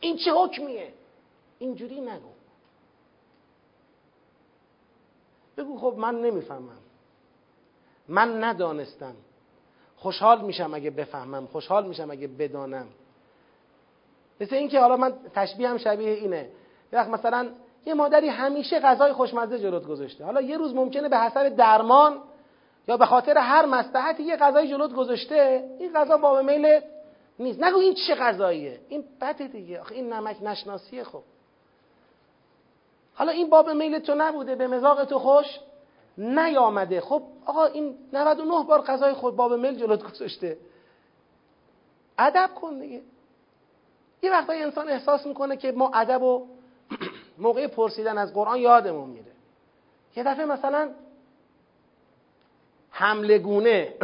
این 0.00 0.16
چه 0.16 0.32
حکمیه؟ 0.32 0.92
اینجوری 1.58 2.00
نگو. 2.00 2.30
بگو 5.56 5.78
خب 5.78 5.94
من 5.98 6.20
نمی‌فهمم. 6.20 6.78
من 8.08 8.44
ندانستم. 8.44 9.14
خوشحال 10.04 10.40
میشم 10.40 10.74
اگه 10.74 10.90
بفهمم 10.90 11.46
خوشحال 11.46 11.86
میشم 11.86 12.10
اگه 12.10 12.26
بدانم. 12.26 12.86
مثل 14.40 14.54
اینکه 14.54 14.80
حالا 14.80 14.96
من 14.96 15.12
تشبیه 15.34 15.68
هم 15.68 15.78
شبیه 15.78 16.10
اینه. 16.10 16.48
وقت 16.92 17.08
مثلا 17.08 17.48
یه 17.86 17.94
مادری 17.94 18.28
همیشه 18.28 18.80
غذای 18.80 19.12
خوشمزه 19.12 19.58
جلوت 19.58 19.86
گذاشته. 19.86 20.24
حالا 20.24 20.40
یه 20.40 20.56
روز 20.56 20.74
ممکنه 20.74 21.08
به 21.08 21.18
حسب 21.18 21.48
درمان 21.48 22.18
یا 22.88 22.96
به 22.96 23.06
خاطر 23.06 23.38
هر 23.38 23.66
مصلحتی 23.66 24.22
یه 24.22 24.36
غذای 24.36 24.68
جلوت 24.68 24.92
گذاشته 24.94 25.64
این 25.78 25.92
غذا 25.92 26.16
باب 26.16 26.38
میل 26.38 26.80
نیست. 27.38 27.62
نگو 27.62 27.78
این 27.78 27.94
چه 27.94 28.14
غذاییه؟ 28.14 28.80
این 28.88 29.04
بده 29.20 29.46
دیگه. 29.46 29.80
آخه 29.80 29.94
این 29.94 30.12
نمک 30.12 30.36
نشناسیه 30.42 31.04
خب. 31.04 31.22
حالا 33.14 33.32
این 33.32 33.50
باب 33.50 33.70
میل 33.70 33.98
تو 33.98 34.14
نبوده 34.14 34.54
به 34.54 34.66
مزاق 34.66 35.04
تو 35.04 35.18
خوش. 35.18 35.46
نیامده. 36.18 37.00
خب 37.00 37.22
آقا 37.46 37.64
این 37.64 37.98
99 38.12 38.64
بار 38.64 38.82
غذای 38.82 39.12
خود 39.12 39.36
باب 39.36 39.52
میل 39.52 39.74
جلوت 39.78 40.02
گذاشته. 40.02 40.58
ادب 42.18 42.50
کن 42.60 42.78
دیگه. 42.78 43.02
یه 44.22 44.30
وقتایی 44.32 44.62
انسان 44.62 44.88
احساس 44.88 45.26
می‌کنه 45.26 45.56
که 45.56 45.72
ما 45.72 45.90
ادب 45.94 46.22
و 46.22 46.46
موقع 47.38 47.66
پرسیدن 47.66 48.18
از 48.18 48.34
قرآن 48.34 48.58
یادمون 48.58 49.10
میره. 49.10 49.32
یه 50.16 50.22
دفعه 50.22 50.44
مثلا 50.44 50.90
حمله 52.90 53.38
گونه 53.38 53.94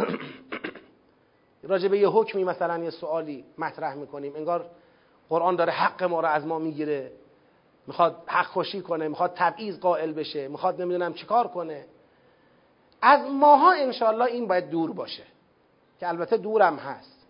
راجع 1.63 1.87
به 1.87 1.99
یه 1.99 2.07
حکمی 2.07 2.43
مثلا 2.43 2.83
یه 2.83 2.89
سوالی 2.89 3.45
مطرح 3.57 3.93
می‌کنیم. 3.93 4.35
انگار 4.35 4.65
قرآن 5.29 5.55
داره 5.55 5.71
حق 5.71 6.03
ما 6.03 6.19
رو 6.19 6.27
از 6.27 6.45
ما 6.45 6.59
می‌گیره. 6.59 7.11
می‌خواد 7.87 8.23
حق 8.27 8.45
خوشی 8.45 8.81
کنه 8.81 9.07
می‌خواد 9.07 9.33
تبعیض 9.35 9.79
قائل 9.79 10.11
بشه 10.11 10.47
می‌خواد 10.47 10.81
نمی‌دونم 10.81 11.13
چیکار 11.13 11.47
کنه. 11.47 11.85
از 13.01 13.29
ماها 13.29 13.71
انشالله 13.71 14.25
این 14.25 14.47
باید 14.47 14.69
دور 14.69 14.93
باشه 14.93 15.23
که 15.99 16.07
البته 16.07 16.37
دورم 16.37 16.75
هست. 16.75 17.27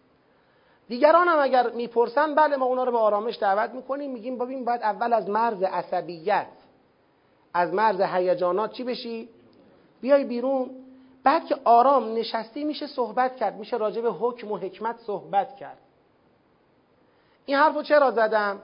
دیگران 0.88 1.28
هم 1.28 1.40
اگر 1.40 1.70
می‌پرسن 1.70 2.36
بله 2.36 2.56
ما 2.56 2.66
اونا 2.66 2.84
رو 2.84 2.92
به 2.92 2.98
آرامش 2.98 3.38
دعوت 3.40 3.70
می‌کنیم 3.72 4.12
میگیم 4.12 4.38
ببین 4.38 4.66
باید 4.66 4.82
اول 4.82 5.14
از 5.14 5.30
مرز 5.30 5.64
عصبیت 5.64 6.48
از 7.54 7.74
مرز 7.74 8.02
هیجانات 8.02 8.72
چی 8.72 8.84
بشی؟ 8.84 9.30
بیای 10.02 10.24
بیرون. 10.24 10.70
بعد 11.24 11.46
که 11.46 11.56
آرام 11.64 12.14
نشستی 12.14 12.64
میشه 12.64 12.88
صحبت 12.88 13.36
کرد 13.36 13.56
میشه 13.56 13.78
راجع 13.78 14.02
به 14.02 14.12
حکم 14.12 14.52
و 14.52 14.58
حکمت 14.58 15.00
صحبت 15.00 15.56
کرد. 15.56 15.78
این 17.46 17.58
حرف 17.58 17.76
رو 17.76 17.84
چرا 17.84 18.12
زدم؟ 18.12 18.62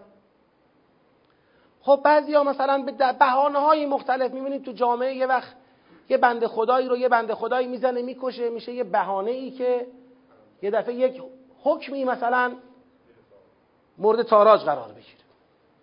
خب 1.82 2.02
بعضی 2.04 2.34
ها 2.34 2.44
مثلا 2.44 2.84
به 2.84 2.92
بحانه 3.14 3.60
های 3.60 3.86
مختلف 3.86 4.32
می‌بینید 4.32 4.66
تو 4.66 4.72
جامعه 4.72 5.16
یه 5.16 5.26
وقت 5.26 5.56
یه 6.10 6.18
بند 6.18 6.46
خدایی 6.46 6.88
رو 6.88 6.98
یه 6.98 7.10
بند 7.10 7.34
خدایی 7.34 7.68
می‌زنه 7.68 8.02
می‌کشه 8.02 8.50
میشه 8.50 8.74
یه 8.74 8.84
بهانه 8.84 9.32
ای 9.32 9.52
که 9.52 9.88
یه 10.62 10.72
دفعه 10.72 10.94
یک 10.94 11.22
حکمی 11.64 12.04
مثلا 12.06 12.56
مورد 13.98 14.22
تاراج 14.22 14.62
قرار 14.62 14.90
بگیره. 14.90 15.18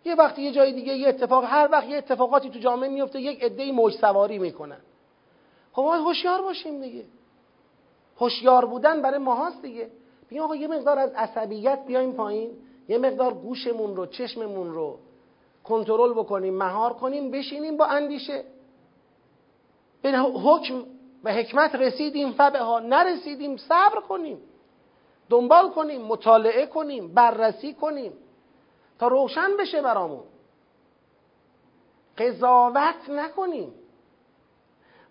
یه 0.05 0.15
وقتی 0.15 0.43
یه 0.43 0.53
جای 0.53 0.73
دیگه 0.73 0.93
یه 0.93 1.09
اتفاق 1.09 1.45
هر 1.45 1.69
وقت 1.73 1.89
یه 1.89 1.97
اتفاقاتی 1.97 2.51
تو 2.51 2.59
جامعه 2.59 2.89
میفته 2.89 3.21
یک 3.21 3.43
عده‌ای 3.43 3.73
موج 3.73 3.95
سواری 3.95 4.39
می‌کنن. 4.39 4.81
خب 5.73 5.83
باید 5.83 6.03
هوشیار 6.03 6.43
باشیم 6.43 6.81
دیگه. 6.81 7.05
هوشیار 8.21 8.65
بودن 8.65 9.03
برای 9.03 9.19
ماهاست 9.19 9.63
دیگه. 9.63 9.91
بگیم 10.31 10.43
آقا 10.43 10.57
یه 10.57 10.69
مقدار 10.69 10.99
از 10.99 11.13
عصبیت 11.13 11.79
بیایم 11.87 12.13
پایین. 12.13 12.51
یه 12.89 12.99
مقدار 12.99 13.35
گوشمون 13.35 13.97
رو 13.97 14.07
چشممون 14.07 14.73
رو 14.73 14.99
کنترل 15.65 16.13
بکنیم 16.13 16.55
مهار 16.55 16.93
کنیم 16.93 17.31
بشینیم 17.31 17.77
با 17.77 17.85
اندیشه. 17.85 18.45
به 20.05 20.19
حکم 20.19 20.85
و 21.25 21.33
حکمت 21.33 21.75
رسیدیم 21.75 22.33
فبه 22.33 22.59
ها 22.59 22.79
نرسیدیم 22.79 23.57
صبر 23.57 24.01
کنیم 24.09 24.39
دنبال 25.31 25.71
کنیم 25.71 26.03
مطالعه 26.03 26.67
کنیم 26.67 27.15
بررسی 27.15 27.75
کنیم 27.75 28.13
تا 28.99 29.09
روشن 29.09 29.57
بشه 29.59 29.83
برامون. 29.83 30.23
قضاوت 32.19 33.09
نکنیم 33.09 33.73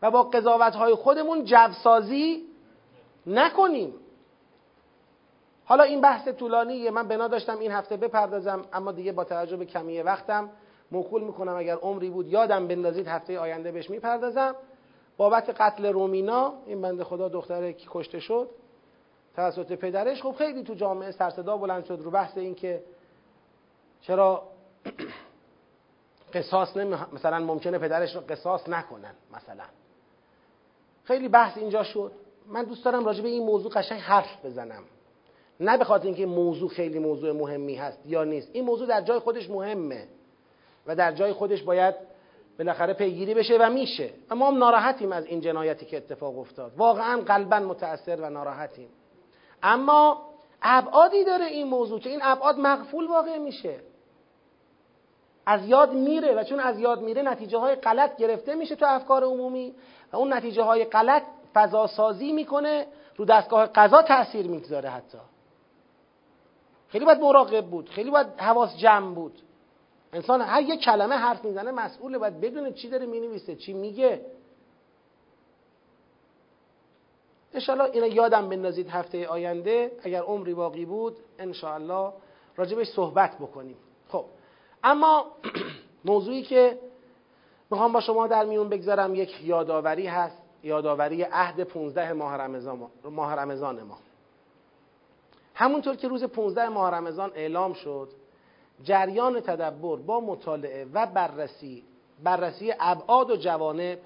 و 0.02 0.12
با 0.12 0.24
قضاوت 0.24 0.76
های 0.76 0.96
خودمون 0.96 1.46
جوسازی 1.46 2.44
نکنیم. 3.28 3.94
حالا 5.66 5.84
این 5.84 6.02
بحث 6.02 6.28
طولانیه 6.28 6.92
من 6.92 7.08
بنا 7.08 7.28
داشتم 7.28 7.60
این 7.60 7.72
هفته 7.72 7.98
بپردازم 7.98 8.66
اما 8.74 8.92
دیگه 8.92 9.12
با 9.12 9.24
توجه 9.24 9.58
به 9.58 9.66
کمی 9.66 10.02
وقتم 10.02 10.50
موکول 10.92 11.24
می‌کنم 11.24 11.56
اگر 11.56 11.76
عمری 11.76 12.10
بود 12.10 12.28
یادم 12.28 12.68
بندازید 12.68 13.08
هفته 13.08 13.40
آینده 13.40 13.72
بهش 13.72 13.90
می‌پردازم. 13.90 14.56
بابت 15.18 15.50
قتل 15.50 15.86
رومینا 15.86 16.54
این 16.66 16.82
بنده 16.82 17.04
خدا 17.04 17.30
دختره 17.30 17.74
که 17.74 17.88
کشته 17.90 18.20
شد 18.20 18.50
توسط 19.36 19.72
پدرش. 19.72 20.22
خب 20.22 20.36
خیلی 20.38 20.64
تو 20.64 20.74
جامعه 20.74 21.12
سرصدا 21.12 21.58
بلند 21.58 21.86
شد 21.86 22.00
رو 22.02 22.12
بحث 22.12 22.38
این 22.38 22.56
که 22.56 22.84
چرا 24.02 24.44
قصاص 26.34 26.78
نمی... 26.78 26.96
مثلا 27.14 27.40
ممکنه 27.40 27.78
پدرش 27.78 28.16
رو 28.16 28.22
قصاص 28.22 28.70
نکنن 28.70 29.14
مثلا. 29.34 29.64
خیلی 31.04 31.28
بحث 31.28 31.58
اینجا 31.58 31.84
شد. 31.84 32.12
من 32.48 32.64
دوست 32.64 32.86
دارم 32.86 33.06
راجع 33.06 33.22
به 33.22 33.30
این 33.30 33.44
موضوع 33.46 33.72
قشنگ 33.72 34.00
حرف 34.00 34.46
بزنم. 34.46 34.84
نه 35.60 35.78
به 35.78 35.84
خاطر 35.84 36.06
اینکه 36.06 36.26
موضوع 36.26 36.70
خیلی 36.70 37.00
موضوع 37.00 37.32
مهمی 37.32 37.76
هست 37.76 38.00
یا 38.06 38.24
نیست. 38.24 38.50
این 38.54 38.66
موضوع 38.66 38.88
در 38.88 39.02
جای 39.02 39.20
خودش 39.20 39.50
مهمه 39.50 40.08
و 40.88 40.96
در 40.96 41.12
جای 41.12 41.34
خودش 41.34 41.64
باید 41.64 41.96
بالاخره 42.60 42.94
پیگیری 42.94 43.34
بشه 43.34 43.58
و 43.58 43.70
میشه. 43.70 44.10
اما 44.32 44.48
هم 44.48 44.58
ناراحتیم 44.58 45.12
از 45.12 45.26
این 45.26 45.42
جنایتی 45.42 45.86
که 45.86 45.98
اتفاق 45.98 46.40
افتاد. 46.40 46.72
واقعا 46.78 47.22
قلبا 47.22 47.60
متاثر 47.60 48.22
و 48.22 48.30
ناراحتیم. 48.30 48.90
اما 49.64 50.30
ابعادی 50.62 51.24
داره 51.24 51.46
این 51.46 51.68
موضوع 51.68 52.00
که 52.00 52.10
این 52.10 52.20
ابعاد 52.24 52.60
مغفول 52.60 53.08
واقع 53.08 53.38
میشه. 53.38 53.80
از 55.46 55.66
یاد 55.66 55.94
میره 55.94 56.36
و 56.36 56.44
چون 56.44 56.60
از 56.60 56.80
یاد 56.80 57.02
میره 57.02 57.22
نتیجه 57.22 57.58
های 57.58 57.76
غلط 57.76 58.18
گرفته 58.18 58.56
میشه 58.56 58.76
تو 58.76 58.86
افکار 58.86 59.24
عمومی 59.24 59.76
و 60.14 60.18
اون 60.18 60.34
نتیجه 60.34 60.64
های 60.64 60.86
غلط 60.86 61.24
فضا 61.54 61.88
سازی 61.88 62.32
می‌کنه 62.32 62.88
رو 63.16 63.26
دستگاه 63.26 63.66
قضا 63.66 64.02
تاثیر 64.02 64.48
می‌گذاره 64.48 64.90
حتی. 64.90 65.18
خیلی 66.88 67.06
باید 67.06 67.20
مراقب 67.20 67.66
بود. 67.66 67.90
خیلی 67.90 68.12
باید 68.12 68.28
حواس 68.38 68.78
جمع 68.78 69.16
بود. 69.16 69.42
انسان 70.14 70.42
هر 70.42 70.62
یک 70.62 70.82
کلمه 70.82 71.16
حرف 71.16 71.46
می‌زنه 71.46 71.72
مسئوله 71.72 72.18
باید 72.18 72.42
بدونه 72.42 72.72
چی 72.72 72.90
داره 72.90 73.06
می‌نویسه 73.06 73.56
چی 73.56 73.74
میگه. 73.74 74.26
انشاءالله 77.54 77.90
اینو 77.94 78.08
یادم 78.08 78.50
بندازید 78.50 78.90
هفته 78.90 79.28
آینده 79.28 79.92
اگر 80.04 80.22
عمری 80.22 80.54
باقی 80.54 80.86
بود 80.86 81.18
انشاءالله 81.40 82.14
راجبش 82.56 82.88
صحبت 82.88 83.38
بکنیم. 83.38 83.78
خب 84.10 84.26
اما 84.84 85.26
موضوعی 86.06 86.44
که 86.44 86.80
می‌خوام 87.72 87.92
با 87.94 88.02
شما 88.02 88.28
در 88.28 88.46
میون 88.46 88.70
بگذارم 88.70 89.16
یک 89.16 89.44
یادآوری 89.44 90.08
هست 90.08 90.38
یادآوری 90.64 91.24
عهد 91.24 91.64
15 91.64 92.14
ماه 92.14 92.38
رمضان 92.38 92.90
ماه 93.04 93.36
رمضان 93.36 93.84
ما. 93.84 93.98
همونطور 95.56 95.96
که 95.96 96.08
روز 96.08 96.24
15 96.24 96.70
ماه 96.70 96.92
رمضان 96.92 97.32
اعلام 97.36 97.74
شد 97.74 98.10
جریان 98.84 99.40
تدبر 99.40 99.96
با 99.96 100.20
مطالعه 100.20 100.88
و 100.94 101.06
بررسی 101.06 101.84
بررسی 102.24 102.74
ابعاد 102.80 103.32
و 103.32 103.36
جوانب 103.36 104.00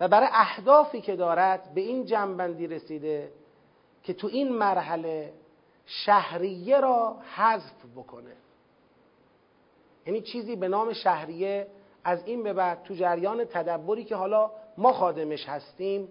و 0.00 0.08
برای 0.08 0.28
اهدافی 0.32 1.00
که 1.00 1.16
دارد 1.16 1.74
به 1.74 1.80
این 1.80 2.04
جنبندی 2.04 2.66
رسیده 2.66 3.32
که 4.02 4.14
تو 4.14 4.26
این 4.26 4.52
مرحله 4.52 5.32
شهریه 5.86 6.80
را 6.80 7.16
حذف 7.34 7.84
بکنه. 7.96 8.36
یعنی 10.06 10.20
چیزی 10.20 10.56
به 10.56 10.68
نام 10.68 10.92
شهریه 10.92 11.66
از 12.04 12.22
این 12.24 12.42
به 12.42 12.52
بعد 12.52 12.82
تو 12.82 12.94
جریان 12.94 13.44
تدبری 13.44 14.04
که 14.04 14.16
حالا 14.16 14.50
ما 14.78 14.92
خادمش 14.92 15.48
هستیم 15.48 16.08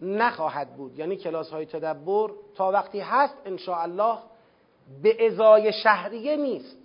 نخواهد 0.00 0.76
بود. 0.76 0.98
یعنی 0.98 1.16
کلاس 1.16 1.50
های 1.50 1.66
تدبر 1.66 2.30
تا 2.54 2.70
وقتی 2.70 3.00
هست 3.00 3.34
ان 3.46 3.58
الله 3.68 4.18
به 5.02 5.26
ازای 5.26 5.72
شهریه 5.72 6.36
نیست. 6.36 6.78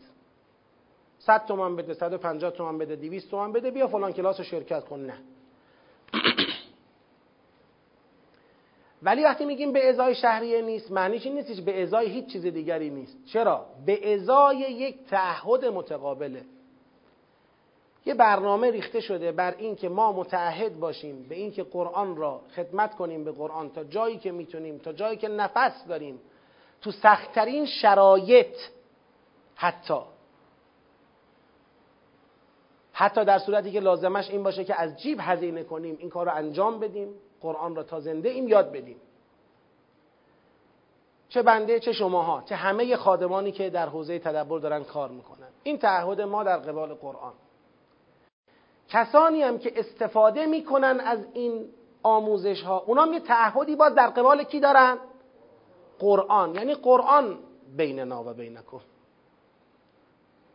100 1.19 1.45
تومن 1.45 1.75
بده 1.75 1.93
150 1.93 2.51
تومن 2.51 2.77
بده 2.77 2.95
200 2.95 3.31
تومن 3.31 3.51
بده 3.51 3.71
بیا 3.71 3.87
فلان 3.87 4.13
کلاس 4.13 4.37
رو 4.37 4.43
شرکت 4.43 4.85
کن 4.85 4.99
نه. 4.99 5.17
ولی 9.03 9.23
وقتی 9.23 9.45
میگیم 9.45 9.71
به 9.71 9.89
ازای 9.89 10.15
شهریه 10.15 10.61
نیست 10.61 10.91
معنیش 10.91 11.25
این 11.25 11.35
نیستش 11.35 11.61
به 11.61 11.83
ازای 11.83 12.09
هیچ 12.09 12.27
چیز 12.27 12.45
دیگری 12.45 12.89
نیست. 12.89 13.17
چرا؟ 13.25 13.65
به 13.85 14.13
ازای 14.13 14.57
یک 14.57 15.05
تعهد 15.07 15.65
متقابله. 15.65 16.45
یه 18.05 18.13
برنامه 18.13 18.71
ریخته 18.71 18.99
شده 18.99 19.31
بر 19.31 19.55
اینکه 19.57 19.89
ما 19.89 20.11
متعهد 20.11 20.79
باشیم 20.79 21.23
به 21.29 21.35
اینکه 21.35 21.63
قرآن 21.63 22.15
را 22.15 22.41
خدمت 22.55 22.95
کنیم 22.95 23.23
به 23.23 23.31
قرآن 23.31 23.69
تا 23.69 23.83
جایی 23.83 24.17
که 24.17 24.31
می‌تونیم 24.31 24.77
تا 24.77 24.93
جایی 24.93 25.17
که 25.17 25.27
نفس 25.27 25.85
داریم. 25.87 26.19
تو 26.81 26.91
سختترین 26.91 27.65
شرایط 27.65 28.55
حتی. 29.55 29.99
حتی 32.93 33.25
در 33.25 33.39
صورتی 33.39 33.71
که 33.71 33.79
لازمش 33.79 34.29
این 34.29 34.43
باشه 34.43 34.63
که 34.63 34.81
از 34.81 34.99
جیب 34.99 35.17
هزینه 35.21 35.63
کنیم 35.63 35.97
این 35.99 36.09
کار 36.09 36.25
رو 36.25 36.35
انجام 36.35 36.79
بدیم 36.79 37.13
قرآن 37.41 37.75
را 37.75 37.83
تا 37.83 37.99
زنده 37.99 38.29
ایم 38.29 38.47
یاد 38.47 38.71
بدیم. 38.71 38.97
چه 41.29 41.41
بنده 41.41 41.79
چه 41.79 41.93
شماها 41.93 42.43
چه 42.45 42.55
همه 42.55 42.95
خادمانی 42.95 43.51
که 43.51 43.69
در 43.69 43.89
حوزه 43.89 44.19
تدبر 44.19 44.59
دارن 44.59 44.83
کار 44.83 45.09
می‌کنن. 45.09 45.47
این 45.63 45.77
تعهد 45.77 46.21
ما 46.21 46.43
در 46.43 46.57
قبال 46.57 46.93
قرآن. 46.93 47.33
کسانی 48.89 49.43
هم 49.43 49.59
که 49.59 49.79
استفاده 49.79 50.45
می‌کنن 50.45 50.99
از 50.99 51.19
این 51.33 51.69
آموزش 52.03 52.61
ها 52.61 52.77
اونا 52.77 53.07
یه 53.07 53.19
تعهدی 53.19 53.75
باز 53.75 53.95
در 53.95 54.07
قبال 54.07 54.43
کی 54.43 54.59
دارن؟ 54.59 54.97
قرآن 55.99 56.55
یعنی 56.55 56.75
قرآن 56.75 57.37
بیننا 57.77 58.23
و 58.23 58.33
بینکم. 58.33 58.81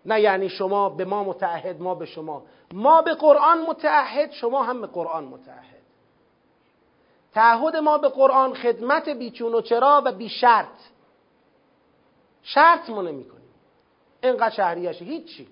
نه 0.06 0.20
یعنی 0.20 0.48
شما 0.48 0.88
به 0.88 1.04
ما 1.04 1.24
متعهد 1.24 1.80
ما 1.80 1.94
به 1.94 2.06
شما. 2.06 2.42
ما 2.72 3.02
به 3.02 3.14
قرآن 3.14 3.62
متعهد 3.62 4.30
شما 4.30 4.62
هم 4.62 4.80
به 4.80 4.86
قرآن 4.86 5.24
متعهد. 5.24 5.82
تعهد 7.34 7.76
ما 7.76 7.98
به 7.98 8.08
قرآن 8.08 8.54
خدمت 8.54 9.08
بیچون 9.08 9.54
و 9.54 9.60
چرا 9.60 10.02
و 10.04 10.12
بی 10.12 10.28
شرط. 10.28 10.78
شرط 12.42 12.90
ما 12.90 13.02
نمی 13.02 13.24
کنیم 13.24 13.54
اینقدر 14.22 14.54
شهریشه 14.54 15.04
هیچی. 15.04 15.48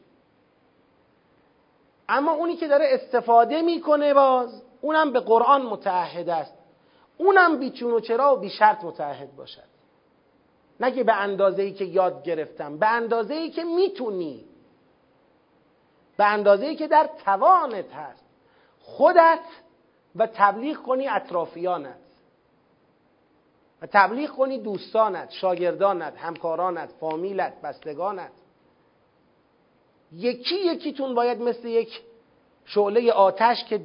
اما 2.09 2.33
اونی 2.33 2.57
که 2.57 2.69
داره 2.69 2.87
استفاده 2.91 3.63
می‌کنه 3.63 4.15
باز 4.15 4.63
اونم 4.81 5.13
به 5.13 5.21
قرآن 5.21 5.63
متعهد 5.63 6.29
است. 6.29 6.55
اونم 7.19 7.59
بیچون 7.59 7.91
و 7.95 8.01
چرا 8.01 8.37
و 8.37 8.39
بی 8.39 8.51
شرط 8.51 8.85
متعهد 8.85 9.37
باشد. 9.37 9.72
نگه 10.81 11.05
به 11.05 11.15
اندازه 11.15 11.63
ای 11.63 11.73
که 11.73 11.85
یاد 11.85 12.25
گرفتم 12.25 12.79
به 12.79 12.87
اندازه 12.87 13.35
ای 13.35 13.51
که 13.51 13.65
می‌تونی. 13.65 14.45
به 16.17 16.25
اندازه 16.25 16.67
ای 16.67 16.77
که 16.77 16.87
در 16.87 17.11
توانت 17.25 17.93
هست. 17.93 18.25
خودت 18.81 19.45
و 20.17 20.27
تبلیغ 20.27 20.77
کنی 20.83 21.09
اطرافیانت. 21.09 21.97
و 23.83 23.87
تبلیغ 23.87 24.31
کنی 24.31 24.59
دوستانت 24.59 25.31
شاگردانت 25.31 26.17
همکارانت 26.17 26.91
فامیلت 27.01 27.61
بستگانت. 27.61 28.33
یکی 30.13 30.55
یکیتون 30.55 31.15
باید 31.15 31.43
مثل 31.43 31.69
یک 31.69 32.03
شعله 32.65 33.13
آتش 33.13 33.65
که 33.65 33.81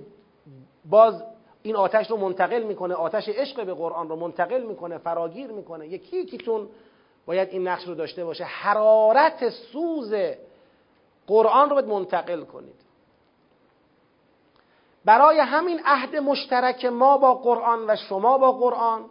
باز 0.85 1.23
این 1.63 1.75
آتش 1.75 2.11
رو 2.11 2.17
منتقل 2.17 2.63
می‌کنه 2.63 2.93
آتش 2.93 3.29
عشق 3.29 3.65
به 3.65 3.73
قرآن 3.73 4.09
رو 4.09 4.15
منتقل 4.15 4.63
می‌کنه 4.63 4.97
فراگیر 4.97 5.51
می‌کنه. 5.51 5.88
یکی 5.88 6.17
یکیتون 6.17 6.69
باید 7.25 7.49
این 7.49 7.67
نقش 7.67 7.84
رو 7.84 7.95
داشته 7.95 8.25
باشه. 8.25 8.43
حرارت 8.43 9.49
سوز 9.49 10.13
قرآن 11.27 11.69
رو 11.69 11.75
باید 11.75 11.88
منتقل 11.88 12.43
کنید. 12.43 12.81
برای 15.05 15.39
همین 15.39 15.81
عهد 15.85 16.15
مشترک 16.15 16.85
ما 16.85 17.17
با 17.17 17.35
قرآن 17.35 17.89
و 17.89 17.95
شما 17.95 18.38
با 18.38 18.51
قرآن 18.51 19.05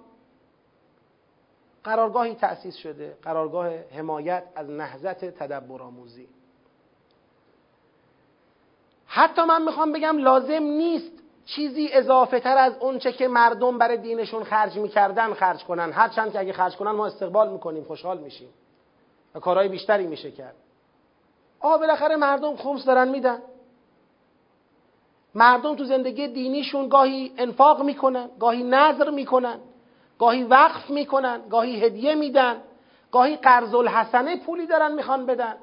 قرارگاهی 1.85 2.35
تأسیس 2.35 2.77
شده. 2.77 3.17
قرارگاه 3.23 3.69
حمایت 3.69 4.45
از 4.55 4.71
نهزت 4.71 5.25
تدبر 5.25 5.83
آموزی. 5.83 6.29
حتی 9.07 9.43
من 9.43 9.63
می‌خوام 9.63 9.93
بگم 9.93 10.19
لازم 10.19 10.63
نیست 10.63 11.13
چیزی 11.47 11.89
اضافه 11.93 12.41
تر 12.41 12.59
از 12.59 12.73
اونچه 12.81 13.13
که 13.13 13.29
مردم 13.29 13.79
برای 13.79 13.97
دینشون 13.97 14.45
خرج 14.45 14.77
می‌کردن 14.77 15.35
خرج 15.35 15.65
کنن. 15.65 15.93
هرچند 15.93 16.33
که 16.33 16.41
اگه 16.41 16.53
خرج 16.53 16.77
کنن 16.77 16.91
ما 16.91 17.07
استقبال 17.07 17.53
می‌کنیم 17.53 17.85
خوشحال 17.85 18.19
میشیم. 18.19 18.49
و 19.35 19.41
کارهای 19.41 19.69
بیشتری 19.69 20.07
میشه 20.07 20.31
کرد. 20.31 20.55
آه 21.61 21.79
بالاخره 21.79 22.17
مردم 22.17 22.57
خمس 22.57 22.85
دارن 22.85 23.09
میدن. 23.09 23.43
مردم 25.35 25.77
تو 25.77 25.85
زندگی 25.85 26.29
دینیشون 26.29 26.89
گاهی 26.89 27.33
انفاق 27.39 27.83
می‌کنن 27.83 28.31
گاهی 28.41 28.63
نظر 28.63 29.11
می‌کنن 29.11 29.59
گاهی 30.19 30.43
وقف 30.43 30.91
می‌کنن 30.91 31.41
گاهی 31.51 31.85
هدیه 31.85 32.15
میدن 32.15 32.57
گاهی 33.13 33.37
قرض 33.37 33.75
الحسنه 33.75 34.37
پولی 34.37 34.67
دارن 34.67 34.93
می‌خوان 34.95 35.27
بدن. 35.27 35.57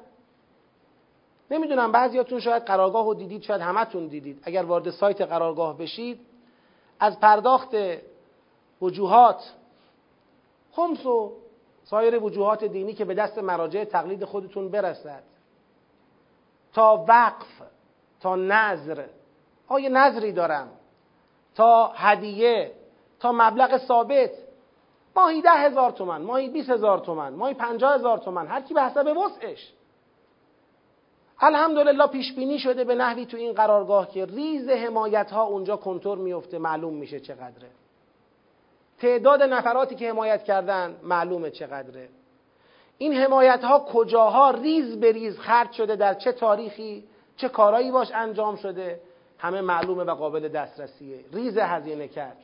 نمی‌دونم 1.50 1.92
بعضیاتون 1.92 2.40
شاید 2.40 2.62
قرارگاه 2.64 3.04
رو 3.04 3.14
دیدید 3.14 3.42
شاید 3.42 3.60
همتون 3.60 4.06
دیدید. 4.06 4.40
اگر 4.42 4.62
وارد 4.62 4.90
سایت 4.90 5.20
قرارگاه 5.20 5.78
بشید 5.78 6.20
از 7.00 7.20
پرداخت 7.20 7.76
وجوهات 8.82 9.52
خمس 10.72 11.06
و 11.06 11.32
سایر 11.84 12.22
وجوهات 12.22 12.64
دینی 12.64 12.94
که 12.94 13.04
به 13.04 13.14
دست 13.14 13.38
مراجع 13.38 13.84
تقلید 13.84 14.24
خودتون 14.24 14.68
برسد 14.68 15.22
تا 16.72 17.04
وقف 17.08 17.62
تا 18.20 18.36
نظر 18.36 19.04
آیا 19.68 19.88
نظری 19.88 20.32
دارم؟ 20.32 20.68
تا 21.54 21.92
هدیه 21.94 22.72
تا 23.20 23.32
مبلغ 23.32 23.76
ثابت. 23.76 24.30
ماهی 25.16 25.42
ده 25.42 25.50
هزار 25.50 25.90
تومن 25.90 26.22
ماهی 26.22 26.48
بیس 26.48 26.70
هزار 26.70 26.98
تومن 26.98 27.34
ماهی 27.34 27.54
پنجاه 27.54 27.94
هزار 27.94 28.18
تومن. 28.18 28.46
هر 28.46 28.60
کی 28.60 28.74
به 28.74 28.82
حسب 28.82 29.16
وسعش. 29.16 29.72
الحمدلله 31.40 32.06
پیش 32.06 32.32
بینی 32.32 32.58
شده 32.58 32.84
به 32.84 32.94
نحوی 32.94 33.26
تو 33.26 33.36
این 33.36 33.52
قرارگاه 33.52 34.10
که 34.10 34.24
ریز 34.24 34.68
حمایت 34.68 35.30
ها 35.30 35.42
اونجا 35.42 35.76
کنتور 35.76 36.18
میفته 36.18 36.58
معلوم 36.58 36.94
میشه 36.94 37.20
چقدره. 37.20 37.68
تعداد 38.98 39.42
نفراتی 39.42 39.94
که 39.94 40.08
حمایت 40.08 40.44
کردن 40.44 40.96
معلومه 41.02 41.50
چقدره. 41.50 42.08
این 42.98 43.14
حمایت 43.14 43.64
ها 43.64 43.78
کجاها 43.78 44.50
ریز 44.50 45.00
به 45.00 45.12
ریز 45.12 45.38
خرج 45.38 45.72
شده 45.72 45.96
در 45.96 46.14
چه 46.14 46.32
تاریخی 46.32 47.04
چه 47.36 47.48
کارایی 47.48 47.90
باش 47.90 48.08
انجام 48.14 48.56
شده 48.56 49.00
همه 49.38 49.60
معلومه 49.60 50.04
و 50.04 50.14
قابل 50.14 50.48
دسترسیه. 50.48 51.24
ریز 51.32 51.58
هزینه 51.58 52.08
کرد. 52.08 52.36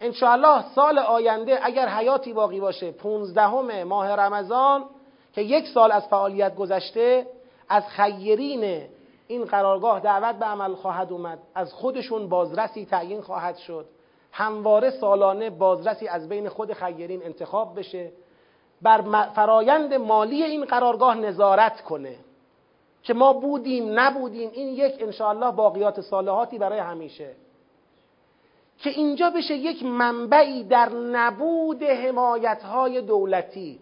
انشاءالله 0.00 0.64
سال 0.74 0.98
آینده 0.98 1.58
اگر 1.62 1.88
حیاتی 1.88 2.32
باقی 2.32 2.60
باشه 2.60 2.90
پونزدهم 2.90 3.82
ماه 3.82 4.16
رمضان 4.16 4.84
که 5.32 5.42
یک 5.42 5.68
سال 5.68 5.92
از 5.92 6.06
فعالیت 6.08 6.54
گذشته 6.56 7.26
از 7.68 7.86
خیرین 7.88 8.82
این 9.28 9.44
قرارگاه 9.44 10.00
دعوت 10.00 10.36
به 10.36 10.46
عمل 10.46 10.74
خواهد 10.74 11.12
اومد. 11.12 11.38
از 11.54 11.72
خودشون 11.72 12.28
بازرسی 12.28 12.84
تعیین 12.84 13.20
خواهد 13.20 13.56
شد. 13.56 13.86
همواره 14.32 14.90
سالانه 14.90 15.50
بازرسی 15.50 16.08
از 16.08 16.28
بین 16.28 16.48
خود 16.48 16.72
خیرین 16.72 17.22
انتخاب 17.22 17.78
بشه. 17.78 18.12
بر 18.82 19.28
فرایند 19.34 19.94
مالی 19.94 20.42
این 20.42 20.64
قرارگاه 20.64 21.14
نظارت 21.14 21.80
کنه. 21.80 22.16
که 23.02 23.14
ما 23.14 23.32
بودیم 23.32 24.00
نبودیم 24.00 24.50
این 24.52 24.68
یک 24.68 24.94
انشاءالله 25.00 25.50
باقیات 25.50 26.00
صالحاتی 26.00 26.58
برای 26.58 26.78
همیشه. 26.78 27.34
که 28.78 28.90
اینجا 28.90 29.30
بشه 29.30 29.54
یک 29.54 29.82
منبعی 29.82 30.64
در 30.64 30.88
نبود 30.88 31.82
حمایت 31.82 32.62
دولتی. 33.06 33.80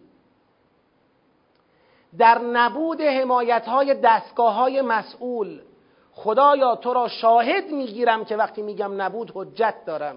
در 2.18 2.38
نبود 2.38 3.00
حمایت 3.00 3.66
های 3.66 3.94
دستگاه 3.94 4.54
های 4.54 4.82
مسئول. 4.82 5.60
خدایا 6.12 6.76
تو 6.76 6.92
را 6.92 7.08
شاهد 7.08 7.70
می‌گیرم 7.70 8.24
که 8.24 8.36
وقتی 8.36 8.62
میگم 8.62 9.02
نبود 9.02 9.32
حجت 9.34 9.74
دارم. 9.86 10.16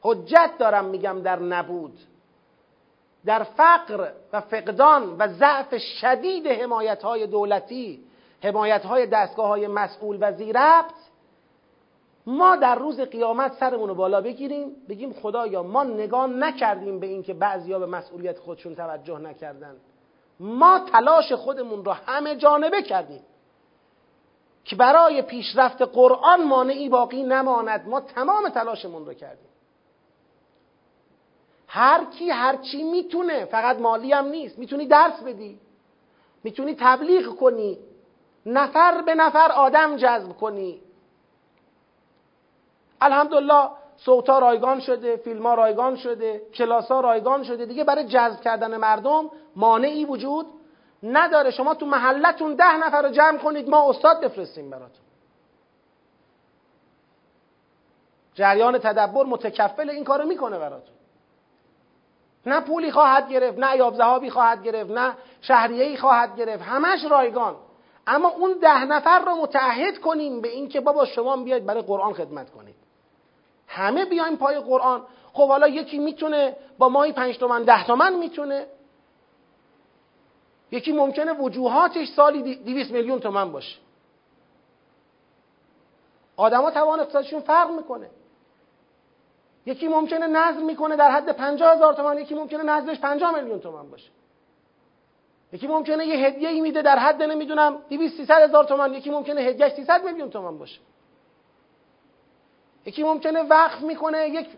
حجت 0.00 0.50
دارم 0.58 0.84
میگم 0.84 1.22
در 1.22 1.38
نبود. 1.38 1.98
در 3.24 3.42
فقر 3.42 4.10
و 4.32 4.40
فقدان 4.40 5.16
و 5.18 5.28
ضعف 5.28 5.76
شدید 5.76 6.46
حمایت 6.46 7.02
های 7.02 7.26
دولتی 7.26 8.04
حمایت 8.42 8.84
های 8.84 9.06
دستگاه 9.06 9.48
های 9.48 9.66
مسئول 9.66 10.18
و 10.20 10.32
زیربط 10.32 10.94
ما 12.26 12.56
در 12.56 12.74
روز 12.74 13.00
قیامت 13.00 13.52
سرمون 13.52 13.88
رو 13.88 13.94
بالا 13.94 14.20
بگیریم 14.20 14.70
بگیم 14.88 15.12
خدایا 15.12 15.62
ما 15.62 15.84
نگاه 15.84 16.26
نکردیم 16.26 17.00
به 17.00 17.06
اینکه 17.06 17.34
بعضیا 17.34 17.78
به 17.78 17.86
مسئولیت 17.86 18.38
خودشون 18.38 18.74
توجه 18.74 19.18
نکردن. 19.18 19.76
ما 20.40 20.78
تلاش 20.78 21.32
خودمون 21.32 21.84
را 21.84 21.92
همه 21.92 22.36
جانبه 22.36 22.82
کردیم 22.82 23.22
که 24.64 24.76
برای 24.76 25.22
پیشرفت 25.22 25.82
قرآن 25.82 26.44
مانعی 26.44 26.88
باقی 26.88 27.22
نماند. 27.22 27.88
ما 27.88 28.00
تمام 28.00 28.48
تلاشمون 28.48 29.06
رو 29.06 29.14
کردیم. 29.14 29.48
هر 31.68 32.04
کی 32.04 32.30
هر 32.30 32.56
چی 32.56 32.82
می‌تونه 32.82 33.44
فقط 33.44 33.78
مالی 33.78 34.12
هم 34.12 34.26
نیست. 34.26 34.58
می‌تونی 34.58 34.86
درس 34.86 35.20
بدی. 35.20 35.60
می‌تونی 36.44 36.76
تبلیغ 36.80 37.36
کنی. 37.36 37.78
نفر 38.46 39.02
به 39.02 39.14
نفر 39.14 39.52
آدم 39.52 39.96
جذب 39.96 40.32
کنی. 40.32 40.80
الحمدلله 43.00 43.68
صوتا 43.96 44.38
رایگان 44.38 44.80
شده 44.80 45.16
فیلم 45.16 45.46
رایگان 45.46 45.96
شده 45.96 46.42
کلاس 46.54 46.88
ها 46.88 47.00
رایگان 47.00 47.44
شده. 47.44 47.66
دیگه 47.66 47.84
برای 47.84 48.04
جذب 48.04 48.40
کردن 48.40 48.76
مردم 48.76 49.30
مانعی 49.56 50.04
وجود 50.04 50.46
نداره. 51.02 51.50
شما 51.50 51.74
تو 51.74 51.86
محلتون 51.86 52.54
ده 52.54 52.76
نفر 52.76 53.02
رو 53.02 53.08
جمع 53.08 53.38
کنید 53.38 53.68
ما 53.68 53.90
استاد 53.90 54.20
بفرستیم 54.20 54.70
براتون. 54.70 55.04
جریان 58.34 58.78
تدبر 58.78 59.24
متکفل 59.24 59.90
این 59.90 60.04
کارو 60.04 60.26
می‌کنه 60.26 60.58
براتون. 60.58 60.94
نه 62.46 62.60
پولی 62.60 62.92
خواهد 62.92 63.28
گرفت 63.28 63.58
نه 63.58 63.76
یاب 63.76 63.94
زهابی 63.94 64.30
خواهد 64.30 64.62
گرفت 64.62 64.90
نه 64.90 65.14
شهریهی 65.40 65.96
خواهد 65.96 66.36
گرفت. 66.36 66.62
همش 66.62 67.04
رایگان. 67.10 67.56
اما 68.06 68.28
اون 68.28 68.58
ده 68.62 68.84
نفر 68.84 69.18
رو 69.18 69.34
متعهد 69.34 69.98
کنیم 69.98 70.40
به 70.40 70.48
اینکه 70.48 70.80
بابا 70.80 71.04
شما 71.04 71.36
بیاید 71.36 71.66
برای 71.66 71.82
قرآن 71.82 72.12
خدمت 72.12 72.50
کنید. 72.50 72.83
همه 73.66 74.04
بیایم 74.04 74.36
پای 74.36 74.60
قرآن. 74.60 75.02
خب 75.32 75.48
حالا 75.48 75.68
یکی 75.68 75.98
می‌تونه 75.98 76.56
با 76.78 76.88
ماهی 76.88 77.12
پنج 77.12 77.38
تومن 77.38 77.62
ده 77.62 77.86
تومن 77.86 78.12
می‌تونه. 78.14 78.66
یکی 80.70 80.92
ممکنه 80.92 81.32
وجوهاتش 81.32 82.08
سالی 82.08 82.54
دیویس 82.56 82.90
میلیون 82.90 83.20
تومن 83.20 83.52
باشه. 83.52 83.76
آدما 86.36 86.70
توان 86.70 87.00
اقتصادشون 87.00 87.40
فرق 87.40 87.70
می‌کنه. 87.70 88.10
یکی 89.66 89.88
ممکنه 89.88 90.26
نظر 90.26 90.60
می‌کنه 90.60 90.96
در 90.96 91.10
حد 91.10 91.32
پنجاه 91.32 91.74
هزار 91.74 91.94
تومن 91.94 92.18
یکی 92.18 92.34
ممکنه 92.34 92.62
نظرش 92.62 93.00
پنجاه 93.00 93.34
میلیون 93.34 93.60
تومن 93.60 93.90
باشه. 93.90 94.10
یکی 95.52 95.66
ممکنه 95.66 96.06
یه 96.06 96.26
هدیه 96.26 96.48
ای 96.48 96.60
میده 96.60 96.82
در 96.82 96.98
حد 96.98 97.22
نمی‌دونم 97.22 97.82
200 97.88 98.16
300 98.16 98.42
هزار 98.42 98.64
تومن 98.64 98.94
یکی 98.94 99.10
ممکنه 99.10 99.40
هدیهش 99.40 99.72
300 99.72 100.04
میلیون 100.04 100.30
تومن 100.30 100.58
باشه. 100.58 100.80
یکی 102.86 103.02
ممکنه 103.02 103.42
وقف 103.42 103.80
می‌کنه 103.80 104.28
یک 104.28 104.48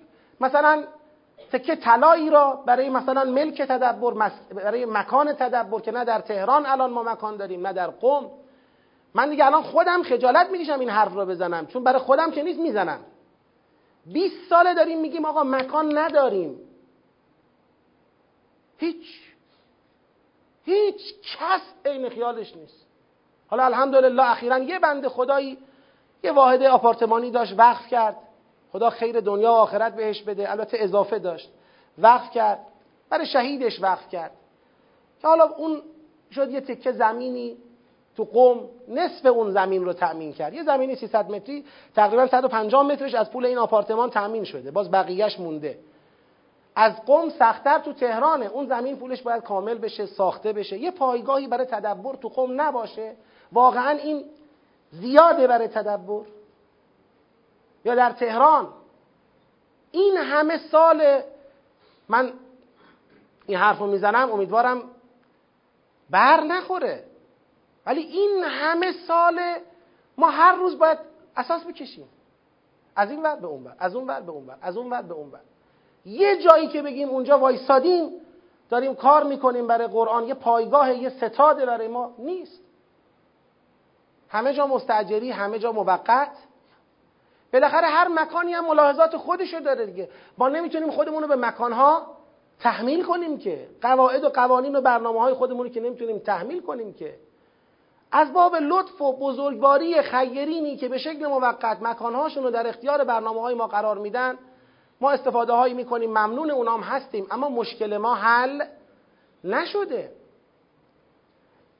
مثلا 0.41 0.85
تکه 1.53 1.77
طلایی 1.77 2.31
را 2.31 2.63
برای 2.67 2.89
مثلا 2.89 3.25
ملک 3.25 3.63
تدبر 3.63 4.31
برای 4.55 4.85
مکان 4.85 5.33
تدبر 5.33 5.81
که 5.81 5.91
نه 5.91 6.05
در 6.05 6.21
تهران 6.21 6.67
الان 6.67 6.91
ما 6.91 7.03
مکان 7.03 7.37
داریم 7.37 7.67
نه 7.67 7.73
در 7.73 7.91
قم. 7.91 8.31
من 9.15 9.31
دیگه 9.31 9.47
الان 9.47 9.63
خودم 9.63 10.03
خجالت 10.03 10.51
می‌کشم 10.51 10.81
این 10.81 10.91
حرف 10.91 11.13
رو 11.13 11.27
بزنم 11.27 11.67
چون 11.67 11.85
برای 11.85 11.99
خودم 11.99 12.31
که 12.31 12.43
نیست 12.43 12.59
می‌زنم. 12.61 13.01
20 14.07 14.35
ساله 14.49 14.75
داریم 14.75 15.01
میگیم 15.01 15.25
آقا 15.25 15.45
مکان 15.45 15.99
نداریم. 15.99 16.59
هیچ 18.79 19.07
هیچ 20.65 21.15
کس 21.23 21.61
عین 21.85 22.09
خیالش 22.09 22.57
نیست. 22.57 22.87
حالا 23.49 23.65
الحمدلله 23.65 24.31
اخیرا 24.31 24.59
یه 24.59 24.79
بند 24.79 25.09
خدایی 25.09 25.59
یه 26.27 26.33
واحد 26.33 26.63
آپارتمانی 26.63 27.31
داشت 27.31 27.55
وقف 27.59 27.87
کرد. 27.89 28.17
خدا 28.73 28.91
خیر 28.91 29.21
دنیا 29.21 29.53
و 29.53 29.57
آخرت 29.57 29.97
بهش 29.97 30.23
بده. 30.23 30.51
البته 30.51 30.77
اضافه 30.81 31.19
داشت. 31.19 31.51
وقف 31.99 32.31
کرد. 32.31 32.59
برای 33.11 33.27
شهیدش 33.27 33.83
وقف 33.83 34.09
کرد. 34.09 34.31
که 35.23 35.29
حالا 35.29 35.45
اون 35.45 35.83
شد 36.31 36.51
یه 36.51 36.61
تکه 36.61 36.93
زمینی 36.93 37.57
تو 38.17 38.25
قوم 38.25 38.61
نصف 38.89 39.27
اون 39.27 39.51
زمین 39.51 39.85
رو 39.85 39.93
تأمین 39.93 40.33
کرد. 40.33 40.55
یه 40.55 40.63
زمینی 40.63 40.95
300 40.95 41.31
متری 41.31 41.65
تقریبا 41.95 42.27
150 42.27 42.83
مترش 42.83 43.15
از 43.15 43.31
پول 43.31 43.47
این 43.47 43.59
آپارتمان 43.59 44.11
تأمین 44.11 44.45
شده. 44.45 44.71
باز 44.71 44.91
بقیهش 44.91 45.41
مونده. 45.41 45.79
از 46.77 47.05
قوم 47.07 47.29
سختتر 47.29 47.79
تو 47.79 47.93
تهرانه. 47.93 48.47
اون 48.47 48.67
زمین 48.67 48.97
پولش 48.97 49.23
باید 49.23 49.43
کامل 49.43 49.79
بشه 49.79 50.07
ساخته 50.07 50.53
بشه. 50.53 50.79
یه 50.79 50.91
پایگاهی 50.91 51.47
برای 51.47 51.67
تدبر 51.67 52.15
تو 52.15 52.29
قوم 52.29 52.61
نباشه. 52.61 53.13
واقعا 53.53 53.91
این 53.91 54.25
زیاده 55.01 55.47
برای 55.47 55.69
تدبر. 55.69 56.25
یا 57.85 57.95
در 57.95 58.13
تهران. 58.13 58.69
این 59.91 60.17
همه 60.17 60.59
سال 60.59 61.23
من 62.09 62.33
این 63.47 63.59
حرف 63.59 63.79
رو 63.79 63.87
می‌زنم 63.87 64.31
امیدوارم 64.33 64.83
بر 66.11 66.41
نخوره. 66.41 67.05
ولی 67.87 68.01
این 68.01 68.45
همه 68.45 68.93
سال 69.07 69.41
ما 70.19 70.31
هر 70.31 70.55
روز 70.55 70.79
باید 70.79 70.99
اساس 71.37 71.65
بکشیم. 71.65 72.09
از 72.97 73.11
این 73.11 73.23
ور 73.23 73.37
به 73.37 73.47
اون 73.47 73.65
ور 73.65 73.75
از 73.79 73.97
اون 73.97 74.07
ور 74.07 74.21
به 74.21 74.33
اون 74.33 74.47
ور 74.47 74.57
از 74.63 74.77
اون 74.77 74.91
ور 74.91 75.03
به 75.03 75.15
اون 75.15 75.31
ور. 75.31 75.41
یه 76.05 76.43
جایی 76.43 76.69
که 76.69 76.83
بگیم 76.83 77.09
اونجا 77.09 77.39
وایسادیم 77.39 78.11
داریم 78.71 78.95
کار 78.95 79.25
می‌کنیم 79.25 79.67
برای 79.67 79.87
قرآن 79.87 80.25
یه 80.25 80.35
پایگاه 80.35 80.95
یه 80.95 81.09
ستاده 81.09 81.67
برای 81.67 81.89
ما 81.89 82.15
نیست. 82.19 82.61
همه 84.29 84.55
جا 84.55 84.67
مستجری 84.67 85.31
همه 85.31 85.59
جا 85.59 85.73
موقت. 85.73 86.31
بالاخره 87.53 87.87
هر 87.87 88.09
مکانی 88.09 88.53
هم 88.53 88.67
ملاحظات 88.67 89.17
خودشو 89.17 89.61
داره 89.61 89.87
دیگه. 89.87 90.09
ما 90.39 90.49
نمی‌تونیم 90.49 90.91
خودمون 90.91 91.23
رو 91.23 91.29
به 91.29 91.37
مکانها 91.37 92.17
تحمیل 92.61 93.05
کنیم 93.05 93.39
که. 93.39 93.69
قواعد 93.83 94.25
و 94.25 94.29
قوانین 94.29 94.77
و 94.77 94.81
برنامه 94.81 95.21
های 95.21 95.35
خودمون 95.35 95.71
که 95.71 95.81
نمی‌تونیم 95.81 96.19
تحمیل 96.19 96.61
کنیم 96.61 96.95
که. 96.95 97.15
از 98.13 98.33
باب 98.33 98.57
لطف 98.57 99.01
و 99.01 99.17
بزرگواری 99.17 100.03
خیرینی 100.03 100.77
که 100.77 100.89
به 100.89 100.99
شکل 100.99 101.27
موقت 101.27 101.83
مکانهاشون 101.83 102.45
رو 102.45 102.51
در 102.51 102.67
اختیار 102.67 103.05
برنامه 103.05 103.41
های 103.41 103.55
ما 103.55 103.67
قرار 103.67 103.99
میدن 103.99 104.39
ما 105.01 105.11
استفاده 105.11 105.53
هایی 105.53 105.75
می‌کنیم 105.75 106.11
ممنون 106.11 106.51
اونام 106.51 106.81
هستیم 106.81 107.27
اما 107.31 107.49
مشکل 107.49 107.97
ما 107.97 108.15
حل 108.15 108.65
نشده. 109.45 110.13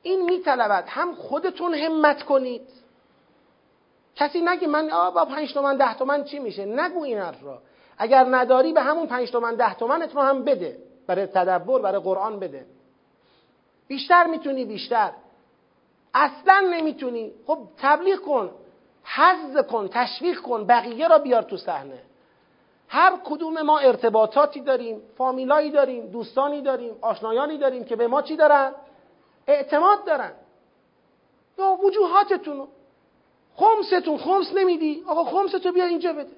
این 0.01 0.25
میطلبد. 0.25 0.83
هم 0.87 1.15
خودتون 1.15 1.73
همت 1.73 2.23
کنید. 2.23 2.69
کسی 4.15 4.41
نگه 4.41 4.67
من 4.67 4.89
آ 4.89 5.11
با 5.11 5.25
پنج 5.25 5.53
تومن 5.53 5.77
ده 5.77 5.93
تومن 5.93 6.23
چی 6.23 6.39
میشه؟ 6.39 6.65
نگو 6.65 7.03
این 7.03 7.17
حرف 7.17 7.43
را. 7.43 7.61
اگر 7.97 8.25
نداری 8.29 8.73
به 8.73 8.81
همون 8.81 9.07
پنج 9.07 9.31
تومن 9.31 9.55
ده 9.55 9.75
تومنت 9.75 10.15
رو 10.15 10.21
هم 10.21 10.43
بده. 10.43 10.77
برای 11.07 11.25
تدبر 11.25 11.79
برای 11.79 12.01
قرآن 12.01 12.39
بده. 12.39 12.65
بیشتر 13.87 14.27
می‌تونی 14.27 14.65
بیشتر. 14.65 15.11
اصلا 16.13 16.59
نمی‌تونی. 16.71 17.31
خب 17.47 17.57
تبلیغ 17.77 18.19
کن 18.19 18.51
حز 19.03 19.57
کن 19.57 19.87
تشویق 19.91 20.39
کن 20.41 20.65
بقیه 20.67 21.07
را 21.07 21.17
بیار 21.17 21.41
تو 21.41 21.57
صحنه. 21.57 21.99
هر 22.87 23.13
کدوم 23.25 23.61
ما 23.61 23.79
ارتباطاتی 23.79 24.61
داریم 24.61 25.01
فامیلایی 25.17 25.71
داریم 25.71 26.07
دوستانی 26.07 26.61
داریم 26.61 26.95
آشنایانی 27.01 27.57
داریم 27.57 27.83
که 27.85 27.95
به 27.95 28.07
ما 28.07 28.21
چی 28.21 28.35
دارن؟ 28.35 28.71
اعتماد 29.47 30.05
دارن. 30.05 30.31
یا 31.59 31.77
وجوهاتتون 31.83 32.67
خمستون 33.55 34.17
خمس 34.17 34.53
نمیدی. 34.55 35.03
آقا 35.07 35.23
خمستو 35.23 35.71
بیا 35.71 35.85
اینجا 35.85 36.13
بده. 36.13 36.31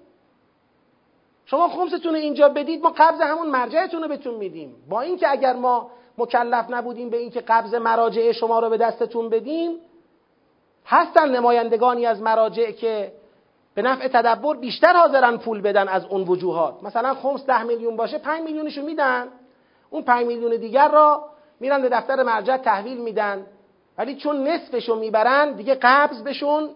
شما 1.46 1.68
خمستون 1.68 2.16
اینجا 2.16 2.50
بدید 2.50 2.84
ما 2.84 2.94
قبض 2.98 3.22
همون 3.22 3.48
مرجعتون 3.48 4.02
رو 4.02 4.08
بهتون 4.08 4.36
میدیم. 4.36 4.76
با 4.90 5.02
اینکه 5.02 5.32
اگر 5.32 5.54
ما 5.54 5.92
مکلف 6.18 6.66
نبودیم 6.70 7.10
به 7.10 7.18
اینکه 7.18 7.42
قبض 7.42 7.74
مراجع 7.74 8.32
شما 8.32 8.60
رو 8.60 8.70
به 8.70 8.78
دستتون 8.78 9.30
بدیم 9.30 9.72
هستن 10.86 11.36
نمایندگانی 11.36 12.06
از 12.06 12.22
مراجع 12.22 12.72
که 12.72 13.12
به 13.76 13.82
نفع 13.82 14.08
تدبر 14.08 14.56
بیشتر 14.56 14.94
حاضرن 14.94 15.38
پول 15.38 15.62
بدن 15.62 15.88
از 15.88 16.06
اون 16.06 16.22
وجوهات. 16.28 16.84
مثلا 16.84 17.14
خمس 17.14 17.46
ده 17.46 17.64
میلیون 17.64 17.96
باشه 17.96 18.18
پنج 18.18 18.42
میلیونشو 18.42 18.82
میدن. 18.82 19.28
اون 19.90 20.02
پنج 20.02 20.26
میلیون 20.28 20.56
دیگر 20.56 20.88
را 20.88 21.26
میرن 21.60 21.82
به 21.82 21.90
دفتر 21.90 22.24
مرجع 22.24 22.58
تحویل 22.58 22.98
میدن. 22.98 23.46
ولی 23.98 24.16
چون 24.16 24.48
نصفشو 24.48 24.96
می‌برن 24.96 25.52
دیگه 25.52 25.78
قبض 25.82 26.24
بهشون 26.24 26.70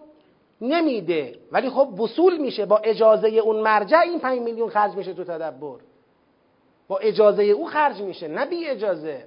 نمیده. 0.60 1.38
ولی 1.52 1.70
خب 1.70 2.00
وصول 2.00 2.36
میشه. 2.36 2.66
با 2.66 2.78
اجازه 2.78 3.28
اون 3.28 3.56
مرجع 3.56 3.98
این 3.98 4.20
پنج 4.20 4.40
میلیون 4.40 4.70
خرج 4.70 4.94
میشه 4.94 5.14
تو 5.14 5.24
تدبر. 5.24 5.76
با 6.88 6.98
اجازه 6.98 7.42
او 7.42 7.66
خرج 7.66 8.00
میشه 8.00 8.28
نه 8.28 8.46
بی 8.46 8.68
اجازه. 8.68 9.24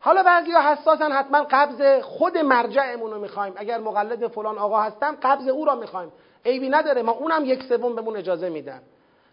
حالا 0.00 0.22
بعضی 0.22 0.50
ها 0.50 0.72
حساسن 0.72 1.12
حتما 1.12 1.46
قبض 1.50 2.02
خود 2.02 2.38
مرجعمون 2.38 3.10
رو 3.10 3.20
می‌خوایم. 3.20 3.52
اگر 3.56 3.78
مقلد 3.78 4.26
فلان 4.26 4.58
آقا 4.58 4.80
هستم 4.80 5.16
قبض 5.22 5.48
او 5.48 5.64
را 5.64 5.74
می‌خوایم. 5.74 6.12
عیبی 6.46 6.68
نداره. 6.68 7.02
ما 7.02 7.12
اونم 7.12 7.44
یک 7.44 7.62
سوم 7.62 7.94
بهمون 7.94 8.16
اجازه 8.16 8.48
میدن. 8.48 8.82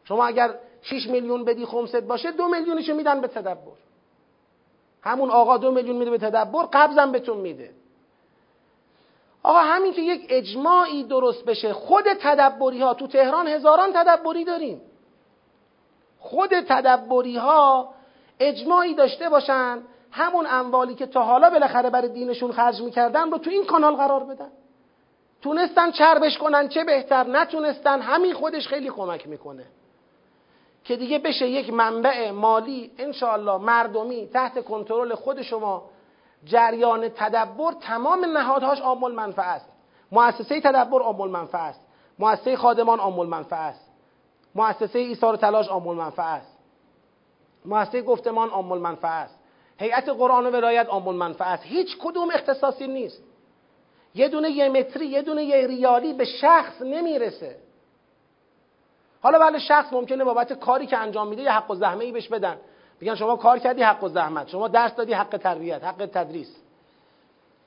شما 0.03 0.25
اگر 0.25 0.53
6 0.81 1.07
میلیون 1.07 1.45
بدی 1.45 1.65
خمست 1.65 1.95
باشه 1.95 2.31
دو 2.31 2.47
میلیونشو 2.47 2.93
میدن 2.93 3.21
به 3.21 3.27
تدبر. 3.27 3.71
همون 5.01 5.29
آقا 5.29 5.57
دو 5.57 5.71
میلیون 5.71 5.97
میده 5.97 6.11
به 6.11 6.17
تدبر 6.17 6.65
قبضم 6.73 7.11
بهتون 7.11 7.37
میده. 7.37 7.71
آقا 9.43 9.59
همین 9.59 9.93
که 9.93 10.01
یک 10.01 10.25
اجماعی 10.29 11.03
درست 11.03 11.45
بشه 11.45 11.73
خود 11.73 12.05
تدبری 12.19 12.81
ها 12.81 12.93
تو 12.93 13.07
تهران 13.07 13.47
هزاران 13.47 13.93
تدبری 13.93 14.43
داریم. 14.43 14.81
خود 16.19 16.49
تدبری 16.49 17.37
ها 17.37 17.93
اجماعی 18.39 18.93
داشته 18.93 19.29
باشن 19.29 19.81
همون 20.11 20.47
اموالی 20.49 20.95
که 20.95 21.05
تا 21.05 21.23
حالا 21.23 21.49
بالاخره 21.49 21.89
برای 21.89 22.09
دینشون 22.09 22.51
خرج 22.51 22.81
می‌کردن 22.81 23.31
رو 23.31 23.37
تو 23.37 23.49
این 23.49 23.65
کانال 23.65 23.95
قرار 23.95 24.23
بدن. 24.23 24.51
تونستن 25.41 25.91
چربش 25.91 26.37
کنن 26.37 26.67
چه 26.67 26.83
بهتر 26.83 27.23
نتونستن 27.23 28.01
همین 28.01 28.33
خودش 28.33 28.67
خیلی 28.67 28.89
کمک 28.89 29.27
می‌کنه. 29.27 29.65
که 30.83 30.95
دیگه 30.95 31.19
بشه 31.19 31.47
یک 31.47 31.73
منبع 31.73 32.31
مالی 32.31 32.91
انشاءالله 32.97 33.57
مردمی 33.57 34.27
تحت 34.27 34.63
کنترل 34.65 35.15
خود 35.15 35.41
شما 35.41 35.83
جریان 36.45 37.09
تدبر 37.09 37.73
تمام 37.73 38.25
نهادهاش 38.25 38.81
آمول 38.81 39.11
منفعه 39.11 39.45
است. 39.45 39.69
مؤسسه 40.11 40.61
تدبر 40.61 41.01
آمول 41.01 41.29
منفعه 41.29 41.61
است. 41.61 41.81
مؤسسه 42.19 42.55
خادمان 42.55 42.99
آمول 42.99 43.27
منفعه 43.27 43.59
است. 43.59 43.91
مؤسسه 44.55 44.99
ایثار 44.99 45.35
تلاش 45.35 45.69
آمول 45.69 45.97
منفعه 45.97 46.25
است. 46.25 46.57
مؤسسه 47.65 48.01
گفتمان 48.01 48.49
آمول 48.49 48.79
منفعه 48.79 49.11
است. 49.11 49.39
هیئت 49.79 50.09
قرآن 50.09 50.45
و 50.45 50.49
ولایت 50.49 50.89
آمول 50.89 51.15
منفعه 51.15 51.47
است. 51.47 51.63
هیچ 51.65 51.97
کدوم 51.99 52.29
اختصاصی 52.33 52.87
نیست. 52.87 53.23
یه 54.15 54.29
دونه 54.29 54.49
یه 54.49 54.69
متری 54.69 55.05
یه 55.05 55.21
دونه 55.21 55.43
یه 55.43 55.67
ریالی 55.67 56.13
به 56.13 56.25
شخص 56.25 56.81
نمی‌رسه. 56.81 57.55
حالا 59.22 59.39
بله 59.39 59.60
شخص 59.60 59.93
ممکنه 59.93 60.23
بابت 60.23 60.53
کاری 60.53 60.88
که 60.88 60.98
انجام 60.98 61.27
میده 61.27 61.41
یه 61.41 61.52
حق 61.52 61.72
و 61.72 61.76
زحمه 61.76 62.06
ای 62.06 62.11
بهش 62.11 62.27
بدن. 62.27 62.57
بگن 63.02 63.15
شما 63.15 63.35
کار 63.35 63.60
کردی 63.60 63.84
حق 63.84 64.03
و 64.03 64.10
زحمت. 64.10 64.48
شما 64.48 64.68
درس 64.68 64.95
دادی 64.95 65.14
حق 65.14 65.38
تربیت 65.38 65.84
حق 65.84 66.10
تدریس. 66.14 66.56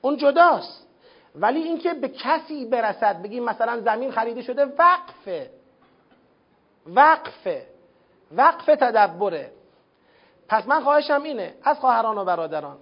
اون 0.01 0.17
جداست. 0.17 0.87
ولی 1.35 1.59
اینکه 1.61 1.93
به 1.93 2.09
کسی 2.09 2.65
برسد 2.65 3.21
بگیم 3.21 3.43
مثلا 3.43 3.79
زمین 3.79 4.11
خریده 4.11 4.41
شده 4.41 4.65
وقفه. 4.65 5.49
وقفه. 6.87 7.65
وقف 8.31 8.65
تدبره. 8.65 9.51
پس 10.47 10.67
من 10.67 10.83
خواهشم 10.83 11.23
اینه 11.23 11.53
از 11.63 11.79
خواهران 11.79 12.17
و 12.17 12.25
برادران 12.25 12.77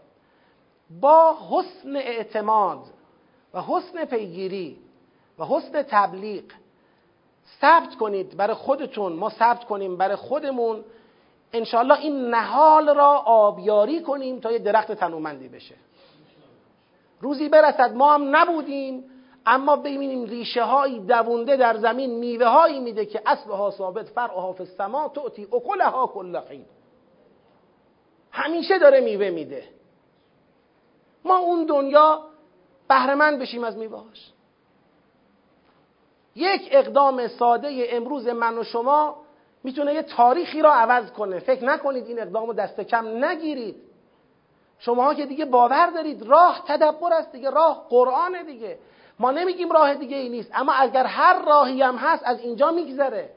با 1.02 1.38
حسن 1.50 1.96
اعتماد 1.96 2.80
و 3.54 3.62
حسن 3.62 4.06
پیگیری 4.06 4.80
و 5.40 5.46
حسن 5.46 5.82
تبلیغ 5.82 6.44
ثبت 7.62 7.96
کنید 7.96 8.38
برای 8.38 8.54
خودتون 8.54 9.14
ما 9.14 9.30
ثبت 9.30 9.64
کنیم 9.64 9.98
برای 9.98 10.16
خودمون. 10.16 10.84
انشالله 11.54 12.00
این 12.00 12.30
نهال 12.30 12.96
را 12.96 13.18
آبیاری 13.18 14.02
کنیم 14.02 14.40
تا 14.40 14.52
یه 14.52 14.60
درخت 14.60 14.92
تنومندی 14.92 15.48
بشه. 15.48 15.76
روزی 17.22 17.50
برسد 17.50 17.94
ما 17.94 18.14
هم 18.14 18.36
نبودیم 18.36 19.04
اما 19.46 19.76
ببینیم 19.76 20.24
ریشه 20.24 20.64
هایی 20.64 21.00
دوونده 21.00 21.58
در 21.58 21.78
زمین 21.78 22.20
میوه 22.20 22.46
هایی 22.46 22.80
میده 22.80 23.06
که 23.06 23.22
اصلها 23.26 23.72
ثابت 23.72 24.10
فرعها 24.10 24.54
فی 24.54 24.64
السما 24.64 25.12
تعطی 25.16 25.48
اکلها 25.54 26.08
کل 26.08 26.38
حین. 26.38 26.66
همیشه 28.32 28.80
داره 28.80 29.02
میوه 29.02 29.30
میده. 29.30 29.64
ما 31.26 31.38
اون 31.38 31.66
دنیا 31.66 32.22
بهرهمند 32.88 33.40
بشیم 33.40 33.64
از 33.64 33.78
میوهاش 33.78 34.32
یک 36.36 36.70
اقدام 36.72 37.28
ساده 37.28 37.88
امروز 37.90 38.28
من 38.28 38.58
و 38.58 38.64
شما 38.64 39.16
می‌تونه 39.64 39.94
یه 39.94 40.02
تاریخی 40.02 40.62
را 40.62 40.74
عوض 40.74 41.12
کنه. 41.12 41.40
فکر 41.40 41.66
نکنید 41.66 42.08
این 42.08 42.20
اقدام 42.20 42.48
رو 42.48 42.54
دست 42.54 42.82
کم 42.82 43.26
نگیرید. 43.26 43.76
شماها 44.80 45.14
که 45.14 45.26
دیگه 45.26 45.46
باور 45.46 45.90
دارید 45.90 46.24
راه 46.24 46.64
تدبر 46.68 47.14
است 47.14 47.32
دیگه 47.32 47.50
راه 47.50 47.86
قرآن 47.90 48.44
دیگه. 48.46 48.78
ما 49.20 49.32
نمیگیم 49.32 49.72
راه 49.72 49.94
دیگه 49.94 50.18
ای 50.18 50.30
نیست 50.30 50.52
اما 50.54 50.74
اگر 50.74 51.06
هر 51.06 51.46
راهی 51.46 51.82
هم 51.82 51.96
هست 51.96 52.24
از 52.26 52.40
اینجا 52.40 52.72
میگذره. 52.72 53.30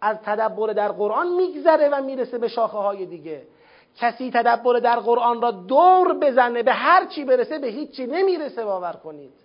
از 0.00 0.16
تدبر 0.24 0.72
در 0.72 0.92
قرآن 0.92 1.28
میگذره 1.28 1.88
و 1.88 2.02
می‌رسه 2.02 2.38
به 2.38 2.48
شاخه 2.48 2.78
های 2.78 3.06
دیگه. 3.06 3.42
کسی 3.96 4.30
تدبر 4.30 4.78
در 4.78 4.96
قرآن 5.00 5.42
را 5.42 5.50
دور 5.50 6.12
بزنه 6.12 6.62
به 6.62 6.72
هر 6.72 7.06
چی 7.06 7.24
برسه 7.24 7.58
به 7.58 7.66
هیچی 7.66 8.06
نمی‌رسه 8.06 8.64
باور 8.64 8.92
کنید. 8.92 9.43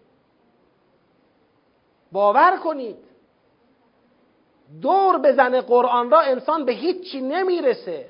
باور 2.12 2.58
کنید. 2.58 2.96
دور 4.82 5.18
بزنه 5.18 5.62
قرآن 5.62 6.12
را 6.12 6.20
انسان 6.20 6.66
به 6.66 6.72
هیچی 6.72 7.22
نمی‌رسه. 7.22 8.10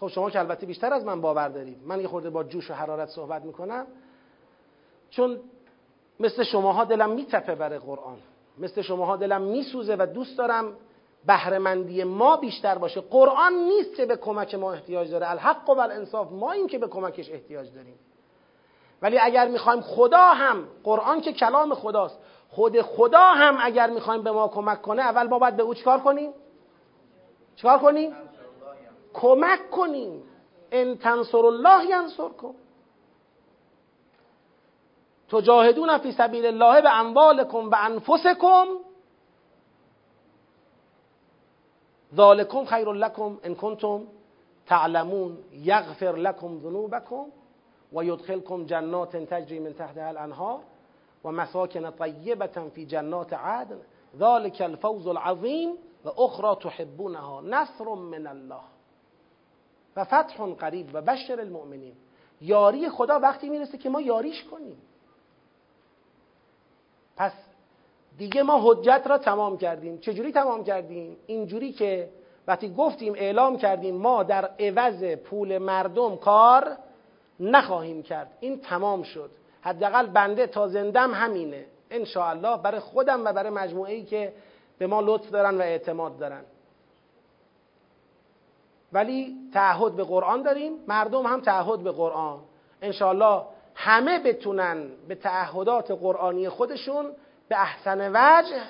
خب 0.00 0.08
شما 0.08 0.30
که 0.30 0.38
البته 0.38 0.66
بیشتر 0.66 0.92
از 0.92 1.04
من 1.04 1.20
باور 1.20 1.48
دارید. 1.48 1.86
من 1.86 2.00
یه 2.00 2.08
خورده 2.08 2.30
با 2.30 2.44
جوش 2.44 2.70
و 2.70 2.74
حرارت 2.74 3.08
صحبت 3.08 3.42
می‌کنم. 3.44 3.86
چون 5.10 5.40
مثل 6.20 6.42
شماها 6.42 6.84
دلم 6.84 7.10
میتپه 7.10 7.54
برای 7.54 7.78
قرآن. 7.78 8.18
مثل 8.58 8.82
شماها 8.82 9.16
دلم 9.16 9.42
میسوزه 9.42 9.96
و 9.98 10.06
دوست 10.06 10.38
دارم 10.38 10.76
بهرهمندی 11.26 12.04
ما 12.04 12.36
بیشتر 12.36 12.78
باشه. 12.78 13.00
قرآن 13.00 13.52
نیست 13.54 13.94
که 13.94 14.06
به 14.06 14.16
کمک 14.16 14.54
ما 14.54 14.72
احتیاج 14.72 15.10
داره. 15.10 15.30
الحق 15.30 15.70
و 15.70 15.80
الانصاف 15.80 16.32
ما 16.32 16.52
این 16.52 16.66
که 16.66 16.78
به 16.78 16.88
کمکش 16.88 17.30
احتیاج 17.30 17.74
داریم. 17.74 17.98
ولی 19.02 19.18
اگر 19.18 19.48
می‌خوایم 19.48 19.80
خدا 19.80 20.24
هم 20.32 20.68
قرآن 20.84 21.20
که 21.20 21.32
کلام 21.32 21.74
خداست 21.74 22.18
خود 22.48 22.80
خدا 22.80 23.24
هم 23.24 23.56
اگر 23.60 23.90
می‌خوایم 23.90 24.22
به 24.22 24.32
ما 24.32 24.48
کمک 24.48 24.82
کنه 24.82 25.02
اول 25.02 25.28
ما 25.28 25.38
باید 25.38 25.56
به 25.56 25.62
او 25.62 25.74
چکار 25.74 26.00
کنیم؟ 26.00 26.32
چکار 27.56 27.78
کنیم؟ 27.78 28.14
کمک 29.14 29.70
کنیم. 29.70 30.22
ان 30.72 30.96
تنصر 30.98 31.46
الله 31.46 31.84
ینصرکم. 31.84 32.54
تجاهدون 35.28 35.98
فی 35.98 36.12
سبیل 36.12 36.46
الله 36.46 36.80
به 36.80 36.98
اموالکم 36.98 37.70
و 37.70 37.74
انفسکم. 37.78 38.66
ذالکم 42.14 42.64
خیر 42.64 42.92
لکم 42.92 43.38
ان 43.42 43.54
کنتم 43.54 44.06
تعلمون. 44.66 45.38
یغفر 45.52 46.16
لکم 46.16 46.58
ذنوبکم. 46.58 47.26
و 47.92 48.04
یدخلکم 48.04 48.64
جنات 48.64 49.16
تجری 49.16 49.58
من 49.58 49.72
تحتها 49.72 50.08
الانهار 50.08 50.60
و 51.24 51.32
مساکن 51.32 51.90
طیبة 51.90 52.68
فی 52.74 52.86
جنات 52.86 53.32
عدن. 53.32 53.80
ذالک 54.16 54.60
الفوز 54.60 55.06
العظیم 55.06 55.72
و 56.04 56.08
اخرى 56.20 56.54
تحبونها. 56.70 57.40
نصر 57.40 57.84
من 57.84 58.26
الله. 58.26 58.60
و 59.96 60.04
فتح 60.04 60.44
قریب 60.44 60.90
و 60.92 61.02
بشر 61.02 61.40
المؤمنین. 61.40 61.94
یاری 62.40 62.88
خدا 62.88 63.20
وقتی 63.20 63.48
می‌رسه 63.48 63.78
که 63.78 63.88
ما 63.88 64.00
یاریش 64.00 64.44
کنیم. 64.44 64.76
پس 67.16 67.32
دیگه 68.18 68.42
ما 68.42 68.60
حجت 68.62 69.02
را 69.06 69.18
تمام 69.18 69.58
کردیم. 69.58 69.98
چجوری 69.98 70.32
تمام 70.32 70.64
کردیم؟ 70.64 71.16
اینجوری 71.26 71.72
که 71.72 72.10
وقتی 72.46 72.74
گفتیم 72.74 73.14
اعلام 73.16 73.56
کردیم 73.56 73.94
ما 73.96 74.22
در 74.22 74.50
عوض 74.60 75.04
پول 75.04 75.58
مردم 75.58 76.16
کار 76.16 76.76
نخواهیم 77.40 78.02
کرد. 78.02 78.32
این 78.40 78.60
تمام 78.60 79.02
شد. 79.02 79.30
حداقل 79.60 80.06
بنده 80.06 80.46
تا 80.46 80.68
زندم 80.68 81.14
همینه. 81.14 81.66
ان 81.90 82.06
الله 82.16 82.56
برای 82.56 82.80
خودم 82.80 83.24
و 83.24 83.32
برای 83.32 83.50
مجموعه 83.50 83.92
ای 83.92 84.04
که 84.04 84.32
به 84.78 84.86
ما 84.86 85.00
لطف 85.00 85.30
دارن 85.30 85.58
و 85.58 85.60
اعتماد 85.60 86.18
دارن. 86.18 86.42
ولی 88.92 89.36
تعهد 89.54 89.96
به 89.96 90.04
قرآن 90.04 90.42
داریم. 90.42 90.72
مردم 90.88 91.26
هم 91.26 91.40
تعهد 91.40 91.80
به 91.80 91.92
قرآن. 91.92 92.40
الله 92.82 93.42
همه 93.74 94.18
بتونن 94.18 94.88
به 95.08 95.14
تعهدات 95.14 95.90
قرآنی 95.90 96.48
خودشون 96.48 97.12
به 97.48 97.60
احسن 97.60 98.10
وجه 98.14 98.62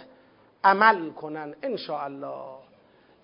عمل 0.65 1.11
کنن. 1.11 1.55
ان 1.62 1.78
الله 1.90 2.57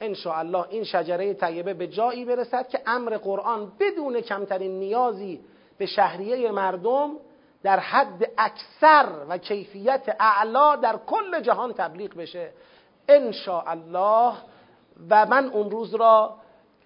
ان 0.01 0.17
الله 0.27 0.67
این 0.71 0.85
شجره 0.85 1.35
طیبه 1.35 1.75
به 1.75 1.87
جایی 1.87 2.25
برسد 2.25 2.69
که 2.69 2.81
امر 2.87 3.17
قرآن 3.17 3.73
بدون 3.81 4.21
کمترین 4.21 4.79
نیازی 4.79 5.41
به 5.79 5.87
شهریه 5.87 6.51
مردم 6.51 7.11
در 7.63 7.79
حد 7.79 8.31
اکثر 8.39 9.07
و 9.29 9.39
کیفیت 9.39 10.17
اعلا 10.21 10.77
در 10.77 10.97
کل 11.07 11.41
جهان 11.41 11.73
تبلیغ 11.73 12.15
بشه. 12.15 12.51
ان 13.09 13.35
الله 13.67 14.35
و 15.11 15.27
من 15.27 15.49
اون 15.49 15.71
روز 15.71 15.95
را 15.95 16.37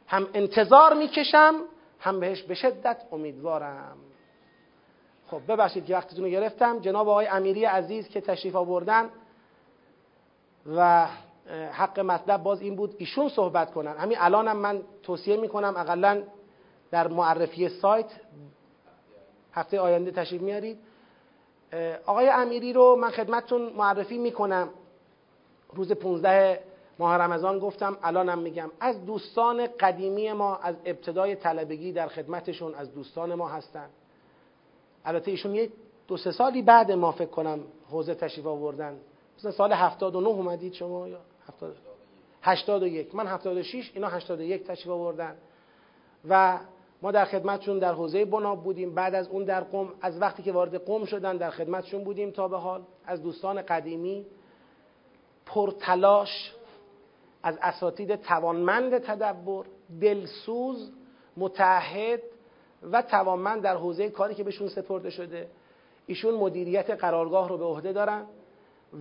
هم 0.07 0.27
انتظار 0.35 0.95
می‌کشم 0.95 1.55
هم 2.01 2.21
بهش 2.21 2.43
به 2.43 2.55
شدت 2.55 3.03
امیدوارم. 3.13 3.97
خب 5.31 5.41
ببخشید 5.49 5.87
که 5.87 5.95
وقتتون 5.95 6.25
رو 6.25 6.31
گرفتم. 6.31 6.81
جناب 6.81 7.09
آقای 7.09 7.27
امیری 7.27 7.65
عزیز 7.65 8.09
که 8.09 8.21
تشریف 8.21 8.57
آوردن 8.57 9.11
و 10.77 11.07
حق 11.73 12.01
مطلب 12.01 12.43
باز 12.43 12.61
این 12.61 12.77
بود 12.77 12.95
ایشون 12.99 13.29
صحبت 13.29 13.71
کنن. 13.71 13.97
همین 13.97 14.17
الانم 14.21 14.57
من 14.57 14.83
توصیه 15.03 15.37
می‌کنم 15.37 15.75
اقلا 15.77 16.23
در 16.91 17.09
معرفی 17.09 17.69
سایت 17.69 18.07
هفته 19.53 19.81
آینده 19.81 20.11
تشریف 20.11 20.43
میارید. 20.43 20.79
آقای 22.07 22.29
امیری 22.29 22.73
رو 22.73 22.97
من 22.97 23.11
خدمتتون 23.11 23.73
معرفی 23.77 24.19
می‌کنم. 24.19 24.69
روز 25.73 25.93
15 25.93 26.61
ماه 26.99 27.17
رمضان 27.17 27.59
گفتم 27.59 27.97
الانم 28.03 28.39
میگم. 28.39 28.71
از 28.81 29.07
دوستان 29.07 29.67
قدیمی 29.81 30.33
ما 30.33 30.57
از 30.57 30.75
ابتدای 30.85 31.35
طلبگی 31.35 31.93
در 31.93 32.09
خدمتشون 32.09 32.75
از 32.75 32.95
دوستان 32.95 33.35
ما 33.35 33.49
هستن. 33.49 33.89
البته 35.05 35.31
ایشون 35.31 35.55
یه 35.55 35.71
دو 36.09 36.17
سه 36.17 36.33
سالی 36.33 36.63
بعد 36.63 36.93
ما 36.93 37.13
فکر 37.13 37.31
کنم 37.31 37.61
حوزه 37.91 38.15
تشریف 38.15 38.47
آوردن. 38.47 38.97
مثلا 39.39 39.51
سال 39.51 39.73
79 39.73 40.29
اومدید 40.29 40.73
شما 40.73 41.09
یا؟ 41.09 41.19
70 41.49 41.77
81 42.43 43.15
من 43.15 43.27
86 43.27 43.91
اینا 43.95 44.09
81 44.09 44.65
تشریف 44.65 44.89
آوردن. 44.89 45.37
و 46.29 46.59
ما 47.03 47.13
در 47.13 47.25
خدمتشون 47.25 47.79
در 47.79 47.93
حوزه 47.93 48.25
بناب 48.25 48.65
بودیم. 48.65 48.95
بعد 48.95 49.15
از 49.15 49.29
اون 49.29 49.45
در 49.45 49.61
قم 49.61 49.89
از 50.01 50.21
وقتی 50.21 50.43
که 50.43 50.53
وارد 50.53 50.85
قم 50.85 51.05
شدن 51.05 51.37
در 51.37 51.51
خدمتشون 51.51 52.05
بودیم 52.05 52.31
تا 52.31 52.49
به 52.49 52.59
حال. 52.59 52.83
از 53.07 53.23
دوستان 53.23 53.63
قدیمی. 53.63 54.27
پرتلاش 55.47 56.55
از 57.43 57.59
اساتید 57.63 58.17
توانمند 58.17 58.99
تدبر 58.99 59.65
دلسوز 60.01 60.93
متحد 61.37 62.23
و 62.93 63.03
توانمند 63.03 63.63
در 63.63 63.77
حوزه 63.77 64.09
کاری 64.11 64.35
که 64.35 64.45
بهشون 64.45 64.69
سپرده 64.69 65.11
شده. 65.11 65.49
ایشون 66.07 66.35
مدیریت 66.35 66.91
قرارگاه 66.91 67.49
رو 67.49 67.59
به 67.59 67.65
عهده 67.65 67.93
دارن 67.93 68.27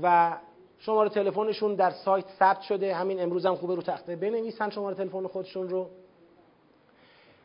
و 0.03 0.37
شماره 0.79 1.09
تلفنشون 1.09 1.75
در 1.75 1.91
سایت 1.91 2.25
ثبت 2.39 2.61
شده. 2.61 2.95
همین 2.95 3.21
امروز 3.21 3.45
هم 3.45 3.55
خوبه 3.55 3.75
رو 3.75 3.81
تخته 3.81 4.15
بنویسن 4.15 4.69
شماره 4.69 4.95
تلفن 4.95 5.27
خودشون 5.27 5.69
رو. 5.69 5.89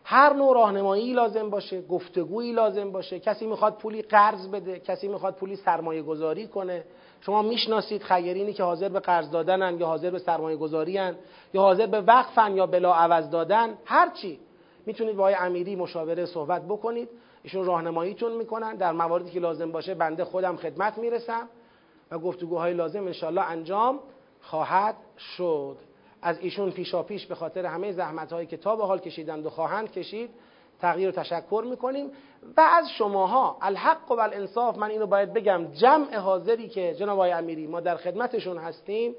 هر 0.04 0.32
نوع 0.32 0.54
راهنمایی 0.54 1.12
لازم 1.12 1.50
باشه 1.50 1.82
گفتگویی 1.82 2.52
لازم 2.52 2.92
باشه. 2.92 3.18
کسی 3.18 3.46
می‌خواد 3.46 3.74
پولی 3.74 4.02
قرض 4.02 4.48
بده 4.48 4.80
کسی 4.80 5.08
می‌خواد 5.08 5.34
پولی 5.34 5.56
سرمایه 5.56 6.02
گذاری 6.02 6.46
کنه. 6.46 6.84
شما 7.20 7.42
می‌شناسید 7.42 8.02
خیرینی 8.02 8.52
که 8.52 8.62
حاضر 8.62 8.88
به 8.88 9.00
قرض 9.00 9.30
دادنن 9.30 9.80
یا 9.80 9.86
حاضر 9.86 10.10
به 10.10 10.18
سرمایه 10.18 10.56
گذاری 10.56 10.92
یا 10.92 11.62
حاضر 11.62 11.86
به 11.86 12.00
وقفن 12.00 12.56
یا 12.56 12.66
بلا 12.66 12.94
عوض 12.94 13.30
دادن 13.30 13.78
هر 13.84 14.10
چی. 14.10 14.40
می‌تونید 14.86 15.16
با 15.16 15.22
آقای 15.22 15.34
امیری 15.34 15.76
مشاوره 15.76 16.26
صحبت 16.26 16.62
بکنید. 16.62 17.08
ایشون 17.42 17.64
راهنماییتون 17.64 18.32
می‌کنن. 18.32 18.76
در 18.76 18.92
مواردی 18.92 19.30
که 19.30 19.40
لازم 19.40 19.72
باشه 19.72 19.94
بنده 19.94 20.24
خودم 20.24 20.56
خدمت 20.56 20.98
می‌رسم. 20.98 21.48
و 22.12 22.18
گفتگوهای 22.18 22.74
لازم 22.74 23.06
انشالله 23.06 23.50
انجام 23.50 24.00
خواهد 24.40 24.96
شد. 25.36 25.76
از 26.22 26.38
ایشون 26.40 26.70
پیشا 26.70 27.02
پیش 27.02 27.26
به 27.26 27.34
خاطر 27.34 27.66
همه 27.66 27.92
زحمت 27.92 28.32
هایی 28.32 28.46
که 28.46 28.56
تا 28.56 28.76
به 28.76 28.86
حال 28.86 28.98
کشیدند 28.98 29.46
و 29.46 29.50
خواهند 29.50 29.92
کشید 29.92 30.30
تغییر 30.80 31.08
و 31.08 31.12
تشکر 31.12 31.64
می‌کنیم. 31.70 32.10
و 32.56 32.60
از 32.60 32.90
شماها 32.90 33.56
الحق 33.60 34.12
و 34.12 34.20
الانصاف 34.20 34.78
من 34.78 34.90
اینو 34.90 35.06
باید 35.06 35.32
بگم 35.32 35.66
جمع 35.66 36.16
حاضری 36.16 36.68
که 36.68 36.94
جناب 36.94 37.14
آقای 37.18 37.32
امیری 37.32 37.66
ما 37.66 37.80
در 37.80 37.96
خدمتشون 37.96 38.58
هستیم 38.58 39.14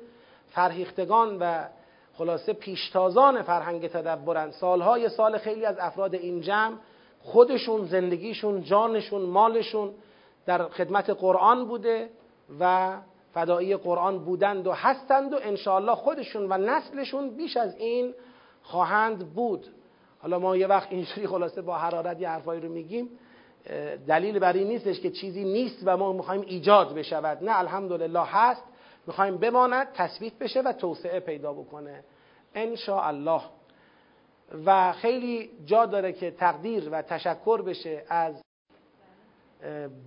فرهیختگان 0.48 1.38
و 1.40 1.66
خلاصه 2.14 2.54
پیشتازان 2.54 3.42
فرهنگ 3.42 3.88
تدبرن. 3.88 4.52
سالهای 4.52 5.10
سال 5.10 5.38
خیلی 5.38 5.66
از 5.66 5.78
افراد 5.80 6.16
این 6.16 6.42
جمع 6.42 6.78
خودشون 7.22 7.86
زندگیشون 7.86 8.64
جانشون 8.64 9.22
مالشون 9.22 9.92
در 10.46 10.68
خدمت 10.68 11.10
قرآن 11.10 11.66
بوده. 11.66 12.10
و 12.60 12.94
فدایی 13.34 13.76
قرآن 13.76 14.26
بودند 14.26 14.68
و 14.68 14.72
هستند 14.72 15.34
و 15.34 15.40
انشاءالله 15.42 15.96
خودشون 15.96 16.52
و 16.52 16.58
نسلشون 16.58 17.30
بیش 17.30 17.58
از 17.58 17.76
این 17.76 18.14
خواهند 18.62 19.34
بود. 19.34 19.68
حالا 20.20 20.40
ما 20.40 20.58
یه 20.58 20.68
وقت 20.68 20.92
اینجوری 20.92 21.28
خلاصه 21.28 21.62
با 21.62 21.78
حرارت 21.78 22.22
یه 22.22 22.30
حرفایی 22.30 22.62
رو 22.62 22.70
میگیم 22.70 23.10
دلیل 24.08 24.40
بر 24.40 24.54
این 24.54 24.68
نیستش 24.68 25.00
که 25.00 25.12
چیزی 25.12 25.44
نیست 25.44 25.82
و 25.86 25.98
ما 25.98 26.14
می‌خوایم 26.14 26.42
ایجاد 26.42 26.96
بشود. 26.96 27.44
نه 27.44 27.60
الحمدلله 27.60 28.26
هست. 28.26 28.64
می‌خوایم 29.08 29.38
بماند 29.38 29.88
تثبیت 29.94 30.34
بشه 30.34 30.62
و 30.62 30.74
توسعه 30.74 31.20
پیدا 31.20 31.54
بکنه. 31.54 32.04
ان 32.56 32.76
الله 32.88 33.42
و 34.66 34.94
خیلی 34.94 35.50
جا 35.66 35.86
داره 35.86 36.14
که 36.14 36.32
تقدیر 36.32 36.90
و 36.92 37.02
تشکر 37.02 37.62
بشه 37.62 38.04
از 38.10 38.42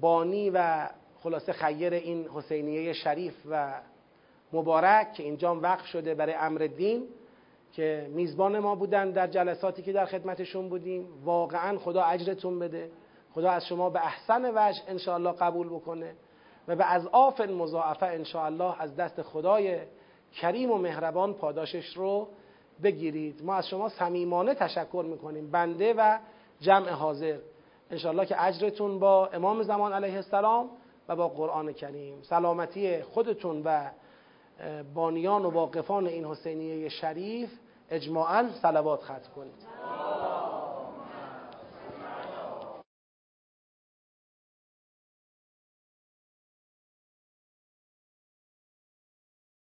بانی 0.01 0.51
و 0.51 0.89
خلاصه 1.27 1.53
خیر 1.53 1.93
این 1.93 2.29
حسینیه 2.29 2.93
شریف 2.93 3.35
و 3.51 3.81
مبارک 4.53 5.13
که 5.13 5.23
اینجا 5.23 5.55
وقف 5.55 5.87
شده 5.87 6.15
برای 6.15 6.35
امر 6.35 6.59
دین 6.77 7.09
که 7.73 8.11
میزبان 8.11 8.59
ما 8.59 8.75
بودن 8.75 9.11
در 9.11 9.27
جلساتی 9.27 9.83
که 9.83 9.93
در 9.93 10.07
خدمتشون 10.07 10.69
بودیم. 10.69 11.09
واقعا 11.25 11.79
خدا 11.79 12.03
اجرتون 12.03 12.59
بده. 12.59 12.91
خدا 13.35 13.51
از 13.51 13.67
شما 13.67 13.91
به 13.91 14.07
احسن 14.07 14.51
وجه 14.55 14.83
انشاءالله 14.89 15.33
قبول 15.33 15.69
بکنه 15.69 16.15
و 16.69 16.77
به 16.77 16.93
از 16.93 17.07
آف 17.07 17.41
مضاعفه 17.41 18.07
انشاءالله 18.07 18.83
از 18.83 18.97
دست 18.97 19.23
خدای 19.23 19.79
کریم 20.33 20.71
و 20.71 20.79
مهربان 20.79 21.35
پاداشش 21.35 21.97
رو 21.97 22.29
بگیرید. 22.83 23.45
ما 23.45 23.55
از 23.55 23.69
شما 23.69 23.89
صمیمانه 23.89 24.55
تشکر 24.55 25.05
می‌کنیم. 25.09 25.51
بنده 25.51 25.95
و 25.95 26.19
جمع 26.61 26.89
حاضر. 26.89 27.39
انشاءالله 27.91 28.27
که 28.27 28.45
اجرتون 28.45 28.99
با 28.99 29.27
امام 29.27 29.63
زمان 29.63 29.93
علیه 29.93 30.15
السلام 30.15 30.71
و 31.09 31.17
با 31.17 31.29
قرآن 31.29 31.73
کریم. 31.73 32.23
سلامتی 32.23 33.03
خودتون 33.03 33.63
و 33.65 33.91
بانیان 34.95 35.45
و 35.45 35.51
واقفان 35.51 36.07
این 36.07 36.25
حسینیه 36.25 36.89
شریف 36.89 37.51
اجماعا 37.91 38.49
صلوات 38.63 39.03
ختم 39.03 39.33
کنید. 39.37 39.76